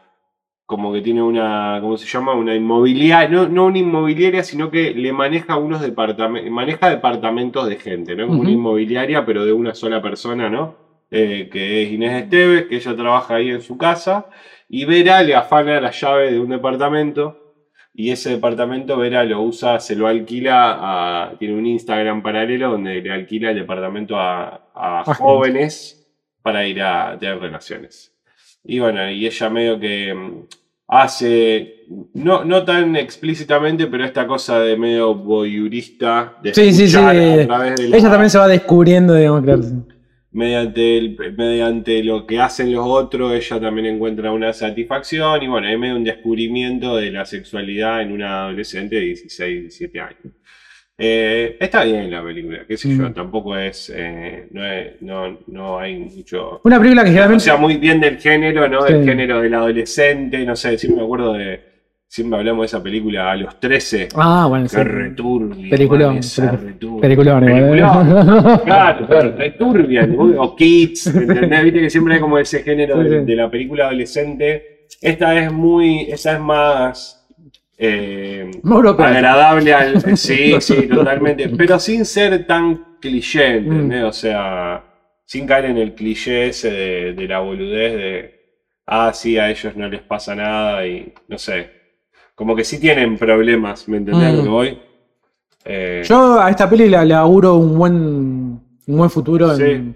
como 0.65 0.93
que 0.93 1.01
tiene 1.01 1.21
una, 1.21 1.79
¿cómo 1.81 1.97
se 1.97 2.07
llama? 2.07 2.33
Una 2.33 2.55
inmobiliaria, 2.55 3.29
no, 3.29 3.47
no 3.47 3.65
una 3.65 3.77
inmobiliaria, 3.77 4.43
sino 4.43 4.69
que 4.69 4.93
le 4.93 5.13
maneja 5.13 5.57
unos 5.57 5.81
departamentos, 5.81 6.51
maneja 6.51 6.89
departamentos 6.89 7.67
de 7.67 7.77
gente, 7.77 8.15
¿no? 8.15 8.27
Como 8.27 8.41
una 8.41 8.51
inmobiliaria, 8.51 9.25
pero 9.25 9.45
de 9.45 9.53
una 9.53 9.73
sola 9.73 10.01
persona, 10.01 10.49
¿no? 10.49 10.75
Eh, 11.09 11.49
que 11.51 11.83
es 11.83 11.91
Inés 11.91 12.23
Esteves, 12.23 12.67
que 12.67 12.77
ella 12.77 12.95
trabaja 12.95 13.35
ahí 13.35 13.49
en 13.49 13.61
su 13.61 13.77
casa. 13.77 14.27
Y 14.69 14.85
Vera 14.85 15.21
le 15.23 15.35
afana 15.35 15.81
la 15.81 15.91
llave 15.91 16.31
de 16.31 16.39
un 16.39 16.49
departamento 16.49 17.41
y 17.93 18.11
ese 18.11 18.31
departamento 18.31 18.97
Vera 18.97 19.25
lo 19.25 19.41
usa, 19.41 19.79
se 19.79 19.95
lo 19.95 20.07
alquila 20.07 20.77
a, 20.79 21.37
tiene 21.37 21.55
un 21.55 21.65
Instagram 21.65 22.23
paralelo 22.23 22.71
donde 22.71 23.01
le 23.01 23.11
alquila 23.11 23.49
el 23.49 23.57
departamento 23.57 24.15
a, 24.17 25.03
jóvenes 25.17 26.00
para 26.41 26.65
ir 26.67 26.81
a 26.81 27.17
tener 27.19 27.39
relaciones. 27.39 28.13
Y 28.63 28.79
bueno, 28.79 29.09
y 29.09 29.25
ella 29.25 29.49
medio 29.49 29.79
que 29.79 30.13
mm, 30.13 30.45
hace, 30.87 31.85
no, 32.13 32.43
no 32.45 32.63
tan 32.63 32.95
explícitamente, 32.95 33.87
pero 33.87 34.05
esta 34.05 34.27
cosa 34.27 34.59
de 34.59 34.77
medio 34.77 35.15
voyeurista, 35.15 36.37
de 36.43 36.53
Sí, 36.53 36.65
sí, 36.65 36.73
sí. 36.73 36.83
escuchar 36.97 37.15
a 37.15 37.45
través 37.47 37.75
de 37.77 37.89
la- 37.89 37.97
Ella 37.97 38.09
también 38.09 38.29
se 38.29 38.37
va 38.37 38.47
descubriendo, 38.47 39.15
digamos, 39.15 39.43
claro. 39.43 39.61
mediante, 40.31 40.97
el- 40.97 41.17
mediante 41.37 42.03
lo 42.03 42.25
que 42.25 42.39
hacen 42.39 42.71
los 42.73 42.85
otros, 42.85 43.33
ella 43.33 43.59
también 43.59 43.87
encuentra 43.87 44.31
una 44.31 44.53
satisfacción 44.53 45.41
y 45.43 45.47
bueno, 45.47 45.67
es 45.67 45.77
medio 45.79 45.95
un 45.95 46.03
descubrimiento 46.03 46.95
de 46.97 47.11
la 47.11 47.25
sexualidad 47.25 48.01
en 48.01 48.11
una 48.11 48.43
adolescente 48.43 48.95
de 48.95 49.01
16, 49.01 49.61
17 49.61 49.99
años. 49.99 50.17
Eh, 51.03 51.57
está 51.59 51.83
bien 51.83 52.11
la 52.11 52.23
película, 52.23 52.59
qué 52.67 52.77
sé 52.77 52.95
yo, 52.95 53.09
Mm. 53.09 53.13
tampoco 53.13 53.57
es, 53.57 53.91
eh, 53.95 54.47
no, 54.51 54.63
es- 54.65 55.01
no, 55.01 55.39
no 55.47 55.79
hay 55.79 55.97
mucho... 55.97 56.61
Una 56.63 56.77
película 56.77 57.01
que 57.03 57.09
O 57.09 57.11
generalmente. 57.13 57.43
sea, 57.43 57.57
muy 57.57 57.77
bien 57.77 57.99
del 57.99 58.17
género, 58.19 58.67
¿no? 58.67 58.83
Del 58.83 59.01
Sí. 59.03 59.09
género 59.09 59.41
del 59.41 59.53
adolescente, 59.55 60.45
no 60.45 60.55
sé, 60.55 60.77
siempre 60.77 60.99
me 60.99 61.05
acuerdo 61.05 61.33
de... 61.33 61.71
Siempre 62.07 62.39
hablamos 62.39 62.63
de 62.63 62.65
esa 62.65 62.83
película 62.83 63.31
a 63.31 63.35
los 63.37 63.57
13. 63.59 64.09
Ah, 64.15 64.45
bueno, 64.49 64.67
sí. 64.67 64.75
Qué 64.75 64.83
returbia. 64.83 65.69
Peliculón, 65.69 66.17
esa 66.17 66.51
peliculón. 66.51 66.99
Peliculón, 67.01 67.43
¿eh? 67.49 68.59
Claro, 68.65 69.07
claro, 69.07 69.33
returbia, 69.37 70.09
o 70.37 70.55
Kids, 70.55 71.07
¿entendés? 71.07 71.63
Viste 71.63 71.79
que 71.79 71.89
siempre 71.89 72.15
hay 72.15 72.19
como 72.19 72.37
ese 72.37 72.63
género 72.63 73.01
Sí, 73.01 73.09
de, 73.09 73.19
sí. 73.21 73.25
de 73.25 73.35
la 73.37 73.49
película 73.49 73.85
adolescente. 73.85 74.87
Esta 75.01 75.39
es 75.39 75.53
muy, 75.53 76.01
esa 76.11 76.33
es 76.33 76.39
más 76.41 77.20
eh, 77.83 78.51
agradable 78.97 79.73
al, 79.73 80.17
sí, 80.17 80.53
sí, 80.61 80.87
totalmente, 80.87 81.49
pero 81.49 81.79
sin 81.79 82.05
ser 82.05 82.45
tan 82.45 82.97
cliché, 83.01 83.57
¿entendés? 83.57 84.03
Mm. 84.03 84.05
O 84.07 84.11
sea, 84.13 84.83
sin 85.25 85.47
caer 85.47 85.65
en 85.65 85.77
el 85.77 85.95
cliché 85.95 86.49
ese 86.49 86.69
de, 86.71 87.13
de 87.13 87.27
la 87.27 87.39
boludez 87.39 87.93
de, 87.95 88.39
ah, 88.85 89.11
sí, 89.13 89.37
a 89.37 89.49
ellos 89.49 89.75
no 89.75 89.89
les 89.89 90.01
pasa 90.03 90.35
nada 90.35 90.85
y 90.85 91.11
no 91.27 91.37
sé, 91.37 91.71
como 92.35 92.55
que 92.55 92.63
sí 92.63 92.79
tienen 92.79 93.17
problemas, 93.17 93.87
¿me 93.87 93.97
entendés 93.97 94.35
que 94.35 94.41
Mm. 94.47 94.51
voy? 94.51 94.79
Eh, 95.65 96.01
Yo 96.05 96.39
a 96.39 96.49
esta 96.49 96.69
peli 96.69 96.87
le, 96.89 97.03
le 97.05 97.13
auguro 97.13 97.55
un 97.55 97.77
buen, 97.77 97.93
un 98.87 98.97
buen 98.97 99.09
futuro 99.09 99.55
Sí. 99.55 99.63
en, 99.63 99.95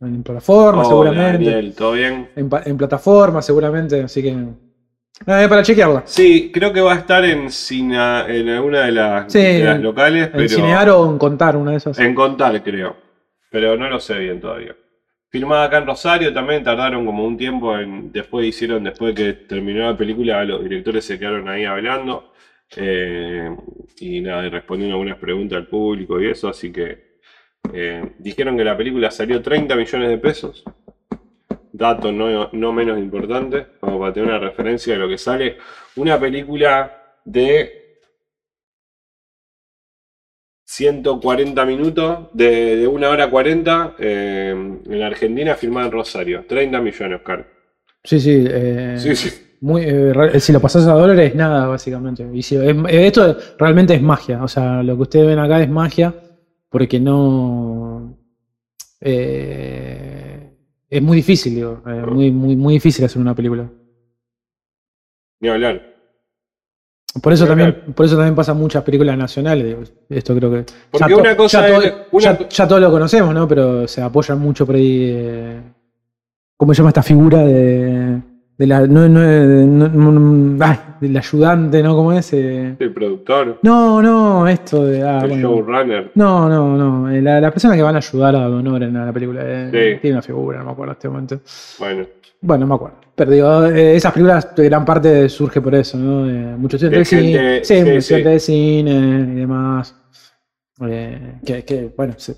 en 0.00 0.22
plataforma, 0.22 0.80
hola, 0.80 0.88
seguramente. 0.88 1.50
Daniel, 1.50 1.74
¿todo 1.74 1.92
bien? 1.92 2.28
En, 2.36 2.50
en 2.64 2.76
plataforma, 2.76 3.40
seguramente. 3.40 4.02
Así 4.02 4.22
que. 4.22 4.36
Para 5.24 5.62
chequearla. 5.62 6.02
Sí, 6.06 6.50
creo 6.52 6.72
que 6.72 6.80
va 6.80 6.92
a 6.94 6.96
estar 6.96 7.24
en, 7.24 7.50
Cina- 7.50 8.24
en 8.28 8.48
alguna 8.48 8.82
de 8.82 8.92
las, 8.92 9.32
Sí, 9.32 9.38
de 9.38 9.64
las 9.64 9.80
locales, 9.80 10.26
En 10.26 10.30
pero 10.32 10.48
Cinear 10.48 10.88
o 10.90 11.10
en 11.10 11.18
Contar, 11.18 11.56
una 11.56 11.72
de 11.72 11.76
esas. 11.76 11.98
en 11.98 12.14
Contar 12.14 12.62
creo, 12.62 12.96
pero 13.50 13.76
no 13.76 13.88
lo 13.88 14.00
sé 14.00 14.18
bien 14.18 14.40
todavía. 14.40 14.74
Filmada 15.30 15.64
acá 15.64 15.78
en 15.78 15.86
Rosario 15.86 16.32
también 16.32 16.62
tardaron 16.62 17.06
como 17.06 17.24
un 17.24 17.36
tiempo 17.38 17.78
en, 17.78 18.12
después 18.12 18.46
hicieron, 18.46 18.84
después 18.84 19.14
de 19.14 19.24
que 19.24 19.32
terminó 19.46 19.90
la 19.90 19.96
película, 19.96 20.44
los 20.44 20.62
directores 20.62 21.04
se 21.06 21.18
quedaron 21.18 21.48
ahí 21.48 21.64
hablando 21.64 22.32
eh, 22.76 23.48
y 24.00 24.20
nada, 24.20 24.48
respondiendo 24.50 24.94
algunas 24.96 25.18
preguntas 25.18 25.56
al 25.56 25.68
público 25.68 26.20
y 26.20 26.28
eso, 26.28 26.48
así 26.48 26.70
que 26.70 26.98
eh, 27.72 28.12
dijeron 28.18 28.56
que 28.56 28.64
la 28.64 28.76
película 28.76 29.10
salió 29.10 29.40
30 29.40 29.76
millones 29.76 30.08
de 30.10 30.18
pesos. 30.18 30.62
Dato 31.72 32.12
no, 32.12 32.50
no 32.52 32.72
menos 32.72 32.98
importante, 32.98 33.66
como 33.80 33.98
para 33.98 34.12
tener 34.12 34.28
una 34.28 34.38
referencia 34.38 34.92
de 34.92 34.98
lo 34.98 35.08
que 35.08 35.16
sale. 35.18 35.56
Una 35.96 36.18
película 36.20 37.16
de 37.24 37.98
140 40.64 41.64
minutos, 41.66 42.28
de, 42.32 42.76
de 42.76 42.86
1 42.86 43.10
hora 43.10 43.28
40, 43.30 43.94
eh, 43.98 44.50
en 44.50 45.00
la 45.00 45.06
Argentina, 45.06 45.54
filmada 45.54 45.86
en 45.86 45.92
Rosario. 45.92 46.44
30 46.46 46.80
millones, 46.80 47.18
Oscar. 47.20 47.46
Sí, 48.04 48.20
sí. 48.20 48.44
eh, 48.48 48.96
Sí, 48.98 49.14
sí. 49.16 49.30
Muy, 49.60 49.82
eh, 49.86 50.40
si 50.40 50.52
lo 50.52 50.60
pasas 50.60 50.86
a 50.88 50.92
dólares, 50.92 51.30
es 51.30 51.34
nada, 51.36 51.66
básicamente. 51.68 52.26
Y 52.34 52.42
si- 52.42 52.56
es- 52.56 52.76
esto 52.88 53.36
realmente 53.58 53.94
es 53.94 54.02
magia. 54.02 54.42
O 54.42 54.48
sea, 54.48 54.82
lo 54.82 54.96
que 54.96 55.02
ustedes 55.02 55.26
ven 55.26 55.38
acá 55.38 55.62
es 55.62 55.68
magia 55.68 56.12
porque 56.68 56.98
no. 56.98 58.18
eh, 59.00 60.11
es 60.94 61.02
muy 61.02 61.16
difícil, 61.16 61.54
digo. 61.54 61.82
eh, 61.86 62.02
muy, 62.06 62.30
muy, 62.30 62.54
muy 62.56 62.74
difícil 62.74 63.04
hacer 63.04 63.20
una 63.20 63.34
película. 63.34 63.68
Ni 65.40 65.48
hablar. 65.48 65.90
Por 67.22 67.32
eso, 67.32 67.46
también, 67.46 67.92
por 67.94 68.06
eso 68.06 68.16
también 68.16 68.34
pasan 68.34 68.56
muchas 68.56 68.82
películas 68.84 69.16
nacionales. 69.18 69.64
digo, 69.66 69.82
Esto 70.08 70.34
creo 70.36 70.50
que. 70.50 70.64
Porque 70.90 71.08
ya, 71.10 71.14
to- 71.14 71.20
una 71.20 71.36
cosa 71.36 71.60
ya, 71.60 71.76
es- 71.78 71.90
todo- 71.92 72.06
una- 72.12 72.38
ya- 72.38 72.48
ya 72.48 72.68
todos 72.68 72.80
lo 72.80 72.90
conocemos, 72.90 73.34
¿no? 73.34 73.46
Pero 73.48 73.86
se 73.88 74.00
apoyan 74.02 74.38
mucho 74.38 74.64
por 74.66 74.74
ahí. 74.76 75.10
eh, 75.14 75.60
¿Cómo 76.56 76.72
se 76.74 76.78
llama 76.78 76.90
esta 76.90 77.02
figura 77.02 77.38
de. 77.44 78.22
De 78.62 78.66
la. 78.68 78.86
No, 78.86 79.08
no, 79.08 79.88
no- 79.88 79.88
no- 80.12 80.64
ay, 80.64 80.76
del 81.00 81.16
ayudante, 81.16 81.82
¿no? 81.82 81.96
¿Cómo 81.96 82.12
es? 82.12 82.32
Eh, 82.32 82.76
El 82.78 82.92
productor, 82.92 83.58
no, 83.62 84.00
no, 84.00 84.46
esto 84.46 84.84
de. 84.84 85.02
ah, 85.02 85.20
el 85.22 85.30
bueno. 85.30 85.48
showrunner. 85.50 86.12
No, 86.14 86.48
no, 86.48 86.76
no. 86.76 87.10
eh, 87.10 87.20
La, 87.20 87.40
la 87.40 87.50
persona 87.50 87.74
que 87.74 87.82
van 87.82 87.96
a 87.96 87.98
ayudar 87.98 88.36
a 88.36 88.46
Donor 88.46 88.82
en 88.84 88.94
la 88.94 89.12
película. 89.12 89.40
eh, 89.44 89.68
Sí. 89.94 90.00
Tiene 90.00 90.14
una 90.16 90.22
figura, 90.22 90.58
no 90.60 90.66
me 90.66 90.70
acuerdo 90.72 90.92
en 90.92 90.96
este 90.96 91.08
momento. 91.08 91.40
Bueno, 91.80 92.06
Bueno, 92.40 92.60
no 92.64 92.68
me 92.68 92.74
acuerdo. 92.76 92.96
Pero 93.14 93.30
digo, 93.30 93.64
eh, 93.66 93.96
esas 93.96 94.12
películas 94.12 94.48
gran 94.56 94.84
parte 94.84 95.28
surge 95.28 95.60
por 95.60 95.74
eso, 95.74 95.98
¿no? 95.98 96.56
Muchos 96.58 96.82
estudiantes 96.82 97.10
de 97.10 97.16
cine, 97.18 97.38
gente- 97.38 97.64
sí, 97.64 97.74
sí, 97.78 97.84
muchos 97.84 98.04
sí. 98.04 98.22
de 98.22 98.40
cine 98.40 99.32
y 99.32 99.34
demás. 99.40 99.94
Que, 101.44 101.64
que, 101.64 101.92
bueno, 101.96 102.14
se- 102.16 102.36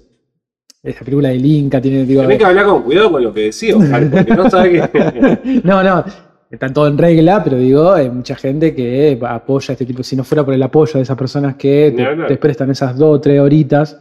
esa 0.84 1.00
película 1.04 1.30
del 1.30 1.44
Inca 1.44 1.80
tiene, 1.80 2.04
digo, 2.04 2.22
tenés 2.22 2.38
que 2.38 2.44
hablar 2.44 2.66
con 2.66 2.82
cuidado 2.82 3.10
con 3.12 3.22
lo 3.24 3.32
que 3.32 3.40
decís, 3.40 3.74
Oscar, 3.74 4.10
porque 4.10 4.34
no 4.34 4.50
sabes 4.50 4.90
que. 4.90 5.60
no, 5.64 5.82
no, 5.82 6.04
está 6.50 6.68
todo 6.72 6.86
en 6.88 6.98
regla, 6.98 7.42
pero 7.42 7.56
digo, 7.56 7.90
hay 7.92 8.10
mucha 8.10 8.36
gente 8.36 8.74
que 8.74 9.18
apoya 9.26 9.72
este 9.72 9.86
tipo. 9.86 10.02
Si 10.02 10.14
no 10.14 10.24
fuera 10.24 10.44
por 10.44 10.52
el 10.52 10.62
apoyo 10.62 10.92
de 10.94 11.02
esas 11.02 11.16
personas 11.16 11.56
que 11.56 11.94
te, 12.28 12.36
prestan 12.36 12.70
esas 12.70 12.96
dos 12.98 13.16
o 13.16 13.20
tres 13.20 13.40
horitas. 13.40 13.98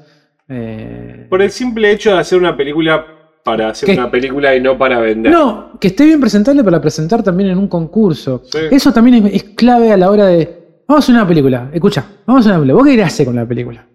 eh, 0.50 1.26
Por 1.30 1.42
el 1.42 1.50
simple 1.52 1.90
hecho 1.92 2.12
de 2.12 2.20
hacer 2.20 2.38
una 2.38 2.56
película 2.56 3.06
para 3.46 3.70
hacer 3.70 3.98
una 3.98 4.12
película 4.12 4.56
y 4.56 4.62
no 4.62 4.78
para 4.78 5.00
vender. 5.00 5.32
No, 5.32 5.72
que 5.80 5.88
esté 5.88 6.06
bien 6.06 6.20
presentable 6.20 6.64
para 6.64 6.82
presentar 6.82 7.24
también 7.24 7.50
en 7.50 7.58
un 7.58 7.68
concurso. 7.70 8.44
Sí. 8.46 8.60
Eso 8.72 8.92
también 8.92 9.26
es, 9.26 9.34
es 9.36 9.44
clave 9.56 9.92
a 9.92 9.98
la 9.98 10.10
hora 10.12 10.26
de. 10.28 10.82
Vamos 10.88 11.04
a 11.04 11.06
hacer 11.06 11.16
una 11.16 11.28
película. 11.28 11.70
Escucha, 11.74 12.06
vamos 12.26 12.42
a 12.46 12.50
hacer 12.50 12.52
una 12.52 12.62
película. 12.62 12.84
¿Vos 12.84 12.94
qué 12.94 13.04
hacer 13.04 13.26
con 13.26 13.36
la 13.38 13.46
película? 13.46 13.86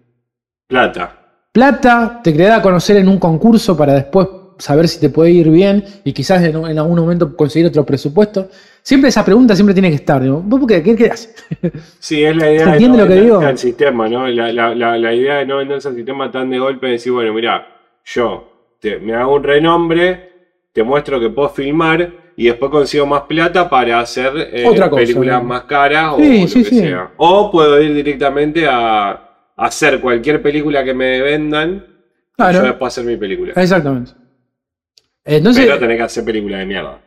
Plata. 0.67 1.18
Plata, 1.51 2.21
te 2.23 2.31
querés 2.31 2.51
a 2.51 2.61
conocer 2.61 2.97
en 2.97 3.07
un 3.07 3.17
concurso 3.17 3.75
para 3.75 3.93
después 3.95 4.27
saber 4.59 4.87
si 4.87 4.99
te 4.99 5.09
puede 5.09 5.31
ir 5.31 5.49
bien 5.49 5.83
y 6.03 6.13
quizás 6.13 6.43
en, 6.43 6.55
en 6.65 6.77
algún 6.77 6.99
momento 6.99 7.35
conseguir 7.35 7.67
otro 7.67 7.85
presupuesto. 7.85 8.49
Siempre 8.83 9.09
esa 9.09 9.25
pregunta 9.25 9.55
siempre 9.55 9.73
tiene 9.73 9.89
que 9.89 9.95
estar. 9.95 10.21
¿Vos 10.27 10.61
qué, 10.67 10.83
qué? 10.83 11.11
Sí, 11.99 12.23
es 12.23 12.35
la 12.35 12.51
idea 12.51 12.65
¿Se 12.65 12.79
de 12.79 12.87
no 12.87 12.97
lo 12.97 13.07
que 13.07 13.15
digo? 13.15 13.39
al 13.39 13.57
sistema, 13.57 14.07
¿no? 14.07 14.27
La, 14.27 14.51
la- 14.53 14.75
la- 14.75 14.97
la 14.97 15.13
idea 15.13 15.37
de 15.37 15.45
no 15.47 15.57
venderse 15.57 15.87
al 15.87 15.95
sistema 15.95 16.29
tan 16.31 16.49
de 16.49 16.59
golpe, 16.59 16.85
de 16.85 16.91
decir, 16.93 17.11
bueno, 17.11 17.33
mira, 17.33 17.67
yo 18.05 18.75
te- 18.79 18.99
me 18.99 19.13
hago 19.15 19.33
un 19.35 19.43
renombre, 19.43 20.29
te 20.71 20.83
muestro 20.83 21.19
que 21.19 21.29
puedo 21.29 21.49
filmar 21.49 22.13
y 22.37 22.45
después 22.45 22.71
consigo 22.71 23.05
más 23.07 23.23
plata 23.23 23.69
para 23.69 23.99
hacer 23.99 24.31
eh, 24.53 24.65
Otra 24.67 24.89
cosa, 24.89 25.01
películas 25.01 25.41
¿no? 25.41 25.47
más 25.47 25.63
caras 25.63 26.13
o 26.13 26.19
lo 26.19 26.47
sí, 26.47 26.63
que 26.63 26.69
sí. 26.69 26.79
sea. 26.79 27.11
O 27.17 27.49
puedo 27.51 27.81
ir 27.81 27.93
directamente 27.93 28.67
a 28.69 29.28
hacer 29.59 29.99
cualquier 29.99 30.41
película 30.41 30.83
que 30.83 30.93
me 30.93 31.21
vendan 31.21 31.85
Claro. 32.35 32.59
yo 32.59 32.63
después 32.65 32.93
hacer 32.93 33.05
mi 33.05 33.17
película. 33.17 33.53
Exactamente. 33.55 34.11
Entonces, 35.25 35.65
Pero 35.65 35.77
tenés 35.79 35.97
que 35.97 36.03
hacer 36.03 36.23
película 36.25 36.57
de 36.59 36.65
mierda. 36.65 36.99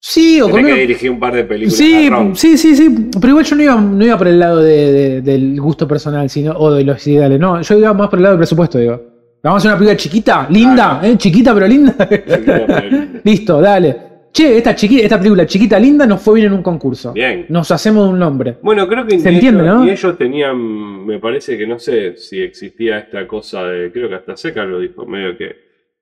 sí, 0.00 0.40
o 0.40 0.46
Tenés 0.46 0.74
que 0.74 0.80
dirigir 0.80 1.10
un 1.10 1.18
par 1.18 1.34
de 1.34 1.44
películas. 1.44 1.76
Sí, 1.76 2.08
sí, 2.34 2.56
sí, 2.58 2.76
sí. 2.76 3.10
Pero 3.20 3.28
igual 3.30 3.44
yo 3.44 3.56
no 3.56 3.62
iba, 3.62 3.74
no 3.80 4.04
iba 4.04 4.16
por 4.18 4.28
el 4.28 4.38
lado 4.38 4.62
de- 4.62 4.92
de- 4.92 5.20
del 5.22 5.60
gusto 5.60 5.88
personal 5.88 6.28
sino, 6.30 6.52
o 6.52 6.72
de 6.72 6.84
los 6.84 7.04
ideales. 7.06 7.40
No, 7.40 7.60
yo 7.62 7.78
iba 7.78 7.92
más 7.94 8.08
por 8.08 8.18
el 8.18 8.22
lado 8.24 8.34
del 8.34 8.40
presupuesto, 8.40 8.78
digo. 8.78 9.02
Vamos 9.42 9.56
a 9.56 9.58
hacer 9.58 9.70
una 9.70 9.78
película 9.78 9.96
chiquita, 9.96 10.46
linda, 10.50 11.00
¿eh? 11.02 11.16
Chiquita 11.16 11.54
pero 11.54 11.66
linda. 11.66 11.94
Listo, 13.24 13.60
dale. 13.60 13.96
Che, 14.32 14.56
esta, 14.58 14.74
chiqui- 14.74 15.00
esta 15.00 15.18
película 15.18 15.46
chiquita, 15.46 15.78
linda, 15.78 16.06
nos 16.06 16.20
fue 16.22 16.34
bien 16.34 16.46
en 16.48 16.52
un 16.54 16.62
concurso. 16.62 17.12
Bien. 17.12 17.46
Nos 17.48 17.70
hacemos 17.70 18.08
un 18.08 18.18
nombre. 18.18 18.56
Bueno, 18.62 18.86
creo 18.86 19.04
que 19.06 19.18
Se 19.18 19.28
entiende, 19.30 19.62
ellos, 19.64 19.74
¿no? 19.74 19.84
ni 19.84 19.90
ellos 19.90 20.18
tenían, 20.18 21.06
me 21.06 21.18
parece 21.18 21.56
que 21.58 21.66
no 21.66 21.78
sé 21.78 22.16
si 22.16 22.40
existía 22.40 22.98
esta 22.98 23.26
cosa 23.26 23.64
de, 23.64 23.90
creo 23.90 24.08
que 24.08 24.14
hasta 24.16 24.36
Seca 24.36 24.64
lo 24.64 24.78
dijo, 24.80 25.04
medio 25.06 25.36
que 25.36 25.56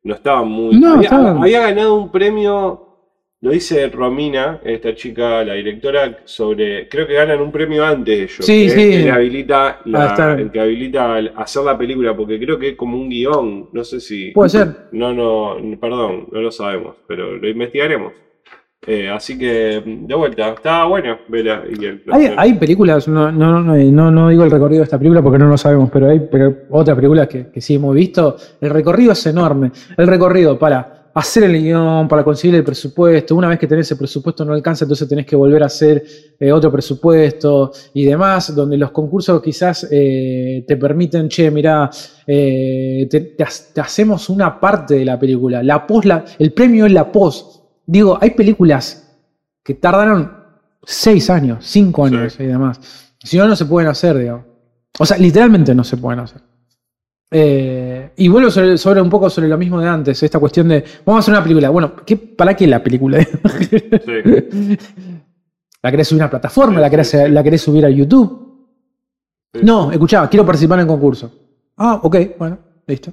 no 0.05 0.15
estaban 0.15 0.49
muy... 0.49 0.77
No, 0.79 0.95
había, 0.95 1.05
estaban- 1.05 1.39
había 1.39 1.61
ganado 1.63 1.97
un 1.97 2.13
premio, 2.13 2.86
lo 3.43 3.51
dice 3.51 3.89
Romina, 3.89 4.61
esta 4.65 4.95
chica, 4.95 5.45
la 5.45 5.55
directora, 5.55 6.19
sobre, 6.25 6.89
creo 6.89 7.07
que 7.07 7.15
ganan 7.15 7.41
un 7.41 7.53
premio 7.53 7.85
antes 7.85 8.15
ellos. 8.19 8.47
Sí, 8.47 8.65
que 8.65 8.71
sí. 8.71 8.93
Es 8.95 9.05
que 9.05 9.11
habilita 9.11 9.81
la- 9.85 10.05
Ah, 10.05 10.07
está 10.09 10.33
el 10.33 10.51
que 10.51 10.61
habilita 10.61 11.19
el- 11.19 11.33
hacer 11.37 11.63
la 11.65 11.77
película, 11.77 12.17
porque 12.17 12.39
creo 12.41 12.59
que 12.59 12.71
es 12.71 12.77
como 12.77 12.97
un 12.99 13.09
guion, 13.11 13.69
no 13.73 13.85
sé 13.85 14.01
si... 14.01 14.31
Puede 14.33 14.49
ser. 14.51 14.69
No, 14.93 15.13
no, 15.13 15.57
perdón, 15.79 16.29
no 16.33 16.41
lo 16.41 16.51
sabemos, 16.51 16.97
pero 17.07 17.37
lo 17.37 17.49
investigaremos. 17.49 18.13
Eh, 18.89 19.09
así 19.09 19.37
que, 19.37 19.83
de 19.85 20.15
vuelta, 20.15 20.51
estaba 20.51 20.85
bueno, 20.87 21.19
Vela 21.27 21.65
Hay, 22.13 22.33
hay 22.37 22.55
películas, 22.55 23.09
no, 23.09 23.33
no, 23.33 23.61
no, 23.61 23.75
no, 23.75 24.11
no 24.13 24.29
digo 24.29 24.45
el 24.45 24.51
recorrido 24.51 24.81
de 24.81 24.85
esta 24.85 24.97
película 24.99 25.23
porque 25.23 25.39
no 25.39 25.49
lo 25.49 25.59
sabemos, 25.59 25.91
pero 25.93 26.09
hay 26.09 26.21
pero 26.31 26.55
otras 26.71 26.95
películas 26.95 27.27
que, 27.27 27.49
que 27.51 27.61
sí 27.61 27.75
hemos 27.75 27.93
visto. 27.95 28.37
El 28.61 28.71
recorrido 28.71 29.11
es 29.13 29.27
enorme. 29.27 29.73
El 29.97 30.07
recorrido 30.07 30.57
para 30.57 30.96
hacer 31.19 31.45
el 31.45 31.63
guion, 31.63 32.09
para 32.09 32.23
conseguir 32.23 32.57
el 32.57 32.65
presupuesto. 32.65 33.35
Una 33.35 33.49
vez 33.49 33.59
que 33.59 33.67
tenés 33.67 33.91
el 33.91 33.97
presupuesto 33.99 34.45
no 34.45 34.53
alcanza, 34.53 34.85
entonces 34.85 35.09
tenés 35.09 35.25
que 35.27 35.35
volver 35.35 35.63
a 35.63 35.67
hacer 35.67 36.05
eh, 36.39 36.53
otro 36.53 36.71
presupuesto 36.71 37.73
y 37.95 38.05
demás, 38.05 38.55
donde 38.55 38.77
los 38.77 38.91
concursos 38.91 39.41
quizás 39.43 39.89
eh, 39.91 40.65
te 40.69 40.77
permiten, 40.77 41.29
che, 41.29 41.51
mirá, 41.51 41.89
eh, 42.27 43.07
te, 43.11 43.21
te 43.21 43.43
ha- 43.45 43.49
te 43.75 43.81
hacemos 43.81 44.29
una 44.29 44.61
parte 44.61 44.95
de 44.95 45.05
la 45.05 45.19
película. 45.19 45.63
La 45.63 45.87
pos, 45.87 46.05
la- 46.05 46.25
el 46.39 46.53
premio 46.53 46.85
es 46.87 46.93
la 46.93 47.11
post. 47.11 47.63
Digo, 47.87 48.19
hay 48.21 48.31
películas 48.31 49.17
que 49.65 49.75
tardaron 49.75 50.33
seis 50.85 51.31
años, 51.31 51.65
cinco 51.67 52.05
años 52.05 52.35
Sí. 52.35 52.43
y 52.43 52.47
demás. 52.47 52.79
Si 53.25 53.37
no, 53.39 53.49
no 53.49 53.57
se 53.57 53.65
pueden 53.65 53.89
hacer, 53.89 54.19
digamos. 54.19 54.45
O 54.99 55.07
sea, 55.07 55.17
literalmente 55.19 55.75
no 55.75 55.83
se 55.83 55.97
pueden 55.97 56.21
hacer. 56.21 56.41
Eh, 57.39 58.11
y 58.17 58.29
vuelvo 58.29 58.51
sobre, 58.51 58.79
sobre 58.79 59.01
un 59.03 59.11
poco 59.11 59.29
sobre 59.29 59.47
lo 59.49 59.59
mismo 59.59 59.79
de 59.79 59.87
antes, 59.89 60.23
esta 60.23 60.39
cuestión 60.39 60.69
de, 60.69 60.83
vamos 61.05 61.19
a 61.19 61.21
hacer 61.21 61.35
una 61.35 61.43
película. 61.43 61.69
Bueno, 61.69 61.93
¿qué, 62.07 62.17
¿para 62.17 62.55
qué 62.55 62.67
la 62.67 62.83
película? 62.83 63.21
Sí. 63.23 64.79
¿La 65.83 65.91
querés 65.91 66.09
subir 66.09 66.23
a 66.23 66.25
una 66.25 66.31
plataforma? 66.31 66.77
Sí, 66.77 66.81
¿La 66.81 66.91
querés, 66.91 67.09
sí. 67.11 67.19
¿La 67.29 67.43
querés 67.43 67.61
subir 67.61 67.85
a 67.85 67.91
YouTube? 67.91 68.45
No, 69.63 69.91
escuchá, 69.93 70.29
quiero 70.31 70.47
participar 70.47 70.79
en 70.79 70.83
el 70.83 70.87
concurso. 70.89 71.31
Ah, 71.77 72.01
ok, 72.03 72.17
bueno, 72.39 72.59
listo. 72.87 73.13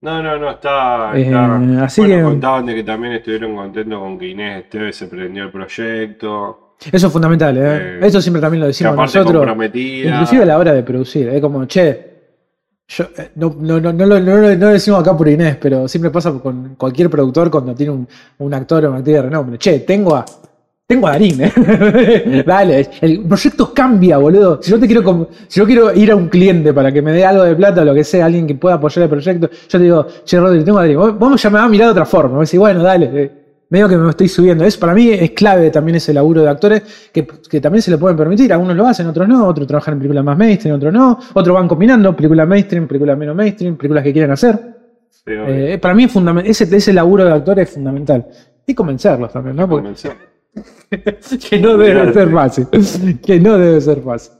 No, 0.00 0.20
no, 0.20 0.36
no, 0.38 0.50
está. 0.50 1.12
Eh, 1.16 1.32
así 1.80 2.00
bueno, 2.00 2.16
que- 2.16 2.22
contaban 2.24 2.66
de 2.66 2.74
que 2.74 2.82
también 2.82 3.12
estuvieron 3.14 3.54
contentos 3.54 4.00
con 4.00 4.18
que 4.18 4.28
Inés 4.28 4.64
Esteves 4.64 4.96
se 4.96 5.06
prendió 5.06 5.44
el 5.44 5.52
proyecto. 5.52 6.74
Eso 6.90 7.06
es 7.06 7.12
fundamental, 7.12 7.56
¿eh? 7.56 7.60
Eh, 7.62 8.00
Eso 8.02 8.20
siempre 8.20 8.40
también 8.42 8.60
lo 8.62 8.66
decimos 8.66 8.96
nosotros. 8.96 9.32
comprometida. 9.36 10.10
Inclusive 10.10 10.42
a 10.42 10.46
la 10.46 10.58
hora 10.58 10.72
de 10.72 10.82
producir, 10.82 11.28
es 11.28 11.40
como, 11.40 11.64
che, 11.66 12.11
yo, 12.96 13.04
eh, 13.16 13.30
no, 13.36 13.54
no, 13.60 13.80
no, 13.80 13.92
no, 13.92 14.06
lo- 14.06 14.20
no 14.20 14.36
lo- 14.38 14.68
decimos 14.68 15.00
acá 15.00 15.16
por 15.16 15.28
Inés, 15.28 15.56
pero 15.60 15.86
siempre 15.88 16.10
pasa 16.10 16.30
con 16.32 16.74
cualquier 16.76 17.08
productor 17.10 17.50
cuando 17.50 17.74
tiene 17.74 17.92
un, 17.92 18.08
un 18.38 18.54
actor 18.54 18.84
o 18.84 18.88
una 18.90 18.98
actriz 18.98 19.16
de 19.16 19.22
renombre. 19.22 19.58
Che, 19.58 19.80
tengo 19.80 20.14
a, 20.16 20.24
tengo 20.86 21.06
a 21.06 21.12
Darín, 21.12 21.40
¿eh? 21.42 22.42
Dale, 22.46 22.88
el 23.00 23.20
proyecto 23.20 23.72
cambia, 23.72 24.18
boludo. 24.18 24.60
Si 24.62 24.70
yo 24.70 24.78
te 24.78 24.86
quiero, 24.86 25.28
si 25.48 25.60
yo 25.60 25.66
quiero 25.66 25.94
ir 25.94 26.10
a 26.10 26.16
un 26.16 26.28
cliente 26.28 26.72
para 26.74 26.92
que 26.92 27.00
me 27.02 27.12
dé 27.12 27.24
algo 27.24 27.42
de 27.44 27.54
plata 27.56 27.82
o 27.82 27.84
lo 27.84 27.94
que 27.94 28.04
sea, 28.04 28.26
alguien 28.26 28.46
que 28.46 28.54
pueda 28.56 28.74
apoyar 28.76 29.04
el 29.04 29.08
proyecto, 29.10 29.48
yo 29.50 29.78
te 29.78 29.84
digo, 29.84 30.06
che, 30.24 30.38
Rodri, 30.38 30.62
tengo 30.64 30.78
a 30.78 30.82
Darín, 30.82 30.98
vos- 31.18 31.44
me 31.44 31.50
va 31.50 31.64
a 31.64 31.68
mirar 31.68 31.86
de 31.88 31.92
otra 31.92 32.04
forma. 32.04 32.36
Vos 32.38 32.48
decís, 32.48 32.60
bueno, 32.60 32.82
dale. 32.82 33.41
Medio 33.72 33.88
que 33.88 33.96
me 33.96 34.10
estoy 34.10 34.28
subiendo. 34.28 34.64
Eso 34.64 34.78
para 34.78 34.92
mí 34.92 35.08
es 35.08 35.30
clave 35.30 35.70
también 35.70 35.96
ese 35.96 36.12
laburo 36.12 36.42
de 36.42 36.50
actores 36.50 36.82
que, 37.10 37.26
que 37.26 37.58
también 37.58 37.80
se 37.80 37.90
le 37.90 37.96
pueden 37.96 38.18
permitir. 38.18 38.52
Algunos 38.52 38.76
lo 38.76 38.86
hacen, 38.86 39.06
otros 39.06 39.26
no. 39.26 39.46
Otros 39.48 39.66
trabajan 39.66 39.94
en 39.94 39.98
películas 40.00 40.22
más 40.22 40.36
mainstream, 40.36 40.76
otros 40.76 40.92
no. 40.92 41.18
Otros 41.32 41.54
van 41.54 41.66
combinando 41.68 42.14
películas 42.14 42.46
mainstream, 42.46 42.86
películas 42.86 43.16
menos 43.16 43.34
mainstream, 43.34 43.78
películas 43.78 44.04
que 44.04 44.12
quieren 44.12 44.30
hacer. 44.30 44.58
Sí. 45.10 45.22
Eh, 45.26 45.78
para 45.80 45.94
mí 45.94 46.04
es 46.04 46.12
fundamental. 46.12 46.50
Ese, 46.50 46.76
ese 46.76 46.92
laburo 46.92 47.24
de 47.24 47.32
actores 47.32 47.66
es 47.68 47.74
fundamental. 47.74 48.26
Y 48.66 48.74
convencerlos 48.74 49.32
también, 49.32 49.56
¿no? 49.56 49.66
Porque- 49.66 49.88
que 51.50 51.58
no 51.58 51.78
debe 51.78 52.12
ser 52.12 52.28
fácil. 52.30 52.66
Que 53.24 53.40
no 53.40 53.56
debe 53.56 53.80
ser 53.80 54.02
fácil. 54.02 54.32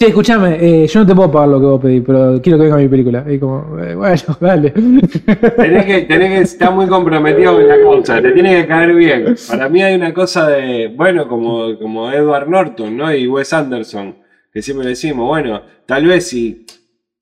Sí, 0.00 0.06
escúchame, 0.06 0.56
eh, 0.58 0.86
yo 0.86 1.00
no 1.00 1.06
te 1.06 1.14
puedo 1.14 1.30
pagar 1.30 1.50
lo 1.50 1.60
que 1.60 1.66
vos 1.66 1.78
pedís, 1.78 2.02
pero 2.06 2.40
quiero 2.40 2.56
que 2.56 2.64
venga 2.64 2.78
mi 2.78 2.88
película. 2.88 3.22
Y 3.28 3.38
como, 3.38 3.78
eh, 3.78 3.94
bueno, 3.94 4.16
dale. 4.40 4.70
Tenés 4.70 5.84
que, 5.84 6.00
tenés 6.08 6.28
que 6.30 6.40
estar 6.40 6.72
muy 6.72 6.86
comprometido 6.86 7.52
con 7.52 7.68
la 7.68 7.78
causa, 7.78 8.22
te 8.22 8.32
tiene 8.32 8.62
que 8.62 8.66
caer 8.66 8.94
bien. 8.94 9.34
Para 9.46 9.68
mí 9.68 9.82
hay 9.82 9.96
una 9.96 10.14
cosa 10.14 10.48
de, 10.48 10.88
bueno, 10.96 11.28
como, 11.28 11.78
como 11.78 12.10
Edward 12.10 12.48
Norton, 12.48 12.96
¿no? 12.96 13.14
Y 13.14 13.28
Wes 13.28 13.52
Anderson, 13.52 14.16
que 14.50 14.62
siempre 14.62 14.84
le 14.84 14.90
decimos, 14.92 15.28
bueno, 15.28 15.60
tal 15.84 16.06
vez 16.06 16.28
si, 16.28 16.64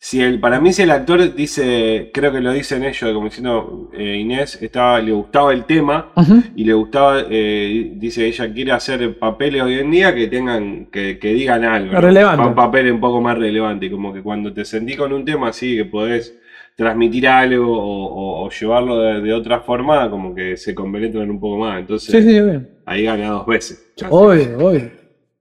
si 0.01 0.23
el, 0.23 0.39
para 0.39 0.61
mí 0.61 0.73
si 0.73 0.83
el 0.83 0.91
actor 0.93 1.35
dice, 1.35 2.11
creo 2.15 2.31
que 2.33 2.41
lo 2.41 2.53
dicen 2.53 2.85
ellos, 2.85 3.13
como 3.13 3.25
diciendo 3.27 3.91
eh, 3.93 4.17
Inés, 4.17 4.57
estaba, 4.63 5.01
le 5.01 5.11
gustaba 5.13 5.53
el 5.53 5.65
tema 5.65 6.13
y 6.55 6.65
le 6.65 6.73
gustaba, 6.73 7.23
eh, 7.29 7.91
dice 7.97 8.27
ella 8.27 8.53
quiere 8.53 8.71
hacer 8.73 9.19
papeles 9.19 9.61
hoy 9.63 9.75
en 9.81 9.91
día 9.91 10.15
que 10.15 10.29
tengan, 10.29 10.87
que, 10.87 11.19
que 11.19 11.35
digan 11.35 11.65
algo. 11.65 11.93
¿no? 11.95 12.01
Relevante. 12.01 12.45
Pa- 12.45 12.55
papeles 12.55 12.93
un 12.93 13.01
poco 13.01 13.21
más 13.21 13.37
relevantes, 13.37 13.91
como 13.91 14.13
que 14.13 14.23
cuando 14.23 14.53
te 14.53 14.65
sentís 14.65 14.97
con 14.97 15.13
un 15.13 15.25
tema 15.25 15.49
así, 15.49 15.75
que 15.77 15.85
podés 15.85 16.33
transmitir 16.77 17.27
algo 17.27 17.77
o, 17.77 18.05
o- 18.07 18.45
o 18.47 18.51
llevarlo 18.51 19.01
de, 19.01 19.21
de 19.21 19.33
otra 19.35 19.59
forma, 19.61 20.09
como 20.09 20.33
que 20.33 20.57
se 20.57 20.77
compenetran 20.77 21.29
un 21.29 21.41
poco 21.41 21.59
más. 21.59 21.81
Entonces, 21.81 22.15
Sí, 22.15 22.23
sí, 22.23 22.41
bien. 22.41 22.69
ahí 22.87 23.03
gana 23.03 23.31
dos 23.31 23.47
veces. 23.47 23.85
Obvio, 24.11 24.59
obvio. 24.59 24.91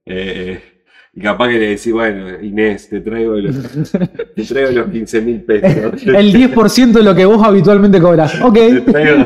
Eh, 0.04 0.60
Y 1.18 1.20
capaz 1.20 1.48
que 1.48 1.58
le 1.58 1.66
decís, 1.70 1.92
bueno, 1.92 2.26
Inés, 2.40 2.88
te 2.88 3.00
traigo 3.00 3.34
los, 3.34 3.56
te 4.36 4.42
traigo 4.44 4.70
los 4.70 4.88
15 4.88 5.20
mil 5.22 5.40
pesos. 5.42 6.02
El 6.06 6.32
10% 6.32 6.92
de 6.92 7.02
lo 7.02 7.12
que 7.12 7.24
vos 7.24 7.42
habitualmente 7.44 8.00
cobras. 8.00 8.40
Ok. 8.40 8.54
Te 8.54 8.80
traigo, 8.82 9.24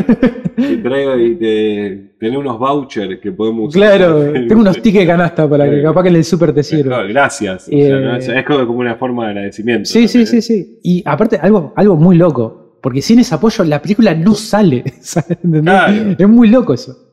te 0.57 0.77
traigo 0.79 1.19
y 1.19 1.35
te, 1.37 2.13
tenés 2.19 2.39
unos 2.39 2.59
vouchers 2.59 3.21
que 3.21 3.33
podemos 3.33 3.69
usar. 3.69 3.99
Claro, 3.99 4.33
tengo 4.33 4.63
unos 4.63 4.81
tickets 4.81 5.01
de 5.01 5.07
canasta 5.07 5.47
para 5.47 5.69
que 5.69 5.83
capaz 5.83 6.03
que 6.05 6.09
el 6.09 6.25
súper 6.25 6.55
te 6.55 6.63
sirva. 6.63 6.97
Claro, 6.97 7.09
Gracias. 7.09 7.69
O 7.69 7.71
Eh, 7.73 7.87
sea, 7.89 7.99
¿no? 8.01 8.17
Es 8.17 8.29
es 8.29 8.45
como 8.47 8.79
una 8.79 8.95
forma 8.97 9.25
de 9.27 9.31
agradecimiento. 9.33 9.85
Sí, 9.85 10.09
sí, 10.09 10.25
también, 10.25 10.27
sí, 10.29 10.37
¿eh? 10.39 10.43
sí. 10.43 10.79
Y 10.83 11.03
aparte, 11.05 11.39
algo, 11.43 11.75
algo 11.77 11.97
muy 11.97 12.17
loco. 12.17 12.79
Porque 12.81 13.03
sin 13.03 13.19
ese 13.19 13.35
apoyo 13.35 13.65
la 13.65 13.83
película 13.83 14.15
no 14.15 14.35
sale. 14.35 14.83
¿sabes? 15.01 15.33
¿Entendés? 15.45 15.63
Claro. 15.63 16.17
Es 16.19 16.29
muy 16.29 16.49
loco 16.49 16.73
eso. 16.73 17.12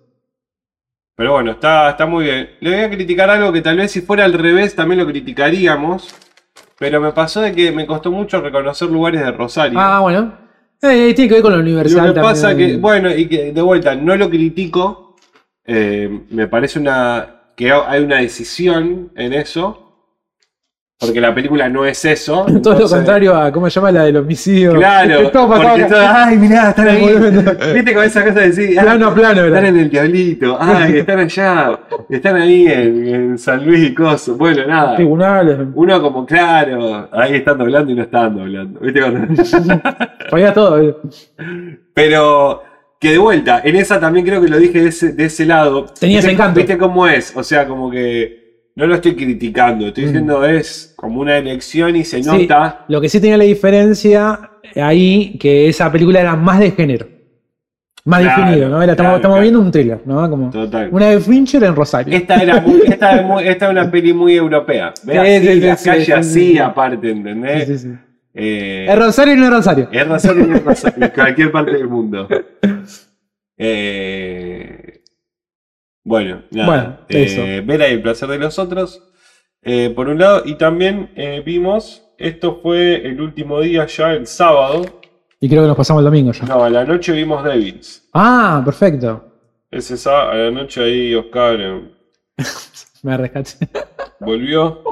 Pero 1.20 1.34
bueno, 1.34 1.52
está, 1.52 1.90
está 1.90 2.06
muy 2.06 2.24
bien. 2.24 2.52
Le 2.62 2.76
voy 2.76 2.80
a 2.80 2.90
criticar 2.90 3.30
algo 3.30 3.52
que 3.52 3.62
tal 3.62 3.76
vez 3.76 3.92
si 3.92 4.00
fuera 4.00 4.24
al 4.24 4.32
revés 4.32 4.74
también 4.74 5.02
lo 5.02 5.06
criticaríamos. 5.06 6.16
Pero 6.78 7.02
me 7.02 7.12
pasó 7.12 7.42
de 7.42 7.52
que 7.52 7.74
me 7.74 7.86
costó 7.86 8.10
mucho 8.10 8.40
reconocer 8.40 8.90
lugares 8.90 9.20
de 9.20 9.30
Rosario. 9.34 9.78
Ah, 9.78 10.00
bueno. 10.00 10.32
Eh, 10.82 11.14
tiene 11.14 11.28
que 11.28 11.34
ver 11.34 11.42
con 11.42 11.52
la 11.52 11.58
Lo 11.58 11.64
universidad 11.64 12.14
que 12.14 12.22
pasa 12.22 12.56
que, 12.56 12.78
bueno, 12.78 13.14
y 13.14 13.28
que 13.28 13.52
de 13.52 13.62
vuelta, 13.62 13.96
no 13.96 14.16
lo 14.16 14.30
critico. 14.30 15.18
eh, 15.66 16.22
me 16.30 16.48
parece 16.48 16.80
una 16.80 17.52
que 17.58 17.70
hay 17.70 18.02
una 18.02 18.20
decisión 18.22 19.12
en 19.18 19.34
eso. 19.34 19.89
Porque 21.00 21.22
la 21.22 21.34
película 21.34 21.70
no 21.70 21.86
es 21.86 22.04
eso. 22.04 22.46
Todo 22.64 22.78
lo 22.80 22.90
contrario 22.90 23.34
a, 23.34 23.52
¿cómo 23.54 23.70
se 23.70 23.76
llama 23.76 23.92
la 23.94 24.04
del 24.04 24.18
homicidio? 24.18 24.74
Claro, 24.74 25.30
Todo 25.32 25.48
porque 25.48 25.86
todo, 25.86 26.00
ay, 26.06 26.38
mirá, 26.38 26.70
están 26.72 26.88
ahí. 26.90 27.06
Viste 27.74 27.94
con 27.94 28.04
esa 28.04 28.22
cosa 28.26 28.40
de 28.42 28.48
decir, 28.48 28.78
Plano 28.82 29.08
a 29.08 29.14
plano, 29.16 29.46
están 29.46 29.66
en 29.66 29.78
el 29.80 29.90
diablito, 29.90 30.58
ay, 30.60 30.98
están 30.98 31.20
allá, 31.20 31.80
están 32.10 32.36
ahí 32.36 32.68
en, 32.68 33.08
en 33.08 33.38
San 33.38 33.66
Luis 33.66 33.90
y 33.90 33.94
Coso. 33.94 34.36
Bueno, 34.36 34.68
nada. 34.68 34.96
Tribunales. 34.98 35.58
Uno 35.74 36.02
como, 36.02 36.26
claro, 36.26 37.08
ahí 37.14 37.36
están 37.36 37.58
doblando 37.60 37.92
y 37.94 37.96
no 37.96 38.04
están 38.04 38.36
doblando. 38.36 38.80
¿Viste 38.82 39.00
cuando- 39.00 39.82
Falla 40.30 40.54
todo. 40.54 40.82
eh. 40.82 40.96
Pero 41.94 42.64
que 43.00 43.12
de 43.12 43.18
vuelta, 43.18 43.62
en 43.64 43.78
esa 43.78 44.00
también 44.02 44.26
creo 44.26 44.42
que 44.42 44.50
lo 44.50 44.58
dije 44.58 44.82
de 44.82 44.90
ese, 44.90 45.14
de 45.14 45.26
ese 45.26 45.46
lado. 45.46 45.86
Tenía 45.98 46.20
ese 46.20 46.28
¿Viste- 46.28 46.34
encanto. 46.34 46.58
¿Viste 46.58 46.78
cómo 46.78 47.08
es? 47.08 47.34
O 47.38 47.44
sea, 47.44 47.66
como 47.68 47.90
que 47.90 48.39
no 48.80 48.88
lo 48.88 48.96
estoy 48.96 49.14
criticando, 49.16 49.88
estoy 49.88 50.06
Mm. 50.06 50.08
diciendo 50.08 50.46
es 50.46 50.94
como 50.96 51.20
una 51.22 51.38
elección 51.38 51.96
y 51.98 52.04
se 52.06 52.24
Sí, 52.24 52.30
nota. 52.30 52.86
Lo 52.88 53.02
que 53.02 53.10
sí 53.10 53.20
tenía 53.20 53.38
la 53.38 53.44
diferencia 53.44 54.52
ahí, 54.76 55.38
que 55.38 55.68
esa 55.68 55.92
película 55.92 56.22
era 56.22 56.36
más 56.38 56.60
de 56.60 56.72
género. 56.72 57.08
Más 58.06 58.22
Claro, 58.22 58.42
definido, 58.44 58.70
¿no? 58.70 58.82
Era- 58.82 58.94
estamos 58.94 59.08
claro, 59.10 59.16
estamos 59.18 59.36
claro. 59.36 59.42
viendo 59.42 59.60
un 59.60 59.72
thriller, 59.72 60.02
¿no? 60.06 60.30
Como 60.30 60.50
Total. 60.50 60.88
una 60.92 61.08
de 61.10 61.20
Fincher 61.20 61.64
en 61.66 61.76
Rosario. 61.76 62.16
Esta 62.16 62.42
era 62.42 62.62
muy, 62.62 62.82
esta 62.88 63.22
muy- 63.22 63.46
esta 63.48 63.66
es 63.66 63.72
una 63.72 63.92
peli 63.92 64.14
muy 64.14 64.34
europea. 64.36 64.94
Ve 65.04 65.14
Sí, 65.42 65.48
sí, 65.48 65.60
la 65.60 65.76
calle 65.76 66.06
sí, 66.06 66.12
así, 66.14 66.34
sí, 66.40 66.52
sí. 66.54 66.58
aparte, 66.60 67.12
¿entendés? 67.12 67.68
Sí, 67.68 67.78
sí, 67.78 67.88
sí. 67.90 67.96
Eh, 68.34 68.88
¿Es 68.90 68.98
Rosario 68.98 69.34
y 69.34 69.38
no 69.38 69.46
es 69.48 69.52
Rosario? 69.52 69.90
es 69.92 70.08
razón 70.08 70.38
y 70.50 70.54
es 70.56 70.64
razón, 70.64 70.94
en 71.02 71.10
cualquier 71.10 71.52
parte 71.52 71.72
del 71.74 71.88
mundo. 71.90 72.28
Eh, 73.58 74.79
bueno, 76.10 76.42
nada. 76.50 76.66
Bueno, 76.68 76.98
eh. 77.10 77.62
Vera 77.64 77.88
y 77.88 77.94
el 77.94 78.02
placer 78.02 78.28
de 78.30 78.40
los 78.40 78.58
otros. 78.58 79.02
eh, 79.62 79.92
por 79.96 80.10
un 80.10 80.18
lado, 80.18 80.42
y 80.44 80.56
también 80.56 81.12
eh, 81.16 81.44
vimos, 81.46 82.04
esto 82.18 82.60
fue 82.64 83.06
el 83.06 83.22
último 83.22 83.62
día 83.62 83.86
ya, 83.86 84.14
el 84.14 84.26
sábado. 84.26 84.82
Y 85.40 85.48
creo 85.48 85.62
que 85.62 85.68
nos 85.68 85.78
pasamos 85.78 86.02
el 86.02 86.06
domingo 86.06 86.32
ya. 86.32 86.46
No, 86.48 86.64
a 86.64 86.70
la 86.70 86.84
noche 86.84 87.12
vimos 87.14 87.44
Devils. 87.44 88.10
Ah, 88.14 88.62
perfecto. 88.66 89.24
Ese 89.70 89.98
sábado, 89.98 90.32
a 90.32 90.36
la 90.36 90.52
noche 90.52 90.82
ahí 90.84 91.14
Oscar 91.14 91.58
eh, 91.62 91.92
Me 93.04 93.16
rescaté. 93.16 93.70
volvió. 94.20 94.84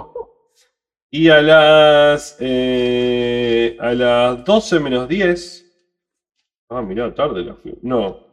Y 1.09 1.29
a 1.29 1.41
las 1.41 2.37
a 2.39 3.91
las 3.93 4.45
12 4.45 4.79
menos 4.79 5.07
10. 5.07 5.65
Ah, 6.69 6.81
mirá, 6.83 7.11
tarde 7.15 7.43
la 7.43 7.55
fui. 7.55 7.73
No. 7.81 8.26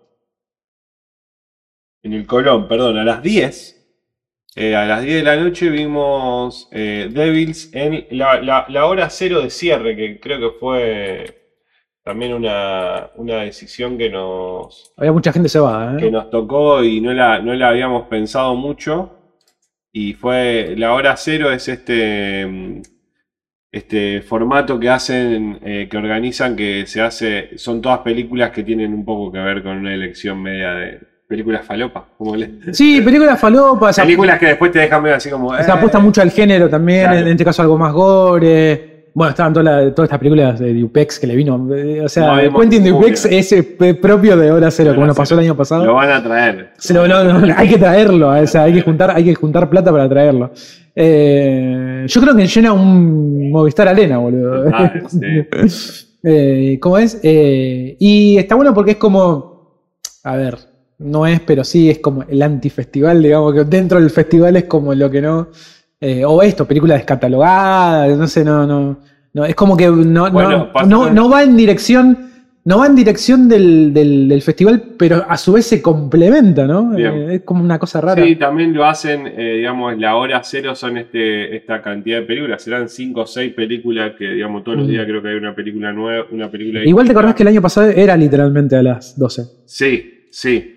En 2.04 2.12
el 2.12 2.26
Colón, 2.26 2.68
perdón, 2.68 2.98
a 2.98 3.04
las 3.04 3.20
10. 3.22 3.72
eh, 4.56 4.76
a 4.76 4.84
las 4.86 5.02
10 5.02 5.16
de 5.16 5.22
la 5.24 5.36
noche 5.36 5.68
vimos 5.68 6.68
eh, 6.70 7.08
Devils 7.10 7.70
en 7.74 8.06
la, 8.10 8.40
la- 8.40 8.66
la 8.68 8.86
hora 8.86 9.10
cero 9.10 9.40
de 9.42 9.50
cierre, 9.50 9.96
que 9.96 10.20
creo 10.20 10.38
que 10.38 10.58
fue 10.60 11.40
también 12.04 12.34
una, 12.34 13.10
una 13.16 13.38
decisión 13.42 13.98
que 13.98 14.10
nos, 14.10 14.92
Había 14.96 15.10
mucha 15.12 15.32
gente 15.32 15.48
se 15.48 15.58
va, 15.58 15.96
que 15.98 16.06
¿eh? 16.06 16.10
nos 16.12 16.30
tocó 16.30 16.84
y 16.84 17.00
no 17.00 17.12
la, 17.12 17.40
no 17.40 17.52
la 17.54 17.68
habíamos 17.70 18.06
pensado 18.06 18.54
mucho. 18.54 19.10
Y 19.92 20.12
fue 20.14 20.74
la 20.76 20.92
hora 20.94 21.16
cero 21.16 21.50
es 21.52 21.66
este, 21.68 22.82
este 23.72 24.22
formato 24.22 24.78
que 24.78 24.88
hacen, 24.88 25.58
eh, 25.64 25.88
que 25.90 25.96
organizan, 25.96 26.54
que 26.56 26.86
se 26.86 27.00
hace, 27.00 27.56
son 27.58 27.80
todas 27.82 28.00
películas 28.00 28.50
que 28.50 28.62
tienen 28.62 28.92
un 28.94 29.04
poco 29.04 29.32
que 29.32 29.38
ver 29.38 29.62
con 29.62 29.78
una 29.78 29.94
elección 29.94 30.40
media 30.42 30.74
de 30.74 31.00
películas 31.28 31.64
falopa. 31.64 32.04
Como 32.18 32.36
le- 32.36 32.72
Sí, 32.72 33.00
películas 33.04 33.40
falopa, 33.40 33.92
se, 33.92 34.02
películas 34.02 34.38
que 34.38 34.46
después 34.46 34.70
te 34.72 34.78
dejan 34.80 35.02
medio 35.02 35.16
así 35.16 35.30
como... 35.30 35.54
se 35.56 35.62
eh, 35.62 35.72
apuesta 35.72 35.98
mucho 35.98 36.22
al 36.22 36.30
género 36.30 36.68
también, 36.68 37.02
Claro. 37.06 37.18
en, 37.18 37.28
este 37.28 37.44
caso 37.44 37.62
algo 37.62 37.78
más 37.78 37.92
gore. 37.92 38.92
Bueno, 39.14 39.30
estaban 39.30 39.52
todas, 39.52 39.64
las- 39.84 39.94
todas 39.94 40.08
estas 40.08 40.18
películas 40.18 40.58
de 40.58 40.74
Dupex 40.74 41.20
que 41.20 41.26
le 41.28 41.36
vino. 41.36 41.68
eh, 41.74 42.00
O 42.04 42.08
sea, 42.08 42.42
No 42.42 42.58
Quentin. 42.58 42.84
Dupex 42.84 43.26
es 43.26 43.52
eh, 43.52 43.94
propio 44.00 44.36
de 44.36 44.50
Hora 44.50 44.70
Cero, 44.72 44.90
Hora 44.90 44.96
como 44.96 45.06
nos 45.06 45.16
pasó 45.16 45.34
el 45.34 45.40
año 45.40 45.56
pasado. 45.56 45.84
Lo 45.86 45.94
van 45.94 46.10
a 46.10 46.22
traer. 46.22 46.70
Se 46.78 46.92
lo- 46.92 47.02
hay 47.56 47.68
que 47.68 47.78
traerlo, 47.78 48.30
o 48.30 48.46
sea, 48.46 48.62
hay 48.64 48.72
que 48.74 48.82
juntar, 48.82 49.12
hay 49.12 49.24
que 49.24 49.34
juntar 49.36 49.70
plata 49.70 49.92
para 49.92 50.08
traerlo. 50.08 50.50
Eh, 50.96 52.04
yo 52.08 52.20
creo 52.20 52.34
que 52.36 52.46
llena 52.46 52.72
un 52.72 53.50
Movistar 53.50 53.86
Arena, 53.88 54.18
boludo. 54.18 54.64
Total, 54.64 55.02
sí. 55.08 56.06
Eh, 56.26 56.78
¿Cómo 56.80 56.96
es? 56.96 57.20
Eh, 57.22 57.96
y 58.00 58.38
está 58.38 58.54
bueno 58.54 58.72
porque 58.72 58.92
es 58.92 58.96
como. 58.96 59.82
A 60.24 60.36
ver, 60.36 60.56
no 61.04 61.26
es, 61.26 61.40
pero 61.40 61.62
sí 61.64 61.90
es 61.90 61.98
como 62.00 62.24
el 62.28 62.42
antifestival, 62.42 63.22
digamos, 63.22 63.54
que 63.54 63.64
dentro 63.64 64.00
del 64.00 64.10
festival 64.10 64.56
es 64.56 64.64
como 64.64 64.94
lo 64.94 65.10
que 65.10 65.20
no. 65.22 65.48
eh, 66.00 66.24
o 66.24 66.42
esto, 66.42 66.66
película 66.66 66.94
descatalogada, 66.94 68.08
no 68.16 68.26
sé, 68.26 68.44
no, 68.44 68.66
no. 68.66 68.98
no 69.32 69.44
es 69.44 69.54
como 69.54 69.76
que 69.76 69.86
no, 69.88 70.30
Bueno, 70.30 70.70
no, 70.74 70.86
no, 70.86 71.10
no 71.10 71.28
va 71.28 71.42
en 71.42 71.56
dirección. 71.56 72.30
No 72.66 72.78
va 72.78 72.86
en 72.86 72.94
dirección 72.96 73.46
del, 73.46 73.92
del- 73.92 74.26
del 74.26 74.40
festival, 74.40 74.82
pero 74.98 75.22
a 75.28 75.36
su 75.36 75.52
vez 75.52 75.66
se 75.66 75.82
complementa, 75.82 76.66
¿no? 76.66 76.96
Eh, 76.96 77.34
es 77.34 77.42
como 77.42 77.62
una 77.62 77.78
cosa 77.78 78.00
rara. 78.00 78.24
Sí, 78.24 78.36
también 78.36 78.72
lo 78.72 78.86
hacen, 78.86 79.26
eh, 79.26 79.56
digamos, 79.58 79.98
la 79.98 80.16
hora 80.16 80.40
cero 80.42 80.74
son 80.74 80.96
este, 80.96 81.54
esta 81.56 81.82
cantidad 81.82 82.20
de 82.20 82.22
películas. 82.26 82.62
Serán 82.62 82.88
cinco 82.88 83.20
o 83.20 83.26
seis 83.26 83.52
películas 83.52 84.12
que, 84.18 84.24
digamos, 84.30 84.64
todos 84.64 84.78
los 84.78 84.86
Mm. 84.86 84.90
días 84.92 85.04
creo 85.06 85.20
que 85.20 85.28
hay 85.28 85.34
una 85.34 85.54
película 85.54 85.92
nueva, 85.92 86.24
una 86.30 86.50
película 86.50 86.82
Igual 86.86 87.04
te 87.04 87.12
acordás 87.12 87.34
que 87.34 87.42
el 87.42 87.48
año 87.48 87.60
pasado 87.60 87.90
era 87.90 88.16
literalmente 88.16 88.76
a 88.76 88.82
las 88.82 89.18
12. 89.18 89.42
Sí, 89.66 90.24
sí. 90.30 90.73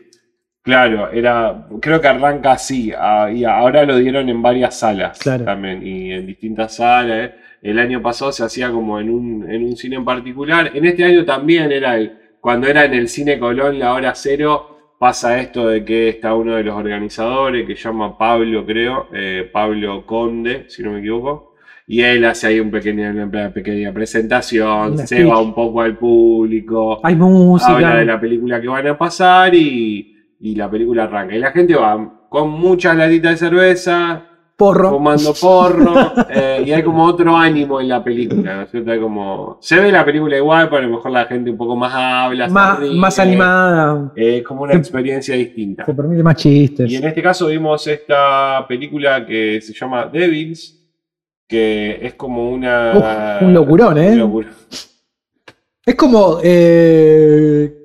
Claro, 0.67 1.09
era. 1.11 1.65
Creo 1.81 1.99
que 2.01 2.07
arranca 2.07 2.51
así. 2.51 2.91
ah, 2.97 3.29
y 3.33 3.43
ahora 3.45 3.85
lo 3.85 3.97
dieron 3.97 4.27
en 4.29 4.41
varias 4.41 4.77
salas 4.79 5.17
Claro. 5.19 5.45
también. 5.45 5.85
Y 5.85 6.11
en 6.11 6.27
distintas 6.27 6.75
salas. 6.75 7.29
eh. 7.29 7.35
El 7.61 7.79
año 7.79 8.01
pasado 8.01 8.31
se 8.31 8.43
hacía 8.43 8.69
como 8.69 8.99
en 8.99 9.09
un, 9.09 9.49
en 9.49 9.63
un 9.63 9.75
cine 9.75 9.95
en 9.95 10.05
particular. 10.05 10.71
En 10.73 10.85
este 10.85 11.03
año 11.03 11.25
también 11.25 11.71
era 11.71 11.95
el. 11.97 12.11
Cuando 12.39 12.67
era 12.67 12.85
en 12.85 12.93
el 12.93 13.07
Cine 13.07 13.39
Colón, 13.39 13.79
la 13.79 13.93
hora 13.93 14.13
cero, 14.13 14.77
pasa 14.99 15.39
esto 15.39 15.67
de 15.69 15.83
que 15.83 16.09
está 16.09 16.33
uno 16.35 16.55
de 16.55 16.63
los 16.63 16.75
organizadores 16.75 17.65
que 17.65 17.75
se 17.75 17.83
llama 17.83 18.17
Pablo, 18.17 18.65
creo. 18.65 19.07
eh, 19.13 19.49
Pablo 19.51 20.05
Conde, 20.05 20.65
si 20.69 20.83
no 20.83 20.91
me 20.91 20.99
equivoco. 20.99 21.55
Y 21.87 22.01
él 22.01 22.23
hace 22.25 22.47
ahí 22.47 22.59
un 22.59 22.69
pequeño, 22.69 23.09
una 23.09 23.49
pequeña 23.53 23.91
presentación, 23.93 24.97
se 24.99 25.23
va 25.23 25.39
un 25.41 25.53
poco 25.53 25.81
al 25.81 25.97
público 25.97 26.99
Hay 27.03 27.15
música. 27.15 27.73
habla 27.75 27.95
de 27.95 28.05
la 28.05 28.19
película 28.19 28.59
que 28.61 28.67
van 28.67 28.87
a 28.87 28.97
pasar 28.97 29.55
y, 29.55 30.16
y 30.39 30.55
la 30.55 30.69
película 30.69 31.03
arranca. 31.05 31.35
Y 31.35 31.39
la 31.39 31.51
gente 31.51 31.75
va 31.75 32.13
con 32.29 32.49
muchas 32.49 32.95
latitas 32.95 33.31
de 33.31 33.37
cerveza, 33.37 34.23
porro. 34.55 34.89
fumando 34.91 35.33
porro, 35.39 36.13
eh, 36.29 36.63
y 36.65 36.71
hay 36.71 36.83
como 36.83 37.05
otro 37.05 37.35
ánimo 37.37 37.79
en 37.79 37.87
la 37.89 38.03
película, 38.03 38.55
¿no 38.55 38.61
es 38.63 38.71
cierto? 38.71 38.91
Hay 38.91 38.99
como, 38.99 39.57
se 39.61 39.79
ve 39.79 39.91
la 39.91 40.03
película 40.03 40.35
igual, 40.37 40.67
pero 40.69 40.79
a 40.79 40.87
lo 40.87 40.95
mejor 40.97 41.11
la 41.11 41.25
gente 41.25 41.49
un 41.51 41.57
poco 41.57 41.75
más 41.75 41.93
habla, 41.95 42.47
más, 42.49 42.79
ríe, 42.79 42.95
más 42.99 43.17
animada. 43.19 44.11
Es 44.15 44.43
como 44.43 44.63
una 44.63 44.73
Se- 44.73 44.79
experiencia 44.79 45.35
distinta. 45.35 45.85
Se 45.85 45.93
permite 45.93 46.23
más 46.23 46.35
chistes. 46.35 46.91
Y 46.91 46.95
en 46.95 47.05
este 47.05 47.21
caso 47.21 47.47
vimos 47.47 47.85
esta 47.87 48.65
película 48.67 49.25
que 49.25 49.61
se 49.61 49.73
llama 49.73 50.05
Devils, 50.05 50.73
que 51.47 51.99
es 52.01 52.13
como 52.15 52.49
una... 52.49 53.37
Uf, 53.39 53.41
un 53.47 53.53
locurón, 53.53 53.97
¿eh? 53.97 54.11
un 54.11 54.19
locurón. 54.19 54.51
Es 55.85 55.95
como. 55.95 56.39
Eh, 56.43 57.76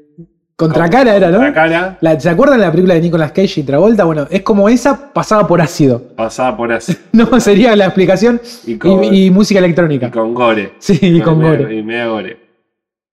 Contracara 0.66 1.16
era, 1.16 1.30
¿no? 1.30 1.38
Contracara, 1.38 1.98
La- 2.00 2.18
¿Se 2.20 2.28
acuerdan 2.28 2.58
de 2.58 2.64
la 2.66 2.70
película 2.70 2.94
de 2.94 3.00
Nicolas 3.00 3.32
Cage 3.32 3.60
y 3.60 3.62
Travolta? 3.62 4.04
Bueno, 4.04 4.26
es 4.30 4.42
como 4.42 4.68
esa 4.68 5.12
pasada 5.12 5.46
por 5.46 5.60
ácido. 5.60 6.02
pasada 6.16 6.56
por 6.56 6.72
así. 6.72 6.96
No 7.12 7.38
sería 7.40 7.74
la 7.76 7.86
explicación. 7.86 8.40
Y 8.66 8.76
con, 8.76 9.04
Y, 9.04 9.26
y 9.26 9.30
música 9.30 9.60
y 9.60 9.64
electrónica. 9.64 10.10
con 10.10 10.34
gore. 10.34 10.72
Sí, 10.78 10.98
y 11.00 11.20
con 11.20 11.38
Me- 11.38 11.48
gore. 11.56 11.74
Y 11.76 11.82
media 11.82 12.06
gore. 12.06 12.36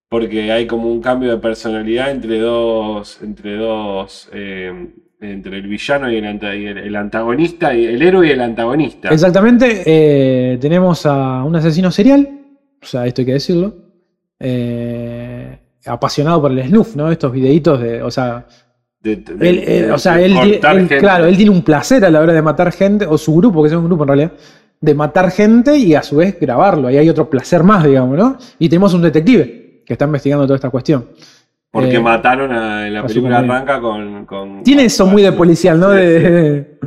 Porque 0.09 0.51
hay 0.51 0.65
como 0.65 0.91
un 0.91 1.01
cambio 1.01 1.29
de 1.29 1.37
personalidad 1.37 2.09
entre 2.09 2.39
dos, 2.39 3.19
entre 3.21 3.57
dos 3.57 4.27
eh, 4.33 4.87
entre 5.21 5.57
el 5.57 5.67
villano 5.67 6.09
y 6.11 6.15
el, 6.15 6.23
y 6.25 6.65
el- 6.87 6.95
antagonista, 6.95 7.73
y 7.75 7.85
el 7.85 8.01
héroe 8.01 8.27
y 8.27 8.31
el 8.31 8.41
antagonista. 8.41 9.09
Exactamente. 9.09 9.83
eh, 9.85 10.57
tenemos 10.59 11.05
a 11.05 11.43
un 11.43 11.55
asesino 11.57 11.91
serial. 11.91 12.27
O 12.81 12.85
sea, 12.85 13.05
esto 13.05 13.21
hay 13.21 13.25
que 13.25 13.33
decirlo. 13.33 13.75
eh, 14.39 15.38
apasionado 15.85 16.41
por 16.41 16.51
el 16.51 16.67
snuff, 16.67 16.95
¿no? 16.95 17.11
Estos 17.11 17.31
videitos 17.31 17.79
de. 17.81 18.01
O 18.03 18.11
sea, 18.11 18.45
De- 19.01 19.15
de- 19.15 19.49
él, 19.49 19.65
de- 19.65 19.91
o 19.91 19.97
sea, 19.97 20.19
él, 20.21 20.33
claro, 20.99 21.25
él 21.25 21.35
tiene 21.37 21.51
un 21.51 21.61
placer 21.61 22.03
a 22.05 22.09
la 22.09 22.19
hora 22.19 22.33
de 22.33 22.41
matar 22.41 22.71
gente, 22.71 23.05
o 23.05 23.17
su 23.17 23.35
grupo, 23.35 23.61
que 23.61 23.69
es 23.69 23.73
un 23.75 23.85
grupo 23.85 24.03
en 24.03 24.07
realidad, 24.09 24.31
de 24.81 24.93
matar 24.93 25.31
gente 25.31 25.77
y 25.77 25.95
a 25.95 26.03
su 26.03 26.17
vez 26.17 26.37
grabarlo. 26.39 26.87
Ahí 26.87 26.97
hay 26.97 27.09
otro 27.09 27.29
placer 27.29 27.63
más, 27.63 27.83
digamos, 27.85 28.17
¿no? 28.17 28.37
Y 28.59 28.67
tenemos 28.69 28.93
un 28.93 29.01
detective 29.01 29.83
que 29.85 29.93
está 29.93 30.05
investigando 30.05 30.45
toda 30.45 30.55
esta 30.55 30.69
cuestión. 30.69 31.07
Porque 31.71 31.95
eh, 31.95 31.99
mataron 31.99 32.51
a, 32.51 32.87
en 32.87 32.93
la 32.95 32.99
a 33.01 33.05
película 33.05 33.39
arranca 33.39 33.79
con, 33.79 34.25
con- 34.25 34.63
Tiene 34.63 34.85
eso 34.85 35.05
muy 35.05 35.21
de 35.21 35.31
policial, 35.31 35.79
¿no? 35.79 35.89
De- 35.89 36.79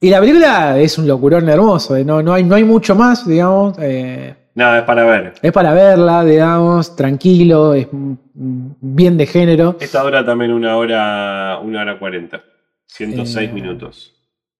Y 0.00 0.10
la 0.10 0.18
película 0.20 0.78
es 0.80 0.98
un 0.98 1.06
locurón 1.06 1.48
hermoso, 1.48 1.94
eh, 1.96 2.04
no, 2.04 2.22
no, 2.22 2.32
hay, 2.34 2.42
no 2.42 2.54
hay 2.56 2.64
mucho 2.64 2.94
más, 2.96 3.26
digamos. 3.26 3.76
eh, 3.78 4.34
Nada, 4.54 4.78
es 4.80 4.84
para 4.84 5.04
ver. 5.04 5.32
es 5.40 5.52
para 5.52 5.72
verla, 5.72 6.24
digamos, 6.24 6.94
tranquilo, 6.94 7.72
es 7.74 7.88
bien 8.32 9.16
de 9.16 9.26
género. 9.26 9.76
Esta 9.80 10.02
dura 10.02 10.24
también 10.24 10.52
una 10.52 10.76
hora, 10.76 11.58
una 11.62 11.80
hora 11.82 11.98
cuarenta. 11.98 12.42
106 12.86 13.48
Eh, 13.48 13.52
minutos. 13.52 14.12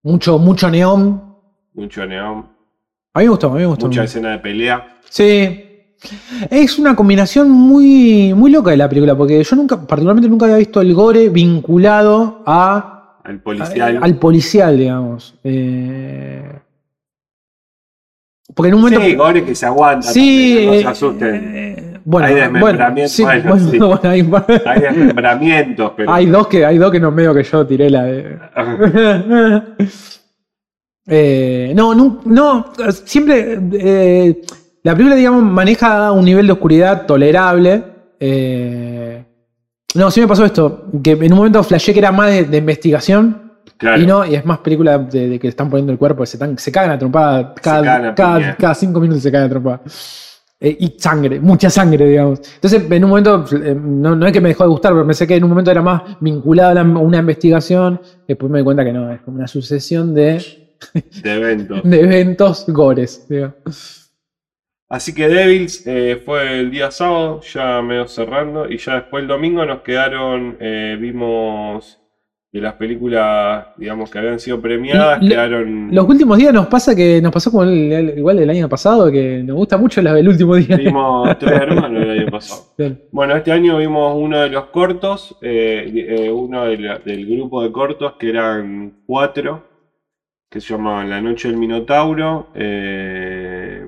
Mucho, 0.02 0.39
mucho 0.39 0.70
neón. 0.70 1.23
Mucho 1.74 2.06
neón, 2.06 2.47
A 3.14 3.19
mí 3.20 3.24
me 3.24 3.28
gustó, 3.31 3.48
a 3.48 3.55
mí 3.55 3.60
me 3.60 3.66
gustó. 3.66 3.86
mucha 3.86 4.05
escena 4.05 4.31
de 4.32 4.39
pelea. 4.39 4.98
Sí. 5.09 5.69
Es 6.51 6.78
una 6.78 6.97
combinación 6.97 7.51
muy, 7.51 8.32
muy 8.35 8.51
loca 8.51 8.70
de 8.73 8.77
la 8.78 8.89
película, 8.89 9.14
porque 9.16 9.43
yo 9.44 9.56
nunca, 9.56 9.77
particularmente 9.86 10.28
nunca 10.28 10.47
había 10.47 10.56
visto 10.56 10.81
el 10.81 10.93
gore 10.94 11.28
vinculado 11.28 12.43
a, 12.47 13.19
Al 13.24 13.40
policial. 13.40 13.98
al 14.02 14.14
policial, 14.16 14.77
digamos. 14.78 15.35
Eh, 15.44 16.43
porque 18.55 18.69
en 18.69 18.74
un 18.74 18.81
momento. 18.83 19.01
sí, 19.05 19.15
gore 19.15 19.45
que 19.45 19.55
se 19.55 19.66
aguanta. 19.66 20.09
Sí, 20.09 20.55
también, 20.55 20.66
no 20.66 20.73
se 20.73 20.81
eh, 20.81 20.87
asusten. 20.87 21.53
eh, 21.55 22.01
bueno, 22.05 22.27
Hay 22.27 22.35
desmembramientos, 22.35 23.12
sí, 23.12 23.23
bueno, 23.23 23.43
bueno, 23.49 23.70
sí. 23.70 23.79
bueno, 23.79 24.01
hay, 24.03 24.31
Hay 24.66 24.81
desmembramientos, 24.81 25.93
pero. 25.97 26.12
hay 26.12 26.27
dos 26.27 26.47
que 26.49 26.66
hay 26.66 26.79
dos 26.79 26.91
que 26.91 27.01
no 27.01 27.11
medio 27.11 27.35
que 27.35 27.45
yo 27.45 27.66
tiré 27.66 27.91
la 27.91 28.03
de. 28.05 28.39
Eh, 31.05 31.73
no, 31.74 31.97
no, 31.97 32.20
no, 32.27 32.73
siempre 32.93 33.59
eh, 33.73 34.41
la 34.85 34.93
película, 34.93 35.16
digamos, 35.16 35.43
maneja 35.43 36.12
un 36.12 36.24
nivel 36.24 36.47
de 36.47 36.53
oscuridad 36.53 37.07
tolerable. 37.07 37.83
eh, 38.20 39.24
no, 39.97 40.12
sí 40.12 40.20
me 40.20 40.29
pasó 40.29 40.45
esto, 40.45 40.85
que 41.03 41.11
en 41.11 41.33
un 41.33 41.39
momento 41.39 41.62
flashé 41.65 41.93
que 41.93 41.99
era 41.99 42.12
más 42.12 42.31
de, 42.31 42.45
de 42.45 42.57
investigación 42.57 43.52
claro. 43.83 44.01
y 44.03 44.07
no, 44.07 44.25
y 44.25 44.35
es 44.35 44.45
más 44.47 44.59
película 44.61 44.97
de, 44.99 45.29
de 45.29 45.39
que 45.39 45.49
están 45.49 45.69
poniendo 45.69 45.93
el 45.93 45.99
cuerpo, 45.99 46.25
se, 46.25 46.37
están- 46.37 46.57
se 46.57 46.73
cagan 46.73 46.93
a 46.93 46.99
trompada, 46.99 47.55
cada, 47.61 47.83
cagan 47.83 48.15
cada, 48.15 48.57
cada 48.57 48.75
cinco 48.75 48.99
minutos 49.01 49.23
se 49.23 49.31
cagan 49.31 49.47
a 49.49 49.51
trompada. 49.51 49.81
Eh, 50.65 50.77
y 50.79 50.95
sangre, 50.97 51.41
mucha 51.41 51.69
sangre, 51.69 52.07
digamos. 52.07 52.41
Entonces, 52.55 52.85
en 52.89 53.03
un 53.05 53.11
momento, 53.11 53.45
eh, 53.53 53.75
no, 53.79 54.15
no 54.15 54.27
es 54.27 54.33
que 54.33 54.41
me 54.41 54.49
dejó 54.51 54.63
de 54.63 54.71
gustar, 54.71 54.93
pero 54.93 55.05
pensé 55.05 55.27
que 55.27 55.35
en 55.35 55.43
un 55.43 55.51
momento 55.51 55.71
era 55.73 55.83
más 55.83 56.03
vinculado 56.21 56.79
a, 56.79 56.83
una 56.85 57.19
investigación. 57.19 58.01
Después 58.29 58.51
me 58.51 58.59
di 58.59 58.65
cuenta 58.65 58.85
que 58.85 58.93
no, 58.93 59.11
es 59.13 59.21
como 59.23 59.39
una 59.39 59.49
sucesión 59.49 60.15
de, 60.15 60.41
De 61.23 61.35
eventos. 61.35 61.81
de 61.85 62.01
eventos 62.01 62.65
gores. 62.69 63.27
digamos. 63.29 64.13
Así 64.89 65.15
que 65.15 65.27
Devils 65.27 65.85
eh, 65.87 66.23
fue 66.25 66.61
el 66.61 66.71
día 66.71 66.91
sábado, 66.91 67.41
ya 67.41 67.81
medio 67.81 68.07
cerrando, 68.07 68.69
y 68.71 68.77
ya 68.77 68.97
después 68.97 69.23
el 69.23 69.29
domingo 69.29 69.65
nos 69.65 69.81
quedaron, 69.81 70.59
eh, 70.61 70.97
vimos 71.01 71.99
de 72.53 72.61
las 72.61 72.74
películas, 72.74 73.69
digamos, 73.79 74.11
que 74.11 74.19
habían 74.19 74.39
sido 74.39 74.61
premiadas, 74.61 75.23
lo- 75.23 75.29
quedaron... 75.31 75.89
Los 75.91 76.07
últimos 76.07 76.37
días 76.37 76.53
nos 76.53 76.66
pasa 76.66 76.95
que 76.95 77.19
nos 77.23 77.33
pasó 77.33 77.51
como 77.51 77.62
el- 77.62 77.91
el- 77.91 78.19
igual 78.19 78.39
el 78.41 78.51
año 78.51 78.69
pasado, 78.69 79.11
que 79.11 79.43
nos 79.43 79.57
gusta 79.57 79.79
mucho 79.79 80.03
la 80.03 80.12
del 80.12 80.29
último 80.29 80.57
día. 80.57 80.77
Vimos 80.77 81.39
Tres 81.39 81.51
Hermanos 81.53 82.03
el 82.03 82.11
año 82.11 82.31
pasado. 82.31 82.62
Bien. 82.77 83.01
Bueno, 83.11 83.35
este 83.37 83.53
año 83.53 83.79
vimos 83.79 84.15
uno 84.19 84.39
de 84.41 84.51
los 84.51 84.66
cortos, 84.66 85.35
eh, 85.41 85.91
eh, 85.95 86.31
uno 86.31 86.66
de 86.66 86.77
la- 86.77 86.99
del 86.99 87.24
grupo 87.27 87.62
de 87.62 87.73
cortos, 87.73 88.15
que 88.19 88.29
eran 88.29 88.99
cuatro, 89.07 89.65
que 90.51 90.61
se 90.61 90.74
llamaban 90.74 91.09
La 91.09 91.23
Noche 91.23 91.49
del 91.49 91.57
Minotauro. 91.57 92.49
eh, 92.55 93.87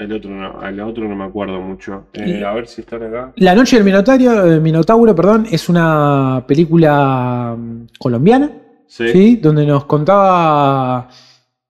el 0.00 0.12
otro 0.12 0.30
no, 0.30 0.66
el 0.66 0.80
otro 0.80 1.08
no 1.08 1.14
me 1.14 1.24
acuerdo 1.24 1.60
mucho. 1.60 2.06
Eh, 2.14 2.42
a 2.44 2.52
ver 2.52 2.66
si 2.66 2.80
están 2.80 3.02
acá. 3.04 3.32
La 3.36 3.54
Noche 3.54 3.76
del 3.76 3.84
Minotauro, 3.84 4.50
eh, 4.52 4.58
Minotauro 4.60 5.14
perdón, 5.14 5.46
es 5.50 5.68
una 5.68 6.42
película 6.48 7.54
mm, 7.56 7.86
colombiana. 7.98 8.50
Sí, 8.86 9.08
¿sí? 9.12 9.36
donde 9.36 9.64
nos 9.66 9.84
contaba 9.84 11.08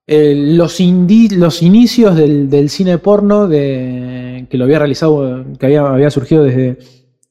eh, 0.07 0.33
los, 0.55 0.79
indi- 0.81 1.35
los 1.37 1.61
inicios 1.61 2.15
del, 2.15 2.49
del 2.49 2.69
cine 2.69 2.97
porno 2.97 3.47
de, 3.47 4.47
que 4.49 4.57
lo 4.57 4.63
había 4.63 4.79
realizado, 4.79 5.45
que 5.59 5.65
había, 5.67 5.81
había 5.87 6.09
surgido 6.09 6.43
desde 6.43 6.79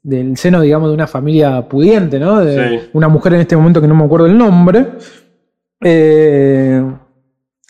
del 0.02 0.36
seno, 0.36 0.60
digamos, 0.62 0.88
de 0.90 0.94
una 0.94 1.06
familia 1.06 1.68
pudiente, 1.68 2.18
¿no? 2.20 2.40
De 2.40 2.78
Sí. 2.80 2.88
una 2.94 3.08
mujer 3.08 3.34
en 3.34 3.40
este 3.40 3.56
momento 3.56 3.80
que 3.82 3.88
no 3.88 3.94
me 3.94 4.04
acuerdo 4.04 4.26
el 4.26 4.38
nombre. 4.38 4.86
Eh, 5.82 6.82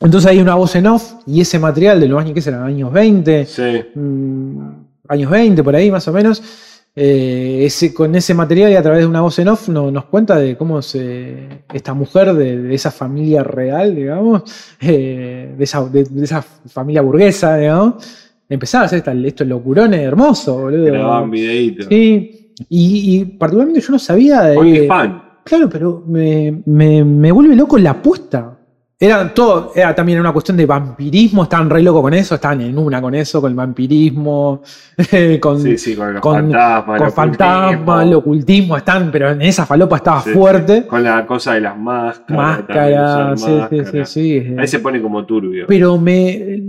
entonces 0.00 0.30
hay 0.30 0.40
una 0.40 0.54
voz 0.54 0.74
en 0.76 0.86
off 0.86 1.14
y 1.26 1.40
ese 1.40 1.58
material 1.58 2.00
de 2.00 2.08
los 2.08 2.20
años, 2.20 2.32
¿qué 2.34 2.40
será? 2.42 2.64
Años 2.64 2.92
20, 2.92 3.44
sí. 3.46 3.62
mm, 3.94 4.68
años 5.08 5.30
20, 5.30 5.62
por 5.62 5.74
ahí 5.76 5.90
más 5.90 6.06
o 6.08 6.12
menos. 6.12 6.42
eh, 6.96 7.62
ese, 7.66 7.94
con 7.94 8.12
ese 8.16 8.34
material 8.34 8.72
y 8.72 8.74
a 8.74 8.82
través 8.82 9.00
de 9.02 9.06
una 9.06 9.20
voz 9.20 9.38
en 9.38 9.46
off 9.48 9.68
no- 9.68 9.92
nos 9.92 10.06
cuenta 10.06 10.36
de 10.36 10.56
cómo 10.56 10.82
se, 10.82 11.64
esta 11.72 11.94
mujer 11.94 12.34
de, 12.34 12.60
de 12.62 12.74
esa 12.74 12.90
familia 12.90 13.44
real, 13.44 13.94
digamos, 13.94 14.42
eh, 14.80 15.54
de, 15.56 15.64
esa, 15.64 15.84
de- 15.84 16.02
de 16.04 16.24
esa 16.24 16.42
familia 16.42 17.00
burguesa, 17.02 17.56
digamos, 17.58 17.94
empezaba 18.48 18.82
a 18.82 18.86
hacer 18.86 18.98
esta- 18.98 19.12
estos 19.12 19.46
locurones 19.46 20.00
hermosos, 20.00 20.60
boludo. 20.60 20.84
Grababan 20.86 21.30
videitos. 21.30 21.86
Sí, 21.88 22.52
y, 22.68 23.20
y 23.20 23.24
particularmente 23.24 23.80
yo 23.80 23.92
no 23.92 23.98
sabía 24.00 24.42
de... 24.42 24.56
OnlyFans. 24.56 25.22
Claro, 25.44 25.68
pero 25.70 26.02
me, 26.06 26.60
me- 26.66 27.04
me 27.04 27.30
vuelve 27.32 27.54
loco 27.54 27.78
la 27.78 27.90
apuesta. 27.92 28.58
Era 29.02 29.32
todo, 29.32 29.72
era 29.74 29.94
también 29.94 30.20
una 30.20 30.30
cuestión 30.30 30.58
de 30.58 30.66
vampirismo, 30.66 31.44
estaban 31.44 31.70
re 31.70 31.82
locos 31.82 32.02
con 32.02 32.12
eso, 32.12 32.34
estaban 32.34 32.60
en 32.60 32.76
una 32.76 33.00
con 33.00 33.14
eso, 33.14 33.40
con 33.40 33.50
el 33.50 33.56
vampirismo, 33.56 34.60
con, 35.40 35.58
Sí, 35.62 35.78
sí, 35.78 35.96
con 35.96 36.12
los 36.12 36.20
con- 36.20 36.34
fantasmas. 36.34 36.98
con 36.98 37.06
el 37.06 37.12
fantasmas, 37.14 38.02
el 38.04 38.12
ocultismo, 38.12 38.18
ocultismo, 38.18 38.76
están, 38.76 39.10
pero 39.10 39.30
en 39.30 39.40
esa 39.40 39.64
falopa 39.64 39.96
estaba 39.96 40.20
Sí, 40.20 40.30
fuerte. 40.32 40.86
Con 40.86 41.02
la 41.02 41.24
cosa 41.24 41.54
de 41.54 41.62
las 41.62 41.78
máscaras. 41.78 42.58
Máscara, 42.58 43.34
también, 43.34 43.38
sí, 43.38 43.44
sí, 43.44 43.50
sí, 43.70 43.76
máscaras. 43.78 44.08
sí. 44.10 44.54
Ahí 44.58 44.68
se 44.68 44.78
pone 44.80 45.00
como 45.00 45.24
turbio. 45.24 45.64
Pero 45.66 45.96
me, 45.96 46.60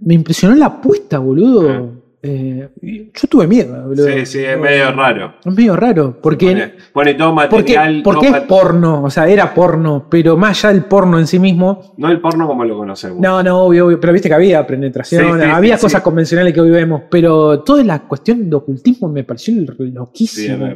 me 0.00 0.14
impresionó 0.14 0.56
la 0.56 0.66
apuesta, 0.66 1.20
boludo. 1.20 1.97
Eh, 2.20 2.68
yo 3.14 3.28
tuve 3.28 3.46
miedo, 3.46 3.80
boludo. 3.86 4.08
Sí, 4.08 4.26
sí, 4.26 4.38
es 4.44 4.58
medio 4.58 4.90
raro. 4.92 5.34
Es 5.44 5.54
medio 5.54 5.76
raro, 5.76 6.18
porque... 6.20 6.46
Pone, 6.48 6.72
pone 6.92 7.14
todo 7.14 7.32
material. 7.32 8.00
porque 8.02 8.26
todo 8.26 8.36
es 8.36 8.42
porno, 8.42 9.02
o 9.04 9.10
sea, 9.10 9.28
era 9.28 9.54
porno, 9.54 10.06
pero 10.10 10.36
más 10.36 10.64
allá 10.64 10.74
del 10.74 10.84
porno 10.84 11.18
en 11.20 11.28
sí 11.28 11.38
mismo, 11.38 11.94
No 11.96 12.10
el 12.10 12.20
porno 12.20 12.48
como 12.48 12.64
lo 12.64 12.76
conocemos. 12.76 13.20
no, 13.20 13.40
no, 13.44 13.58
obvio, 13.62 13.86
obvio, 13.86 14.00
pero 14.00 14.12
viste 14.12 14.28
que 14.28 14.34
había 14.34 14.66
penetración, 14.66 15.38
Sí, 15.38 15.44
sí, 15.44 15.50
había 15.50 15.76
sí, 15.76 15.82
cosas 15.82 16.02
convencionales 16.02 16.52
que 16.52 16.60
hoy 16.60 16.70
vemos, 16.70 17.02
pero 17.08 17.60
toda 17.60 17.84
la 17.84 18.00
cuestión 18.00 18.50
de 18.50 18.56
ocultismo 18.56 19.08
me 19.08 19.22
pareció 19.22 19.54
loquísimo. 19.78 20.68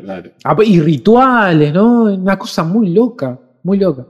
Ah, 0.45 0.57
Y 0.65 0.81
rituales, 0.81 1.73
¿no? 1.75 2.05
Una 2.05 2.39
cosa 2.39 2.63
muy 2.63 2.91
loca, 2.91 3.37
muy 3.65 3.79
loca. 3.79 4.07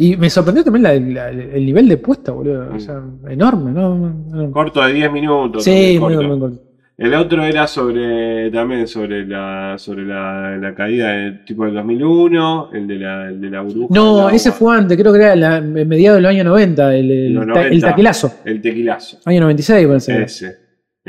Y 0.00 0.16
me 0.16 0.30
sorprendió 0.30 0.62
también 0.62 0.84
la- 0.84 0.94
la- 0.94 1.30
el 1.30 1.66
nivel 1.66 1.88
de 1.88 1.96
puesta, 1.96 2.30
boludo. 2.30 2.72
O 2.72 2.78
sea, 2.78 3.02
enorme, 3.28 3.72
¿no? 3.72 4.50
Corto 4.52 4.80
de 4.84 4.92
10 4.92 5.10
minutos. 5.12 5.64
Sí, 5.64 5.98
muy, 6.00 6.14
corto. 6.14 6.28
muy 6.28 6.38
corto. 6.38 6.62
El 6.96 7.14
otro 7.14 7.42
era 7.44 7.66
sobre 7.66 8.50
también 8.50 8.86
sobre 8.88 9.24
la 9.26 9.74
sobre 9.78 10.04
la, 10.04 10.56
la 10.56 10.74
caída 10.74 11.10
del 11.12 11.44
tipo 11.44 11.64
del 11.64 11.74
2001, 11.74 12.70
el 12.72 12.86
de 12.86 12.94
la, 12.96 13.28
el 13.28 13.40
de 13.40 13.50
la 13.50 13.60
burbuja. 13.62 13.94
No, 13.94 14.26
del 14.26 14.36
ese 14.36 14.52
fue 14.52 14.76
antes, 14.76 14.96
creo 14.96 15.12
que 15.12 15.18
era 15.18 15.34
la, 15.36 15.60
mediados 15.60 16.18
de 16.18 16.22
los 16.22 16.30
años 16.30 16.44
90, 16.46 16.94
el, 16.96 17.10
el, 17.10 17.32
Los 17.34 17.46
ta- 17.46 17.60
el 17.62 17.66
90. 17.68 17.86
taquilazo. 17.88 18.32
El 18.44 18.60
tequilazo. 18.60 19.18
Año 19.24 19.40
96, 19.42 19.86
parece. 19.86 20.22
Ese. 20.22 20.56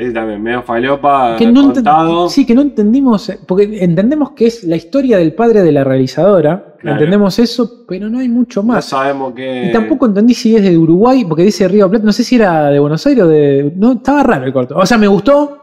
Ese 0.00 0.12
también, 0.12 0.42
medio 0.42 0.62
falopa, 0.62 1.36
que 1.36 1.46
no 1.46 1.72
contado. 1.72 2.28
sí, 2.28 2.46
que 2.46 2.54
no 2.54 2.62
entendimos, 2.62 3.28
eh, 3.28 3.38
porque 3.46 3.84
entendemos 3.84 4.30
que 4.32 4.46
es 4.46 4.64
la 4.64 4.76
historia 4.76 5.18
del 5.18 5.34
padre 5.34 5.62
de 5.62 5.72
la 5.72 5.84
realizadora, 5.84 6.74
Claro. 6.80 6.96
entendemos 6.96 7.38
eso, 7.38 7.84
pero 7.86 8.08
no 8.08 8.18
hay 8.20 8.28
mucho 8.28 8.62
No 8.62 8.68
más. 8.68 8.86
sabemos 8.86 9.34
qué. 9.34 9.66
Y 9.68 9.72
tampoco 9.72 10.06
entendí 10.06 10.32
si 10.32 10.56
es 10.56 10.62
de 10.62 10.78
Uruguay, 10.78 11.24
porque 11.26 11.42
dice 11.42 11.68
Río 11.68 11.90
Plata, 11.90 12.04
no 12.06 12.12
sé 12.12 12.24
si 12.24 12.36
era 12.36 12.70
de 12.70 12.78
Buenos 12.78 13.06
Aires 13.06 13.24
o 13.24 13.28
de... 13.28 13.72
No, 13.76 13.92
estaba 13.92 14.22
raro 14.22 14.46
el 14.46 14.52
corto. 14.52 14.76
O 14.78 14.86
sea, 14.86 14.96
me 14.96 15.06
gustó, 15.06 15.58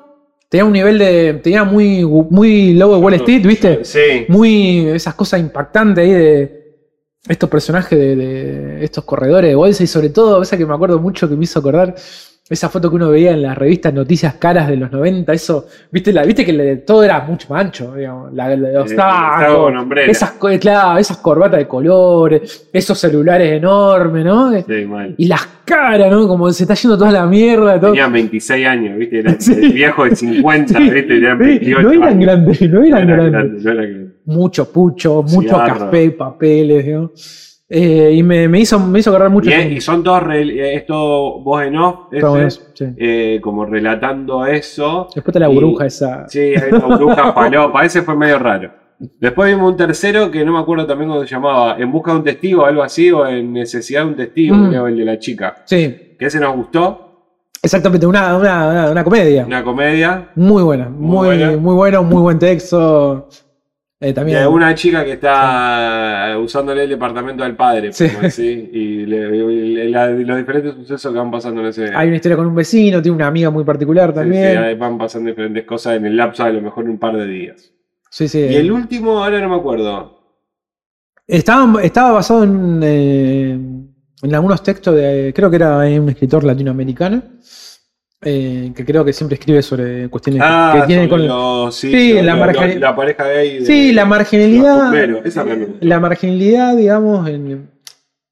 tenía 0.47 0.63
un 0.65 0.73
nivel 0.73 0.99
de... 0.99 1.39
tenía 1.43 1.63
muy, 1.63 2.05
muy 2.05 2.73
low 2.75 2.93
de 2.93 2.97
Wall 2.99 3.13
Street, 3.15 3.45
¿viste? 3.47 3.79
Sí. 3.83 4.25
Muy 4.29 4.85
esas 4.89 5.15
cosas 5.15 5.39
impactantes 5.39 6.03
ahí 6.03 6.11
de 6.11 6.57
estos 7.27 7.49
personajes 7.49 7.97
de, 7.97 8.15
de 8.15 8.83
estos 8.85 9.03
corredores 9.03 9.49
de 9.49 9.55
bolsa 9.55 9.83
y 9.83 9.87
sobre 9.87 10.09
todo, 10.09 10.41
esa 10.43 10.55
que 10.57 10.65
me 10.67 10.73
acuerdo 10.75 10.99
mucho 10.99 11.27
que 11.27 11.35
me 11.35 11.43
hizo 11.45 11.59
acordar, 11.59 11.95
esa 12.49 12.69
foto 12.69 12.89
que 12.89 12.95
uno 12.95 13.09
veía 13.09 13.31
en 13.31 13.41
las 13.41 13.57
revistas 13.57 13.93
Noticias 13.93 14.35
Caras 14.35 14.67
de 14.69 14.77
los 14.77 14.89
90, 14.91 15.33
eso, 15.33 15.65
viste, 15.91 16.13
la, 16.13 16.23
viste 16.23 16.45
que 16.45 16.53
le- 16.53 16.75
todo 16.77 17.03
era 17.03 17.19
mucho 17.21 17.47
más 17.53 17.65
ancho, 17.65 17.93
digamos, 17.95 18.33
la, 18.33 18.55
la- 18.55 18.71
los 18.71 18.91
Eh, 18.91 18.95
tacos, 18.95 19.73
esas, 20.07 20.31
claro, 20.59 20.97
esas 20.97 21.17
corbatas 21.17 21.59
de 21.59 21.67
colores, 21.67 22.69
esos 22.71 22.97
celulares 22.97 23.51
enormes, 23.51 24.23
¿no? 24.23 24.51
Sí, 24.61 24.85
mal. 24.85 25.13
Y 25.17 25.27
las 25.27 25.45
caras, 25.65 26.09
¿no? 26.09 26.25
Como 26.27 26.49
se 26.51 26.63
está 26.63 26.73
yendo 26.75 26.97
toda 26.97 27.11
la 27.11 27.25
mierda, 27.25 27.77
todo. 27.79 27.91
Tenían 27.91 28.13
26 28.13 28.65
años, 28.67 28.97
¿viste? 28.97 29.19
Era 29.19 29.35
Sí. 29.39 29.51
el 29.53 29.73
viejo 29.73 30.05
de 30.05 30.15
50, 30.15 30.77
Sí. 30.79 30.89
¿viste? 30.89 31.17
Eran 31.17 31.37
Sí, 31.39 31.43
28 31.45 31.81
no 31.81 31.91
eran 31.91 32.03
años. 32.07 32.21
grandes, 32.25 32.61
no 32.61 32.79
No 32.79 32.85
eran 32.85 33.09
era 33.09 33.15
grandes. 33.15 33.31
grande, 33.33 33.63
no 33.63 33.71
era 33.71 33.81
grande. 33.89 34.07
Mucho 34.25 34.71
pucho, 34.71 35.23
mucho 35.23 35.41
Cigarro. 35.55 35.79
café, 35.79 36.11
papeles, 36.11 36.87
¿no? 36.87 37.11
Eh, 37.69 38.13
y 38.13 38.23
me, 38.23 38.47
me 38.47 38.61
hizo, 38.61 38.79
me 38.79 38.99
hizo 38.99 39.11
correr 39.11 39.29
mucho. 39.29 39.49
Y, 39.49 39.53
es- 39.53 39.71
y 39.73 39.81
son 39.81 40.01
todos, 40.03 40.23
eh, 40.31 40.75
es 40.75 40.85
todo 40.85 41.39
voz 41.41 41.63
en 41.63 41.75
off, 41.75 42.13
ese, 42.13 42.61
sí. 42.73 42.85
eh, 42.97 43.39
como 43.41 43.65
relatando 43.65 44.45
eso. 44.45 45.07
Después 45.13 45.27
está 45.27 45.39
la 45.39 45.49
burbuja 45.49 45.85
esa. 45.85 46.27
Sí, 46.29 46.53
una 46.71 46.87
bruja 46.97 47.33
falopa, 47.33 47.83
ese 47.83 48.03
fue 48.03 48.15
medio 48.15 48.39
raro. 48.39 48.71
Después 49.19 49.53
vimos 49.53 49.69
un 49.71 49.77
tercero 49.77 50.31
que 50.31 50.43
no 50.45 50.53
me 50.53 50.59
acuerdo 50.59 50.87
también 50.87 51.09
cómo 51.09 51.21
se 51.21 51.27
llamaba, 51.27 51.75
En 51.77 51.91
busca 51.91 52.11
de 52.11 52.17
un 52.17 52.23
testigo, 52.23 52.65
algo 52.65 52.81
así, 52.81 53.11
o 53.11 53.27
En 53.27 53.51
necesidad 53.53 54.01
de 54.03 54.07
un 54.07 54.15
testigo, 54.15 54.55
Mm. 54.55 54.69
creo, 54.69 54.87
el 54.87 54.97
de 54.97 55.05
la 55.05 55.19
chica. 55.19 55.57
Sí, 55.65 56.15
Que 56.17 56.25
ese 56.25 56.39
nos 56.39 56.55
gustó, 56.55 57.03
exactamente, 57.61 58.07
una, 58.07 58.35
una, 58.37 58.67
una, 58.69 58.91
una 58.91 59.03
comedia. 59.03 59.45
una 59.45 59.61
comedia. 59.63 60.29
Muy 60.35 60.63
buena, 60.63 60.89
muy, 60.89 61.27
Muy 61.27 61.27
buena. 61.37 61.57
muy 61.57 61.75
bueno, 61.75 62.03
muy 62.03 62.21
buen 62.21 62.39
texto. 62.39 63.27
Eh, 63.99 64.13
también. 64.13 64.39
De 64.39 64.47
una 64.47 64.75
chica 64.75 65.03
que 65.03 65.13
está 65.13 66.35
usándole 66.39 66.83
el 66.83 66.89
departamento 66.89 67.43
al 67.43 67.55
padre, 67.55 67.91
Sí. 67.91 68.05
así, 68.21 68.69
y, 68.71 69.05
le- 69.07 69.35
y 69.37 69.87
la- 69.89 70.09
los 70.11 70.37
diferentes 70.37 70.75
sucesos 70.75 71.11
que 71.11 71.17
van 71.17 71.31
pasando 71.31 71.61
en 71.61 71.67
ese. 71.67 71.89
Hay 71.95 72.07
una 72.07 72.17
historia 72.17 72.37
con 72.37 72.45
un 72.45 72.53
vecino, 72.55 73.01
tiene 73.01 73.15
una 73.15 73.25
amiga 73.27 73.49
muy 73.49 73.63
particular 73.63 74.09
Sí, 74.11 74.15
también. 74.15 74.63
sí, 74.69 74.75
van 74.75 74.97
pasando 74.99 75.29
diferentes 75.29 75.65
cosas 75.65 75.95
en 75.97 76.05
el 76.05 76.15
lapso 76.15 76.43
de 76.43 76.49
a 76.49 76.53
lo 76.53 76.61
mejor 76.61 76.85
un 76.85 76.99
par 76.99 77.17
de 77.17 77.25
días. 77.25 77.71
Sí, 78.11 78.27
sí. 78.27 78.39
Y 78.39 78.55
el 78.55 78.71
último, 78.71 79.23
ahora 79.23 79.39
no 79.41 79.49
me 79.49 79.55
acuerdo. 79.55 80.15
Estaba, 81.25 81.81
estaba 81.81 82.11
basado 82.11 82.43
en, 82.43 82.79
eh, 82.83 83.51
en 84.21 84.35
algunos 84.35 84.61
textos 84.63 84.95
de. 84.95 85.33
Creo 85.35 85.49
que 85.49 85.55
era 85.57 85.77
un 85.79 86.09
escritor 86.09 86.43
latinoamericano. 86.43 87.21
Eh, 88.21 88.71
que 88.75 88.83
creo 88.85 89.05
que 89.05 89.13
siempre 89.13 89.35
escribe 89.35 89.61
sobre 89.61 90.09
cuestiones 90.09 90.41
que 90.41 90.81
tienen 90.87 91.05
Ah, 91.05 91.09
sobre 91.09 91.09
con. 91.09 91.27
los- 91.27 91.75
sí, 91.75 92.13
la 92.23 92.39
pareja 92.39 92.61
gay. 92.65 93.59
de- 93.59 93.65
Sí, 93.65 93.91
la 93.93 94.05
marginalidad. 94.05 94.91
esa 95.23 95.43
gustó. 95.43 95.77
La 95.81 95.99
marginalidad, 95.99 96.75
digamos, 96.75 97.29
en 97.29 97.69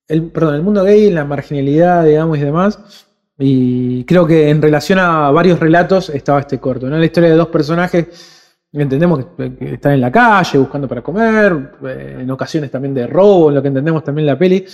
el, 0.07 0.23
perdón, 0.31 0.55
el 0.55 0.61
mundo 0.63 0.83
gay, 0.83 1.11
la 1.11 1.25
marginalidad, 1.25 2.03
digamos, 2.05 2.37
y 2.37 2.41
demás. 2.41 2.79
Y 3.37 4.03
creo 4.05 4.25
que 4.25 4.49
en 4.49 4.61
relación 4.61 4.97
a 4.99 5.29
varios 5.31 5.59
relatos 5.59 6.09
estaba 6.09 6.39
este 6.39 6.57
corto, 6.59 6.89
¿no? 6.89 6.97
La 6.97 7.05
historia 7.05 7.29
de 7.29 7.35
dos 7.35 7.49
personajes 7.49 8.07
que 8.71 8.81
entendemos 8.81 9.25
que, 9.37 9.55
que 9.55 9.73
están 9.75 9.93
en 9.93 10.01
la 10.01 10.11
calle 10.11 10.57
buscando 10.57 10.87
para 10.87 11.01
comer, 11.01 11.71
eh, 11.87 12.17
en 12.21 12.31
ocasiones 12.31 12.71
también 12.71 12.93
de 12.93 13.07
robo, 13.07 13.49
en 13.49 13.55
lo 13.55 13.61
que 13.61 13.67
entendemos 13.69 14.03
también 14.03 14.25
la 14.25 14.37
peli. 14.37 14.65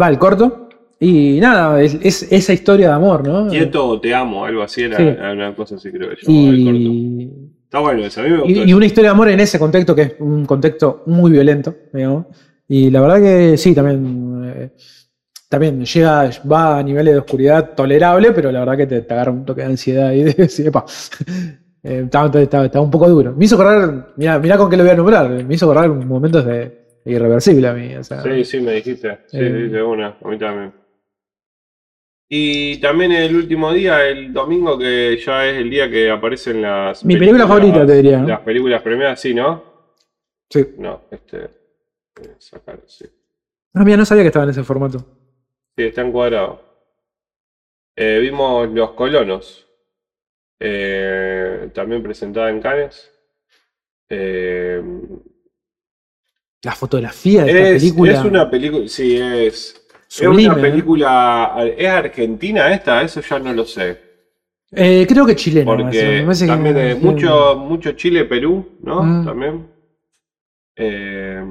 Va 0.00 0.08
el 0.08 0.18
corto. 0.18 0.65
Y 0.98 1.38
nada, 1.40 1.82
es, 1.82 1.94
es 2.02 2.32
esa 2.32 2.52
historia 2.54 2.88
de 2.88 2.92
amor, 2.94 3.26
¿no? 3.26 3.48
Quieto 3.48 3.86
o 3.86 4.00
te 4.00 4.14
amo, 4.14 4.44
algo 4.46 4.62
así, 4.62 4.82
era, 4.82 4.96
Sí. 4.96 5.02
una 5.04 5.54
cosa 5.54 5.74
así 5.76 5.90
creo 5.90 6.08
que 6.10 6.16
corto. 6.16 6.30
Y, 6.32 7.30
Está 7.64 7.80
bueno 7.80 8.04
eso, 8.04 8.20
a 8.20 8.24
mí 8.24 8.30
me 8.30 8.38
gustó. 8.38 8.64
y, 8.64 8.72
una 8.72 8.86
historia 8.86 9.10
de 9.10 9.14
amor 9.14 9.28
en 9.28 9.40
ese 9.40 9.58
contexto 9.58 9.94
que 9.94 10.02
es 10.02 10.14
un 10.20 10.46
contexto 10.46 11.02
muy 11.06 11.30
violento, 11.32 11.74
digamos. 11.92 12.26
Y 12.68 12.90
la 12.90 13.00
verdad 13.02 13.20
que 13.20 13.56
sí, 13.58 13.74
también, 13.74 14.42
eh, 14.56 14.70
también 15.48 15.84
llega, 15.84 16.30
va 16.50 16.78
a 16.78 16.82
niveles 16.82 17.12
de 17.14 17.20
oscuridad 17.20 17.74
tolerable, 17.74 18.32
pero 18.32 18.50
la 18.50 18.60
verdad 18.60 18.76
que 18.76 18.86
te, 18.86 19.02
te 19.02 19.12
agarra 19.14 19.32
un 19.32 19.44
toque 19.44 19.60
de 19.62 19.66
ansiedad 19.66 20.12
y 20.12 20.22
de 20.24 20.32
decir, 20.32 20.66
epa, 20.68 20.84
eh, 21.82 22.02
está, 22.04 22.26
está- 22.40 22.64
está 22.64 22.80
un 22.80 22.90
poco 22.90 23.08
duro. 23.08 23.34
Me 23.36 23.44
hizo 23.44 23.56
correr, 23.56 24.06
mira, 24.16 24.38
mira 24.38 24.56
con 24.56 24.70
qué 24.70 24.76
lo 24.76 24.82
voy 24.84 24.92
a 24.92 24.96
nombrar, 24.96 25.28
me 25.44 25.54
hizo 25.54 25.66
correr 25.66 25.90
momentos 25.90 26.44
de, 26.46 26.86
irreversible 27.04 27.68
a 27.68 27.72
mí. 27.74 27.94
o 27.96 28.02
sea, 28.02 28.22
Sí, 28.22 28.44
sí, 28.44 28.60
me 28.60 28.72
dijiste. 28.72 29.18
Sí, 29.26 29.38
Eh. 29.38 29.68
de 29.70 29.82
una, 29.82 30.16
a 30.24 30.28
mí 30.28 30.38
también. 30.38 30.72
Y 32.28 32.78
también 32.80 33.12
el 33.12 33.36
último 33.36 33.72
día, 33.72 34.04
el 34.08 34.32
domingo, 34.32 34.76
que 34.76 35.16
ya 35.24 35.46
es 35.46 35.58
el 35.58 35.70
día 35.70 35.88
que 35.88 36.10
aparecen 36.10 36.60
las. 36.62 37.04
Mi 37.04 37.16
película 37.16 37.46
favorita, 37.46 37.86
te 37.86 37.94
diría, 37.94 38.18
¿no? 38.18 38.28
Las 38.28 38.40
películas 38.40 38.82
premiadas, 38.82 39.20
sí, 39.20 39.32
¿no? 39.32 39.62
sí. 40.50 40.64
No, 40.78 41.02
este. 41.10 41.44
a 41.44 42.40
sacar, 42.40 42.80
sí. 42.86 43.04
Ah, 43.74 43.84
mira, 43.84 43.96
no 43.96 44.04
sabía 44.06 44.22
que 44.24 44.28
estaba 44.28 44.44
en 44.44 44.50
ese 44.50 44.64
formato. 44.64 44.98
Sí, 45.76 45.84
está 45.84 46.00
encuadrado. 46.02 46.62
Eh, 47.94 48.18
vimos 48.20 48.68
Los 48.70 48.90
Colonos. 48.92 49.66
eh, 50.58 51.70
también 51.74 52.02
presentada 52.02 52.50
en 52.50 52.60
Cannes. 52.60 53.12
Eh, 54.08 54.82
La 56.64 56.72
fotografía 56.72 57.44
de 57.44 57.50
esta 57.50 57.68
es, 57.68 57.82
película. 57.82 58.12
es 58.12 58.24
una 58.24 58.50
película. 58.50 58.88
Sí, 58.88 59.16
es. 59.16 59.85
Sublime, 60.08 60.42
es 60.42 60.48
una 60.48 60.58
¿eh? 60.58 60.70
película. 60.70 61.56
¿Es 61.76 61.88
argentina 61.88 62.72
esta? 62.72 63.02
Eso 63.02 63.20
ya 63.20 63.38
no 63.38 63.52
lo 63.52 63.64
sé. 63.64 64.00
Eh, 64.72 65.06
creo 65.08 65.24
que 65.26 65.36
chileno. 65.36 65.74
eso, 65.74 65.82
Porque 65.84 66.02
me 66.18 66.22
parece 66.24 66.44
que- 66.44 66.50
también 66.50 66.98
sí. 67.00 67.04
mucho, 67.06 67.56
mucho 67.56 67.92
Chile, 67.92 68.24
Perú, 68.24 68.78
¿no? 68.82 69.02
Mm. 69.02 69.24
También. 69.24 69.66
Eh, 70.76 71.44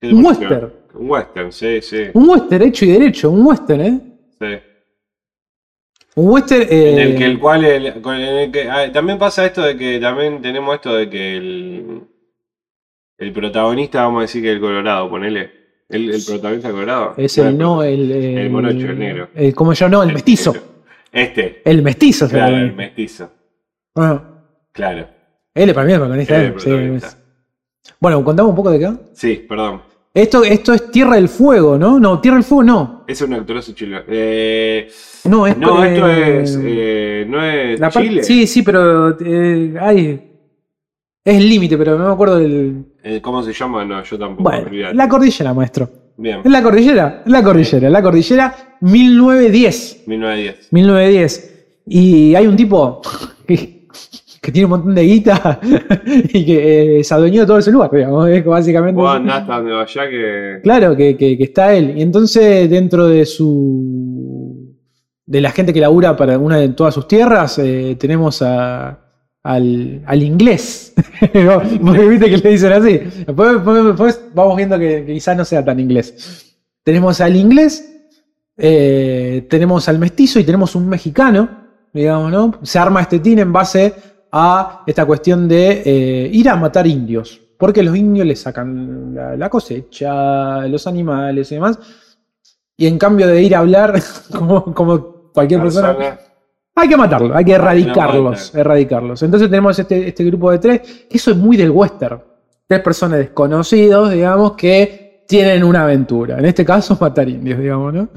¿qué 0.00 0.08
te 0.08 0.14
Un 0.14 0.24
western. 0.24 0.72
Un 0.94 1.10
western, 1.10 1.52
sí, 1.52 1.80
sí. 1.82 2.04
Un 2.14 2.28
western 2.28 2.62
hecho 2.64 2.84
y 2.84 2.88
derecho, 2.92 3.30
un 3.30 3.46
western, 3.46 3.80
¿eh? 3.80 4.00
sí. 4.40 4.58
Un 6.16 6.28
western. 6.32 6.62
eh, 6.68 6.92
En 6.92 6.98
el 6.98 7.16
que 7.18 7.24
el 7.26 7.38
cual 7.38 7.64
el- 7.64 8.00
con 8.02 8.16
el 8.16 8.50
que- 8.50 8.68
ah, 8.68 8.90
también 8.90 9.18
pasa 9.18 9.46
esto 9.46 9.62
de 9.62 9.76
que 9.76 10.00
también 10.00 10.42
tenemos 10.42 10.74
esto 10.74 10.92
de 10.94 11.08
que 11.08 11.36
el, 11.36 12.00
el 13.18 13.32
protagonista, 13.32 14.02
vamos 14.02 14.18
a 14.18 14.22
decir 14.22 14.42
que 14.42 14.50
el 14.50 14.60
Colorado, 14.60 15.08
ponele. 15.08 15.59
El, 15.90 16.10
el 16.14 16.22
protagonista 16.24 16.70
Colorado. 16.70 17.14
es 17.16 17.36
el 17.38 17.58
no, 17.58 17.82
el. 17.82 18.10
El 18.12 18.50
morocho, 18.50 18.86
el 18.86 18.98
negro. 18.98 19.28
el- 19.34 19.54
como 19.54 19.72
yo 19.72 19.88
no, 19.88 20.02
el 20.02 20.12
mestizo. 20.12 20.54
Este, 21.12 21.60
El 21.64 21.82
mestizo 21.82 22.28
claro, 22.28 22.56
el 22.56 22.72
mestizo. 22.74 23.30
Bueno, 23.94 24.22
Claro. 24.72 25.08
él 25.54 25.68
es 25.68 25.74
para 25.74 25.86
mí 25.86 25.92
el 25.92 25.98
protagonista. 25.98 26.36
Él 26.36 26.42
eh, 26.44 26.52
el 26.54 26.60
sí, 27.00 27.06
es- 27.06 27.16
Bueno, 27.98 28.22
contamos 28.24 28.50
un 28.50 28.56
poco 28.56 28.70
de 28.70 28.78
qué. 28.78 28.92
Sí, 29.14 29.44
perdón. 29.48 29.82
Esto, 30.14 30.42
esto 30.44 30.72
es 30.74 30.90
Tierra 30.90 31.14
del 31.16 31.28
Fuego, 31.28 31.78
¿no? 31.78 31.98
No, 32.00 32.20
Tierra 32.20 32.36
del 32.36 32.44
Fuego 32.44 32.62
no. 32.64 33.04
Es 33.06 33.20
un 33.22 33.32
actorazo 33.34 33.72
chileno. 33.72 34.02
Eh, 34.08 34.88
No, 35.24 35.46
esto, 35.46 35.60
no, 35.60 35.84
esto 35.84 36.08
eh, 36.08 36.42
es. 36.42 36.58
eh, 36.62 37.24
no 37.28 37.44
es 37.44 37.80
parte- 37.80 38.00
Chile. 38.08 38.22
Sí, 38.24 38.46
sí, 38.46 38.62
pero. 38.62 39.16
eh, 39.20 39.74
ay, 39.80 40.30
es 41.24 41.36
el 41.36 41.48
límite, 41.48 41.76
pero 41.78 41.96
no 41.98 42.06
me 42.08 42.12
acuerdo 42.12 42.38
del. 42.38 42.84
Eh, 43.02 43.20
¿Cómo 43.22 43.42
se 43.42 43.52
llama? 43.52 43.84
No, 43.84 44.02
yo 44.02 44.18
tampoco. 44.18 44.42
Bueno, 44.50 44.92
la 44.92 45.08
cordillera, 45.08 45.54
maestro. 45.54 45.88
Bien, 46.16 46.40
Es 46.44 46.50
la 46.50 46.62
cordillera, 46.62 47.22
es 47.24 47.32
la 47.32 47.42
cordillera, 47.42 47.88
la 47.88 48.02
cordillera 48.02 48.54
1910. 48.80 50.02
1910. 50.06 50.68
1910. 50.72 51.66
Y 51.86 52.34
hay 52.34 52.46
un 52.46 52.56
tipo 52.56 53.00
que, 53.46 53.86
que 54.42 54.52
tiene 54.52 54.66
un 54.66 54.70
montón 54.70 54.94
de 54.94 55.02
guita 55.02 55.58
y 56.32 56.44
que 56.44 56.98
eh, 57.00 57.04
se 57.04 57.14
adueñó 57.14 57.40
de 57.42 57.46
todo 57.46 57.58
ese 57.58 57.70
lugar, 57.72 57.90
digamos. 57.90 58.28
Es 58.28 58.44
básicamente. 58.44 59.00
Andás 59.06 59.40
hasta 59.42 59.56
donde 59.56 59.72
vaya 59.72 60.08
que. 60.10 60.58
Claro, 60.62 60.94
que, 60.96 61.16
que- 61.16 61.38
que 61.38 61.44
está 61.44 61.74
él. 61.74 61.94
Y 61.96 62.02
entonces, 62.02 62.68
dentro 62.68 63.06
de 63.08 63.24
su. 63.24 64.76
de 65.24 65.40
la 65.40 65.50
gente 65.52 65.72
que 65.72 65.80
labura 65.80 66.16
para 66.16 66.38
una 66.38 66.58
de 66.58 66.68
todas 66.70 66.92
sus 66.94 67.08
tierras, 67.08 67.58
eh, 67.58 67.96
tenemos 67.98 68.42
a. 68.42 69.06
Al, 69.42 70.02
al 70.06 70.22
inglés. 70.22 70.92
Porque 71.20 72.08
viste 72.08 72.30
que 72.30 72.38
le 72.38 72.50
dicen 72.50 72.72
así. 72.72 72.98
Después, 73.26 74.20
vamos 74.34 74.56
viendo 74.56 74.78
que, 74.78 75.04
que 75.06 75.14
quizás 75.14 75.36
no 75.36 75.44
sea 75.44 75.64
tan 75.64 75.80
inglés. 75.80 76.56
Tenemos 76.82 77.20
al 77.20 77.36
inglés, 77.36 77.90
eh, 78.56 79.46
tenemos 79.48 79.88
al 79.88 79.98
mestizo 79.98 80.38
y 80.38 80.44
tenemos 80.44 80.74
un 80.74 80.88
mexicano, 80.88 81.48
digamos, 81.92 82.30
¿no? 82.30 82.58
Se 82.62 82.78
arma 82.78 83.02
este 83.02 83.18
team 83.18 83.38
en 83.38 83.52
base 83.52 83.94
a 84.32 84.82
esta 84.86 85.06
cuestión 85.06 85.48
de 85.48 85.82
eh, 85.84 86.30
ir 86.32 86.48
a 86.48 86.56
matar 86.56 86.86
indios. 86.86 87.40
Porque 87.58 87.82
los 87.82 87.94
indios 87.96 88.26
le 88.26 88.36
sacan 88.36 89.14
la, 89.14 89.36
la 89.36 89.50
cosecha, 89.50 90.66
los 90.66 90.86
animales 90.86 91.52
y 91.52 91.56
demás. 91.56 91.78
Y 92.76 92.86
en 92.86 92.98
cambio 92.98 93.26
de 93.26 93.42
ir 93.42 93.54
a 93.54 93.58
hablar 93.58 94.00
como, 94.30 94.74
como 94.74 95.30
cualquier 95.32 95.60
persona. 95.60 96.18
Hay 96.80 96.88
que 96.88 96.96
matarlo, 96.96 97.34
hay 97.34 97.44
que 97.44 97.52
erradicarlos, 97.52 98.54
erradicarlos. 98.54 99.22
Entonces 99.22 99.48
tenemos 99.48 99.78
este, 99.78 100.08
este 100.08 100.24
grupo 100.24 100.50
de 100.50 100.58
tres, 100.58 100.80
que 101.08 101.16
eso 101.16 101.30
es 101.30 101.36
muy 101.36 101.56
del 101.56 101.70
western. 101.70 102.20
Tres 102.66 102.80
personas 102.80 103.18
desconocidos, 103.18 104.10
digamos, 104.12 104.52
que 104.52 105.24
tienen 105.26 105.62
una 105.64 105.82
aventura. 105.84 106.38
En 106.38 106.44
este 106.44 106.64
caso, 106.64 106.96
matar 107.00 107.28
indios, 107.28 107.58
digamos, 107.58 107.92
¿no? 107.94 108.08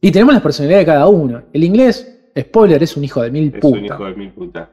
Y 0.00 0.10
tenemos 0.10 0.34
las 0.34 0.42
personalidades 0.42 0.86
de 0.86 0.92
cada 0.92 1.08
uno. 1.08 1.42
El 1.52 1.64
inglés, 1.64 2.30
spoiler, 2.38 2.82
es 2.82 2.96
un 2.96 3.04
hijo 3.04 3.22
de 3.22 3.30
mil 3.30 3.52
Es 3.54 3.60
putas. 3.60 3.78
un 3.80 3.84
hijo 3.86 4.04
de 4.04 4.14
mil 4.14 4.30
puta. 4.32 4.70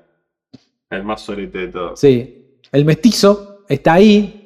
El 0.90 1.04
más 1.04 1.22
sorete 1.22 1.58
de 1.60 1.68
todos. 1.68 2.00
Sí. 2.00 2.58
El 2.72 2.86
mestizo 2.86 3.64
está 3.68 3.94
ahí. 3.94 4.39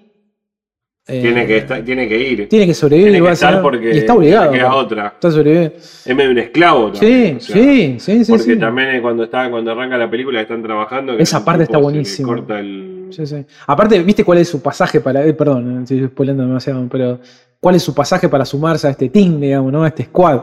Eh, 1.06 1.20
Tiene, 1.22 1.46
que 1.46 1.58
estar- 1.58 1.84
tiene 1.84 2.08
que 2.08 2.18
ir. 2.18 2.48
tiene 2.48 2.66
que 2.66 2.74
sobrevivir 2.74 3.08
Tiene 3.08 3.16
que 3.16 3.18
igual, 3.18 3.34
estar 3.34 3.56
¿no? 3.56 3.62
porque 3.62 3.94
y 3.94 3.98
está 3.98 4.14
obligado. 4.14 4.56
¿no? 4.56 4.76
otra. 4.78 5.08
Está 5.08 5.32
sobreviviendo. 5.32 5.76
Es 5.78 6.16
medio 6.16 6.32
un 6.32 6.38
esclavo 6.38 6.94
Sí, 6.96 7.00
también. 7.02 7.36
o 7.36 7.40
sea, 7.42 7.56
sí, 7.58 7.96
sí, 8.00 8.26
sí. 8.26 8.32
Porque 8.32 8.54
sí. 8.54 8.56
también 8.58 8.88
es 8.90 9.02
cuando 9.02 9.24
está, 9.26 9.50
cuando 9.52 9.72
arranca 9.72 9.98
la 9.98 10.10
película 10.10 10.40
están 10.40 10.64
trabajando. 10.64 11.18
que 11.18 11.24
Esa 11.24 11.44
parte 11.44 11.64
está 11.64 11.78
buenísima. 11.78 12.30
corta 12.30 12.60
el- 12.60 13.08
Sí, 13.12 13.26
sí. 13.28 13.46
Aparte, 13.68 14.02
¿viste 14.02 14.24
cuál 14.24 14.38
es 14.40 14.48
su 14.48 14.62
pasaje 14.62 15.02
para. 15.02 15.26
eh, 15.26 15.34
perdón, 15.34 15.80
eh, 15.80 15.84
estoy 15.84 16.08
spoilando 16.08 16.44
demasiado, 16.44 16.88
pero. 16.90 17.20
¿Cuál 17.60 17.76
es 17.76 17.84
su 17.84 17.94
pasaje 17.94 18.28
para 18.30 18.44
sumarse 18.46 18.88
a 18.88 18.90
este 18.92 19.08
team, 19.10 19.40
digamos, 19.40 19.72
¿no? 19.72 19.84
A 19.84 19.88
este 19.90 20.04
squad? 20.06 20.40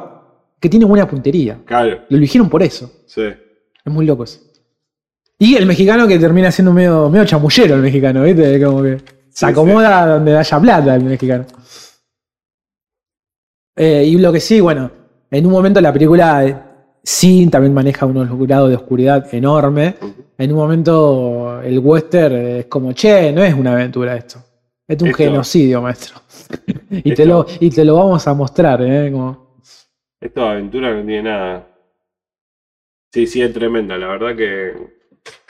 Que 0.61 0.69
tiene 0.69 0.85
buena 0.85 1.07
puntería. 1.09 1.59
Claro, 1.65 2.01
Lo 2.09 2.17
eligieron 2.17 2.49
por 2.51 2.63
eso. 2.63 2.91
sí. 3.07 3.23
Es 3.23 3.93
muy 3.93 4.05
loco 4.07 4.25
eso. 4.25 4.41
Y 5.39 5.55
el 5.57 5.65
mexicano 5.67 6.07
que 6.07 6.19
termina 6.19 6.51
siendo 6.51 6.73
medio, 6.73 7.09
medio 7.09 7.25
chamullero, 7.25 7.75
el 7.77 7.81
mexicano, 7.81 8.23
¿viste? 8.25 8.63
Como 8.63 8.83
que 8.83 8.99
se 9.41 9.47
acomoda 9.47 10.07
donde 10.07 10.37
haya 10.37 10.61
plata 10.61 10.95
el 10.95 11.05
mexicano. 11.05 11.47
Eh, 13.75 14.05
y 14.05 14.19
lo 14.19 14.31
que 14.31 14.41
sí, 14.41 14.61
bueno, 14.61 14.91
en 15.31 15.47
un 15.47 15.53
momento 15.53 15.81
la 15.81 15.95
película 15.95 16.45
eh, 16.45 16.57
sí 17.03 17.49
también 17.51 17.73
maneja 17.73 18.05
unos 18.05 18.29
grados 18.47 18.69
de 18.69 18.77
oscuridad 18.77 19.33
enorme. 19.33 19.95
En 20.37 20.53
un 20.53 20.59
momento 20.59 21.63
el 21.63 21.79
western 21.79 22.35
es 22.37 22.67
como, 22.67 22.93
che, 22.93 23.33
no 23.33 23.43
es 23.43 23.55
una 23.55 23.73
aventura 23.73 24.15
esto. 24.15 24.45
Es 24.87 25.01
un 25.01 25.09
Esto- 25.09 25.17
genocidio, 25.17 25.81
maestro. 25.81 26.21
y, 26.91 27.15
te 27.15 27.25
lo, 27.25 27.47
y 27.61 27.71
te 27.71 27.83
lo 27.83 27.95
vamos 27.95 28.27
a 28.27 28.35
mostrar, 28.35 28.83
¿eh? 28.83 29.11
Como, 29.11 29.63
Esto 30.21 30.43
de 30.43 30.49
aventura 30.51 30.93
no 30.93 31.07
tiene 31.07 31.23
nada. 31.23 31.67
Sí, 33.11 33.27
sí, 33.27 33.41
es 33.41 33.55
tremenda. 33.55 33.97
La 33.97 34.09
verdad 34.09 34.37
que, 34.37 34.73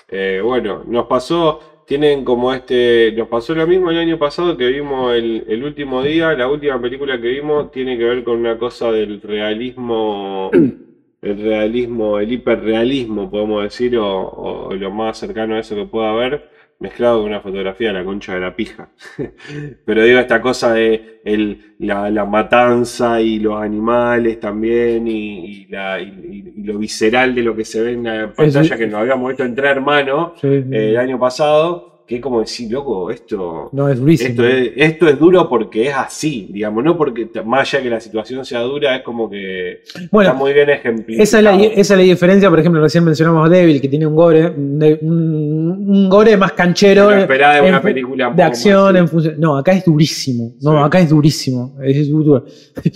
eh, 0.09 0.41
bueno, 0.45 0.85
nos 0.87 1.07
pasó, 1.07 1.69
tienen 1.91 2.25
como 2.25 2.55
este, 2.55 3.11
nos 3.17 3.27
pasó 3.27 3.53
lo 3.53 3.67
mismo 3.67 3.91
el 3.91 3.99
año 3.99 4.17
pasado 4.17 4.57
que 4.57 4.69
vimos 4.69 5.12
el, 5.12 5.45
el 5.49 5.65
último 5.65 6.05
día, 6.05 6.33
la 6.35 6.47
última 6.47 6.81
película 6.81 7.21
que 7.21 7.27
vimos 7.27 7.73
tiene 7.73 7.99
que 7.99 8.05
ver 8.05 8.23
con 8.23 8.39
una 8.39 8.57
cosa 8.59 8.93
del 8.93 9.21
realismo, 9.21 10.53
el 11.23 11.43
realismo, 11.43 12.21
el 12.21 12.31
hiperrealismo, 12.31 13.29
podemos 13.29 13.65
decir, 13.65 13.99
o, 13.99 14.07
o 14.07 14.73
lo 14.73 14.93
más 14.93 15.19
cercano 15.19 15.57
a 15.57 15.59
eso 15.59 15.75
que 15.75 15.85
pueda 15.85 16.12
haber, 16.12 16.49
mezclado 16.81 17.19
con 17.20 17.27
una 17.28 17.40
fotografía 17.40 17.89
de 17.89 17.94
la 17.94 18.05
concha 18.05 18.35
de 18.35 18.40
la 18.40 18.57
pija. 18.57 18.89
Pero 19.85 20.02
digo, 20.05 20.19
esta 20.19 20.40
cosa 20.40 20.73
de 20.74 21.20
el- 21.24 21.74
la, 21.78 22.11
la 22.11 22.24
matanza 22.24 23.20
y 23.20 23.39
los 23.39 23.61
animales 23.61 24.40
también, 24.40 25.07
y, 25.07 25.62
y 25.62 25.66
la- 25.66 26.01
y- 26.01 26.52
y 26.57 26.62
lo 26.65 26.78
visceral 26.78 27.35
de 27.35 27.43
lo 27.43 27.55
que 27.55 27.65
se 27.65 27.81
ve 27.82 27.93
en 27.93 28.05
la 28.05 28.32
pantalla, 28.32 28.77
que 28.78 28.86
nos 28.86 29.01
habíamos 29.01 29.28
visto 29.28 29.44
entre 29.44 29.69
hermanos 29.69 30.32
sí, 30.40 30.47
eh, 30.48 30.65
el 30.90 30.97
año 30.97 31.19
pasado, 31.19 31.90
que 32.11 32.16
es 32.16 32.20
como 32.20 32.41
decir, 32.41 32.73
loco, 32.73 33.09
esto, 33.09 33.70
no, 33.73 33.89
es 33.89 34.01
durísimo. 34.01 34.31
esto, 34.31 34.45
es, 34.45 34.73
esto 34.74 35.07
es 35.07 35.16
duro 35.16 35.49
porque 35.49 35.87
es 35.87 35.95
así, 35.95 36.49
digamos, 36.51 36.82
no 36.82 36.99
porque 36.99 37.31
más 37.45 37.73
allá 37.73 37.85
que 37.85 37.89
la 37.89 38.01
situación 38.01 38.45
sea 38.45 38.62
dura, 38.62 38.97
es 38.97 39.03
como 39.03 39.31
que 39.31 39.82
bueno, 40.11 40.31
está 40.31 40.37
muy 40.37 40.53
bien 40.53 40.70
ejemplificado. 40.70 41.23
Esa 41.23 41.39
es, 41.39 41.45
la, 41.45 41.55
esa 41.55 41.81
es 41.81 41.91
la 41.91 42.03
diferencia, 42.03 42.51
por 42.51 42.59
ejemplo, 42.59 42.81
recién 42.81 43.05
mencionamos 43.05 43.49
Devil, 43.49 43.81
que 43.81 43.87
tiene 43.87 44.09
un 44.09 44.16
gore, 44.16 44.49
un, 44.51 46.09
gore 46.11 46.37
más 46.37 46.51
canchero 46.55 47.07
Pero 47.11 47.20
esperá 47.20 47.55
de 47.55 47.69
una 47.69 47.81
película 47.81 48.32
de 48.35 48.43
acción. 48.43 48.93
más, 48.93 49.03
En 49.03 49.09
función, 49.09 49.35
no, 49.39 49.57
acá 49.57 49.70
es 49.70 49.85
durísimo. 49.85 50.55
No, 50.61 50.73
Sí. 50.73 50.87
acá 50.87 50.99
es 50.99 51.11
durísimo. 51.11 51.77
Es 51.81 52.11
duro. 52.11 52.45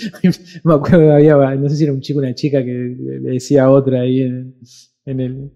Me 0.65 0.75
acuerdo 0.75 1.15
había, 1.15 1.37
no 1.55 1.69
sé 1.69 1.77
si 1.77 1.85
era 1.85 1.93
un 1.93 2.01
chico 2.01 2.19
o 2.19 2.23
una 2.23 2.35
chica 2.35 2.65
que 2.65 2.73
le 2.99 3.31
decía 3.31 3.63
a 3.63 3.71
otra 3.71 4.01
ahí 4.01 4.23
en, 4.23 4.57
en 5.07 5.21
el. 5.21 5.53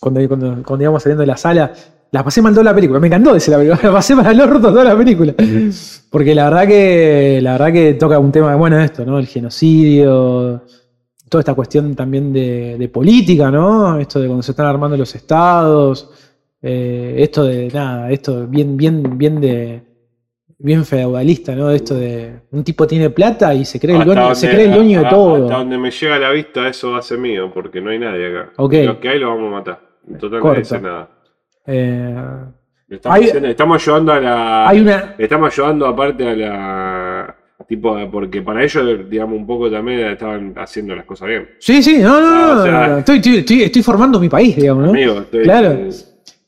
Cuando, 0.00 0.26
cuando, 0.26 0.62
cuando 0.64 0.82
íbamos 0.82 1.00
saliendo 1.00 1.20
de 1.20 1.28
la 1.28 1.36
sala. 1.36 1.72
La 2.10 2.24
pasé 2.24 2.40
mal 2.40 2.52
toda 2.52 2.64
la 2.64 2.74
película, 2.74 2.98
me 3.00 3.06
encantó 3.06 3.34
decir 3.34 3.52
la 3.52 3.58
película, 3.58 3.80
la 3.90 3.92
pasé 3.92 4.16
para 4.16 4.30
el 4.30 4.40
orto 4.40 4.60
toda 4.60 4.84
la 4.84 4.96
película. 4.96 5.34
Porque 6.10 6.34
la 6.34 6.44
verdad 6.44 6.66
que 6.66 7.40
la 7.42 7.52
verdad 7.52 7.72
que 7.72 7.94
toca 7.94 8.18
un 8.18 8.32
tema, 8.32 8.54
bueno, 8.56 8.80
esto, 8.80 9.04
¿no? 9.04 9.18
El 9.18 9.26
genocidio, 9.26 10.62
toda 11.28 11.40
esta 11.40 11.54
cuestión 11.54 11.94
también 11.94 12.32
de, 12.32 12.76
de 12.78 12.88
política, 12.88 13.50
¿no? 13.50 13.98
Esto 13.98 14.20
de 14.20 14.26
cuando 14.26 14.42
se 14.42 14.52
están 14.52 14.66
armando 14.66 14.96
los 14.96 15.14
estados, 15.14 16.10
eh, 16.62 17.16
esto 17.18 17.44
de 17.44 17.68
nada, 17.68 18.10
esto 18.10 18.46
bien, 18.46 18.76
bien, 18.76 19.18
bien 19.18 19.40
de 19.40 19.82
bien 20.58 20.84
feudalista, 20.84 21.54
¿no? 21.54 21.70
Esto 21.70 21.94
de 21.94 22.40
un 22.50 22.64
tipo 22.64 22.86
tiene 22.86 23.10
plata 23.10 23.54
y 23.54 23.64
se 23.64 23.78
cree 23.78 23.96
el 23.96 24.04
dueño, 24.04 24.34
se 24.34 24.50
cree 24.50 24.64
el 24.64 24.74
dueño 24.74 25.02
de 25.02 25.08
todo. 25.08 25.44
Hasta 25.44 25.58
donde 25.58 25.78
me 25.78 25.90
llega 25.90 26.18
la 26.18 26.30
vista, 26.30 26.68
eso 26.68 26.92
va 26.92 26.98
a 26.98 27.02
ser 27.02 27.18
mío, 27.18 27.50
porque 27.54 27.80
no 27.80 27.90
hay 27.90 27.98
nadie 27.98 28.26
acá. 28.26 28.52
Ok. 28.56 28.74
Los 28.84 28.96
que 28.96 29.08
hay 29.08 29.18
lo 29.20 29.28
vamos 29.28 29.48
a 29.48 29.56
matar. 29.56 29.80
En 30.08 30.18
total 30.18 30.38
no 30.38 30.42
Corta. 30.42 30.58
dice 30.58 30.80
nada. 30.80 31.08
Eh, 31.70 32.14
Estamos, 32.90 33.18
Hay- 33.18 33.30
estamos 33.50 33.82
ayudando 33.82 34.12
a 34.14 34.20
la. 34.20 34.68
hay 34.68 34.80
una, 34.80 35.14
Estamos 35.18 35.52
ayudando 35.52 35.86
aparte 35.86 36.26
a 36.26 36.34
la. 36.34 37.34
Tipo, 37.68 37.98
porque 38.10 38.40
para 38.40 38.64
ellos, 38.64 39.10
digamos, 39.10 39.36
un 39.36 39.46
poco 39.46 39.70
también 39.70 40.00
estaban 40.08 40.54
haciendo 40.56 40.96
las 40.96 41.04
cosas 41.04 41.28
bien. 41.28 41.48
sí, 41.58 41.82
sí, 41.82 41.98
no, 41.98 42.18
no, 42.18 42.26
Ah, 42.26 42.54
no, 42.54 42.60
o 42.60 42.64
sea- 42.64 42.88
no, 42.88 42.98
estoy, 42.98 43.16
estoy, 43.18 43.62
estoy- 43.64 43.82
formando 43.82 44.18
mi 44.18 44.30
país, 44.30 44.56
digamos, 44.56 44.84
¿no? 44.84 44.90
Amigo, 44.90 45.18
estoy- 45.18 45.42
Claro. 45.44 45.72
eh, 45.72 45.90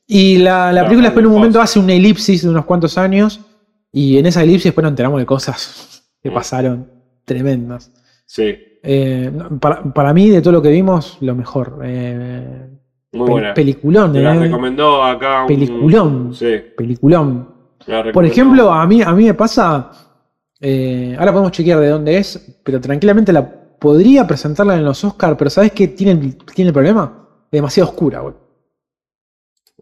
Y 0.07 0.39
la, 0.39 0.73
la 0.73 0.85
película 0.85 1.09
después 1.09 1.23
en 1.23 1.27
un 1.27 1.33
en 1.35 1.39
momento 1.39 1.59
pausa. 1.59 1.71
hace 1.73 1.79
una 1.79 1.93
elipsis 1.93 2.43
de 2.43 2.49
unos 2.49 2.65
cuantos 2.65 2.97
años 2.97 3.41
y 3.93 4.17
en 4.17 4.25
esa 4.25 4.43
elipsis 4.43 4.65
después 4.65 4.83
nos 4.83 4.93
enteramos 4.93 5.21
de 5.21 5.27
cosas 5.27 6.11
que 6.23 6.31
Mm. 6.31 6.35
pasaron 6.35 6.91
tremendas. 7.27 7.93
sí, 8.25 8.57
Eh, 8.83 9.31
para, 9.61 9.83
para 9.93 10.15
mí, 10.15 10.31
de 10.31 10.41
todo 10.41 10.55
lo 10.55 10.63
que 10.63 10.71
vimos, 10.71 11.19
lo 11.21 11.35
mejor. 11.35 11.81
Eh, 11.85 12.70
muy 13.13 13.27
pe- 13.27 13.33
buena. 13.33 13.55
Peliculón, 13.55 14.23
la 14.23 14.35
eh. 14.37 14.39
recomendó 14.41 15.03
acá 15.03 15.43
un. 15.43 15.49
Peliculón. 15.49 16.35
Sí. 16.35 16.57
Por 18.13 18.25
ejemplo, 18.25 18.71
a 18.73 18.87
mí, 18.87 19.03
a 19.03 19.13
mí 19.13 19.25
me 19.25 19.35
pasa. 19.35 19.91
eh, 20.61 21.17
ahora 21.19 21.33
podemos 21.33 21.53
chequear 21.53 21.81
de 21.81 21.89
dónde 21.89 22.19
es, 22.19 22.61
pero 22.63 22.81
tranquilamente 22.81 23.33
la 23.33 23.49
podría 23.79 24.27
presentarla 24.27 24.77
en 24.77 24.85
los 24.85 25.03
Oscars, 25.05 25.37
pero 25.39 25.49
¿sabes 25.51 25.73
qué 25.73 25.89
tiene, 25.89 26.13
el- 26.21 26.37
tiene 26.37 26.69
el 26.69 26.75
problema? 26.75 27.29
Es 27.47 27.51
demasiado 27.53 27.89
oscura, 27.91 28.21
güey. 28.21 28.35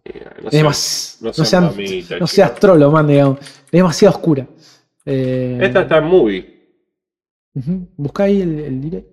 Mira, 0.05 0.33
no 0.43 0.49
demas- 0.51 1.19
no 1.21 1.29
no, 1.37 1.45
sean- 1.45 1.73
no 2.21 2.27
seas 2.27 2.55
trolo, 2.55 2.91
man, 2.91 3.07
digamos. 3.09 3.41
Es 3.41 3.71
demasiado 3.73 4.15
oscura. 4.17 4.47
Eh, 5.05 5.59
Esta 5.61 5.81
está 5.83 5.99
en 5.99 6.05
movie. 6.05 6.59
ujú, 7.55 7.89
Busca 7.97 8.23
ahí 8.25 8.41
el, 8.41 8.59
el 8.61 8.81
direct. 8.81 9.09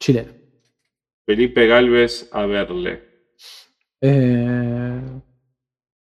Chileno. 0.00 0.32
Felipe 1.26 1.66
Galvez 1.66 2.28
a 2.32 2.46
verle. 2.46 3.02
Eh, 4.00 5.00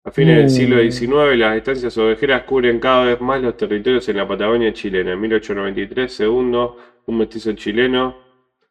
A 0.06 0.10
fines 0.10 0.36
del 0.36 0.46
Uh. 0.46 0.50
siglo 0.50 0.78
XIX, 0.82 1.36
las 1.38 1.56
estancias 1.56 1.96
ovejeras 1.96 2.42
cubren 2.42 2.78
cada 2.78 3.04
vez 3.06 3.20
más 3.20 3.40
los 3.40 3.56
territorios 3.56 4.06
en 4.08 4.16
la 4.18 4.28
Patagonia 4.28 4.72
chilena. 4.72 5.12
En 5.12 5.20
1893, 5.20 6.12
segundo, 6.12 6.76
un 7.06 7.18
mestizo 7.18 7.52
chileno, 7.54 8.16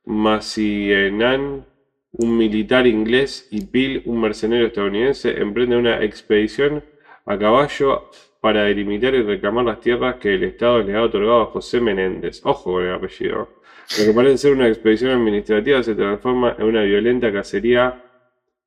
Macienan, 0.05 1.65
un 2.11 2.37
militar 2.37 2.85
inglés, 2.85 3.47
y 3.51 3.65
Peel, 3.65 4.03
un 4.05 4.21
mercenario 4.21 4.67
estadounidense, 4.67 5.39
emprenden 5.41 5.79
una 5.79 6.03
expedición 6.03 6.83
a 7.25 7.37
caballo 7.37 8.09
para 8.41 8.65
delimitar 8.65 9.15
y 9.15 9.21
reclamar 9.23 9.65
las 9.65 9.79
tierras 9.79 10.15
que 10.17 10.35
el 10.35 10.43
Estado 10.43 10.83
le 10.83 10.95
ha 10.95 11.01
otorgado 11.01 11.41
a 11.41 11.45
José 11.47 11.79
Menéndez. 11.79 12.41
Ojo 12.43 12.73
con 12.73 12.83
el 12.85 12.93
apellido. 12.93 13.49
Lo 13.99 14.05
que 14.05 14.13
parece 14.13 14.37
ser 14.37 14.53
una 14.53 14.67
expedición 14.67 15.11
administrativa 15.11 15.83
se 15.83 15.95
transforma 15.95 16.55
en 16.57 16.63
una 16.65 16.81
violenta 16.83 17.31
cacería 17.31 18.03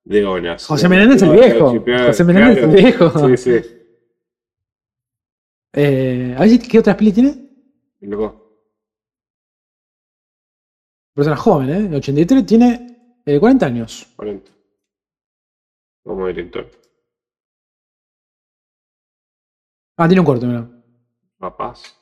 de 0.04 0.24
onas. 0.24 0.66
José 0.66 0.88
Menéndez 0.88 1.22
el 1.22 1.32
viejo. 1.32 1.74
José 2.06 2.24
Menéndez 2.24 2.64
el 2.64 2.70
viejo. 2.70 3.28
Sí, 3.28 3.36
sí. 3.36 3.50
eh, 5.72 6.34
a 6.36 6.40
ver 6.42 6.60
qué 6.60 6.78
otras 6.78 6.96
pelis 6.96 7.14
tiene. 7.14 7.34
Loco. 8.00 8.46
Persona 11.14 11.36
joven, 11.36 11.70
¿eh? 11.70 11.86
El 11.86 11.94
83 11.94 12.46
tiene 12.46 13.20
eh, 13.24 13.40
40 13.40 13.66
años. 13.66 14.06
40. 14.16 14.52
Como 16.04 16.26
director. 16.28 16.70
Ah, 19.96 20.06
tiene 20.06 20.20
un 20.20 20.26
corto, 20.26 20.46
mira. 20.46 20.68
Papás. 21.38 21.96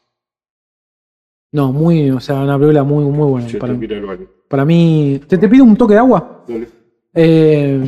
No, 1.55 1.73
muy, 1.73 2.11
o 2.11 2.19
sea, 2.19 2.43
una 2.43 2.59
película 2.59 2.83
muy, 2.83 3.05
muy 3.05 3.29
buena. 3.31 3.47
Yo 3.47 3.59
Para, 3.61 3.79
te 3.79 4.01
baño. 4.01 4.27
para 4.49 4.65
mí. 4.65 5.21
¿Te, 5.29 5.39
te 5.39 5.49
pido 5.49 5.63
un 5.65 5.77
toque 5.77 5.95
de 5.95 6.01
agua? 6.01 6.43
Dale. 6.49 6.69
Eh, 7.15 7.81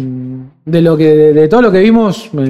de 0.64 0.82
lo 0.82 0.96
que 0.96 1.08
de, 1.16 1.32
de 1.32 1.48
todo 1.48 1.62
lo 1.62 1.72
que 1.72 1.80
vimos 1.80 2.32
me, 2.32 2.48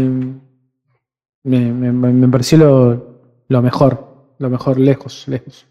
me, 1.44 1.72
me- 1.72 2.12
me 2.12 2.28
pareció 2.28 2.58
lo, 2.58 3.06
lo 3.48 3.62
mejor 3.62 4.34
lo 4.38 4.50
mejor 4.50 4.78
lejos 4.78 5.26
lejos 5.26 5.66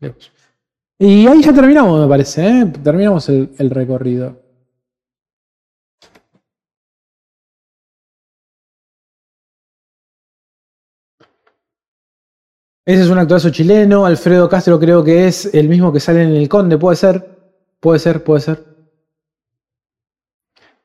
lejos 0.00 0.32
y 0.98 1.26
ahí 1.28 1.40
ya 1.40 1.52
terminamos 1.52 2.00
me 2.00 2.08
parece 2.08 2.48
¿eh? 2.48 2.66
terminamos 2.82 3.28
el, 3.28 3.50
el 3.58 3.70
recorrido 3.70 4.40
ese 12.92 13.02
es 13.02 13.08
un 13.08 13.18
actorazo 13.18 13.50
chileno 13.50 14.06
Alfredo 14.06 14.48
Castro 14.48 14.78
creo 14.78 15.02
que 15.04 15.26
es 15.26 15.52
el 15.54 15.68
mismo 15.68 15.92
que 15.92 16.00
sale 16.00 16.22
en 16.22 16.30
El 16.30 16.48
Conde 16.48 16.78
puede 16.78 16.96
ser 16.96 17.24
puede 17.80 17.98
ser 17.98 18.22
puede 18.24 18.40
ser 18.40 18.70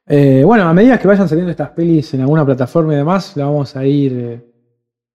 eh, 0.08 0.44
bueno, 0.46 0.64
a 0.68 0.74
medida 0.74 1.00
que 1.00 1.08
vayan 1.08 1.28
saliendo 1.28 1.52
estas 1.52 1.72
pelis 1.72 2.14
en 2.14 2.22
alguna 2.22 2.46
plataforma 2.46 2.94
y 2.94 2.98
demás, 2.98 3.36
la 3.36 3.46
vamos 3.46 3.76
a 3.76 3.84
ir, 3.86 4.14
eh, 4.14 4.40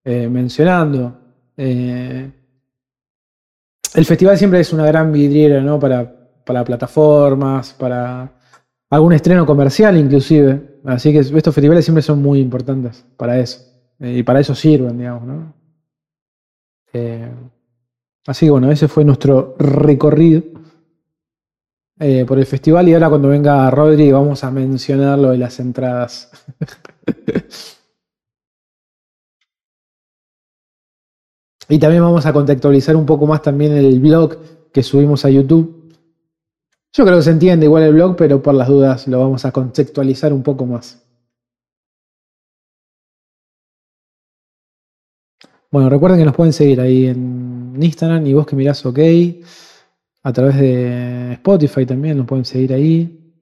eh, 0.05 0.29
mencionando. 0.29 1.17
El 1.57 2.33
festival 4.05 4.39
siempre 4.39 4.61
es 4.61 4.73
una 4.73 4.87
gran 4.87 5.13
vidriera, 5.13 5.61
¿no? 5.61 5.79
Para, 5.79 6.11
para 6.45 6.65
plataformas, 6.65 7.73
para 7.75 8.33
algún 8.89 9.13
estreno 9.13 9.47
comercial 9.47 9.97
inclusive. 9.97 10.81
Así 10.85 11.13
que 11.13 11.19
estos 11.21 11.55
festivales 11.55 11.85
siempre 11.85 12.03
son 12.03 12.23
muy 12.23 12.41
importantes 12.41 13.05
para 13.17 13.39
eso. 13.39 13.61
Y 14.01 14.23
para 14.23 14.41
eso 14.41 14.55
sirven, 14.55 14.97
digamos, 14.99 15.25
¿no? 15.25 15.60
Eh, 16.93 17.31
así 18.27 18.47
que 18.47 18.51
bueno, 18.51 18.69
ese 18.71 18.89
fue 18.89 19.05
nuestro 19.05 19.55
recorrido 19.59 20.43
eh, 21.99 22.25
por 22.27 22.39
el 22.39 22.47
festival. 22.47 22.89
Y 22.89 22.95
ahora 22.95 23.11
cuando 23.11 23.29
venga 23.29 23.71
Rodri 23.71 24.11
vamos 24.11 24.43
a 24.43 24.51
mencionar 24.51 25.19
lo 25.19 25.31
de 25.31 25.39
las 25.39 25.61
entradas. 25.61 26.31
y 31.69 31.79
también 31.79 32.03
vamos 32.03 32.25
a 32.27 32.33
contextualizar 32.33 32.97
un 32.97 33.07
poco 33.07 33.27
más 33.27 33.43
también 33.43 33.73
el 33.73 34.01
blog 34.01 34.39
que 34.73 34.83
subimos 34.83 35.27
a 35.27 35.31
YouTube. 35.31 35.77
Yo 36.93 37.05
creo 37.05 37.19
que 37.19 37.23
se 37.23 37.31
entiende 37.31 37.67
igual 37.67 37.85
el 37.85 37.93
blog, 37.93 38.17
pero 38.17 38.43
por 38.43 38.55
las 38.55 38.67
dudas 38.69 39.07
lo 39.07 39.21
vamos 39.21 39.45
a 39.45 39.53
contextualizar 39.53 40.33
un 40.33 40.43
poco 40.43 40.67
más. 40.67 41.01
Bueno, 45.71 45.89
recuerden 45.89 46.19
que 46.19 46.25
nos 46.25 46.35
pueden 46.35 46.53
seguir 46.53 46.81
ahí 46.81 47.07
en 47.07 47.81
Instagram 47.81 48.27
y 48.27 48.35
vos 48.35 48.45
que 48.45 48.57
mirás 48.57 48.85
OK. 48.85 48.99
A 50.23 50.33
través 50.33 50.57
de 50.57 51.35
Spotify 51.35 51.87
también 51.87 52.19
nos 52.19 52.27
pueden 52.27 52.45
seguir 52.45 52.75
ahí. 52.75 53.35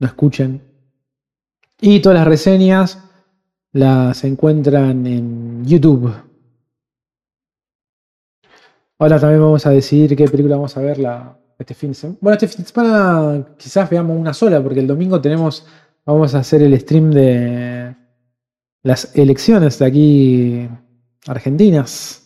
Nos 0.00 0.10
escuchen. 0.10 0.60
Y 1.80 2.00
todas 2.00 2.18
las 2.18 2.26
reseñas 2.26 2.98
las 3.72 4.24
encuentran 4.24 5.06
en 5.06 5.64
YouTube. 5.64 6.12
Ahora 8.98 9.20
también 9.20 9.40
vamos 9.40 9.64
a 9.66 9.70
decidir 9.70 10.16
qué 10.16 10.26
película 10.26 10.56
vamos 10.56 10.76
a 10.76 10.80
ver 10.80 10.98
la, 10.98 11.38
este 11.58 11.74
fin. 11.74 11.92
Bueno, 12.20 12.34
este 12.34 12.48
fin 12.48 12.64
de 12.64 12.70
semana 12.70 13.46
quizás 13.56 13.88
veamos 13.88 14.18
una 14.18 14.34
sola, 14.34 14.60
porque 14.60 14.80
el 14.80 14.86
domingo 14.88 15.20
tenemos, 15.20 15.64
vamos 16.04 16.34
a 16.34 16.40
hacer 16.40 16.62
el 16.62 16.78
stream 16.80 17.10
de 17.12 17.94
las 18.82 19.16
elecciones 19.16 19.78
de 19.78 19.86
aquí 19.86 20.68
argentinas. 21.26 22.22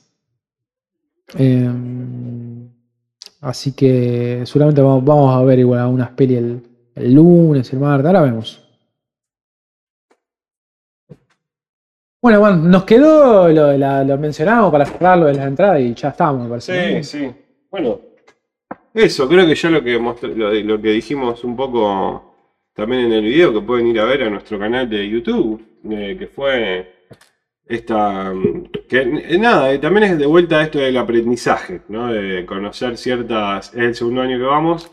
Em, 1.34 2.68
así 3.40 3.72
que 3.72 4.42
seguramente 4.44 4.82
vamos, 4.82 5.34
a 5.34 5.42
ver 5.44 5.58
igual 5.60 5.86
unas 5.86 6.10
peli 6.10 6.36
el, 6.36 7.14
lunes, 7.14 7.72
el 7.72 7.78
martes, 7.78 8.06
ahora 8.06 8.22
vemos. 8.22 8.66
Bueno, 12.22 12.40
bueno, 12.40 12.56
nos 12.56 12.84
quedó 12.84 13.48
lo, 13.48 14.04
lo 14.04 14.18
mencionamos 14.18 14.70
para 14.70 14.84
cerrar 14.84 15.18
lo 15.18 15.26
de 15.26 15.34
las 15.34 15.46
entradas 15.46 15.80
y 15.80 15.94
ya 15.94 16.08
estamos, 16.08 16.42
me 16.42 16.50
parece. 16.50 17.02
Sí, 17.02 17.18
sí. 17.18 17.30
Bueno, 17.70 18.00
eso, 18.92 19.28
creo 19.28 19.46
que 19.46 19.54
ya 19.54 19.70
lo 19.70 19.82
que, 19.84 19.98
lo, 19.98 20.82
que 20.82 20.90
dijimos 20.90 21.44
un 21.44 21.56
poco 21.56 22.34
también 22.74 23.06
en 23.06 23.12
el 23.12 23.22
video, 23.22 23.54
que 23.54 23.60
pueden 23.60 23.86
ir 23.86 24.00
a 24.00 24.04
ver 24.04 24.24
a 24.24 24.30
nuestro 24.30 24.58
canal 24.58 24.90
de 24.90 25.08
YouTube, 25.08 25.64
eh, 25.88 26.16
que 26.18 26.26
fue 26.26 26.99
esta, 27.70 28.32
que 28.88 29.38
nada, 29.38 29.80
también 29.80 30.12
es 30.12 30.18
de 30.18 30.26
vuelta 30.26 30.60
esto 30.60 30.80
del 30.80 30.96
aprendizaje, 30.96 31.82
¿no? 31.88 32.12
de 32.12 32.44
conocer 32.44 32.98
ciertas, 32.98 33.72
es 33.74 33.80
el 33.80 33.94
segundo 33.94 34.22
año 34.22 34.38
que 34.38 34.44
vamos, 34.44 34.90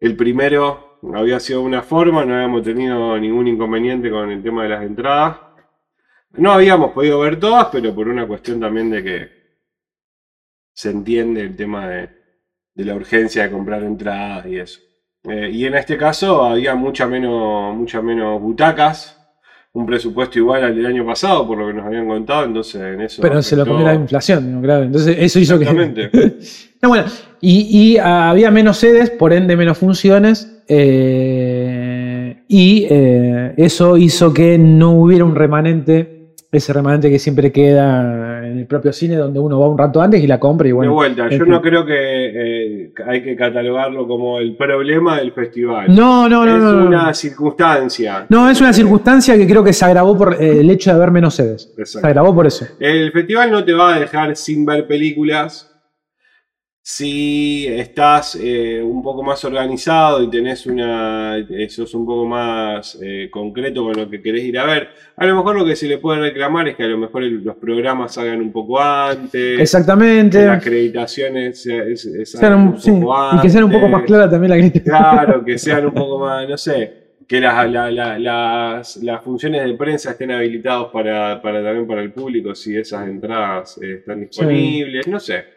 el 0.00 0.16
primero 0.16 0.98
había 1.14 1.38
sido 1.38 1.60
de 1.60 1.66
una 1.66 1.82
forma, 1.82 2.24
no 2.24 2.34
habíamos 2.34 2.62
tenido 2.62 3.18
ningún 3.18 3.46
inconveniente 3.46 4.10
con 4.10 4.30
el 4.30 4.42
tema 4.42 4.62
de 4.62 4.68
las 4.70 4.84
entradas, 4.84 5.36
no 6.32 6.52
habíamos 6.52 6.92
podido 6.92 7.20
ver 7.20 7.38
todas, 7.38 7.68
pero 7.70 7.94
por 7.94 8.08
una 8.08 8.26
cuestión 8.26 8.58
también 8.58 8.88
de 8.88 9.04
que 9.04 9.28
se 10.72 10.90
entiende 10.90 11.42
el 11.42 11.56
tema 11.56 11.88
de, 11.88 12.10
la 12.76 12.94
urgencia 12.94 13.42
de 13.42 13.50
comprar 13.50 13.82
entradas 13.82 14.46
y 14.46 14.58
eso. 14.58 14.80
Eh, 15.24 15.50
y 15.52 15.66
en 15.66 15.74
este 15.74 15.98
caso 15.98 16.42
había 16.42 16.74
mucha 16.74 17.06
menos, 17.06 17.74
mucha 17.74 18.00
menos 18.00 18.40
butacas, 18.40 19.15
un 19.76 19.84
presupuesto 19.84 20.38
igual 20.38 20.64
al 20.64 20.74
del 20.74 20.86
año 20.86 21.04
pasado, 21.04 21.46
por 21.46 21.58
lo 21.58 21.66
que 21.66 21.74
nos 21.74 21.84
habían 21.84 22.08
contado, 22.08 22.46
entonces 22.46 22.80
en 22.80 23.02
eso... 23.02 23.20
Pero 23.20 23.42
se 23.42 23.56
lo 23.56 23.66
comió 23.66 23.84
la 23.84 23.94
inflación, 23.94 24.62
claro. 24.62 24.84
Entonces 24.84 25.16
eso 25.20 25.38
hizo 25.38 25.58
que... 25.58 25.66
no, 26.82 26.88
bueno, 26.88 27.04
y, 27.42 27.98
había 27.98 28.50
menos 28.50 28.78
sedes, 28.78 29.10
por 29.10 29.34
ende 29.34 29.54
menos 29.54 29.76
funciones, 29.76 30.62
eh, 30.66 32.42
y 32.48 32.86
eh, 32.88 33.52
eso 33.58 33.98
hizo 33.98 34.32
que 34.32 34.56
no 34.56 34.92
hubiera 34.92 35.26
un 35.26 35.34
remanente, 35.34 36.32
ese 36.50 36.72
remanente 36.72 37.10
que 37.10 37.18
siempre 37.18 37.52
queda 37.52 38.35
en 38.46 38.58
el 38.58 38.66
propio 38.66 38.92
cine 38.92 39.16
donde 39.16 39.38
uno 39.38 39.60
va 39.60 39.68
un 39.68 39.78
rato 39.78 40.00
antes 40.00 40.22
y 40.22 40.26
la 40.26 40.38
compra 40.40 40.68
y 40.68 40.72
bueno. 40.72 40.90
De 40.90 40.94
vuelta, 40.94 41.28
yo 41.28 41.44
no 41.44 41.60
creo 41.60 41.84
que 41.84 41.94
eh, 41.94 42.92
hay 43.06 43.22
que 43.22 43.36
catalogarlo 43.36 44.06
como 44.06 44.38
el 44.38 44.56
problema 44.56 45.18
del 45.18 45.32
festival. 45.32 45.94
No, 45.94 46.28
no, 46.28 46.44
no. 46.44 46.56
Es 46.56 46.86
una 46.86 47.14
circunstancia. 47.14 48.26
No, 48.28 48.48
es 48.50 48.60
una 48.60 48.72
circunstancia 48.72 49.36
que 49.36 49.46
creo 49.46 49.62
que 49.62 49.72
se 49.72 49.84
agravó 49.84 50.16
por 50.16 50.34
eh, 50.34 50.60
el 50.60 50.70
hecho 50.70 50.90
de 50.90 50.96
haber 50.96 51.10
menos 51.10 51.34
sedes. 51.34 51.72
Se 51.84 51.98
agravó 51.98 52.34
por 52.34 52.46
eso. 52.46 52.66
El 52.78 53.12
festival 53.12 53.50
no 53.50 53.64
te 53.64 53.72
va 53.72 53.94
a 53.94 54.00
dejar 54.00 54.36
sin 54.36 54.64
ver 54.64 54.86
películas 54.86 55.75
si 56.88 57.66
estás 57.66 58.38
eh, 58.40 58.80
un 58.80 59.02
poco 59.02 59.20
más 59.20 59.44
organizado 59.44 60.22
y 60.22 60.30
tenés 60.30 60.66
una. 60.66 61.34
sos 61.68 61.92
un 61.94 62.06
poco 62.06 62.26
más 62.26 62.96
eh, 63.02 63.28
concreto 63.28 63.82
con 63.82 63.96
lo 63.96 64.08
que 64.08 64.22
querés 64.22 64.44
ir 64.44 64.56
a 64.56 64.66
ver, 64.66 64.90
a 65.16 65.26
lo 65.26 65.34
mejor 65.34 65.56
lo 65.56 65.66
que 65.66 65.74
se 65.74 65.88
le 65.88 65.98
puede 65.98 66.20
reclamar 66.20 66.68
es 66.68 66.76
que 66.76 66.84
a 66.84 66.86
lo 66.86 66.96
mejor 66.96 67.24
los 67.24 67.56
programas 67.56 68.14
salgan 68.14 68.40
un 68.40 68.52
poco 68.52 68.80
antes. 68.80 69.58
Exactamente. 69.58 70.46
las 70.46 70.58
acreditaciones 70.58 71.60
sean 71.60 72.54
un, 72.54 72.74
poco 72.80 73.16
antes. 73.16 73.40
Y 73.40 73.42
que 73.42 73.50
sean 73.50 73.64
un 73.64 73.72
poco 73.72 73.88
más 73.88 74.04
claras 74.04 74.30
también 74.30 74.50
la 74.50 74.54
acreditación. 74.54 74.96
Claro, 74.96 75.44
que 75.44 75.58
sean 75.58 75.86
un 75.86 75.92
poco 75.92 76.20
más, 76.20 76.48
no 76.48 76.56
sé. 76.56 77.06
Que 77.26 77.40
las, 77.40 78.96
las, 78.96 79.24
funciones 79.24 79.64
de 79.64 79.74
prensa 79.74 80.12
estén 80.12 80.30
habilitadas 80.30 80.86
para, 80.92 81.42
también 81.42 81.84
para 81.84 82.00
el 82.00 82.12
público, 82.12 82.54
si 82.54 82.76
esas 82.76 83.08
entradas 83.08 83.76
eh, 83.82 83.94
están 83.94 84.20
disponibles, 84.20 85.08
no 85.08 85.18
sé 85.18 85.55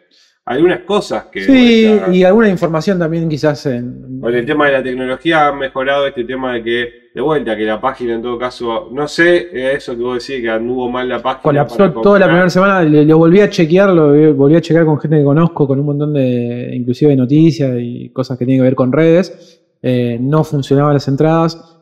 algunas 0.50 0.80
cosas 0.80 1.26
que... 1.30 1.42
Sí, 1.42 2.00
y 2.12 2.24
alguna 2.24 2.48
información 2.48 2.98
también 2.98 3.28
quizás 3.28 3.66
en... 3.66 4.18
Con 4.20 4.34
el 4.34 4.44
tema 4.44 4.66
de 4.66 4.72
la 4.72 4.82
tecnología 4.82 5.46
ha 5.46 5.52
mejorado 5.52 6.08
este 6.08 6.24
tema 6.24 6.54
de 6.54 6.64
que, 6.64 6.88
de 7.14 7.20
vuelta, 7.20 7.56
que 7.56 7.62
la 7.62 7.80
página 7.80 8.14
en 8.14 8.22
todo 8.22 8.36
caso, 8.36 8.88
no 8.92 9.06
sé, 9.06 9.48
eh, 9.52 9.74
eso 9.76 9.96
que 9.96 10.02
vos 10.02 10.26
decís, 10.26 10.42
que 10.42 10.50
anduvo 10.50 10.90
mal 10.90 11.08
la 11.08 11.22
página. 11.22 11.42
Colapsó 11.42 11.92
toda 11.92 12.18
la 12.18 12.26
primera 12.26 12.50
semana, 12.50 12.82
lo 12.82 13.18
volví 13.18 13.40
a 13.40 13.48
chequear, 13.48 13.90
lo 13.90 14.34
volví 14.34 14.56
a 14.56 14.60
chequear 14.60 14.84
con 14.84 14.98
gente 14.98 15.18
que 15.18 15.24
conozco, 15.24 15.68
con 15.68 15.78
un 15.78 15.86
montón 15.86 16.14
de, 16.14 16.70
inclusive 16.74 17.12
de 17.12 17.16
noticias 17.16 17.70
y 17.80 18.08
cosas 18.08 18.36
que 18.36 18.44
tienen 18.44 18.60
que 18.60 18.64
ver 18.64 18.74
con 18.74 18.90
redes. 18.90 19.62
Eh, 19.80 20.18
no 20.20 20.42
funcionaban 20.42 20.94
las 20.94 21.06
entradas. 21.06 21.78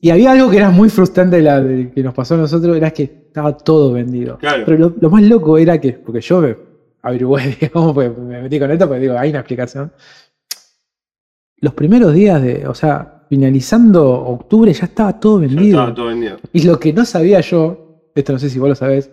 Y 0.00 0.10
había 0.10 0.32
algo 0.32 0.50
que 0.50 0.58
era 0.58 0.68
muy 0.68 0.90
frustrante 0.90 1.36
de 1.36 1.42
la, 1.42 1.64
que 1.94 2.02
nos 2.02 2.12
pasó 2.12 2.34
a 2.34 2.38
nosotros, 2.38 2.76
era 2.76 2.90
que 2.90 3.04
estaba 3.04 3.56
todo 3.56 3.94
vendido. 3.94 4.38
Pero 4.38 4.76
lo, 4.76 4.94
lo, 5.00 5.08
más 5.08 5.22
loco 5.22 5.56
era 5.56 5.80
que, 5.80 5.92
porque 5.92 6.20
yo 6.20 6.42
averigüé, 7.02 7.56
digamos, 7.60 7.92
pues 7.92 8.16
me 8.16 8.42
metí 8.42 8.58
con 8.58 8.70
esto, 8.70 8.86
porque 8.86 9.00
digo, 9.00 9.18
hay 9.18 9.30
una 9.30 9.40
explicación. 9.40 9.92
Los 11.58 11.74
primeros 11.74 12.12
días 12.12 12.42
de, 12.42 12.66
o 12.66 12.74
sea, 12.74 13.24
finalizando 13.28 14.10
octubre 14.10 14.72
ya 14.72 14.86
estaba 14.86 15.18
todo 15.20 15.38
vendido. 15.40 15.78
estaba 15.78 15.94
todo 15.94 16.06
vendido. 16.06 16.38
Y 16.52 16.62
lo 16.62 16.78
que 16.78 16.92
no 16.92 17.04
sabía 17.04 17.40
yo, 17.40 18.10
esto 18.14 18.32
no 18.32 18.38
sé 18.38 18.50
si 18.50 18.58
vos 18.58 18.68
lo 18.68 18.74
sabés, 18.74 19.10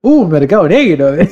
hubo 0.00 0.22
un 0.22 0.30
mercado 0.30 0.68
negro 0.68 1.12
de, 1.12 1.26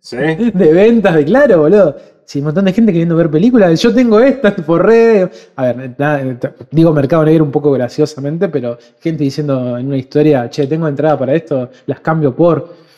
¿Sí? 0.00 0.16
de 0.54 0.72
ventas 0.72 1.14
de 1.14 1.24
claro, 1.24 1.60
boludo. 1.60 1.96
Sí, 2.24 2.38
un 2.38 2.44
montón 2.44 2.64
de 2.64 2.72
gente 2.72 2.92
queriendo 2.92 3.16
ver 3.16 3.28
películas. 3.28 3.80
Yo 3.82 3.92
tengo 3.92 4.20
estas 4.20 4.54
por 4.66 4.86
redes. 4.86 5.50
A 5.56 5.72
ver, 5.72 6.38
digo 6.70 6.92
mercado 6.92 7.24
negro 7.24 7.44
un 7.44 7.50
poco 7.50 7.72
graciosamente, 7.72 8.48
pero 8.48 8.78
gente 9.00 9.24
diciendo 9.24 9.76
en 9.76 9.88
una 9.88 9.96
historia, 9.96 10.48
che, 10.48 10.66
tengo 10.66 10.86
entrada 10.86 11.18
para 11.18 11.34
esto, 11.34 11.70
las 11.86 12.00
cambio 12.00 12.34
por. 12.34 12.89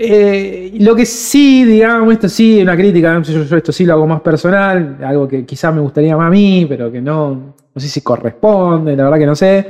Eh, 0.00 0.76
lo 0.78 0.94
que 0.94 1.04
sí, 1.04 1.64
digamos, 1.64 2.12
esto 2.12 2.28
sí, 2.28 2.62
una 2.62 2.76
crítica, 2.76 3.20
yo, 3.20 3.56
esto 3.56 3.72
sí 3.72 3.84
lo 3.84 3.94
hago 3.94 4.06
más 4.06 4.20
personal, 4.20 4.98
algo 5.02 5.26
que 5.26 5.44
quizás 5.44 5.74
me 5.74 5.80
gustaría 5.80 6.16
más 6.16 6.28
a 6.28 6.30
mí, 6.30 6.66
pero 6.68 6.92
que 6.92 7.00
no, 7.00 7.54
no 7.74 7.80
sé 7.80 7.88
si 7.88 8.00
corresponde, 8.00 8.94
la 8.94 9.02
verdad 9.02 9.18
que 9.18 9.26
no 9.26 9.34
sé. 9.34 9.66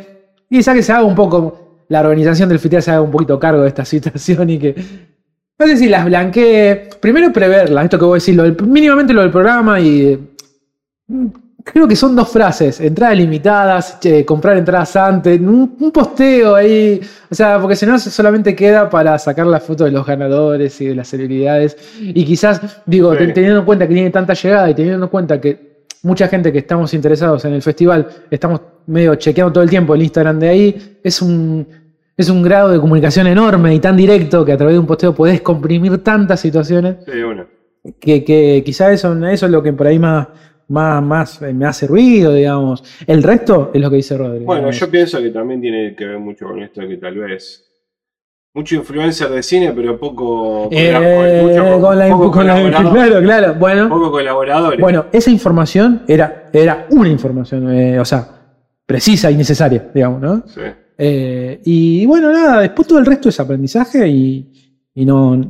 Y 0.51 0.59
quizás 0.59 0.75
que 0.75 0.83
se 0.83 0.93
haga 0.93 1.05
un 1.05 1.15
poco, 1.15 1.85
la 1.89 2.01
organización 2.01 2.51
del 2.51 2.59
festival 2.59 2.83
se 2.83 2.91
haga 2.91 3.01
un 3.01 3.11
poquito 3.11 3.41
cargo 3.41 3.63
de 3.63 3.69
esta 3.69 3.85
situación 3.87 4.51
y 4.51 4.59
que, 4.59 4.75
no 5.59 5.67
sé 5.67 5.79
si 5.79 5.89
las 5.89 6.05
blanquee, 6.05 6.91
primero 7.01 7.33
preverlas, 7.33 7.85
esto 7.85 7.99
que 7.99 8.05
voy 8.05 8.19
a 8.19 8.21
decir, 8.21 8.63
mínimamente 8.67 9.15
lo 9.15 9.23
del 9.23 9.31
programa 9.31 9.81
y 9.81 10.29
Creo 11.65 11.89
que 11.89 11.97
son 11.97 12.15
dos 12.15 12.29
frases, 12.29 12.81
entradas 12.81 13.17
limitadas, 13.17 13.99
comprar 14.25 14.57
entradas 14.57 14.95
antes, 14.95 15.41
un, 15.41 15.91
posteo 15.93 16.55
ahí, 16.55 17.01
o 17.29 17.35
sea, 17.35 17.61
porque 17.61 17.75
si 17.75 17.85
no 17.85 17.99
solamente 17.99 18.55
queda 18.55 18.89
para 18.89 19.19
sacar 19.19 19.47
la 19.47 19.59
foto 19.59 19.85
de 19.85 19.91
los 19.91 20.07
ganadores 20.07 20.81
y 20.81 20.87
de 20.87 20.95
las 20.95 21.09
celebridades. 21.09 21.77
Y 22.01 22.25
quizás, 22.25 22.81
digo, 22.87 23.15
teniendo 23.17 23.59
en 23.59 23.65
cuenta 23.65 23.89
que 23.89 23.95
tiene 23.95 24.11
tanta 24.11 24.35
llegada 24.35 24.71
y 24.71 24.75
teniendo 24.75 25.07
en 25.07 25.11
cuenta 25.11 25.41
que 25.41 25.69
mucha 26.03 26.29
gente 26.29 26.53
que 26.53 26.59
estamos 26.59 26.95
interesados 26.95 27.45
en 27.45 27.55
el 27.55 27.63
festival, 27.63 28.07
estamos 28.31 28.61
medio 28.87 29.15
chequeando 29.17 29.53
todo 29.53 29.65
el 29.65 29.71
tiempo 29.71 29.95
el 29.95 30.03
Instagram 30.03 30.39
de 30.39 30.49
ahí, 30.49 30.99
es 31.03 31.21
un, 31.21 31.67
es 32.17 32.29
un 32.31 32.43
grado 32.43 32.71
de 32.71 32.79
comunicación 32.79 33.27
enorme 33.27 33.75
y 33.75 33.81
tan 33.81 33.97
directo 33.97 34.45
que 34.45 34.53
a 34.53 34.57
través 34.57 34.75
de 34.75 34.79
un 34.79 34.87
posteo 34.87 35.15
podés 35.15 35.41
comprimir 35.41 36.03
tantas 36.03 36.41
situaciones 36.41 36.97
Sí, 37.05 37.23
bueno. 37.23 37.47
que, 38.01 38.25
que 38.25 38.63
quizá 38.65 38.93
eso, 38.93 39.13
eso 39.27 39.47
es 39.47 39.53
lo 39.53 39.63
que 39.63 39.73
por 39.73 39.87
ahí 39.87 39.99
más, 39.99 40.29
más, 40.69 41.03
más 41.03 41.41
me 41.43 41.65
hace 41.67 41.87
ruido, 41.87 42.33
digamos. 42.35 42.83
El 43.07 43.23
resto 43.23 43.71
es 43.75 43.81
lo 43.81 43.91
que 43.91 43.97
dice 43.97 44.17
Rodri. 44.17 44.45
Bueno, 44.45 44.71
yo 44.71 44.91
pienso 44.91 45.19
que 45.21 45.31
también 45.31 45.61
tiene 45.61 45.95
que 45.97 46.05
ver 46.05 46.19
mucho 46.19 46.47
con 46.47 46.63
esto 46.63 46.81
de 46.83 46.89
que 46.89 46.97
tal 46.99 47.15
vez 47.17 47.65
mucho 48.55 48.75
influencer 48.77 49.29
de 49.29 49.43
cine, 49.43 49.73
pero 49.73 49.99
poco, 49.99 50.69
Eh, 50.73 51.43
mucho- 51.43 51.81
con 51.81 51.99
la, 51.99 52.09
poco 52.09 52.31
con 52.31 52.47
la- 52.47 52.55
colaborador- 52.61 52.93
claro, 52.93 53.21
claro. 53.23 53.55
Bueno, 53.55 53.89
poco 53.89 54.11
colaboradores. 54.11 54.81
bueno, 54.81 55.07
esa 55.13 55.31
información 55.31 56.03
era, 56.09 56.51
era 56.53 56.87
una 56.91 57.09
información, 57.09 57.71
eh, 57.73 58.01
o 58.01 58.05
sea, 58.05 58.27
precisa 58.85 59.31
y 59.31 59.37
necesaria, 59.37 59.91
digamos, 59.95 60.21
¿no? 60.21 60.43
Sí. 60.49 60.61
Eh, 60.97 61.61
y 61.65 62.07
bueno, 62.07 62.33
nada, 62.33 62.61
después 62.63 62.89
todo 62.89 62.99
el 62.99 63.07
resto 63.07 63.29
es 63.29 63.39
aprendizaje 63.39 64.09
y, 64.09 64.51
y 64.95 65.05
no, 65.05 65.41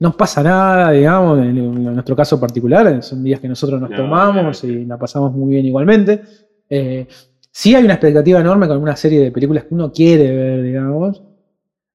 no 0.00 0.16
pasa 0.16 0.42
nada, 0.42 0.90
digamos, 0.90 1.38
en, 1.38 1.56
en 1.56 1.84
nuestro 1.94 2.16
caso 2.16 2.38
particular, 2.40 3.02
son 3.02 3.22
días 3.22 3.40
que 3.40 3.48
nosotros 3.48 3.80
nos 3.80 3.90
No, 3.90 3.96
tomamos 3.96 4.60
claro. 4.60 4.74
y 4.76 4.84
la 4.84 4.98
pasamos 4.98 5.32
muy 5.32 5.54
bien 5.54 5.66
igualmente. 5.66 6.20
Eh, 6.68 7.06
sí 7.50 7.74
hay 7.74 7.84
una 7.84 7.94
expectativa 7.94 8.40
enorme 8.40 8.66
con 8.68 8.78
una 8.78 8.96
serie 8.96 9.20
de 9.20 9.30
películas 9.30 9.64
que 9.64 9.74
uno 9.74 9.92
quiere 9.92 10.34
ver, 10.34 10.62
digamos. 10.62 11.22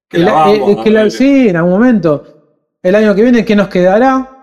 Que 0.08 0.16
El- 0.16 0.24
la 0.24 0.32
vamos 0.32 0.70
eh, 0.70 0.76
que 0.82 0.90
la- 0.90 1.10
sí, 1.10 1.48
en 1.48 1.56
algún 1.56 1.72
momento. 1.72 2.24
El 2.82 2.94
año 2.94 3.14
que 3.14 3.22
viene, 3.22 3.44
¿qué 3.44 3.54
nos 3.54 3.68
quedará? 3.68 4.36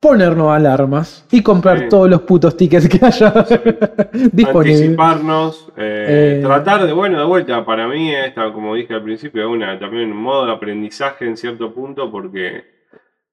Ponernos 0.00 0.50
alarmas 0.50 1.24
y 1.30 1.42
comprar 1.42 1.78
Sí. 1.78 1.84
todos 1.88 2.10
los 2.10 2.22
putos 2.22 2.56
tickets 2.56 2.88
que 2.88 3.04
haya 3.06 3.32
disponibles. 4.32 4.80
Anticiparnos, 4.80 5.68
eh, 5.76 6.38
Eh, 6.40 6.42
tratar 6.42 6.84
de, 6.86 6.92
bueno, 6.92 7.20
de 7.20 7.24
vuelta, 7.24 7.64
para 7.64 7.86
mí 7.86 8.12
esta, 8.12 8.52
como 8.52 8.74
dije 8.74 8.94
al 8.94 9.02
principio, 9.04 9.42
es 9.42 9.48
una, 9.48 9.78
también 9.78 10.10
un 10.10 10.16
modo 10.22 10.46
de 10.46 10.52
aprendizaje 10.52 11.26
en 11.26 11.36
cierto 11.36 11.72
punto 11.72 12.10
porque 12.10 12.71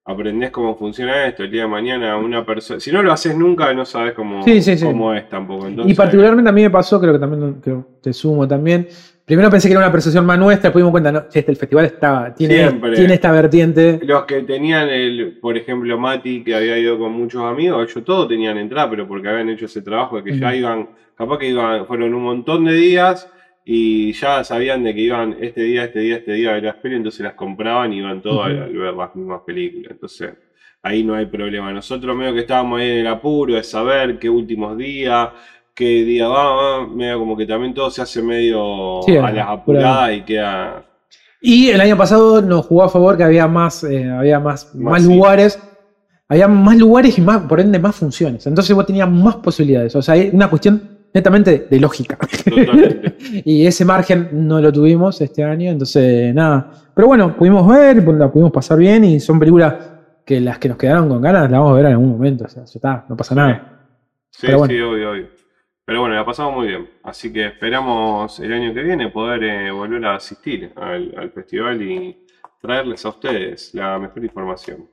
aprendés 0.09 0.49
cómo 0.49 0.75
funciona 0.75 1.27
esto 1.27 1.43
el 1.43 1.51
día 1.51 1.61
de 1.63 1.67
mañana 1.67 2.17
una 2.17 2.43
persona, 2.43 2.79
si 2.79 2.91
no 2.91 3.03
lo 3.03 3.11
haces 3.11 3.35
nunca 3.37 3.71
no 3.73 3.85
sabes 3.85 4.13
cómo, 4.13 4.43
Sí, 4.43 4.61
sí, 4.61 4.75
sí. 4.75 4.85
cómo 4.85 5.13
es 5.13 5.29
tampoco. 5.29 5.67
Entonces, 5.67 5.93
Y 5.93 5.95
particularmente 5.95 6.49
a 6.49 6.53
mí 6.53 6.63
me 6.63 6.69
pasó, 6.69 6.99
creo 6.99 7.13
que 7.13 7.19
también 7.19 7.61
creo, 7.61 7.85
te 8.01 8.11
sumo 8.11 8.47
también. 8.47 8.87
Primero 9.23 9.51
pensé 9.51 9.67
que 9.67 9.73
era 9.73 9.81
una 9.81 9.91
percepción 9.91 10.25
más 10.25 10.39
nuestra, 10.39 10.71
después 10.71 10.83
cuenta, 10.89 11.11
no, 11.11 11.25
este, 11.31 11.51
el 11.51 11.57
festival 11.57 11.85
está, 11.85 12.33
tiene, 12.33 12.71
tiene 12.95 13.13
esta 13.13 13.31
vertiente. 13.31 13.99
Los 14.01 14.23
que 14.23 14.41
tenían 14.41 14.89
el, 14.89 15.37
por 15.39 15.55
ejemplo, 15.55 15.99
Mati, 15.99 16.43
que 16.43 16.55
había 16.55 16.79
ido 16.79 16.97
con 16.97 17.11
muchos 17.11 17.43
amigos, 17.43 17.87
ellos 17.91 18.03
todos 18.03 18.27
tenían 18.27 18.57
entrada, 18.57 18.89
pero 18.89 19.07
porque 19.07 19.29
habían 19.29 19.49
hecho 19.49 19.65
ese 19.65 19.83
trabajo 19.83 20.17
de 20.17 20.23
que 20.23 20.39
ya 20.39 20.55
iban, 20.55 20.89
capaz 21.15 21.37
que 21.37 21.49
iban, 21.49 21.85
fueron 21.85 22.15
un 22.15 22.23
montón 22.23 22.65
de 22.65 22.73
días 22.73 23.31
y 23.71 24.13
ya 24.13 24.43
sabían 24.43 24.83
de 24.83 24.95
que 24.95 25.01
iban 25.01 25.35
este 25.39 25.61
día, 25.61 25.83
este 25.83 25.99
día, 25.99 26.15
este 26.15 26.33
día 26.33 26.49
a 26.49 26.53
ver 26.53 26.63
las 26.63 26.75
películas, 26.77 26.97
entonces 27.01 27.21
las 27.21 27.33
compraban 27.35 27.93
y 27.93 27.97
iban 27.97 28.19
todos 28.19 28.47
Ujú. 28.47 28.59
a, 28.59 28.63
a 28.63 28.67
ver 28.67 28.93
las 28.95 29.15
mismas 29.15 29.41
películas. 29.45 29.91
Entonces, 29.91 30.33
ahí 30.81 31.03
no 31.03 31.13
hay 31.13 31.27
problema. 31.27 31.71
Nosotros 31.71 32.15
medio 32.15 32.33
que 32.33 32.39
estábamos 32.39 32.79
ahí 32.79 32.89
en 32.89 32.97
el 32.97 33.07
apuro 33.07 33.53
de 33.53 33.63
saber 33.63 34.17
qué 34.17 34.27
últimos 34.27 34.75
días, 34.75 35.29
qué 35.75 36.03
día 36.03 36.27
va, 36.27 36.51
va, 36.55 36.87
medio 36.87 37.19
como 37.19 37.37
que 37.37 37.45
también 37.45 37.75
todo 37.75 37.91
se 37.91 38.01
hace 38.01 38.23
medio 38.23 39.01
Sí, 39.05 39.15
a 39.17 39.29
las 39.31 39.47
apuradas 39.47 40.17
y 40.17 40.21
queda... 40.21 40.83
Y 41.39 41.69
el 41.69 41.79
año 41.79 41.95
pasado 41.95 42.41
nos 42.41 42.65
jugó 42.65 42.85
a 42.85 42.89
favor 42.89 43.17
que 43.17 43.23
había 43.23 43.47
más, 43.47 43.83
eh, 43.83 44.09
había 44.09 44.39
más, 44.39 44.73
Más 44.73 44.93
más 44.93 45.03
sí. 45.03 45.13
lugares. 45.13 45.59
Había 46.27 46.47
más 46.47 46.75
lugares 46.75 47.19
y 47.19 47.21
más, 47.21 47.43
por 47.43 47.59
ende, 47.59 47.77
más 47.77 47.95
funciones. 47.95 48.47
Entonces 48.47 48.75
vos 48.75 48.87
tenías 48.87 49.07
más 49.11 49.35
posibilidades. 49.35 49.95
O 49.95 50.01
sea, 50.01 50.15
hay 50.15 50.31
una 50.33 50.49
cuestión 50.49 50.98
netamente 51.13 51.67
de, 51.69 51.79
lógica. 51.79 52.17
Y 53.45 53.65
ese 53.65 53.85
margen 53.85 54.29
no 54.31 54.59
lo 54.59 54.71
tuvimos 54.71 55.19
este 55.21 55.43
año. 55.43 55.69
Entonces, 55.69 56.33
nada. 56.33 56.71
Pero 56.95 57.07
bueno, 57.07 57.35
pudimos 57.35 57.67
ver, 57.67 58.03
la 58.07 58.31
pudimos 58.31 58.51
pasar 58.51 58.77
bien 58.77 59.03
y 59.03 59.19
son 59.19 59.39
películas 59.39 59.75
que 60.25 60.39
las 60.39 60.57
que 60.57 60.69
nos 60.69 60.77
quedaron 60.77 61.09
con 61.09 61.21
ganas 61.21 61.43
las 61.43 61.59
vamos 61.59 61.71
a 61.71 61.75
ver 61.75 61.85
en 61.85 61.91
algún 61.93 62.11
momento. 62.11 62.45
O 62.45 62.47
sea, 62.47 62.63
ya 62.65 62.71
está, 62.73 63.05
no 63.09 63.17
pasa 63.17 63.35
nada. 63.35 63.87
Sí, 64.29 64.47
Pero 64.47 64.59
bueno. 64.59 64.73
sí, 64.73 64.79
obvio, 64.81 65.11
obvio. 65.11 65.27
Pero 65.85 66.01
bueno, 66.01 66.15
la 66.15 66.25
pasamos 66.25 66.55
muy 66.55 66.67
bien. 66.67 66.89
Así 67.03 67.33
que 67.33 67.47
esperamos 67.47 68.39
el 68.39 68.53
año 68.53 68.73
que 68.73 68.83
viene 68.83 69.09
poder 69.09 69.43
eh, 69.43 69.71
volver 69.71 70.05
a 70.05 70.15
asistir 70.15 70.71
al, 70.75 71.13
al 71.17 71.31
festival 71.31 71.81
y 71.81 72.25
traerles 72.61 73.05
a 73.05 73.09
ustedes 73.09 73.73
la 73.73 73.97
mejor 73.97 74.23
información. 74.23 74.89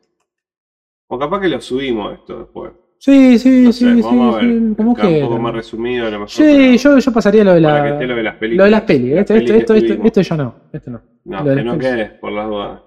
O 1.08 1.18
capaz 1.18 1.40
que 1.40 1.48
lo 1.48 1.60
subimos 1.60 2.14
esto 2.14 2.38
después. 2.38 2.72
Sí, 2.98 3.38
sí, 3.38 3.64
No 3.64 3.72
sí, 3.72 3.84
sé, 3.84 4.02
sí, 4.02 4.02
vamos 4.02 4.34
a 4.34 4.38
ver. 4.38 4.46
sí, 4.46 4.74
como 4.76 4.92
Está 4.92 5.08
un 5.08 5.20
poco 5.20 5.38
más 5.38 5.54
resumido 5.54 6.06
a 6.06 6.10
lo 6.10 6.20
mejor. 6.20 6.28
Sí, 6.28 6.78
yo, 6.78 6.98
yo 6.98 7.12
pasaría 7.12 7.44
lo 7.44 7.54
de 7.54 7.62
para 7.62 7.82
que 7.82 7.88
la. 7.88 7.94
esté 7.94 8.06
lo 8.06 8.16
de 8.16 8.22
las 8.22 8.34
películas. 8.36 8.58
Lo 8.58 8.64
de 8.64 8.70
las 8.70 8.80
pelis. 8.82 9.10
Las 9.12 9.20
Esto, 9.20 9.34
pelis 9.34 9.50
esto, 9.50 9.74
que 9.74 9.78
esto, 9.78 9.92
esto, 9.94 10.06
esto 10.06 10.20
ya 10.22 10.36
no. 10.36 10.54
Esto 10.72 10.90
no. 10.90 11.00
No, 11.24 11.44
que 11.44 11.62
no 11.62 11.78
quedes 11.78 12.10
por 12.12 12.32
las 12.32 12.46
dudas. 12.48 12.80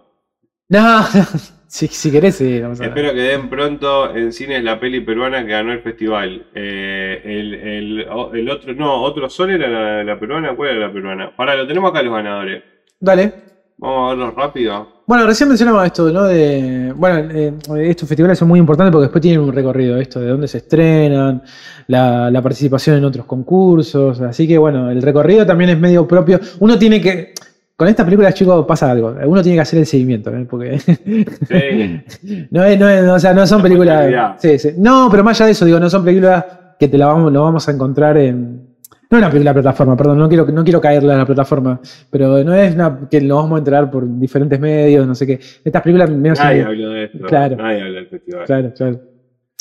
No, 0.70 1.04
si, 1.68 1.88
si 1.88 2.12
querés, 2.12 2.36
sí. 2.36 2.60
vamos 2.60 2.80
a 2.80 2.84
ver. 2.84 2.90
Espero 2.90 3.14
que 3.14 3.22
den 3.22 3.50
pronto 3.50 4.16
en 4.16 4.32
cines 4.34 4.64
la 4.64 4.80
peli 4.80 5.02
peruana 5.02 5.44
que 5.46 5.52
ganó 5.52 5.72
el 5.74 5.82
festival. 5.82 6.48
Eh, 6.54 7.22
el, 7.24 7.54
el- 7.54 8.08
el 8.34 8.50
otro, 8.50 8.74
no, 8.74 9.02
otro 9.02 9.30
sol 9.30 9.52
era 9.52 9.68
la, 9.68 10.04
la 10.04 10.20
peruana. 10.20 10.56
¿Cuál 10.56 10.70
era 10.72 10.88
la 10.88 10.94
peruana? 10.94 11.36
Para, 11.36 11.56
lo 11.56 11.68
tenemos 11.68 11.90
acá 11.92 12.02
los 12.02 12.14
ganadores. 12.14 12.64
Dale. 13.00 13.34
Vamos 13.78 14.12
a 14.12 14.16
verlos 14.16 14.36
rápido. 14.36 14.99
Bueno, 15.10 15.26
recién 15.26 15.50
mencionamos 15.50 15.84
esto, 15.88 16.12
¿no? 16.12 16.26
De, 16.26 16.94
bueno, 16.96 17.28
eh, 17.34 17.52
estos 17.80 18.08
festivales 18.08 18.38
son 18.38 18.48
muy 18.48 18.60
importantes 18.60 18.92
porque 18.92 19.06
después 19.06 19.24
tienen 19.24 19.40
un 19.42 19.52
recorrido, 19.52 19.98
esto 19.98 20.20
de 20.20 20.28
dónde 20.28 20.48
se 20.48 20.60
estrenan, 20.60 21.42
la, 21.88 22.30
la 22.30 22.42
participación 22.44 22.98
en 22.98 23.06
otros 23.06 23.26
concursos, 23.26 24.22
así 24.22 24.48
que 24.48 24.60
bueno, 24.60 24.92
el 24.92 25.02
recorrido 25.02 25.48
también 25.48 25.72
es 25.72 25.80
medio 25.80 26.08
propio. 26.08 26.40
Uno 26.60 26.78
tiene 26.78 27.02
que, 27.02 27.34
con 27.76 27.88
estas 27.88 28.04
películas, 28.06 28.36
chicos, 28.36 28.64
pasa 28.68 28.92
algo, 28.92 29.16
uno 29.26 29.42
tiene 29.42 29.56
que 29.58 29.62
hacer 29.62 29.80
el 29.80 29.88
seguimiento, 29.88 30.30
¿eh? 30.30 30.46
porque 30.48 30.78
Sí. 30.78 32.46
no, 32.52 32.64
es, 32.66 32.80
no, 32.80 32.88
es- 32.88 33.10
o 33.10 33.18
sea, 33.20 33.34
no 33.34 33.48
son 33.48 33.58
La 33.58 33.64
películas... 33.64 34.36
Sí, 34.38 34.60
sí. 34.60 34.70
No, 34.78 35.08
pero 35.10 35.24
más 35.24 35.38
allá 35.42 35.48
de 35.48 35.54
eso, 35.54 35.66
digo, 35.66 35.80
no 35.80 35.90
son 35.90 36.06
películas 36.06 36.46
que 36.80 36.88
te 36.88 37.00
la 37.00 37.08
vamos, 37.08 37.34
lo 37.34 37.42
vamos 37.44 37.68
a 37.68 37.72
encontrar 37.72 38.16
en... 38.20 38.69
No 39.12 39.18
es 39.18 39.24
una 39.24 39.30
película 39.32 39.52
de 39.52 39.62
plataforma, 39.62 39.98
perdón, 39.98 40.20
no 40.20 40.30
quiero, 40.30 40.46
no 40.46 40.64
quiero 40.64 40.80
caerle 40.80 41.14
a 41.14 41.18
la 41.18 41.26
plataforma, 41.26 41.80
pero 42.12 42.44
no 42.44 42.54
es 42.54 42.76
una 42.76 43.08
que 43.10 43.20
lo 43.22 43.38
vamos 43.38 43.56
a 43.56 43.58
enterar 43.60 43.90
por 43.90 44.06
diferentes 44.20 44.60
medios, 44.60 45.08
no 45.08 45.16
sé 45.16 45.26
qué. 45.26 45.40
Estas 45.64 45.82
películas 45.82 46.12
medio 46.12 46.36
Nadie 46.36 46.64
habló 46.64 46.90
de 46.92 47.04
esto. 47.06 47.26
Claro. 47.26 47.56
Nadie 47.56 47.82
habla 47.82 47.96
del 47.96 48.08
festival. 48.08 48.46
Claro, 48.46 48.74
claro. 48.78 49.00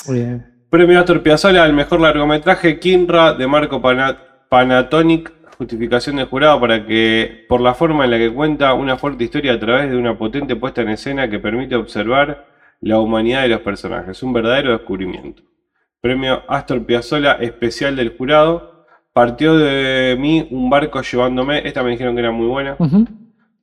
Muy 0.07 0.17
bien. 0.19 0.47
Premio 0.69 0.99
Astor 1.01 1.23
Piazzolla 1.23 1.65
al 1.65 1.73
mejor 1.73 1.99
largometraje 2.01 2.79
Kinra 2.79 3.33
de 3.33 3.47
Marco 3.47 3.81
Pana- 3.81 4.19
Panatonic. 4.51 5.33
Justificación 5.57 6.17
del 6.17 6.27
jurado 6.27 6.61
para 6.61 6.87
que, 6.87 7.47
por 7.49 7.61
la 7.61 7.75
forma 7.75 8.05
en 8.05 8.13
la 8.13 8.19
que 8.19 8.33
cuenta 8.33 8.75
una 8.75 8.97
fuerte 8.97 9.25
historia 9.25 9.55
a 9.55 9.59
través 9.59 9.91
de 9.91 9.97
una 9.97 10.17
potente 10.17 10.55
puesta 10.55 10.83
en 10.83 10.91
escena 10.91 11.29
que 11.29 11.41
permite 11.41 11.75
observar 11.75 12.47
la 12.81 13.01
humanidad 13.01 13.43
de 13.43 13.49
los 13.49 13.61
personajes. 13.63 14.23
Un 14.23 14.33
verdadero 14.35 14.71
descubrimiento. 14.73 15.43
Premio 16.01 16.43
Astor 16.47 16.85
Piazzolla 16.87 17.33
especial 17.41 17.97
del 17.97 18.11
jurado. 18.17 18.68
Partió 19.19 19.59
de 19.59 20.15
mí 20.17 20.47
un 20.53 20.71
barco 20.71 21.03
llevándome. 21.03 21.67
Esta 21.67 21.83
me 21.83 21.91
dijeron 21.91 22.15
que 22.15 22.21
era 22.21 22.31
muy 22.31 22.47
buena. 22.47 22.77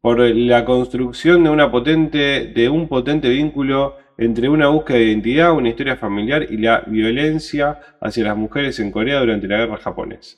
Por 0.01 0.19
la 0.19 0.65
construcción 0.65 1.45
de 1.45 1.49
una 1.49 1.71
potente, 1.71 2.47
de 2.47 2.67
un 2.67 2.89
potente 2.89 3.29
vínculo 3.29 3.95
entre 4.17 4.49
una 4.49 4.67
búsqueda 4.67 4.97
de 4.97 5.05
identidad, 5.05 5.53
una 5.53 5.69
historia 5.69 5.95
familiar 5.95 6.45
y 6.49 6.57
la 6.57 6.83
violencia 6.85 7.79
hacia 8.01 8.25
las 8.25 8.35
mujeres 8.35 8.81
en 8.81 8.91
Corea 8.91 9.21
durante 9.21 9.47
la 9.47 9.59
guerra 9.59 9.77
japonesa. 9.77 10.35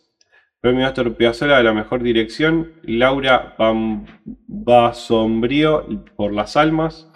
Premio 0.61 0.85
Astor 0.85 1.15
Piazzolla 1.15 1.57
de 1.57 1.63
la 1.63 1.73
mejor 1.73 2.03
dirección, 2.03 2.73
Laura 2.83 3.55
Basombrío 4.47 5.87
por 6.15 6.31
Las 6.31 6.55
Almas, 6.55 7.11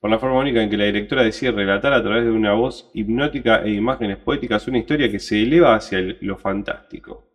por 0.00 0.10
la 0.10 0.18
forma 0.18 0.38
única 0.38 0.62
en 0.62 0.68
que 0.68 0.76
la 0.76 0.84
directora 0.84 1.22
decide 1.22 1.52
relatar 1.52 1.94
a 1.94 2.02
través 2.02 2.24
de 2.24 2.30
una 2.30 2.52
voz 2.52 2.90
hipnótica 2.92 3.62
e 3.62 3.70
imágenes 3.70 4.18
poéticas 4.18 4.68
una 4.68 4.76
historia 4.76 5.10
que 5.10 5.18
se 5.18 5.42
eleva 5.42 5.74
hacia 5.74 5.98
lo 6.20 6.36
fantástico. 6.36 7.27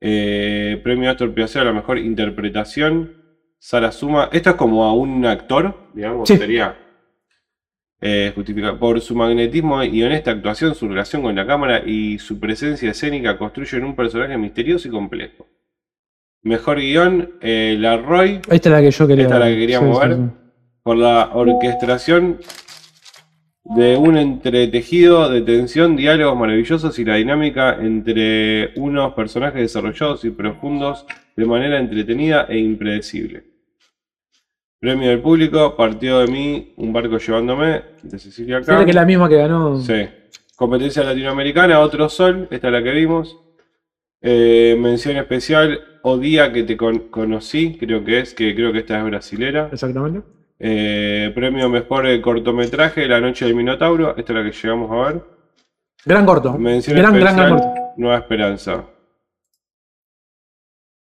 Eh, 0.00 0.80
premio 0.82 1.10
Astor 1.10 1.32
Piazzolla 1.34 1.62
a 1.62 1.66
la 1.66 1.72
mejor 1.72 1.98
interpretación, 1.98 3.16
Sara 3.58 3.92
Suma. 3.92 4.28
Esto 4.32 4.50
es 4.50 4.56
como 4.56 4.84
a 4.84 4.94
un 4.94 5.24
actor, 5.26 5.74
digamos, 5.94 6.28
Sí. 6.28 6.36
sería. 6.36 6.76
Eh, 8.02 8.32
justifica- 8.34 8.78
por 8.78 8.98
su 9.02 9.14
magnetismo 9.14 9.84
y 9.84 10.02
honesta 10.02 10.30
actuación, 10.30 10.74
su 10.74 10.88
relación 10.88 11.20
con 11.20 11.34
la 11.36 11.46
cámara 11.46 11.82
y 11.84 12.18
su 12.18 12.40
presencia 12.40 12.90
escénica 12.92 13.36
construyen 13.36 13.84
un 13.84 13.94
personaje 13.94 14.38
misterioso 14.38 14.88
y 14.88 14.90
complejo. 14.90 15.46
Mejor 16.42 16.78
guion, 16.80 17.34
eh, 17.42 17.76
La 17.78 17.98
Roy, 17.98 18.40
Esta 18.48 18.54
es 18.54 18.66
la 18.72 18.80
que 18.80 18.90
yo 18.90 19.06
quería 19.06 19.24
Esta 19.24 19.34
es 19.34 19.40
la 19.40 19.46
que 19.48 19.56
queríamos 19.58 20.00
ver. 20.00 20.16
por 20.82 20.96
la 20.96 21.28
orquestación 21.34 22.38
de 23.64 23.96
un 23.96 24.16
entretejido 24.16 25.28
de 25.28 25.42
tensión, 25.42 25.94
diálogos 25.96 26.38
maravillosos 26.38 26.98
y 26.98 27.04
la 27.04 27.16
dinámica 27.16 27.76
entre 27.80 28.72
unos 28.76 29.12
personajes 29.14 29.60
desarrollados 29.60 30.24
y 30.24 30.30
profundos 30.30 31.06
de 31.36 31.44
manera 31.46 31.78
entretenida 31.78 32.46
e 32.48 32.58
impredecible. 32.58 33.44
Premio 34.80 35.10
del 35.10 35.20
público, 35.20 35.76
partido 35.76 36.20
de 36.20 36.26
mí, 36.32 36.72
un 36.78 36.92
barco 36.92 37.18
llevándome, 37.18 37.82
de 38.02 38.18
Cecilia 38.18 38.62
Kahn. 38.62 38.84
que 38.84 38.90
es 38.90 38.94
la 38.96 39.04
misma 39.04 39.28
que 39.28 39.36
ganó. 39.36 39.78
Sí. 39.78 40.06
Competencia 40.56 41.04
latinoamericana, 41.04 41.80
otro 41.80 42.08
sol, 42.08 42.48
esta 42.50 42.68
es 42.68 42.72
la 42.72 42.82
que 42.82 42.92
vimos. 42.92 43.38
Eh, 44.22 44.76
mención 44.78 45.16
especial, 45.16 45.80
O 46.02 46.16
Día 46.16 46.50
que 46.50 46.62
te 46.62 46.78
con- 46.78 47.10
conocí, 47.10 47.76
creo 47.78 48.02
que 48.02 48.20
es, 48.20 48.32
que 48.32 48.54
creo 48.54 48.72
que 48.72 48.78
esta 48.78 48.98
es 48.98 49.04
brasilera. 49.04 49.68
Exactamente. 49.70 50.22
Eh, 50.62 51.32
premio 51.34 51.70
mejor 51.70 52.06
eh, 52.06 52.20
cortometraje, 52.20 53.08
La 53.08 53.18
Noche 53.18 53.46
del 53.46 53.54
Minotauro. 53.54 54.10
Esta 54.10 54.32
es 54.32 54.38
la 54.38 54.44
que 54.44 54.52
llegamos 54.56 54.90
a 54.90 55.10
ver. 55.10 55.22
Gran 56.04 56.26
corto. 56.26 56.58
Mención 56.58 56.98
Gran, 56.98 57.18
gran, 57.18 57.50
corto. 57.50 57.74
Nueva 57.96 58.18
Esperanza. 58.18 58.84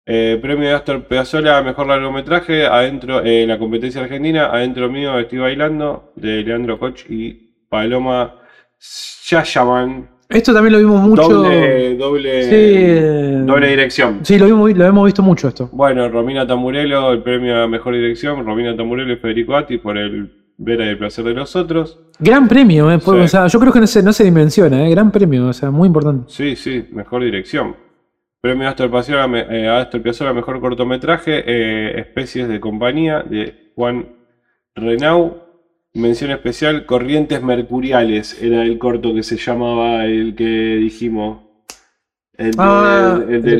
Eh, 0.04 0.38
premio 0.42 0.68
de 0.68 0.74
Astor 0.74 1.04
Piazzolla, 1.04 1.62
mejor 1.62 1.86
largometraje, 1.86 2.66
adentro, 2.66 3.22
eh, 3.24 3.46
la 3.46 3.58
competencia 3.58 4.02
argentina, 4.02 4.46
adentro 4.46 4.88
mío 4.88 5.18
estoy 5.18 5.38
bailando, 5.38 6.12
de 6.16 6.42
Leandro 6.42 6.78
Koch 6.78 7.04
y 7.08 7.66
Paloma 7.68 8.40
Shayaman. 8.78 10.15
Esto 10.28 10.52
también 10.52 10.72
lo 10.72 10.78
vimos 10.80 11.00
mucho. 11.02 11.22
Doble, 11.28 11.96
doble, 11.96 12.42
Sí, 12.44 13.44
doble 13.46 13.68
dirección. 13.68 14.20
Sí, 14.22 14.38
lo, 14.38 14.46
vimos, 14.46 14.72
lo 14.76 14.84
hemos 14.84 15.04
visto 15.04 15.22
mucho 15.22 15.48
esto. 15.48 15.68
Bueno, 15.72 16.08
Romina 16.08 16.46
Tamburello, 16.46 17.12
el 17.12 17.22
premio 17.22 17.62
a 17.62 17.68
mejor 17.68 17.94
dirección, 17.94 18.44
Romina 18.44 18.76
Tamburello 18.76 19.12
y 19.12 19.16
Federico 19.16 19.54
Atti 19.54 19.78
por 19.78 19.96
el 19.96 20.32
Vera 20.58 20.84
y 20.86 20.88
el 20.88 20.98
placer 20.98 21.24
de 21.24 21.34
los 21.34 21.54
otros. 21.54 22.00
Gran 22.18 22.48
premio, 22.48 22.90
eh, 22.90 22.98
por- 22.98 23.16
Sí. 23.18 23.22
o 23.24 23.28
sea, 23.28 23.46
yo 23.46 23.60
creo 23.60 23.72
que 23.72 23.80
no 23.80 23.86
se, 23.86 24.02
no 24.02 24.12
se 24.12 24.24
dimensiona, 24.24 24.86
eh, 24.86 24.90
gran 24.90 25.12
premio, 25.12 25.46
o 25.48 25.52
sea, 25.52 25.70
muy 25.70 25.86
importante. 25.86 26.24
Sí, 26.28 26.56
sí, 26.56 26.86
mejor 26.92 27.22
dirección. 27.22 27.76
Premio 28.40 28.68
Astor 28.68 28.90
Piazzolla, 28.90 29.26
eh, 29.50 29.68
Astor 29.68 30.02
Piazzolla, 30.02 30.32
mejor 30.32 30.60
cortometraje, 30.60 31.42
eh, 31.46 32.00
Especies 32.00 32.48
de 32.48 32.58
compañía, 32.58 33.22
de 33.22 33.70
Juan 33.74 34.08
Renau. 34.74 35.45
Mención 35.96 36.30
especial, 36.30 36.84
Corrientes 36.84 37.42
Mercuriales, 37.42 38.40
era 38.42 38.62
el 38.62 38.78
corto 38.78 39.14
que 39.14 39.22
se 39.22 39.36
llamaba 39.38 40.04
el 40.04 40.34
que 40.34 40.44
dijimos. 40.76 41.38
El 42.34 42.50
de, 42.50 42.56
Ah, 42.58 43.18
el 43.26 43.26
de 43.42 43.52
el 43.52 43.58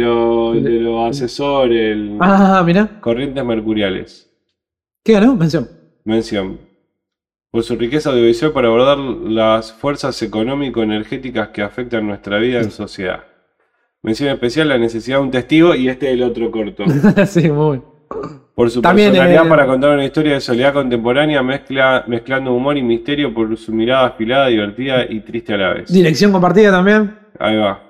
de 0.64 0.76
el- 0.76 0.84
los 0.84 1.08
asesores, 1.10 1.92
el- 1.92 2.18
Ah, 2.20 2.62
mira. 2.64 3.00
Corrientes 3.00 3.42
Mercuriales. 3.42 4.30
¿Qué 5.02 5.14
ganó? 5.14 5.34
Mención. 5.34 5.66
Mención. 6.04 6.58
Por 7.50 7.62
su 7.62 7.74
riqueza 7.74 8.10
audiovisual 8.10 8.52
para 8.52 8.68
abordar 8.68 8.98
las 8.98 9.72
fuerzas 9.72 10.20
económico-energéticas 10.20 11.48
que 11.48 11.62
afectan 11.62 12.06
nuestra 12.06 12.36
vida 12.38 12.58
en 12.60 12.70
sociedad. 12.70 13.24
Mención 14.02 14.28
especial 14.28 14.68
la 14.68 14.76
necesidad 14.76 15.16
de 15.18 15.22
un 15.22 15.30
testigo 15.30 15.74
y 15.74 15.88
este 15.88 16.08
es 16.08 16.12
el 16.12 16.22
otro 16.22 16.50
corto. 16.50 16.84
sí, 17.26 17.48
muy 17.50 17.78
bueno. 17.78 18.45
Por 18.56 18.70
su 18.70 18.80
También, 18.80 19.10
personalidad 19.10 19.44
eh, 19.44 19.48
para 19.50 19.66
contar 19.66 19.90
una 19.90 20.04
historia 20.06 20.32
de 20.32 20.40
soledad 20.40 20.72
contemporánea 20.72 21.42
mezcla, 21.42 22.04
mezclando 22.06 22.54
humor 22.54 22.78
y 22.78 22.82
misterio 22.82 23.34
por 23.34 23.54
su 23.58 23.70
mirada 23.70 24.06
afilada, 24.06 24.46
divertida 24.46 25.04
y 25.06 25.20
triste 25.20 25.52
a 25.52 25.58
la 25.58 25.74
vez. 25.74 25.92
Dirección 25.92 26.32
compartida 26.32 26.70
también. 26.70 27.18
Ahí 27.38 27.54
va. 27.58 27.82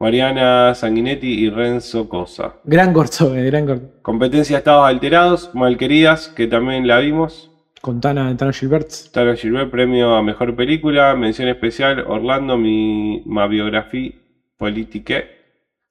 Mariana 0.00 0.74
Sanguinetti 0.74 1.44
y 1.44 1.50
Renzo 1.50 2.08
Cosa. 2.08 2.54
Gran 2.64 2.94
corto, 2.94 3.36
eh, 3.36 3.44
gran 3.44 3.66
corto. 3.66 4.00
Competencia 4.00 4.56
Estados 4.56 4.86
Alterados, 4.86 5.50
Malqueridas, 5.52 6.28
que 6.28 6.46
también 6.46 6.86
la 6.86 7.00
vimos. 7.00 7.50
Con 7.82 8.00
Tana, 8.00 8.34
Tana 8.38 8.54
Gilbert. 8.54 8.88
Tara 9.12 9.36
Gilbert, 9.36 9.70
premio 9.70 10.14
a 10.14 10.22
mejor 10.22 10.56
película. 10.56 11.14
Mención 11.14 11.48
especial: 11.48 12.02
Orlando, 12.06 12.56
mi, 12.56 13.22
ma 13.26 13.46
biografía 13.48 14.12
politique 14.56 15.26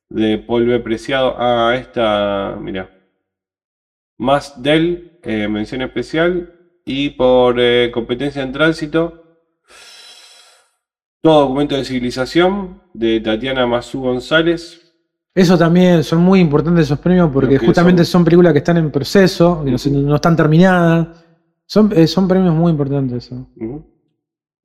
de 0.10 0.40
Paul 0.40 0.66
B. 0.66 0.80
Preciado. 0.80 1.36
Ah, 1.38 1.76
esta, 1.78 2.58
mira. 2.60 2.90
Más 4.18 4.62
del, 4.62 5.20
eh, 5.24 5.48
mención 5.48 5.82
especial. 5.82 6.52
Y 6.86 7.10
por 7.12 7.56
eh, 7.60 7.90
competencia 7.94 8.44
en 8.44 8.52
tránsito, 8.52 9.24
todo 11.22 11.42
documento 11.42 11.76
de 11.76 11.84
civilización 11.84 12.82
de 12.94 13.20
Tatiana 13.20 13.66
Mazú 13.66 14.02
González. 14.02 14.82
Eso 15.34 15.58
también 15.58 16.04
son 16.04 16.22
muy 16.22 16.40
importantes 16.40 16.86
esos 16.86 17.00
premios 17.00 17.30
porque 17.34 17.58
justamente 17.66 18.06
son- 18.06 18.12
son 18.22 18.26
películas 18.26 18.54
que 18.54 18.60
están 18.60 18.78
en 18.78 18.92
proceso, 18.92 19.64
que 19.66 19.72
no, 19.72 20.16
están 20.16 20.36
terminadas. 20.36 21.26
Son, 21.66 21.92
eh, 21.94 22.06
son 22.08 22.28
premios 22.28 22.54
muy 22.54 22.72
importantes. 22.72 23.32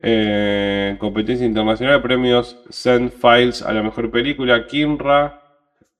Eh, 0.02 0.96
competencia 1.00 1.46
internacional, 1.46 2.00
premios 2.02 2.62
Send 2.68 3.10
Files 3.10 3.62
a 3.62 3.72
la 3.72 3.82
mejor 3.82 4.10
película, 4.10 4.66
Kimra. 4.66 5.40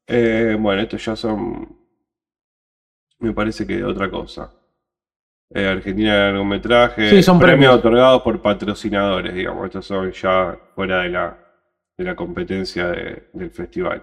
Bueno, 0.06 0.82
estos 0.82 1.04
ya 1.04 1.16
son. 1.16 1.79
Me 3.20 3.32
parece 3.32 3.66
que 3.66 3.82
otra 3.84 4.10
cosa. 4.10 4.52
Eh, 5.52 5.66
Argentina 5.66 6.14
de 6.14 6.20
largometraje. 6.32 7.10
Sí, 7.10 7.22
son 7.22 7.38
premios. 7.38 7.74
otorgados 7.74 8.22
por 8.22 8.40
patrocinadores, 8.40 9.34
digamos. 9.34 9.66
Estos 9.66 9.86
son 9.86 10.10
ya 10.12 10.56
fuera 10.74 11.02
de 11.02 11.08
la, 11.10 11.38
de 11.98 12.04
la 12.04 12.14
competencia 12.16 12.88
de- 12.88 13.28
del 13.32 13.50
festival. 13.50 14.02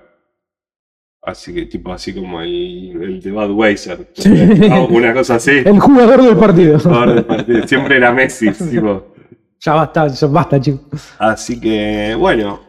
Así 1.23 1.53
que, 1.53 1.65
tipo, 1.65 1.91
así 1.91 2.13
como 2.13 2.41
el, 2.41 3.01
el 3.01 3.21
de 3.21 3.31
Budweiser. 3.31 4.11
Sí. 4.13 4.29
Una 4.89 5.13
cosa 5.13 5.35
así. 5.35 5.51
El 5.65 5.79
jugador 5.79 6.21
del 6.21 6.37
partido. 6.37 6.79
Jugador 6.79 7.15
del 7.15 7.25
partido. 7.35 7.67
Siempre 7.67 7.97
era 7.97 8.11
Messi, 8.13 8.51
tipo. 8.51 9.13
Ya 9.59 9.73
basta, 9.73 10.07
ya 10.07 10.27
basta, 10.27 10.59
chicos. 10.61 11.15
Así 11.17 11.59
que, 11.59 12.13
bueno, 12.17 12.61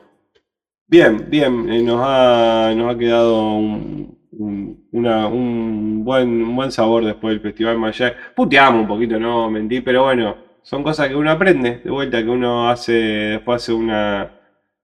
bien, 0.87 1.27
bien, 1.29 1.69
eh, 1.71 1.83
nos 1.83 2.01
ha, 2.03 2.73
nos 2.75 2.95
ha 2.95 2.99
quedado 2.99 3.53
un- 3.57 4.18
una- 4.39 5.27
un 5.29 6.05
buen, 6.05 6.29
un 6.43 6.57
buen 6.57 6.71
sabor 6.73 7.05
después 7.05 7.33
del 7.35 7.41
Festival 7.41 7.79
Maya. 7.79 8.15
Puteamos 8.35 8.83
un 8.83 8.89
poquito, 8.89 9.19
no 9.19 9.51
mentí, 9.51 9.81
pero 9.81 10.05
bueno, 10.05 10.37
son 10.63 10.83
cosas 10.83 11.09
que 11.09 11.17
uno 11.17 11.31
aprende, 11.31 11.81
de 11.85 11.91
vuelta, 11.91 12.23
que 12.23 12.29
uno 12.31 12.69
hace, 12.69 12.93
después 12.93 13.63
hace 13.63 13.73
una, 13.73 14.31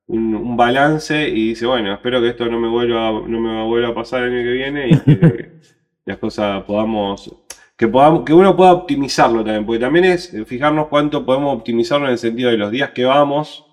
un, 0.06 0.34
un 0.34 0.56
balance 0.56 1.28
y 1.28 1.48
dice, 1.50 1.66
bueno, 1.66 1.92
espero 1.94 2.20
que 2.20 2.28
esto 2.28 2.46
no 2.48 2.58
me 2.60 2.68
vuelva, 2.68 3.10
no 3.26 3.40
me 3.40 3.64
vuelva 3.64 3.88
a 3.90 3.94
pasar 3.94 4.24
el 4.24 4.32
año 4.34 4.42
que 4.44 4.52
viene 4.52 4.88
y 4.88 4.98
que 4.98 5.50
las 6.06 6.18
cosas 6.18 6.62
podamos 6.64 7.34
que 7.76 7.88
podamos, 7.88 8.22
que 8.24 8.32
uno 8.32 8.54
pueda 8.54 8.72
optimizarlo 8.72 9.42
también, 9.42 9.66
porque 9.66 9.80
también 9.80 10.04
es 10.04 10.32
fijarnos 10.46 10.86
cuánto 10.86 11.26
podemos 11.26 11.56
optimizarlo 11.56 12.06
en 12.06 12.12
el 12.12 12.18
sentido 12.18 12.50
de 12.50 12.56
los 12.56 12.70
días 12.70 12.90
que 12.90 13.04
vamos, 13.04 13.66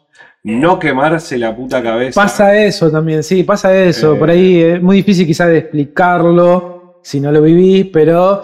no 0.44 0.80
quemarse 0.80 1.38
la 1.38 1.56
puta 1.56 1.82
cabeza. 1.84 2.20
Pasa 2.20 2.56
eso 2.58 2.90
también, 2.92 3.24
sí, 3.24 3.44
pasa 3.44 3.76
eso. 3.76 4.16
Eh. 4.16 4.18
Por 4.20 4.30
ahí 4.30 4.62
es 4.62 4.82
muy 4.82 4.98
difícil 4.98 5.26
quizás 5.28 5.48
de 5.48 5.60
explicarlo 5.60 7.00
si 7.04 7.20
no 7.20 7.32
lo 7.32 7.42
vivís, 7.42 7.88
pero 7.92 8.42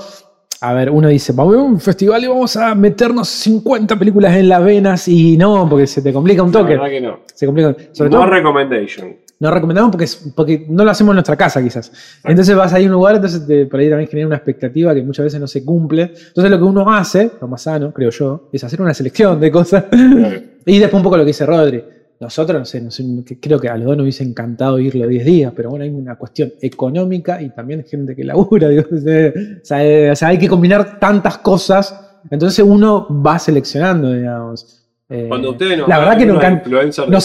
a 0.62 0.74
ver, 0.74 0.90
uno 0.90 1.08
dice, 1.08 1.34
vamos 1.34 1.56
a 1.56 1.60
un 1.60 1.80
festival 1.80 2.24
y 2.24 2.28
vamos 2.28 2.58
a 2.58 2.74
meternos 2.74 3.28
50 3.30 3.96
películas 3.98 4.36
en 4.36 4.50
las 4.50 4.64
venas 4.64 5.08
y 5.08 5.38
no, 5.38 5.68
porque 5.70 5.86
se 5.86 6.02
te 6.02 6.12
complica 6.12 6.42
un 6.42 6.52
La 6.52 6.60
toque. 6.60 6.74
verdad 6.74 6.90
que 6.90 7.02
no. 7.02 7.20
Se 7.34 7.46
complica. 7.46 7.76
Sobre 7.92 8.10
no 8.10 8.18
todo, 8.18 8.30
recommendation. 8.30 9.18
No 9.40 9.52
recomendamos 9.52 9.92
porque, 9.92 10.06
es- 10.06 10.32
porque 10.36 10.66
no 10.70 10.84
lo 10.84 10.92
hacemos 10.92 11.12
en 11.12 11.16
nuestra 11.18 11.36
casa 11.36 11.62
quizás. 11.62 11.92
Entonces 12.24 12.56
vas 12.56 12.74
a 12.74 12.80
ir 12.80 12.86
a 12.88 12.90
un 12.90 12.94
lugar, 12.94 13.16
entonces 13.16 13.46
te- 13.46 13.66
por 13.66 13.80
ahí 13.80 13.90
también 13.90 14.10
genera 14.10 14.28
una 14.28 14.36
expectativa 14.38 14.94
que 14.96 15.04
muchas 15.04 15.26
veces 15.26 15.40
no 15.40 15.48
se 15.48 15.64
cumple. 15.64 16.12
Entonces 16.28 16.50
lo 16.52 16.58
que 16.58 16.64
uno 16.64 16.92
hace, 16.92 17.32
lo 17.40 17.48
más 17.48 17.62
sano, 17.62 17.94
creo 17.94 18.10
yo, 18.10 18.50
es 18.52 18.64
hacer 18.64 18.82
una 18.82 18.94
selección 18.94 19.40
de 19.40 19.52
cosas. 19.52 19.86
Claro. 19.90 20.42
Y 20.66 20.80
después 20.80 21.00
un 21.00 21.04
poco 21.04 21.16
lo 21.16 21.24
que 21.24 21.28
dice 21.28 21.46
Rodri. 21.46 21.82
Nosotros, 22.20 22.60
no 22.60 22.66
sé, 22.66 22.82
no 22.82 22.92
sé, 22.92 23.06
creo 23.40 23.58
que 23.60 23.70
a 23.70 23.78
los 23.78 23.86
dos 23.86 23.96
nos 23.96 24.04
hubiese 24.04 24.24
encantado 24.24 24.80
irle 24.80 25.08
10 25.08 25.24
días, 25.24 25.54
pero 25.56 25.70
bueno, 25.70 25.84
hay 25.86 25.92
una 25.92 26.16
cuestión 26.18 26.52
económica 26.60 27.40
y 27.42 27.52
también 27.52 27.86
gente 27.86 28.16
que 28.16 28.24
labura. 28.24 28.68
digo, 28.70 28.84
sea, 29.62 30.12
o 30.12 30.16
sea, 30.16 30.28
hay 30.28 30.38
que 30.40 30.48
combinar 30.50 31.00
tantas 31.00 31.38
cosas. 31.38 31.96
Entonces 32.30 32.66
uno 32.68 33.08
va 33.24 33.40
seleccionando, 33.40 34.12
digamos. 34.12 34.87
Eh, 35.10 35.28
Cuando 35.30 35.52
ustedes 35.52 35.78
nos 35.78 35.88
la 35.88 36.00
verdad 36.00 36.18
que 36.18 36.26
nos, 36.26 36.44
encan- 36.44 36.62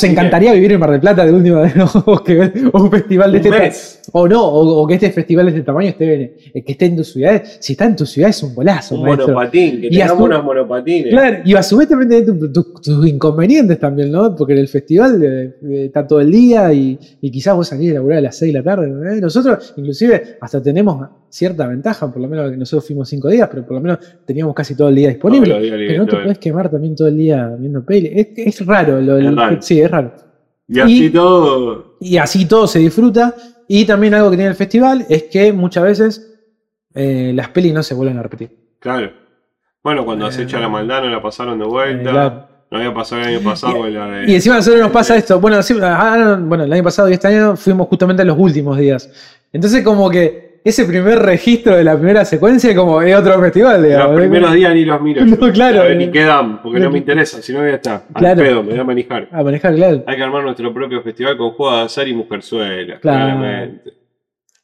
encantaría 0.04 0.52
vivir 0.52 0.70
en 0.70 0.78
Mar 0.78 0.92
del 0.92 1.00
Plata 1.00 1.26
de 1.26 1.32
última 1.32 1.62
o, 2.06 2.22
que- 2.22 2.52
o 2.72 2.80
un 2.80 2.90
festival 2.92 3.32
de 3.32 3.38
un 3.38 3.54
este 3.54 4.08
o 4.12 4.28
no, 4.28 4.44
o, 4.44 4.82
o 4.82 4.86
que 4.86 4.94
este 4.94 5.10
festival 5.10 5.46
de 5.46 5.50
este 5.50 5.62
tamaño 5.64 5.88
esté, 5.88 6.14
en- 6.54 6.62
que 6.64 6.72
esté 6.72 6.84
en 6.86 6.96
tu 6.96 7.02
ciudad. 7.02 7.42
Si 7.58 7.72
está 7.72 7.86
en 7.86 7.96
tu 7.96 8.06
ciudad 8.06 8.30
es 8.30 8.40
un 8.44 8.54
golazo, 8.54 8.94
un 8.94 9.02
maestro. 9.02 9.26
monopatín, 9.28 9.80
que 9.80 9.86
Y 9.88 9.90
tengamos 9.98 10.22
unos 10.26 10.44
monopatines. 10.44 11.10
Claro, 11.12 11.38
y 11.44 11.54
a 11.56 11.62
su 11.64 11.76
vez 11.76 11.88
también 11.88 12.08
tenés 12.08 12.26
tu- 12.26 12.52
tu- 12.52 12.72
tus 12.80 13.04
inconvenientes 13.08 13.76
también, 13.80 14.12
¿no? 14.12 14.32
Porque 14.36 14.52
en 14.52 14.60
el 14.60 14.68
festival 14.68 15.20
eh, 15.20 15.56
eh, 15.68 15.84
está 15.86 16.06
todo 16.06 16.20
el 16.20 16.30
día 16.30 16.72
y, 16.72 16.96
y 17.20 17.30
quizás 17.32 17.56
vos 17.56 17.66
salís 17.66 17.90
a 17.90 17.94
laburar 17.94 18.18
a 18.18 18.22
las 18.22 18.36
6 18.36 18.52
de 18.52 18.58
la 18.60 18.64
tarde. 18.64 18.86
¿eh? 18.86 19.20
Nosotros, 19.20 19.74
inclusive, 19.76 20.36
hasta 20.40 20.62
tenemos 20.62 21.04
cierta 21.28 21.66
ventaja, 21.66 22.12
por 22.12 22.20
lo 22.22 22.28
menos 22.28 22.50
que 22.50 22.56
nosotros 22.58 22.86
fuimos 22.86 23.08
5 23.08 23.28
días, 23.28 23.48
pero 23.50 23.64
por 23.64 23.74
lo 23.74 23.80
menos 23.80 23.98
teníamos 24.24 24.54
casi 24.54 24.76
todo 24.76 24.88
el 24.90 24.94
día 24.94 25.08
disponible. 25.08 25.52
Pero 25.88 25.98
no 26.04 26.06
te 26.06 26.16
puedes 26.22 26.38
quemar 26.38 26.70
también 26.70 26.94
todo 26.94 27.08
el 27.08 27.16
día 27.16 27.48
viendo 27.72 27.84
peli. 27.86 28.10
Es, 28.14 28.60
es 28.60 28.66
raro, 28.66 29.00
lo, 29.00 29.18
Es 29.18 29.34
raro. 29.34 29.62
Sí, 29.62 29.80
es 29.80 29.90
raro. 29.90 30.12
Y 30.68 30.80
así 30.80 31.04
y- 31.06 31.10
todo. 31.10 31.96
Y 32.00 32.16
así 32.18 32.46
todo 32.46 32.66
se 32.66 32.78
disfruta. 32.78 33.34
Y 33.68 33.84
también 33.86 34.14
algo 34.14 34.30
que 34.30 34.36
tiene 34.36 34.50
el 34.50 34.56
festival 34.56 35.06
es 35.08 35.24
que 35.24 35.52
muchas 35.52 35.84
veces 35.84 36.34
eh, 36.94 37.32
las 37.34 37.48
pelis 37.48 37.72
no 37.72 37.82
se 37.82 37.94
vuelven 37.94 38.18
a 38.18 38.22
repetir. 38.22 38.50
Claro. 38.78 39.10
Bueno, 39.82 40.04
cuando 40.04 40.26
Eh, 40.26 40.28
acecha 40.28 40.60
la 40.60 40.68
maldad 40.68 41.02
no 41.02 41.08
la 41.10 41.22
pasaron 41.22 41.58
de 41.58 41.64
Eh, 41.64 41.68
vuelta. 41.68 42.10
claro. 42.10 42.48
No 42.70 42.78
había 42.78 42.94
pasado 42.94 43.20
el 43.22 43.28
año 43.36 43.40
pasado 43.44 43.76
con 43.76 43.92
la 43.92 44.06
de. 44.06 44.30
Y 44.30 44.34
encima 44.34 44.54
a 44.54 44.58
nosotros 44.58 44.80
nos 44.82 44.90
pasa 44.92 45.14
esto. 45.16 45.38
Bueno, 45.40 45.62
sí, 45.62 45.74
ah, 45.82 46.16
no, 46.18 46.46
bueno, 46.46 46.64
el 46.64 46.72
año 46.72 46.82
pasado 46.82 47.08
y 47.10 47.12
este 47.14 47.28
año 47.28 47.54
fuimos 47.56 47.86
justamente 47.88 48.22
en 48.22 48.28
los 48.28 48.38
últimos 48.38 48.78
días. 48.78 49.10
Entonces, 49.52 49.84
como 49.84 50.08
que 50.08 50.51
ese 50.64 50.84
primer 50.84 51.18
registro 51.18 51.76
de 51.76 51.82
la 51.84 51.96
primera 51.96 52.24
secuencia, 52.24 52.74
como 52.76 53.02
es 53.02 53.16
otro 53.16 53.40
festival, 53.40 53.82
digamos. 53.82 54.10
Los 54.12 54.20
primeros 54.20 54.52
días 54.52 54.74
ni 54.74 54.84
los 54.84 55.00
miro. 55.02 55.24
No, 55.26 55.36
yo. 55.48 55.52
claro. 55.52 55.82
A 55.82 55.88
ni 55.94 56.10
quedan, 56.10 56.62
porque 56.62 56.78
no 56.80 56.90
me 56.90 56.98
interesa, 56.98 57.42
si 57.42 57.52
no 57.52 57.66
ya 57.66 57.74
está. 57.74 58.04
Al 58.14 58.20
Claro. 58.20 58.42
pedo, 58.42 58.62
me 58.62 58.70
voy 58.70 58.78
a 58.80 58.84
manejar. 58.84 59.28
A 59.32 59.42
manejar, 59.42 59.74
claro. 59.74 60.04
Hay 60.06 60.16
que 60.16 60.22
armar 60.22 60.42
nuestro 60.44 60.72
propio 60.72 61.02
festival 61.02 61.36
con 61.36 61.50
juegos 61.50 61.76
de 61.78 61.82
azar 61.86 62.08
y 62.08 62.14
mujerzuela, 62.14 62.98
Claro. 63.00 63.38
claramente. 63.38 63.92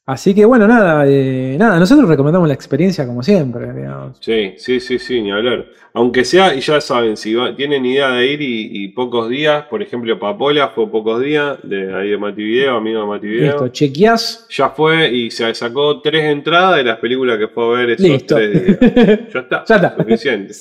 Así 0.09 0.35
que 0.35 0.47
bueno, 0.47 0.67
nada, 0.67 1.05
eh, 1.07 1.55
nada, 1.59 1.79
nosotros 1.79 2.09
recomendamos 2.09 2.49
la 2.49 2.55
experiencia 2.55 3.07
como 3.07 3.23
siempre, 3.23 3.71
digamos. 3.75 4.17
Sí, 4.21 4.55
sí, 4.57 4.81
sí, 4.81 4.99
sí, 4.99 5.21
ni 5.21 5.31
hablar. 5.31 5.67
Aunque 5.93 6.25
sea, 6.25 6.55
y 6.55 6.61
ya 6.61 6.81
saben, 6.81 7.15
si 7.19 7.35
va- 7.35 7.55
tienen 7.55 7.85
idea 7.85 8.09
de 8.13 8.27
ir 8.27 8.41
y, 8.41 8.85
y 8.85 8.89
pocos 8.89 9.29
días, 9.29 9.65
por 9.65 9.83
ejemplo, 9.83 10.19
Papola 10.19 10.69
fue 10.69 10.91
pocos 10.91 11.21
días, 11.21 11.59
de 11.63 11.95
ahí 11.95 12.09
de 12.09 12.17
Mati 12.17 12.43
Video, 12.43 12.77
amigo 12.77 13.01
de 13.03 13.07
Mati 13.07 13.27
Video. 13.27 13.47
Listo, 13.49 13.69
chequeás. 13.69 14.47
Ya 14.49 14.71
fue 14.71 15.11
y 15.13 15.31
se 15.31 15.53
sacó 15.55 16.01
tres 16.01 16.25
entradas 16.25 16.77
de 16.79 16.85
las 16.85 16.97
películas 16.97 17.37
que 17.37 17.49
fue 17.49 17.65
a 17.67 17.79
ver 17.79 17.91
esos 17.91 18.09
Listo. 18.09 18.37
tres 18.37 18.65
días. 18.67 18.79
Ya 19.35 19.41
está. 19.41 19.65
Ya 19.69 19.75
está. 19.77 19.97
Suficiente. 19.99 20.55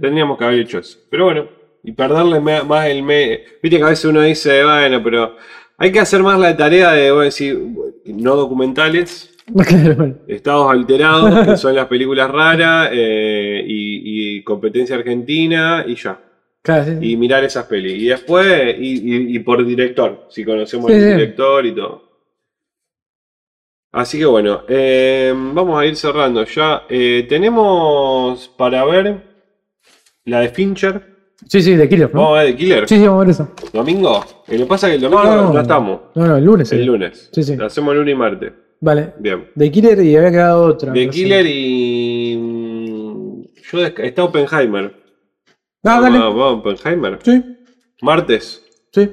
Tendríamos 0.00 0.38
que 0.38 0.44
haber 0.44 0.60
hecho 0.60 0.78
eso. 0.78 0.98
Pero 1.10 1.24
bueno, 1.24 1.48
y 1.82 1.90
perderle 1.90 2.38
más 2.40 2.86
el 2.86 3.02
mes. 3.02 3.40
Viste 3.60 3.78
que 3.78 3.82
a 3.84 3.88
veces 3.88 4.04
uno 4.04 4.20
dice, 4.22 4.62
bueno, 4.62 5.02
pero 5.02 5.34
hay 5.78 5.92
que 5.92 6.00
hacer 6.00 6.22
más 6.22 6.38
la 6.38 6.56
tarea 6.56 6.92
de, 6.92 7.10
voy 7.10 7.22
a 7.22 7.24
decir, 7.24 7.58
no 8.06 8.36
documentales, 8.36 9.34
Claro, 9.66 10.14
estados 10.26 10.70
alterados, 10.70 11.46
que 11.46 11.56
son 11.56 11.74
las 11.74 11.86
películas 11.86 12.30
raras, 12.30 12.90
eh, 12.92 13.62
y, 13.66 14.36
y 14.36 14.42
competencia 14.44 14.96
argentina, 14.96 15.84
y 15.86 15.94
ya. 15.94 16.20
Claro, 16.62 16.84
sí, 16.84 16.98
sí. 17.00 17.12
Y 17.12 17.16
mirar 17.16 17.44
esas 17.44 17.64
pelis. 17.64 17.94
Y 18.02 18.06
después, 18.08 18.76
y, 18.78 19.14
y- 19.14 19.36
y 19.36 19.38
por 19.38 19.64
director, 19.64 20.26
si 20.28 20.44
conocemos 20.44 20.90
Sí, 20.90 20.96
el 20.98 21.04
director 21.16 21.64
y 21.64 21.74
todo. 21.74 22.02
Así 23.92 24.18
que 24.18 24.26
bueno, 24.26 24.64
eh, 24.68 25.32
vamos 25.34 25.80
a 25.80 25.86
ir 25.86 25.96
cerrando 25.96 26.44
ya. 26.44 26.84
Eh, 26.90 27.24
tenemos 27.28 28.48
para 28.48 28.84
ver 28.84 29.22
la 30.26 30.40
de 30.40 30.48
Fincher. 30.50 31.17
Sí, 31.46 31.62
sí, 31.62 31.76
de 31.76 31.88
Killer, 31.88 32.12
¿no? 32.12 32.20
Vamos 32.22 32.38
a 32.38 32.42
ver 32.42 32.50
de 32.52 32.56
Killer. 32.56 32.88
Sí, 32.88 32.96
sí, 32.96 33.02
vamos 33.06 33.16
a 33.16 33.20
ver 33.20 33.30
eso. 33.30 33.48
¿Domingo? 33.72 34.24
Eh, 34.48 34.58
Lo 34.58 34.64
que 34.64 34.68
pasa 34.68 34.86
es 34.88 34.90
que 34.92 34.94
el 34.96 35.02
domingo 35.02 35.24
No, 35.24 35.52
no, 35.52 35.60
estamos. 35.60 36.00
No, 36.14 36.26
no, 36.26 36.36
el 36.36 36.44
lunes. 36.44 36.72
El 36.72 36.80
sí. 36.80 36.84
lunes. 36.84 37.30
Sí, 37.32 37.42
sí. 37.42 37.56
Lo 37.56 37.66
hacemos 37.66 37.94
lunes 37.94 38.12
y 38.12 38.16
martes. 38.16 38.52
Vale. 38.80 39.14
Bien. 39.18 39.48
De 39.54 39.70
Killer 39.70 40.00
y 40.02 40.16
había 40.16 40.30
quedado 40.30 40.64
otra. 40.64 40.92
De 40.92 41.04
sí. 41.04 41.10
Killer 41.10 41.46
y. 41.46 42.36
mm, 42.38 43.42
Yo 43.72 43.84
está 43.84 44.24
Oppenheimer. 44.24 44.94
Ah, 45.84 46.00
dale. 46.00 46.18
vamos, 46.18 46.58
Oppenheimer. 46.64 47.18
Sí, 47.22 47.42
Martes. 48.02 48.64
sí. 48.92 49.10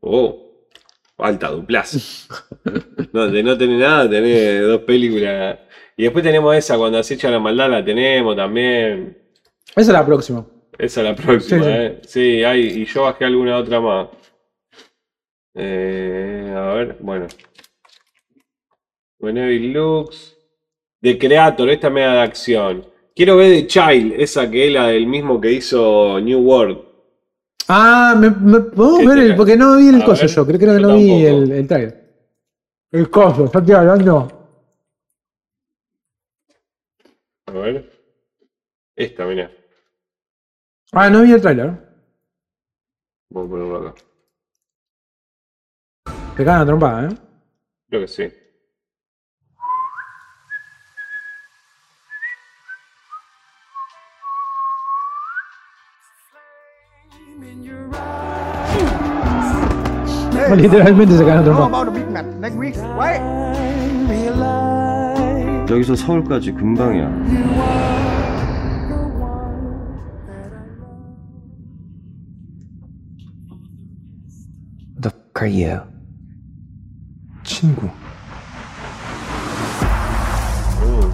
Oh, 0.00 0.66
alta 1.18 1.48
duplaza. 1.50 1.98
No, 3.12 3.26
de 3.26 3.42
no 3.42 3.56
tener 3.56 3.78
nada, 3.80 4.10
tener 4.10 4.66
dos 4.66 4.80
películas. 4.82 5.58
Y 5.96 6.02
después 6.02 6.22
tenemos 6.22 6.54
esa, 6.54 6.76
cuando 6.76 6.98
acecha 6.98 7.30
la 7.30 7.38
maldad, 7.38 7.70
la 7.70 7.82
tenemos 7.82 8.36
también. 8.36 9.16
Esa 9.70 9.80
es 9.80 9.88
la 9.88 10.04
próxima. 10.04 10.44
Esa 10.78 11.00
es 11.00 11.06
la 11.08 11.14
próxima, 11.16 11.64
Sí, 11.64 11.70
sí. 11.70 11.70
¿eh? 11.70 12.00
Sí, 12.04 12.44
hay, 12.44 12.60
y 12.82 12.84
yo 12.84 13.02
bajé 13.02 13.24
alguna 13.24 13.58
otra 13.58 13.80
más. 13.80 14.08
Eh, 15.54 16.54
a 16.56 16.60
ver, 16.74 16.96
bueno. 17.00 17.26
Evil 19.20 19.72
Lux. 19.72 20.36
The 21.02 21.18
Creator, 21.18 21.68
esta 21.70 21.90
media 21.90 22.12
de 22.12 22.20
acción. 22.20 22.86
Quiero 23.14 23.36
ver 23.36 23.50
The 23.52 23.66
Child, 23.66 24.12
esa 24.20 24.48
que 24.50 24.68
es 24.68 24.72
la 24.72 24.88
del 24.88 25.06
mismo 25.06 25.40
que 25.40 25.52
hizo 25.52 26.20
New 26.20 26.40
World. 26.40 26.78
Ah, 27.68 28.14
me, 28.18 28.30
me- 28.30 28.60
podemos 28.60 29.00
¿Qué 29.00 29.06
ver 29.06 29.18
el, 29.18 29.36
porque 29.36 29.56
no 29.56 29.76
vi 29.76 29.88
el 29.88 30.02
A 30.02 30.04
coso 30.04 30.22
ver, 30.22 30.30
yo, 30.30 30.46
creo, 30.46 30.58
creo 30.58 30.74
que 30.76 30.80
no 30.82 30.96
vi 30.96 31.10
el, 31.24 31.52
el 31.52 31.68
trailer. 31.68 32.04
El 32.92 33.10
coso, 33.10 33.44
estoy 33.44 33.72
hablando. 33.72 34.28
A 37.46 37.52
ver. 37.52 37.90
Esta, 38.96 39.26
mira. 39.26 39.50
Ah, 40.92 41.10
no 41.10 41.22
vi 41.22 41.32
el 41.32 41.40
trailer. 41.40 41.70
Voy 43.30 43.46
a 43.46 43.50
ponerlo 43.50 43.88
acá. 43.88 43.94
Te 46.36 46.44
cagan 46.44 46.62
a 46.62 46.66
trompada, 46.66 47.08
¿eh? 47.08 47.16
Creo 47.90 48.00
que 48.02 48.08
sí. 48.08 48.32
Literalmente 60.56 61.16
se 61.18 61.24
cagan 61.24 61.44
trompada. 61.44 61.66
about 61.66 61.88
a 61.88 61.90
big 61.90 62.10
match 62.10 62.26
next 62.40 62.56
week, 62.56 62.76
right? 62.96 63.20
여기서 65.70 65.94
서울까지 65.96 66.52
금방이야. 66.52 67.97
누구예요? 75.38 75.86
친구. 77.44 77.88
Uh. 80.82 81.12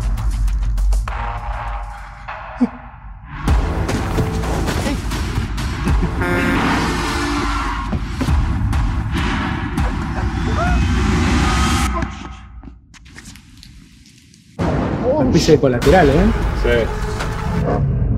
Una 15.05 15.28
especie 15.28 15.55
de 15.55 15.60
colateral, 15.60 16.09
¿eh? 16.09 16.32
Sí. 16.62 16.86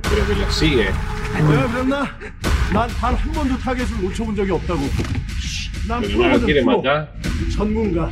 Pero 0.03 0.27
que 0.27 0.35
lo 0.37 0.51
sigue. 0.53 0.93
뭐야 1.43 1.69
그랬나? 1.69 2.07
난단한 2.73 3.33
번도 3.33 3.59
타겟을 3.59 4.01
놓쳐본 4.03 4.37
적이 4.37 4.53
없다고. 4.53 4.81
난 5.88 6.02
Pero 6.02 6.18
no 6.18 6.28
lo 6.30 6.40
quiere 6.46 6.62
프로거든, 6.62 6.64
프로. 6.64 6.78
matar. 6.82 7.08
전문가. 7.56 8.12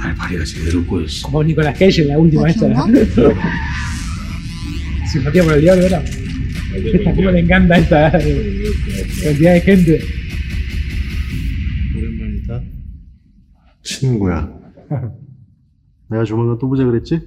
알파리가 0.00 0.44
제대로 0.44 0.84
꼬였어. 0.86 1.22
Como 1.28 1.42
Nicolas 1.44 1.78
Cage 1.78 2.02
en 2.02 2.08
la 2.08 2.18
última 2.18 2.48
esta. 2.48 2.66
Simpatía 5.12 5.42
por 5.44 5.52
el 5.54 5.60
diablo, 5.60 5.82
¿verdad? 5.82 6.04
¿Cómo 7.14 7.30
le 7.30 7.40
encanta 7.40 7.76
esta 7.76 8.08
eh, 8.18 8.64
cantidad 9.22 9.52
de 9.54 9.60
gente? 9.60 10.00
오랜만이다. 11.96 12.60
친구야. 13.82 14.48
내가 16.10 16.24
조만간 16.24 16.58
또 16.58 16.68
보자 16.68 16.84
그랬지? 16.84 17.20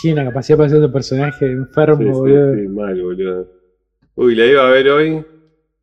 Tiene 0.00 0.20
una 0.20 0.24
capacidad 0.30 0.56
para 0.58 0.68
ser 0.68 0.82
un 0.82 0.92
personaje 0.92 1.46
enfermo, 1.46 1.98
Sí, 1.98 2.04
sí, 2.04 2.10
boludo. 2.10 2.54
sí, 2.56 2.68
mal, 2.68 3.00
boludo. 3.02 3.46
Uy, 4.16 4.34
la 4.34 4.46
iba 4.46 4.66
a 4.66 4.70
ver 4.70 4.88
hoy. 4.88 5.24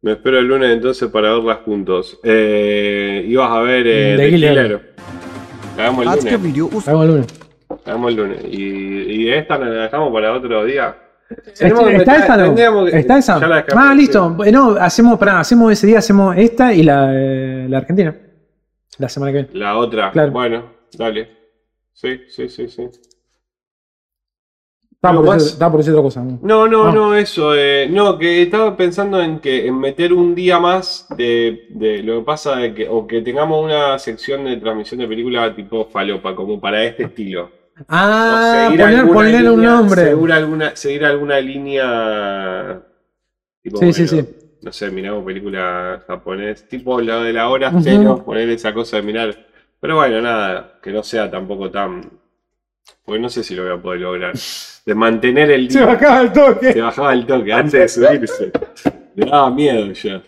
Me 0.04 0.12
espero 0.12 0.38
el 0.38 0.46
lunes 0.46 0.70
entonces 0.70 1.08
para 1.08 1.32
verlas 1.32 1.60
juntos. 1.64 2.20
Eh, 2.22 3.24
y 3.26 3.36
a 3.38 3.58
ver 3.60 3.86
eh, 3.86 4.16
The, 4.18 4.38
The 4.38 4.48
el 4.48 4.68
lunes. 4.68 4.80
Hagamos 5.78 6.04
el 6.04 7.08
lunes. 7.08 7.26
La 7.86 7.92
vemos 7.94 8.10
el 8.10 8.16
lunes. 8.16 8.44
Y, 8.50 9.22
y 9.22 9.32
esta 9.32 9.56
la 9.56 9.70
dejamos 9.70 10.12
para 10.12 10.34
otro 10.34 10.62
día. 10.66 10.94
Está, 11.30 12.16
esa, 12.18 12.36
no? 12.36 12.86
¿Está 12.86 13.16
esa? 13.16 13.40
Ah, 13.74 13.94
listo. 13.94 14.36
Hacemos, 14.78 15.18
pará, 15.18 15.40
hacemos 15.40 15.72
ese 15.72 15.86
día, 15.86 16.00
hacemos 16.00 16.36
esta 16.36 16.74
y 16.74 16.82
la, 16.82 17.08
eh, 17.10 17.66
la 17.66 17.78
Argentina. 17.78 18.14
La 18.98 19.08
semana 19.08 19.32
que 19.32 19.38
viene. 19.38 19.58
La 19.58 19.78
otra. 19.78 20.10
Claro. 20.10 20.32
Bueno, 20.32 20.70
dale. 20.98 21.30
Sí, 21.94 22.24
sí, 22.28 22.50
sí, 22.50 22.68
sí. 22.68 22.90
Estaba 25.08 25.16
por, 25.16 25.26
más. 25.26 25.36
decir, 25.42 25.52
estaba 25.52 25.70
por 25.70 25.80
decir 25.80 25.92
otra 25.92 26.02
cosa. 26.02 26.22
¿no? 26.24 26.38
No, 26.42 26.68
no, 26.68 26.88
Ah. 26.88 26.92
no, 26.92 27.14
eso. 27.14 27.54
eh, 27.54 27.86
no, 27.90 28.18
que 28.18 28.42
estaba 28.42 28.76
pensando 28.76 29.20
en 29.22 29.38
que 29.40 29.66
en 29.66 29.78
meter 29.78 30.12
un 30.12 30.34
día 30.34 30.58
más 30.58 31.06
de, 31.16 31.62
de 31.68 32.02
lo 32.02 32.18
que 32.20 32.24
pasa 32.24 32.56
de 32.56 32.74
que, 32.74 32.88
o 32.88 33.06
que 33.06 33.20
tengamos 33.22 33.64
una 33.64 33.98
sección 33.98 34.44
de 34.44 34.56
transmisión 34.56 35.00
de 35.00 35.06
película 35.08 35.54
tipo 35.54 35.84
falopa, 35.86 36.34
como 36.34 36.60
para 36.60 36.82
este 36.84 37.04
estilo. 37.04 37.52
Ah, 37.88 38.68
poner, 38.70 39.06
ponerle 39.06 39.50
un 39.50 39.62
nombre. 39.62 40.02
Seguir 40.10 40.32
alguna, 40.32 40.76
seguir 40.76 41.04
alguna 41.04 41.40
línea. 41.40 42.80
tipo, 43.62 43.78
Sí, 43.78 43.92
sí, 43.92 44.06
bueno, 44.06 44.28
sí. 44.28 44.34
No 44.62 44.72
sé, 44.72 44.90
miramos 44.90 45.24
película 45.24 46.02
japonés, 46.06 46.64
tipo 46.66 47.00
lo 47.00 47.20
de 47.22 47.32
la 47.32 47.48
hora 47.48 47.68
Ujú. 47.68 47.80
cero, 47.82 48.22
poner 48.24 48.48
esa 48.48 48.72
cosa 48.72 48.96
de 48.96 49.02
mirar. 49.02 49.36
Pero 49.80 49.96
bueno, 49.96 50.20
nada, 50.22 50.70
que 50.80 50.90
no 50.92 51.02
sea 51.02 51.30
tampoco 51.30 51.70
tan. 51.70 52.00
Porque 53.04 53.20
no 53.20 53.28
sé 53.28 53.42
si 53.42 53.54
lo 53.54 53.64
voy 53.64 53.72
a 53.72 53.82
poder 53.82 54.00
lograr. 54.00 54.32
De 54.86 54.94
mantener 54.94 55.50
el 55.50 55.70
Se 55.70 55.80
bajaba 55.82 56.20
el 56.20 56.32
toque. 56.32 56.72
Se 56.74 56.80
bajaba 56.80 57.14
el 57.14 57.24
toque 57.24 57.52
antes 57.52 57.72
de 57.72 57.88
subirse. 57.88 58.52
Le 59.16 59.26
daba 59.26 59.50
miedo 59.50 59.92
ya. 59.92 60.20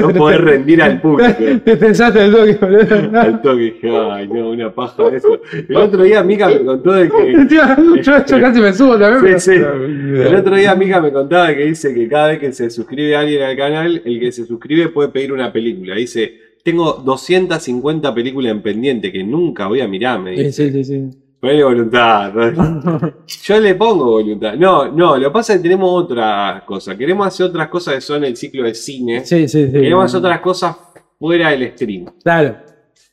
No 0.00 0.08
poder 0.10 0.44
rendir 0.44 0.80
al 0.80 1.00
público. 1.00 1.32
Te 1.64 1.76
pensaste 1.76 2.24
el 2.26 2.32
toque, 2.32 2.52
boludo. 2.60 3.18
Al 3.20 3.42
toque 3.42 3.60
dije, 3.62 3.90
ay, 4.12 4.28
no, 4.28 4.50
una 4.50 4.72
paja 4.72 5.10
de 5.10 5.16
eso. 5.16 5.40
El 5.68 5.76
otro 5.76 6.04
día 6.04 6.22
Mica 6.22 6.48
me 6.48 6.64
contó 6.64 6.92
de 6.92 7.08
que. 7.08 7.46
Tío, 7.46 7.62
yo, 8.02 8.24
yo 8.26 8.40
casi 8.40 8.60
me 8.60 8.72
subo 8.72 8.96
también. 8.96 9.40
Sí, 9.40 9.54
sí. 9.54 9.60
El 9.60 10.36
otro 10.36 10.54
día 10.54 10.74
Mica 10.76 11.00
me 11.00 11.10
contaba 11.10 11.48
que 11.52 11.64
dice 11.64 11.92
que 11.92 12.06
cada 12.08 12.28
vez 12.28 12.38
que 12.38 12.52
se 12.52 12.70
suscribe 12.70 13.16
alguien 13.16 13.42
al 13.42 13.56
canal, 13.56 14.02
el 14.04 14.20
que 14.20 14.30
se 14.30 14.44
suscribe 14.44 14.88
puede 14.90 15.08
pedir 15.08 15.32
una 15.32 15.52
película. 15.52 15.96
Dice, 15.96 16.32
tengo 16.62 16.92
250 16.92 18.14
películas 18.14 18.52
en 18.52 18.62
pendiente 18.62 19.10
que 19.10 19.24
nunca 19.24 19.66
voy 19.66 19.80
a 19.80 19.88
mirar, 19.88 20.20
me 20.20 20.36
Sí, 20.36 20.42
dice. 20.44 20.70
sí, 20.70 20.84
sí, 20.84 20.84
sí. 20.84 21.18
Ponele 21.40 21.62
voluntad. 21.64 22.32
Yo 23.44 23.60
le 23.60 23.74
pongo 23.76 24.06
voluntad. 24.12 24.54
No, 24.54 24.90
no, 24.90 25.16
lo 25.16 25.28
que 25.28 25.32
pasa 25.32 25.52
es 25.54 25.58
que 25.60 25.62
tenemos 25.62 25.90
otra 26.04 26.64
cosa. 26.66 26.96
Queremos 26.98 27.26
hacer 27.26 27.46
otras 27.46 27.68
cosas 27.68 27.94
que 27.94 28.00
son 28.00 28.24
el 28.24 28.36
ciclo 28.36 28.64
de 28.64 28.74
cine. 28.74 29.24
Sí, 29.24 29.46
sí, 29.48 29.66
sí. 29.66 29.72
Queremos 29.72 30.04
hacer 30.06 30.18
otras 30.18 30.40
cosas 30.40 30.76
fuera 31.18 31.50
del 31.50 31.70
stream. 31.72 32.06
Claro. 32.22 32.56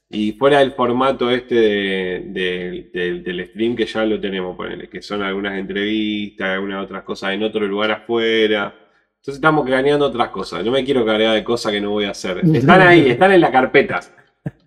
Y 0.09 0.31
fuera 0.33 0.59
del 0.59 0.71
formato 0.71 1.29
este 1.29 1.55
de- 1.55 2.23
de- 2.27 2.89
del- 2.93 3.23
del 3.23 3.45
stream 3.47 3.75
que 3.75 3.85
ya 3.85 4.05
lo 4.05 4.19
tenemos, 4.19 4.55
ponele, 4.55 4.87
que 4.89 5.01
son 5.01 5.21
algunas 5.21 5.57
entrevistas, 5.59 6.47
algunas 6.49 6.83
otras 6.83 7.03
cosas 7.03 7.33
en 7.33 7.43
otro 7.43 7.65
lugar 7.67 7.91
afuera. 7.91 8.73
Entonces 9.17 9.35
estamos 9.35 9.65
craneando 9.65 10.05
otras 10.05 10.29
cosas. 10.29 10.63
No 10.63 10.71
me 10.71 10.83
quiero 10.83 11.05
cargar 11.05 11.33
de 11.35 11.43
cosas 11.43 11.71
que 11.71 11.81
no 11.81 11.91
voy 11.91 12.05
a 12.05 12.11
hacer. 12.11 12.39
Están 12.53 12.81
ahí, 12.81 13.09
están 13.09 13.31
en 13.31 13.41
la 13.41 13.51
carpeta. 13.51 13.99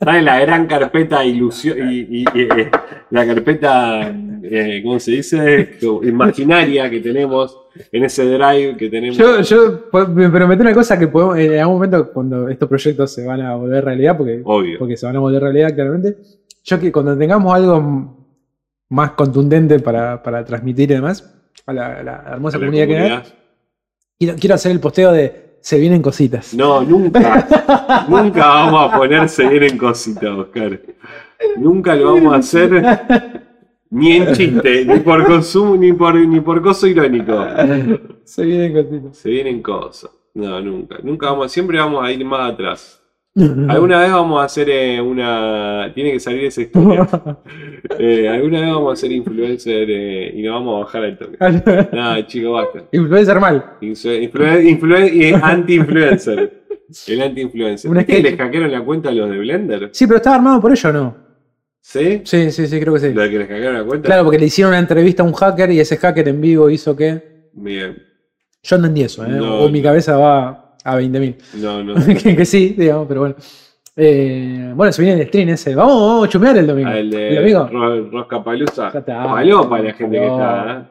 En 0.01 0.25
la 0.25 0.39
gran 0.41 0.67
carpeta 0.67 1.25
ilusión 1.25 1.77
y, 1.93 1.99
y- 2.01 2.25
y, 2.35 2.41
eh, 2.43 2.71
la 3.11 3.27
carpeta, 3.27 4.15
eh, 4.43 4.81
¿cómo 4.85 5.01
se 5.01 5.11
dice? 5.13 5.79
Imaginaria 6.05 6.89
que 6.89 7.01
tenemos 7.01 7.59
en 7.91 8.05
ese 8.05 8.25
drive 8.27 8.77
que 8.77 8.89
tenemos. 8.89 9.17
Yo, 9.19 9.41
yo 9.41 9.91
prometí 9.91 10.61
una 10.63 10.73
cosa 10.75 10.99
que 10.99 11.09
podemos, 11.09 11.37
en 11.39 11.59
algún 11.59 11.75
momento, 11.77 12.13
cuando 12.13 12.49
estos 12.49 12.69
proyectos 12.69 13.13
se 13.13 13.27
van 13.27 13.41
a 13.41 13.57
volver 13.57 13.85
realidad, 13.85 14.17
porque, 14.17 14.41
Obvio. 14.45 14.79
porque 14.79 14.97
se 14.97 15.05
van 15.07 15.17
a 15.17 15.21
volver 15.21 15.43
realidad 15.43 15.75
claramente, 15.75 16.17
yo 16.65 16.79
que 16.79 16.93
cuando 16.93 17.17
tengamos 17.19 17.53
algo 17.55 18.17
más 18.91 19.11
contundente 19.13 19.81
para, 19.81 20.23
para 20.23 20.45
transmitir 20.45 20.91
y 20.91 20.95
demás 20.95 21.35
a 21.67 21.73
la, 21.73 22.25
hermosa 22.33 22.57
A 22.57 22.61
la 22.61 22.67
comunidad, 22.67 22.87
que 22.87 22.97
hay, 22.99 23.23
quiero, 24.19 24.35
quiero 24.39 24.55
hacer 24.55 24.73
el 24.73 24.81
posteo 24.81 25.13
de 25.13 25.48
se 25.69 25.79
vienen 25.79 26.01
cositas. 26.01 26.55
No, 26.55 26.81
nunca. 26.81 28.07
nunca 28.09 28.47
vamos 28.47 28.91
a 28.91 28.97
ponerse 28.97 29.47
bien 29.47 29.65
en 29.65 29.77
cositas, 29.77 30.31
Oscar. 30.31 30.81
Nunca 31.59 31.95
lo 31.95 32.15
vamos 32.15 32.33
a 32.33 32.37
hacer 32.37 33.45
ni 33.91 34.17
en 34.17 34.33
chiste, 34.33 34.87
ni 34.87 35.01
por 35.01 35.27
consumo, 35.27 35.77
ni 35.77 35.93
por, 35.93 36.15
ni 36.15 36.41
por 36.41 36.63
coso 36.63 36.87
irónico. 36.87 37.35
Se 38.25 38.47
vienen 38.47 38.73
cositas. 38.73 39.19
Se 39.19 39.29
vienen 39.29 39.61
cosas. 39.61 40.11
No, 40.33 40.59
nunca. 40.63 41.01
Nunca 41.03 41.33
vamos, 41.33 41.53
siempre 41.53 41.79
vamos 41.79 42.03
a 42.03 42.11
ir 42.13 42.25
más 42.25 42.51
atrás. 42.51 43.03
Alguna 43.69 44.01
vez 44.01 44.11
vamos 44.11 44.41
a 44.41 44.45
hacer 44.45 44.69
eh, 44.71 45.01
una. 45.01 45.91
Tiene 45.95 46.13
que 46.13 46.21
salir 46.21 46.45
esa 46.45 46.63
historia. 46.63 47.09
Eh, 47.99 48.29
alguna 48.29 48.61
vez 48.61 48.71
vamos 48.71 48.93
a 48.93 48.97
ser 48.97 49.11
influencer 49.13 49.87
eh, 49.89 50.33
y 50.37 50.43
nos 50.43 50.55
vamos 50.55 50.77
a 50.77 50.85
bajar 50.85 51.05
al 51.05 51.17
toque. 51.17 51.39
Nada, 51.97 52.27
chico, 52.27 52.53
basta. 52.53 52.85
Influencer 52.93 53.41
mal. 53.41 53.65
Anti-influencer. 55.43 56.65
El 57.07 57.23
anti-influencer. 57.23 57.91
¿Viste 57.91 58.17
que 58.17 58.23
les 58.23 58.37
hackearon 58.37 58.71
la 58.71 58.85
cuenta 58.85 59.09
a 59.09 59.13
los 59.13 59.31
de 59.31 59.39
Blender? 59.39 59.89
Sí, 59.93 60.07
pero 60.07 60.19
estaba 60.19 60.37
armado 60.37 60.61
por 60.61 60.71
ello, 60.71 60.91
¿o 60.91 60.93
¿no? 60.93 61.17
¿Sí? 61.81 62.21
Sí, 62.25 62.51
sí, 62.51 62.67
sí, 62.67 62.81
creo 62.81 62.95
que 62.95 63.01
sí. 63.01 63.13
¿Lo 63.13 63.23
de 63.23 63.31
que 63.31 63.39
les 63.39 63.49
hackearon 63.49 63.79
la 63.79 63.85
cuenta? 63.85 64.07
Claro, 64.07 64.25
porque 64.25 64.39
le 64.39 64.47
hicieron 64.47 64.71
una 64.73 64.81
entrevista 64.81 65.23
a 65.23 65.27
un 65.27 65.33
hacker 65.33 65.71
y 65.73 65.81
ese 65.81 65.97
hacker 65.97 66.29
en 66.29 66.41
vivo 66.41 66.69
hizo 66.71 66.95
que. 66.95 67.51
Bien. 67.55 67.97
Yo 68.63 68.77
entendí 68.77 69.03
eso, 69.03 69.25
¿eh? 69.25 69.31
No. 69.31 69.61
o 69.61 69.69
mi 69.71 69.83
cabeza 69.83 70.17
va 70.17 70.68
a 70.93 71.01
20.000. 71.01 71.37
No, 71.55 71.83
no. 71.85 71.95
que, 72.23 72.37
que 72.37 72.45
sí, 72.45 72.75
digamos, 72.79 73.07
pero 73.09 73.21
bueno. 73.21 73.35
Eh, 74.01 74.73
bueno, 74.77 74.93
se 74.93 75.03
viene 75.03 75.21
el 75.23 75.27
stream 75.29 75.49
ese. 75.49 75.75
Vamos, 75.75 75.95
vamos 76.01 76.27
a 76.27 76.31
chumear 76.31 76.57
el 76.57 76.67
domingo. 76.69 76.89
Ah, 76.89 76.99
el 76.99 77.11
de 77.11 77.29
¿El 77.31 77.37
domingo? 77.37 77.69
Ro- 77.73 78.11
Rosca 78.11 78.45
Palusa. 78.45 78.93
Ya 78.93 78.99
está. 79.01 79.25
Palopa 79.25 79.79
la 79.81 79.93
gente 79.93 80.19
que 80.21 80.27
está. 80.27 80.89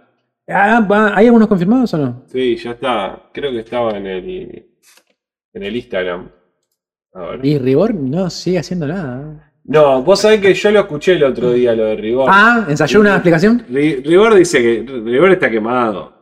¿eh? 0.48 0.52
Ah, 0.54 1.12
¿Hay 1.16 1.26
algunos 1.28 1.48
confirmados 1.48 1.94
o 1.94 1.98
no? 1.98 2.24
Sí, 2.28 2.58
ya 2.58 2.72
está. 2.72 3.18
Creo 3.34 3.52
que 3.52 3.60
estaba 3.60 3.92
en 3.98 4.08
el, 4.08 4.66
en 5.54 5.64
el 5.64 5.76
Instagram. 5.76 6.30
A 7.14 7.20
ver. 7.32 7.46
Y 7.46 7.58
Ribor 7.58 7.94
no 7.94 8.30
sigue 8.30 8.60
haciendo 8.60 8.88
nada. 8.88 9.52
No, 9.64 10.02
vos 10.04 10.20
sabés 10.22 10.40
que 10.42 10.54
yo 10.54 10.72
lo 10.72 10.82
escuché 10.82 11.14
el 11.14 11.24
otro 11.24 11.52
día, 11.52 11.74
lo 11.76 11.86
de 11.86 11.96
Rigor. 11.96 12.30
Ah, 12.32 12.66
¿ensayó 12.70 13.00
una 13.02 13.14
explicación? 13.16 13.66
Ri- 13.70 14.02
Rigor 14.06 14.36
dice 14.36 14.62
que 14.62 14.86
Rigor 15.04 15.32
está 15.32 15.50
quemado. 15.50 16.17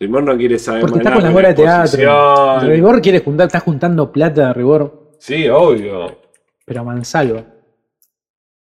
Rigor 0.00 0.22
no 0.24 0.36
quiere 0.36 0.58
saber 0.58 0.80
Porque 0.82 0.96
más 0.96 1.00
está 1.06 1.10
nada 1.10 1.32
con 1.32 1.42
la 1.42 1.48
de 1.48 1.54
teatro. 1.54 2.60
Ribor 2.68 3.00
quiere 3.00 3.20
juntar, 3.20 3.46
está 3.46 3.60
juntando 3.60 4.10
plata 4.10 4.48
de 4.48 4.52
Ribor, 4.54 5.10
Sí, 5.18 5.48
obvio. 5.48 6.18
pero 6.66 6.80
a 6.80 6.84
mansalva. 6.84 7.42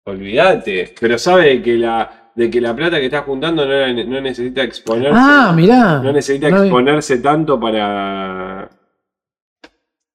Olvídate. 0.05 0.93
Pero 0.99 1.17
sabe 1.17 1.61
que 1.61 1.75
la, 1.77 2.31
de 2.33 2.49
que 2.49 2.61
la 2.61 2.75
plata 2.75 2.97
que 2.99 3.05
está 3.05 3.23
juntando 3.23 3.65
no, 3.65 4.03
no 4.05 4.21
necesita 4.21 4.63
exponerse. 4.63 5.11
Ah, 5.19 5.51
mirá. 5.55 5.99
no 5.99 6.13
necesita 6.13 6.49
No 6.49 6.61
vi- 6.61 6.67
exponerse 6.67 7.17
tanto 7.17 7.59
para. 7.59 8.69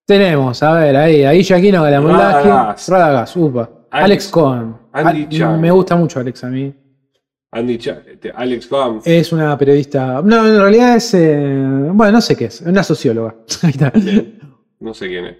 Tenemos, 0.06 0.62
a 0.62 0.72
ver, 0.74 0.96
ahí, 0.96 1.24
ahí 1.24 1.44
Jaquino 1.44 1.82
Galamoldaski, 1.82 2.48
Radagast. 2.48 2.88
Radagast, 2.88 3.36
upa. 3.36 3.60
Alex- 3.90 4.04
Alex 4.04 4.28
Cohen. 4.28 4.74
Andy 4.92 5.22
Al- 5.24 5.28
Chan. 5.28 5.60
me 5.60 5.70
gusta 5.70 5.96
mucho 5.96 6.20
Alex 6.20 6.44
a 6.44 6.48
mí. 6.48 6.74
Andy 7.52 7.78
Cha- 7.78 8.02
este, 8.10 8.30
Alex 8.34 8.66
Cohn. 8.66 9.00
Es 9.04 9.32
una 9.32 9.56
periodista. 9.58 10.22
No, 10.22 10.46
en 10.46 10.58
realidad 10.58 10.96
es. 10.96 11.12
eh, 11.14 11.44
bueno, 11.92 12.12
no 12.12 12.20
sé 12.20 12.34
qué 12.34 12.46
es. 12.46 12.62
Una 12.62 12.82
socióloga. 12.82 13.34
Ahí 13.62 13.70
está. 13.70 13.92
No 14.80 14.94
sé 14.94 15.08
quién 15.08 15.26
es. 15.26 15.36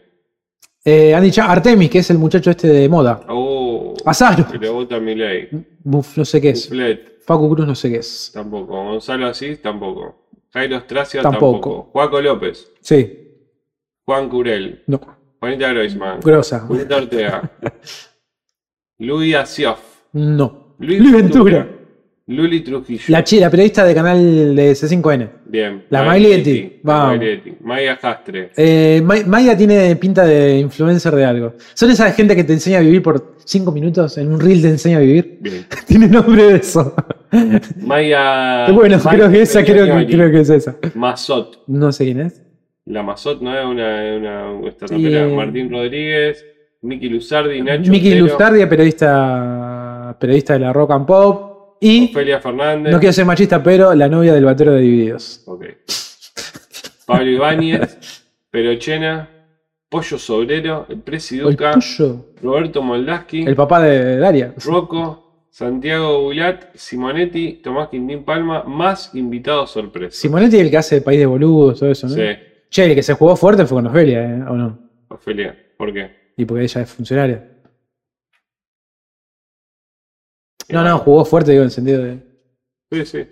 Eh, 0.84 1.14
Andy 1.14 1.32
Artemis, 1.40 1.88
que 1.90 1.98
es 2.00 2.10
el 2.10 2.18
muchacho 2.18 2.50
este 2.50 2.68
de 2.68 2.88
moda. 2.88 3.24
Oh, 3.28 3.94
Azaro. 4.04 4.46
le 4.60 4.68
vota. 4.68 4.98
Buf, 5.84 6.18
no 6.18 6.24
sé 6.24 6.40
qué 6.40 6.50
es. 6.50 6.68
Flet, 6.68 7.22
Facu 7.24 7.48
Cruz, 7.54 7.66
no 7.66 7.74
sé 7.74 7.90
qué 7.90 7.96
es. 7.98 8.30
tampoco. 8.34 8.72
Gonzalo 8.84 9.26
Asís, 9.28 9.62
tampoco. 9.62 10.28
Jairo 10.52 10.80
Stracia, 10.80 11.22
Tampoco. 11.22 11.52
tampoco. 11.52 11.90
Juaco 11.92 12.20
López. 12.20 12.70
Sí. 12.82 13.18
Juan 14.04 14.28
Curel. 14.28 14.82
No. 14.86 15.00
Juanita 15.40 15.68
Groisman. 15.72 16.20
Grosa. 16.20 16.60
Julieta 16.60 16.96
Ortega. 16.96 17.50
Luis 18.98 19.34
Asioff. 19.34 19.80
No. 20.12 20.74
Luis 20.78 21.00
Luis 21.00 21.12
Ventura. 21.12 21.68
Luli 22.32 22.60
Trujillo. 22.60 23.02
La, 23.08 23.22
chi- 23.22 23.38
la 23.40 23.50
periodista 23.50 23.84
de 23.84 23.94
canal 23.94 24.56
de 24.56 24.72
C5N. 24.72 25.28
Bien. 25.46 25.84
La 25.90 26.00
la 26.04 26.06
vamos. 26.06 27.18
Mayleti. 27.18 27.52
Maya 27.62 27.96
Jastre. 27.96 28.50
Eh, 28.56 29.00
Ma- 29.04 29.22
Maya 29.26 29.56
tiene 29.56 29.94
pinta 29.96 30.24
de 30.24 30.58
influencer 30.58 31.14
de 31.14 31.24
algo. 31.24 31.54
Son 31.74 31.90
esa 31.90 32.10
gente 32.12 32.34
que 32.34 32.44
te 32.44 32.52
enseña 32.54 32.78
a 32.78 32.80
vivir 32.82 33.02
por 33.02 33.36
5 33.44 33.70
minutos. 33.72 34.16
En 34.18 34.32
un 34.32 34.40
reel 34.40 34.62
te 34.62 34.68
enseña 34.68 34.96
a 34.98 35.00
vivir. 35.00 35.38
Bien. 35.40 35.66
tiene 35.86 36.08
nombre 36.08 36.44
de 36.44 36.56
eso. 36.56 36.94
Maya. 37.80 38.66
bueno, 38.72 38.98
Maya 39.04 39.10
creo 39.10 39.30
que 39.30 39.42
esa, 39.42 39.64
creo 39.64 39.84
que, 39.98 40.06
creo 40.06 40.30
que 40.30 40.40
es 40.40 40.50
esa. 40.50 40.76
Mazot. 40.94 41.62
No 41.66 41.92
sé 41.92 42.04
quién 42.04 42.20
es. 42.20 42.42
La 42.86 43.02
Mazot 43.02 43.40
no 43.42 43.56
es 43.56 43.64
una, 43.64 44.12
una. 44.12 44.98
Y, 44.98 45.06
eh, 45.14 45.26
Martín 45.34 45.70
Rodríguez. 45.70 46.44
Miki 46.82 47.08
Luzardi. 47.08 47.62
Nacho 47.62 47.90
Miki 47.92 48.12
Lustardia, 48.16 48.68
periodista, 48.68 50.16
periodista 50.18 50.54
de 50.54 50.58
la 50.58 50.72
Rock 50.72 50.90
and 50.90 51.06
Pop. 51.06 51.51
Y, 51.84 52.10
Ofelia 52.10 52.40
Fernández. 52.40 52.92
no 52.92 53.00
quiero 53.00 53.12
ser 53.12 53.26
machista, 53.26 53.60
pero 53.60 53.92
la 53.92 54.08
novia 54.08 54.32
del 54.32 54.44
batero 54.44 54.72
de 54.72 54.82
Divididos. 54.82 55.42
Ok. 55.46 55.64
Pablo 57.04 57.28
Ibáñez. 57.28 57.98
Perochena. 58.52 59.28
Pollo 59.88 60.16
Sobrero. 60.16 60.86
El 60.88 61.00
Presiduca. 61.00 61.76
Roberto 62.40 62.82
Moldaski. 62.82 63.42
El 63.42 63.56
papá 63.56 63.82
de 63.82 64.16
Daria. 64.16 64.54
Rocco. 64.64 65.46
Santiago 65.50 66.22
Bulat. 66.22 66.72
Simonetti. 66.74 67.54
Tomás 67.54 67.88
Quintín 67.88 68.22
Palma. 68.22 68.62
Más 68.62 69.12
invitados 69.14 69.72
sorpresa. 69.72 70.16
Simonetti 70.16 70.58
el 70.60 70.70
que 70.70 70.76
hace 70.76 70.98
el 70.98 71.02
país 71.02 71.18
de 71.18 71.26
boludos, 71.26 71.80
todo 71.80 71.90
eso, 71.90 72.06
¿no? 72.06 72.14
Sí. 72.14 72.22
Che, 72.70 72.84
el 72.84 72.94
que 72.94 73.02
se 73.02 73.14
jugó 73.14 73.34
fuerte 73.34 73.66
fue 73.66 73.78
con 73.78 73.88
Ofelia, 73.88 74.22
¿eh? 74.22 74.42
¿O 74.48 74.54
no? 74.54 74.78
Ofelia. 75.08 75.58
¿Por 75.76 75.92
qué? 75.92 76.30
Y 76.36 76.44
porque 76.44 76.62
ella 76.62 76.82
es 76.82 76.90
funcionaria. 76.90 77.51
No, 80.72 80.82
no, 80.84 80.98
jugó 80.98 81.24
fuerte, 81.24 81.50
digo, 81.52 81.62
en 81.62 81.66
el 81.66 81.70
sentido 81.70 82.02
de. 82.02 82.18
Sí, 82.90 83.04
sí. 83.06 83.28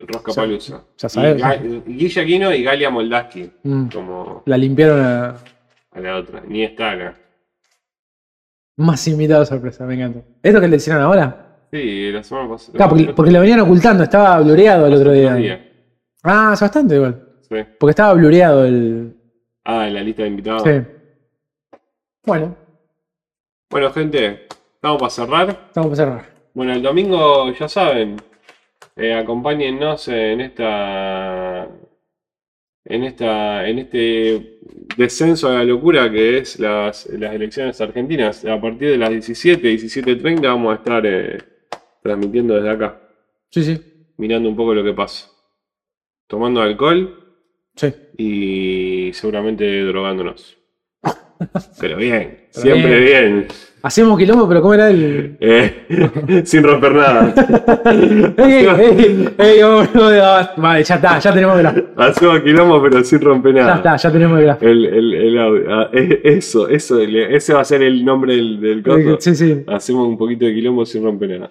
Roscapalusa. 0.00 0.84
ya 0.96 1.08
sabes. 1.08 1.38
Y 1.38 1.42
Ga- 1.42 1.84
Guilla 1.84 2.22
Aquino 2.22 2.54
y 2.54 2.62
Galia 2.62 2.90
Moldaski. 2.90 3.50
Mm, 3.64 3.88
Como 3.88 4.42
la 4.46 4.56
limpiaron 4.56 5.00
a. 5.00 5.36
a 5.90 6.00
la 6.00 6.16
otra. 6.16 6.42
Ni 6.46 6.62
está 6.62 6.92
acá. 6.92 7.14
Más 8.76 9.06
invitado 9.08 9.44
sorpresa, 9.44 9.84
me 9.86 9.94
encanta. 9.94 10.20
¿Esto 10.42 10.60
que 10.60 10.68
le 10.68 10.76
hicieron 10.76 11.02
ahora? 11.02 11.66
Sí, 11.72 12.12
la 12.12 12.22
semana 12.22 12.48
pasada. 12.50 12.76
Claro, 12.76 12.90
porque, 12.90 13.12
porque 13.12 13.30
lo 13.32 13.40
venían 13.40 13.60
ocultando, 13.60 14.04
estaba 14.04 14.40
blureado 14.40 14.86
el 14.86 14.94
otro 14.94 15.12
día. 15.12 15.34
día. 15.34 15.72
Ah, 16.22 16.52
hace 16.52 16.64
bastante 16.64 16.94
igual. 16.94 17.28
Sí. 17.48 17.56
Porque 17.78 17.90
estaba 17.90 18.14
blureado 18.14 18.64
el. 18.64 19.16
Ah, 19.64 19.88
en 19.88 19.94
la 19.94 20.00
lista 20.02 20.22
de 20.22 20.28
invitados. 20.28 20.62
Sí. 20.62 20.80
Bueno, 22.24 22.56
Bueno, 23.70 23.90
gente, 23.92 24.46
estamos 24.78 24.98
para 25.00 25.10
cerrar. 25.10 25.48
estamos 25.68 25.88
para 25.90 25.96
cerrar. 25.96 26.24
Bueno, 26.54 26.72
el 26.72 26.82
domingo, 26.82 27.52
ya 27.52 27.68
saben, 27.68 28.16
eh, 28.96 29.14
acompáñennos 29.14 30.08
en 30.08 30.40
esta. 30.40 31.68
En 32.84 33.04
esta. 33.04 33.68
En 33.68 33.78
este 33.80 34.60
descenso 34.96 35.48
a 35.48 35.54
la 35.54 35.64
locura 35.64 36.10
que 36.10 36.38
es 36.38 36.58
las, 36.58 37.06
las 37.06 37.34
elecciones 37.34 37.80
argentinas. 37.80 38.44
A 38.44 38.60
partir 38.60 38.90
de 38.90 38.98
las 38.98 39.10
17, 39.10 39.62
17.30 39.74 40.40
vamos 40.42 40.72
a 40.72 40.76
estar 40.76 41.04
eh, 41.06 41.38
transmitiendo 42.02 42.54
desde 42.54 42.70
acá, 42.70 43.00
Sí, 43.50 43.62
sí. 43.62 43.80
mirando 44.16 44.48
un 44.48 44.56
poco 44.56 44.74
lo 44.74 44.82
que 44.82 44.94
pasa. 44.94 45.28
Tomando 46.26 46.60
alcohol 46.60 47.24
Sí. 47.76 47.94
y 48.16 49.12
seguramente 49.12 49.82
drogándonos. 49.84 50.56
Pero 51.80 51.96
bien, 51.98 52.46
siempre 52.50 53.00
bien. 53.00 53.48
Hacemos 53.88 54.18
quilombo, 54.18 54.46
pero 54.46 54.60
¿cómo 54.60 54.74
era 54.74 54.90
el. 54.90 55.38
Eh, 55.40 56.42
sin 56.44 56.62
romper 56.62 56.92
nada. 56.92 57.32
¡Ey, 58.36 58.66
ey, 58.66 59.28
ey! 59.38 59.60
Vale, 60.58 60.84
ya 60.84 60.94
está, 60.96 61.18
ya 61.18 61.32
tenemos 61.32 61.56
graf. 61.56 61.74
Hacemos 61.96 62.40
quilombo, 62.40 62.82
pero 62.82 63.02
sin 63.02 63.18
romper 63.22 63.54
Ya 63.54 63.62
nada. 63.62 63.76
está, 63.76 63.96
ya 63.96 64.12
tenemos. 64.12 64.40
El, 64.60 64.84
el, 64.84 65.14
el 65.14 65.38
audio. 65.38 65.62
Ah, 65.70 65.88
eso, 65.92 66.68
eso, 66.68 67.00
el- 67.00 67.16
ese 67.16 67.54
va 67.54 67.62
a 67.62 67.64
ser 67.64 67.82
el 67.82 68.04
nombre 68.04 68.36
del, 68.36 68.60
del. 68.60 69.16
Sí, 69.20 69.34
sí. 69.34 69.64
Hacemos 69.66 70.06
un 70.06 70.18
poquito 70.18 70.44
de 70.44 70.52
quilombo 70.52 70.84
sin 70.84 71.02
romper 71.04 71.30
nada. 71.30 71.50